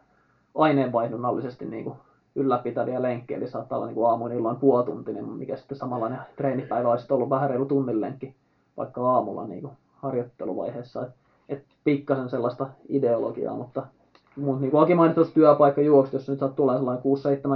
aineenvaihdunnallisesti 0.55 1.65
niin 1.65 1.83
kuin 1.83 1.95
ylläpitäviä 2.35 3.01
lenkkejä, 3.01 3.37
eli 3.37 3.47
saattaa 3.47 3.77
olla 3.77 3.87
niin 3.87 4.05
aamuin 4.05 4.33
illan 4.33 4.55
puolituntinen, 4.55 5.25
mikä 5.29 5.55
sitten 5.55 5.77
samanlainen 5.77 6.19
treenipäivä 6.35 6.89
olisi 6.91 7.13
ollut 7.13 7.29
vähän 7.29 7.49
reilu 7.49 7.65
tunnin 7.65 8.01
lenkki, 8.01 8.35
vaikka 8.77 9.11
aamulla 9.11 9.47
niin 9.47 9.61
kuin 9.61 9.73
harjoitteluvaiheessa. 9.95 11.01
Et, 11.01 11.11
et 11.49 11.63
pikkasen 11.83 12.29
sellaista 12.29 12.67
ideologiaa, 12.89 13.55
mutta 13.55 13.87
mun 14.35 14.61
niin 14.61 14.71
kuin 14.71 14.83
Aki 14.83 14.95
mainitsi 14.95 15.33
työpaikka 15.33 15.81
juoksu, 15.81 16.15
jos 16.15 16.29
nyt 16.29 16.39
saat 16.39 16.55
tulee 16.55 16.77
sellainen 16.77 17.03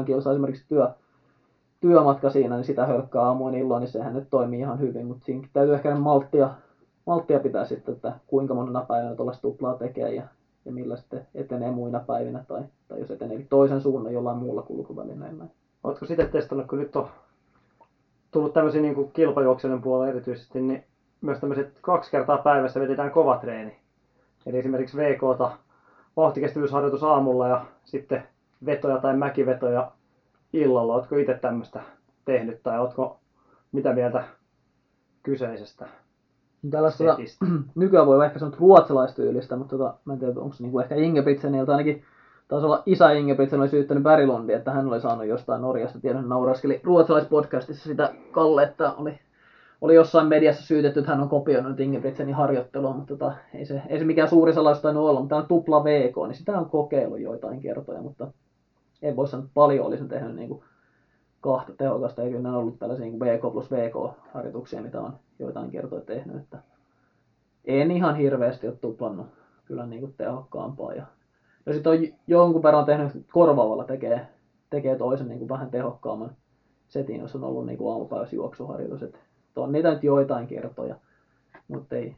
6-7 0.02 0.06
kilsaa 0.06 0.34
esimerkiksi 0.34 0.65
työ, 0.69 0.89
työmatka 1.80 2.30
siinä, 2.30 2.56
niin 2.56 2.65
sitä 2.65 2.85
hölkkää 2.85 3.22
aamuin 3.22 3.56
illoin, 3.56 3.81
niin 3.81 3.91
sehän 3.91 4.14
nyt 4.14 4.27
toimii 4.30 4.60
ihan 4.60 4.80
hyvin, 4.80 5.07
mutta 5.07 5.26
siinä 5.26 5.47
täytyy 5.53 5.76
ehkä 5.76 5.95
malttia, 5.95 6.49
malttia 7.06 7.39
pitää 7.39 7.65
sitten, 7.65 7.95
että 7.95 8.14
kuinka 8.27 8.53
monena 8.53 8.85
päivänä 8.88 9.15
tuollaista 9.15 9.41
tuplaa 9.41 9.77
tekee 9.77 10.15
ja 10.15 10.23
ja 10.65 10.72
millä 10.72 10.95
sitten 10.95 11.27
etenee 11.35 11.72
muina 11.72 11.99
päivinä 11.99 12.43
tai, 12.47 12.64
tai 12.88 12.99
jos 12.99 13.12
etenee 13.12 13.45
toisen 13.49 13.82
suunnan 13.82 14.14
jollain 14.14 14.38
muulla 14.38 14.62
kulkuvälineellä. 14.62 15.45
Oletko 15.84 16.06
sitten 16.06 16.30
testannut, 16.30 16.68
kun 16.68 16.80
nyt 16.80 16.95
on 16.95 17.07
tullut 18.32 18.53
tämmöisiä 18.53 18.82
niin 18.82 19.12
kilpajuoksijoiden 19.12 19.82
puolella 19.82 20.07
erityisesti, 20.07 20.62
niin 20.62 20.84
myös 21.22 21.40
tämmöiset 21.40 21.80
kaksi 21.82 22.12
kertaa 22.12 22.38
päivässä 22.38 22.80
vedetään 22.80 23.12
kova 23.12 23.38
treeni. 23.38 23.80
Eli 24.45 24.57
esimerkiksi 24.57 24.98
VK-ta 24.98 25.57
vauhtikestävyysharjoitus 26.18 27.03
aamulla 27.03 27.48
ja 27.48 27.66
sitten 27.84 28.24
vetoja 28.66 28.98
tai 28.98 29.18
mäkivetoja 29.18 29.91
illalla. 30.53 30.94
Oletko 30.95 31.16
itse 31.16 31.34
tämmöistä 31.34 31.82
tehnyt 32.26 32.64
tai 32.64 32.80
oletko 32.80 33.20
mitä 33.72 33.94
mieltä 33.94 34.24
kyseisestä 35.24 35.88
Tällaista 36.72 37.16
setistä? 37.16 37.45
nykyään 37.76 38.07
voi 38.07 38.26
ehkä 38.26 38.40
sanoa 38.40 38.57
ruotsalaistyylistä, 38.60 39.56
mutta 39.56 39.78
tota, 39.78 39.98
mä 40.06 40.14
en 40.14 40.20
tiedä, 40.20 40.34
onko 40.40 40.56
se 40.56 40.64
niinku 40.64 40.80
ehkä 40.80 40.95
Ingebrigtsenilta 40.95 41.72
ainakin 41.72 42.03
taisi 42.47 42.65
olla 42.65 42.84
isä 42.85 43.11
Ingebrigtsen 43.11 43.59
oli 43.59 43.69
syyttänyt 43.69 44.03
Bärilundi, 44.03 44.53
että 44.53 44.72
hän 44.72 44.88
oli 44.88 45.01
saanut 45.01 45.26
jostain 45.26 45.61
Norjasta 45.61 45.99
tiedon, 45.99 46.30
nauraskeli 46.30 46.81
ruotsalaispodcastissa 46.84 47.89
sitä 47.89 48.13
Kalle, 48.31 48.63
että 48.63 48.91
oli, 48.91 49.19
oli 49.81 49.95
jossain 49.95 50.27
mediassa 50.27 50.67
syytetty, 50.67 50.99
että 50.99 51.11
hän 51.11 51.22
on 51.22 51.30
kopioinut 51.30 51.80
Ingebrigtsenin 51.80 52.35
harjoittelua, 52.35 52.93
mutta 52.93 53.17
tota, 53.17 53.35
ei, 53.53 53.65
se, 53.65 53.81
ei 53.89 53.99
se 53.99 54.05
mikään 54.05 54.30
suuri 54.30 54.53
salaisuus 54.53 54.81
tainnut 54.81 55.09
olla, 55.09 55.19
mutta 55.19 55.30
tämä 55.30 55.41
on 55.41 55.47
tupla 55.47 55.84
VK, 55.84 56.15
niin 56.27 56.35
sitä 56.35 56.59
on 56.59 56.69
kokeillut 56.69 57.19
joitain 57.19 57.61
kertoja, 57.61 58.01
mutta 58.01 58.27
ei 59.01 59.15
voi 59.15 59.27
sanoa, 59.27 59.43
että 59.43 59.53
paljon 59.53 59.85
olisin 59.85 60.07
tehnyt 60.07 60.35
niin 60.35 60.49
kuin 60.49 60.63
kahta 61.41 61.73
tehokasta, 61.77 62.22
kyllä 62.22 62.49
ne 62.49 62.57
ollut 62.57 62.80
tällaisia 62.80 63.05
niin 63.05 63.19
VK 63.19 63.41
plus 63.41 63.72
VK-harjoituksia, 63.72 64.81
mitä 64.81 65.01
on 65.01 65.13
joitain 65.39 65.72
kertoja 65.72 66.01
tehnyt, 66.01 66.35
että 66.35 66.57
en 67.65 67.91
ihan 67.91 68.15
hirveästi 68.15 68.67
ole 68.67 68.76
tuplannut 68.76 69.27
kyllä 69.65 69.85
niin 69.85 69.99
kuin 69.99 70.13
tehokkaampaa. 70.17 70.93
Ja, 70.93 71.05
ja 71.65 71.73
sitten 71.73 71.91
on 71.91 71.99
jonkun 72.27 72.63
verran 72.63 72.85
tehnyt 72.85 73.11
korvaavalla 73.31 73.83
tekee, 73.83 74.27
tekee 74.69 74.97
toisen 74.97 75.27
niin 75.27 75.39
kuin 75.39 75.49
vähän 75.49 75.71
tehokkaamman 75.71 76.35
setin, 76.87 77.21
jos 77.21 77.35
on 77.35 77.43
ollut 77.43 77.65
niin 77.65 77.77
kuin 77.77 77.91
aamupäivässä 77.91 78.35
juoksuharjoitus. 78.35 79.03
Et 79.03 79.19
on 79.55 79.71
niitä 79.71 79.91
nyt 79.91 80.03
joitain 80.03 80.47
kertoja, 80.47 80.95
mutta 81.67 81.95
ei, 81.95 82.15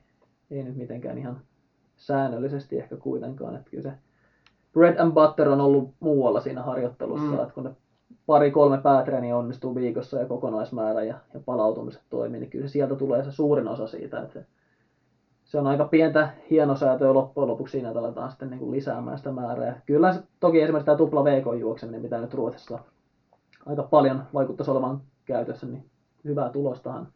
ei 0.52 0.64
nyt 0.64 0.76
mitenkään 0.76 1.18
ihan 1.18 1.42
säännöllisesti 1.98 2.78
ehkä 2.78 2.98
kuitenkaan. 2.98 3.56
Että 3.56 3.70
kyllä 3.70 3.84
se 3.84 3.94
bread 4.74 5.00
and 5.00 5.14
butter 5.14 5.50
on 5.50 5.62
ollut 5.62 5.90
muualla 6.00 6.42
siinä 6.42 6.64
harjoittelussa, 6.64 7.28
mm. 7.28 7.40
että 7.40 7.54
kun 7.54 7.64
ne 7.64 7.72
pari-kolme 8.26 8.78
päätreeniä 8.78 9.38
onnistuu 9.38 9.76
viikossa 9.76 10.20
ja 10.20 10.26
kokonaismäärä 10.26 11.04
ja, 11.04 11.16
ja 11.34 11.40
palautumiset 11.46 12.02
toimii, 12.10 12.40
niin 12.40 12.50
kyllä 12.50 12.68
se 12.68 12.72
sieltä 12.72 12.96
tulee 12.96 13.24
se 13.24 13.32
suurin 13.32 13.68
osa 13.68 13.88
siitä, 13.88 14.22
että 14.22 14.44
se, 15.48 15.60
on 15.60 15.68
aika 15.68 15.86
pientä 15.86 16.30
hienosäätöä 16.50 17.14
loppujen 17.14 17.48
lopuksi 17.48 17.72
siinä, 17.72 17.88
että 17.90 18.00
aletaan 18.00 18.30
sitten 18.30 18.50
niin 18.50 18.60
kuin 18.60 18.72
lisäämään 18.72 19.18
sitä 19.18 19.32
määrää. 19.32 19.82
Kyllä 19.86 20.14
se, 20.14 20.24
toki 20.40 20.62
esimerkiksi 20.62 20.86
tämä 20.86 20.98
tupla 20.98 21.24
VK 21.24 21.60
juokseminen, 21.60 22.02
mitä 22.02 22.22
nyt 22.22 22.34
Ruotsissa 22.34 22.80
aika 23.66 23.84
paljon 23.84 24.24
vaikuttaisi 24.34 24.72
olevan 24.72 25.02
käytössä, 25.26 25.68
niin 25.68 25.86
hyvää 26.26 26.50
tulostahan 26.50 27.08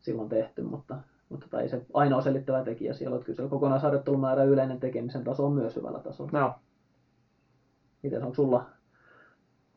silloin 0.00 0.28
tehty, 0.28 0.62
mutta, 0.62 0.96
mutta 1.28 1.46
tai 1.50 1.62
ei 1.62 1.68
se 1.68 1.82
ainoa 1.94 2.20
selittävä 2.20 2.64
tekijä 2.64 2.94
siellä, 2.94 3.16
että 3.16 3.26
kyllä 3.26 3.42
se 3.42 3.48
kokonaisharjoittelumäärä 3.48 4.44
yleinen 4.44 4.80
tekemisen 4.80 5.24
taso 5.24 5.46
on 5.46 5.52
myös 5.52 5.76
hyvällä 5.76 5.98
tasolla. 5.98 6.40
No. 6.40 6.54
Miten 8.02 8.22
onko 8.22 8.34
sulla 8.34 8.64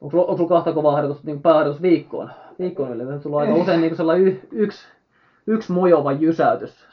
Onko 0.01 0.11
sulla, 0.11 0.25
onko 0.25 0.37
sulla 0.37 0.49
kahta 0.49 0.73
kovaa 0.73 0.91
harjoitusta, 0.91 1.27
niin 1.27 1.41
pääharjoitus 1.41 1.81
viikkoon? 1.81 2.31
Viikkoon 2.59 2.93
yleensä. 2.93 3.23
Sulla 3.23 3.37
on 3.37 3.41
aika 3.41 3.55
usein 3.63 3.81
niin 3.81 3.95
sellainen 3.95 4.27
y, 4.27 4.39
yksi, 4.51 4.87
yksi 5.47 5.71
mojova 5.71 6.11
jysäytys. 6.11 6.85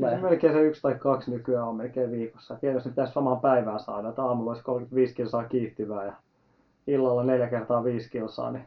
Se 0.00 0.16
melkein 0.16 0.52
se 0.52 0.60
yksi 0.60 0.82
tai 0.82 0.94
kaksi 0.94 1.30
nykyään 1.30 1.68
on 1.68 1.76
melkein 1.76 2.10
viikossa. 2.10 2.56
Tietysti 2.56 2.88
pitäisi 2.88 3.12
samaan 3.12 3.40
päivään 3.40 3.80
saada, 3.80 4.08
että 4.08 4.22
aamulla 4.22 4.50
olisi 4.50 4.64
35 4.64 5.14
kilsaa 5.14 5.44
kiihtyvää 5.44 6.04
ja 6.06 6.12
illalla 6.86 7.24
neljä 7.24 7.46
kertaa 7.46 7.84
5 7.84 8.10
kilsaa, 8.10 8.50
niin 8.50 8.66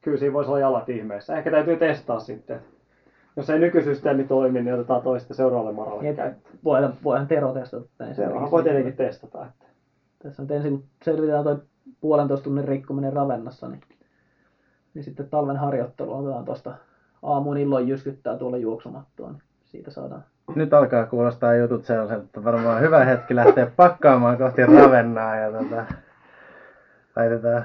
kyllä 0.00 0.18
siinä 0.18 0.32
voisi 0.32 0.50
olla 0.50 0.60
jalat 0.60 0.88
ihmeessä. 0.88 1.36
Ehkä 1.36 1.50
täytyy 1.50 1.76
testaa 1.76 2.20
sitten. 2.20 2.60
Jos 3.36 3.50
ei 3.50 3.58
nykysysteemi 3.58 4.24
toimi, 4.24 4.62
niin 4.62 4.74
otetaan 4.74 5.02
toista 5.02 5.34
seuraavalle 5.34 5.72
maralle 5.72 6.14
käyttöön. 6.14 6.56
voidaan, 6.64 6.94
voidaan 7.04 7.26
Tero 7.28 7.52
testata. 7.52 7.86
näin 7.98 8.14
Seuraava 8.14 8.50
voi 8.50 8.62
tietenkin 8.62 8.96
testata. 8.96 9.46
Että. 9.46 9.64
Tässä 10.22 10.42
nyt 10.42 10.50
ensin 10.50 10.78
kun 10.78 10.88
selvitetään 11.04 11.44
toi 11.44 11.58
puolentoista 12.00 12.44
tunnin 12.44 12.68
rikkominen 12.68 13.12
ravennassa, 13.12 13.68
niin, 13.68 13.80
niin 14.94 15.04
sitten 15.04 15.28
talven 15.28 15.56
harjoittelu 15.56 16.14
otetaan 16.14 16.44
tuosta 16.44 16.74
aamuun 17.22 17.58
illoin 17.58 17.88
jyskyttää 17.88 18.38
tuolla 18.38 18.56
juoksumattoon, 18.56 19.32
niin 19.32 19.42
siitä 19.72 19.90
saadaan. 19.90 20.24
Nyt 20.54 20.74
alkaa 20.74 21.06
kuulostaa 21.06 21.54
jutut 21.54 21.84
sellaiselta, 21.84 22.24
että 22.24 22.44
varmaan 22.44 22.80
hyvä 22.80 23.04
hetki 23.04 23.36
lähteä 23.36 23.66
pakkaamaan 23.76 24.38
kohti 24.38 24.66
Ravennaa 24.66 25.36
ja 25.36 25.52
tota, 25.52 25.84
laitetaan, 27.16 27.64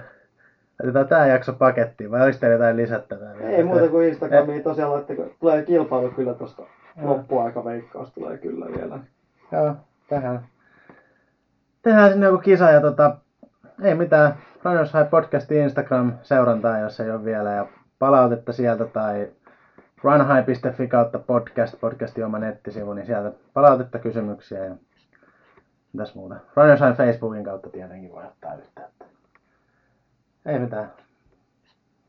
laitetaan 0.79 1.07
tämä 1.07 1.27
jakso 1.27 1.53
pakettiin, 1.53 2.11
vai 2.11 2.23
oliko 2.23 2.37
teillä 2.39 2.53
jotain 2.53 2.77
lisättävää? 2.77 3.37
vielä? 3.37 3.49
Ei 3.49 3.63
muuta 3.63 3.87
kuin 3.87 4.07
Instagramiin 4.07 4.63
tosiaan 4.63 4.91
laittakaa. 4.91 5.25
Tulee 5.39 5.63
kilpailu 5.63 6.09
kyllä 6.09 6.33
tuosta 6.33 6.63
loppuaikaveikkaus 7.01 8.11
tulee 8.11 8.37
kyllä 8.37 8.65
vielä. 8.77 8.99
Joo, 9.51 9.75
tähän. 10.09 10.45
Tehdään 11.81 12.11
sinne 12.11 12.25
joku 12.25 12.37
kisa 12.37 12.71
ja 12.71 12.81
tota, 12.81 13.17
ei 13.81 13.95
mitään. 13.95 14.33
Runners 14.63 14.93
High 14.93 15.09
podcastin 15.09 15.61
Instagram 15.61 16.13
seurantaa, 16.21 16.79
jos 16.79 16.99
ei 16.99 17.11
ole 17.11 17.25
vielä. 17.25 17.51
Ja 17.51 17.67
palautetta 17.99 18.53
sieltä 18.53 18.85
tai 18.85 19.29
runhigh.fi 20.03 20.87
kautta 20.87 21.19
podcast, 21.19 21.79
podcastin 21.81 22.25
oma 22.25 22.39
nettisivu, 22.39 22.93
niin 22.93 23.05
sieltä 23.05 23.31
palautetta, 23.53 23.99
kysymyksiä 23.99 24.65
ja 24.65 24.75
mitäs 25.93 26.15
muuta. 26.15 26.35
High 26.35 26.97
Facebookin 26.97 27.43
kautta 27.43 27.69
tietenkin 27.69 28.11
voi 28.11 28.25
ottaa 28.25 28.55
yhteyttä. 28.55 29.05
Ei 30.45 30.59
mitään. 30.59 30.91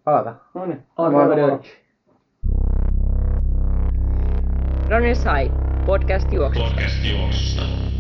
Palata. 0.05 0.35
No 0.55 0.67
niin. 0.67 0.87
Arrivederci. 0.97 1.89
Runners 4.91 5.25
High, 5.25 5.55
podcast 5.87 6.33
juoksusta. 6.33 6.71
Podcast 6.71 7.05
juoksusta. 7.05 7.98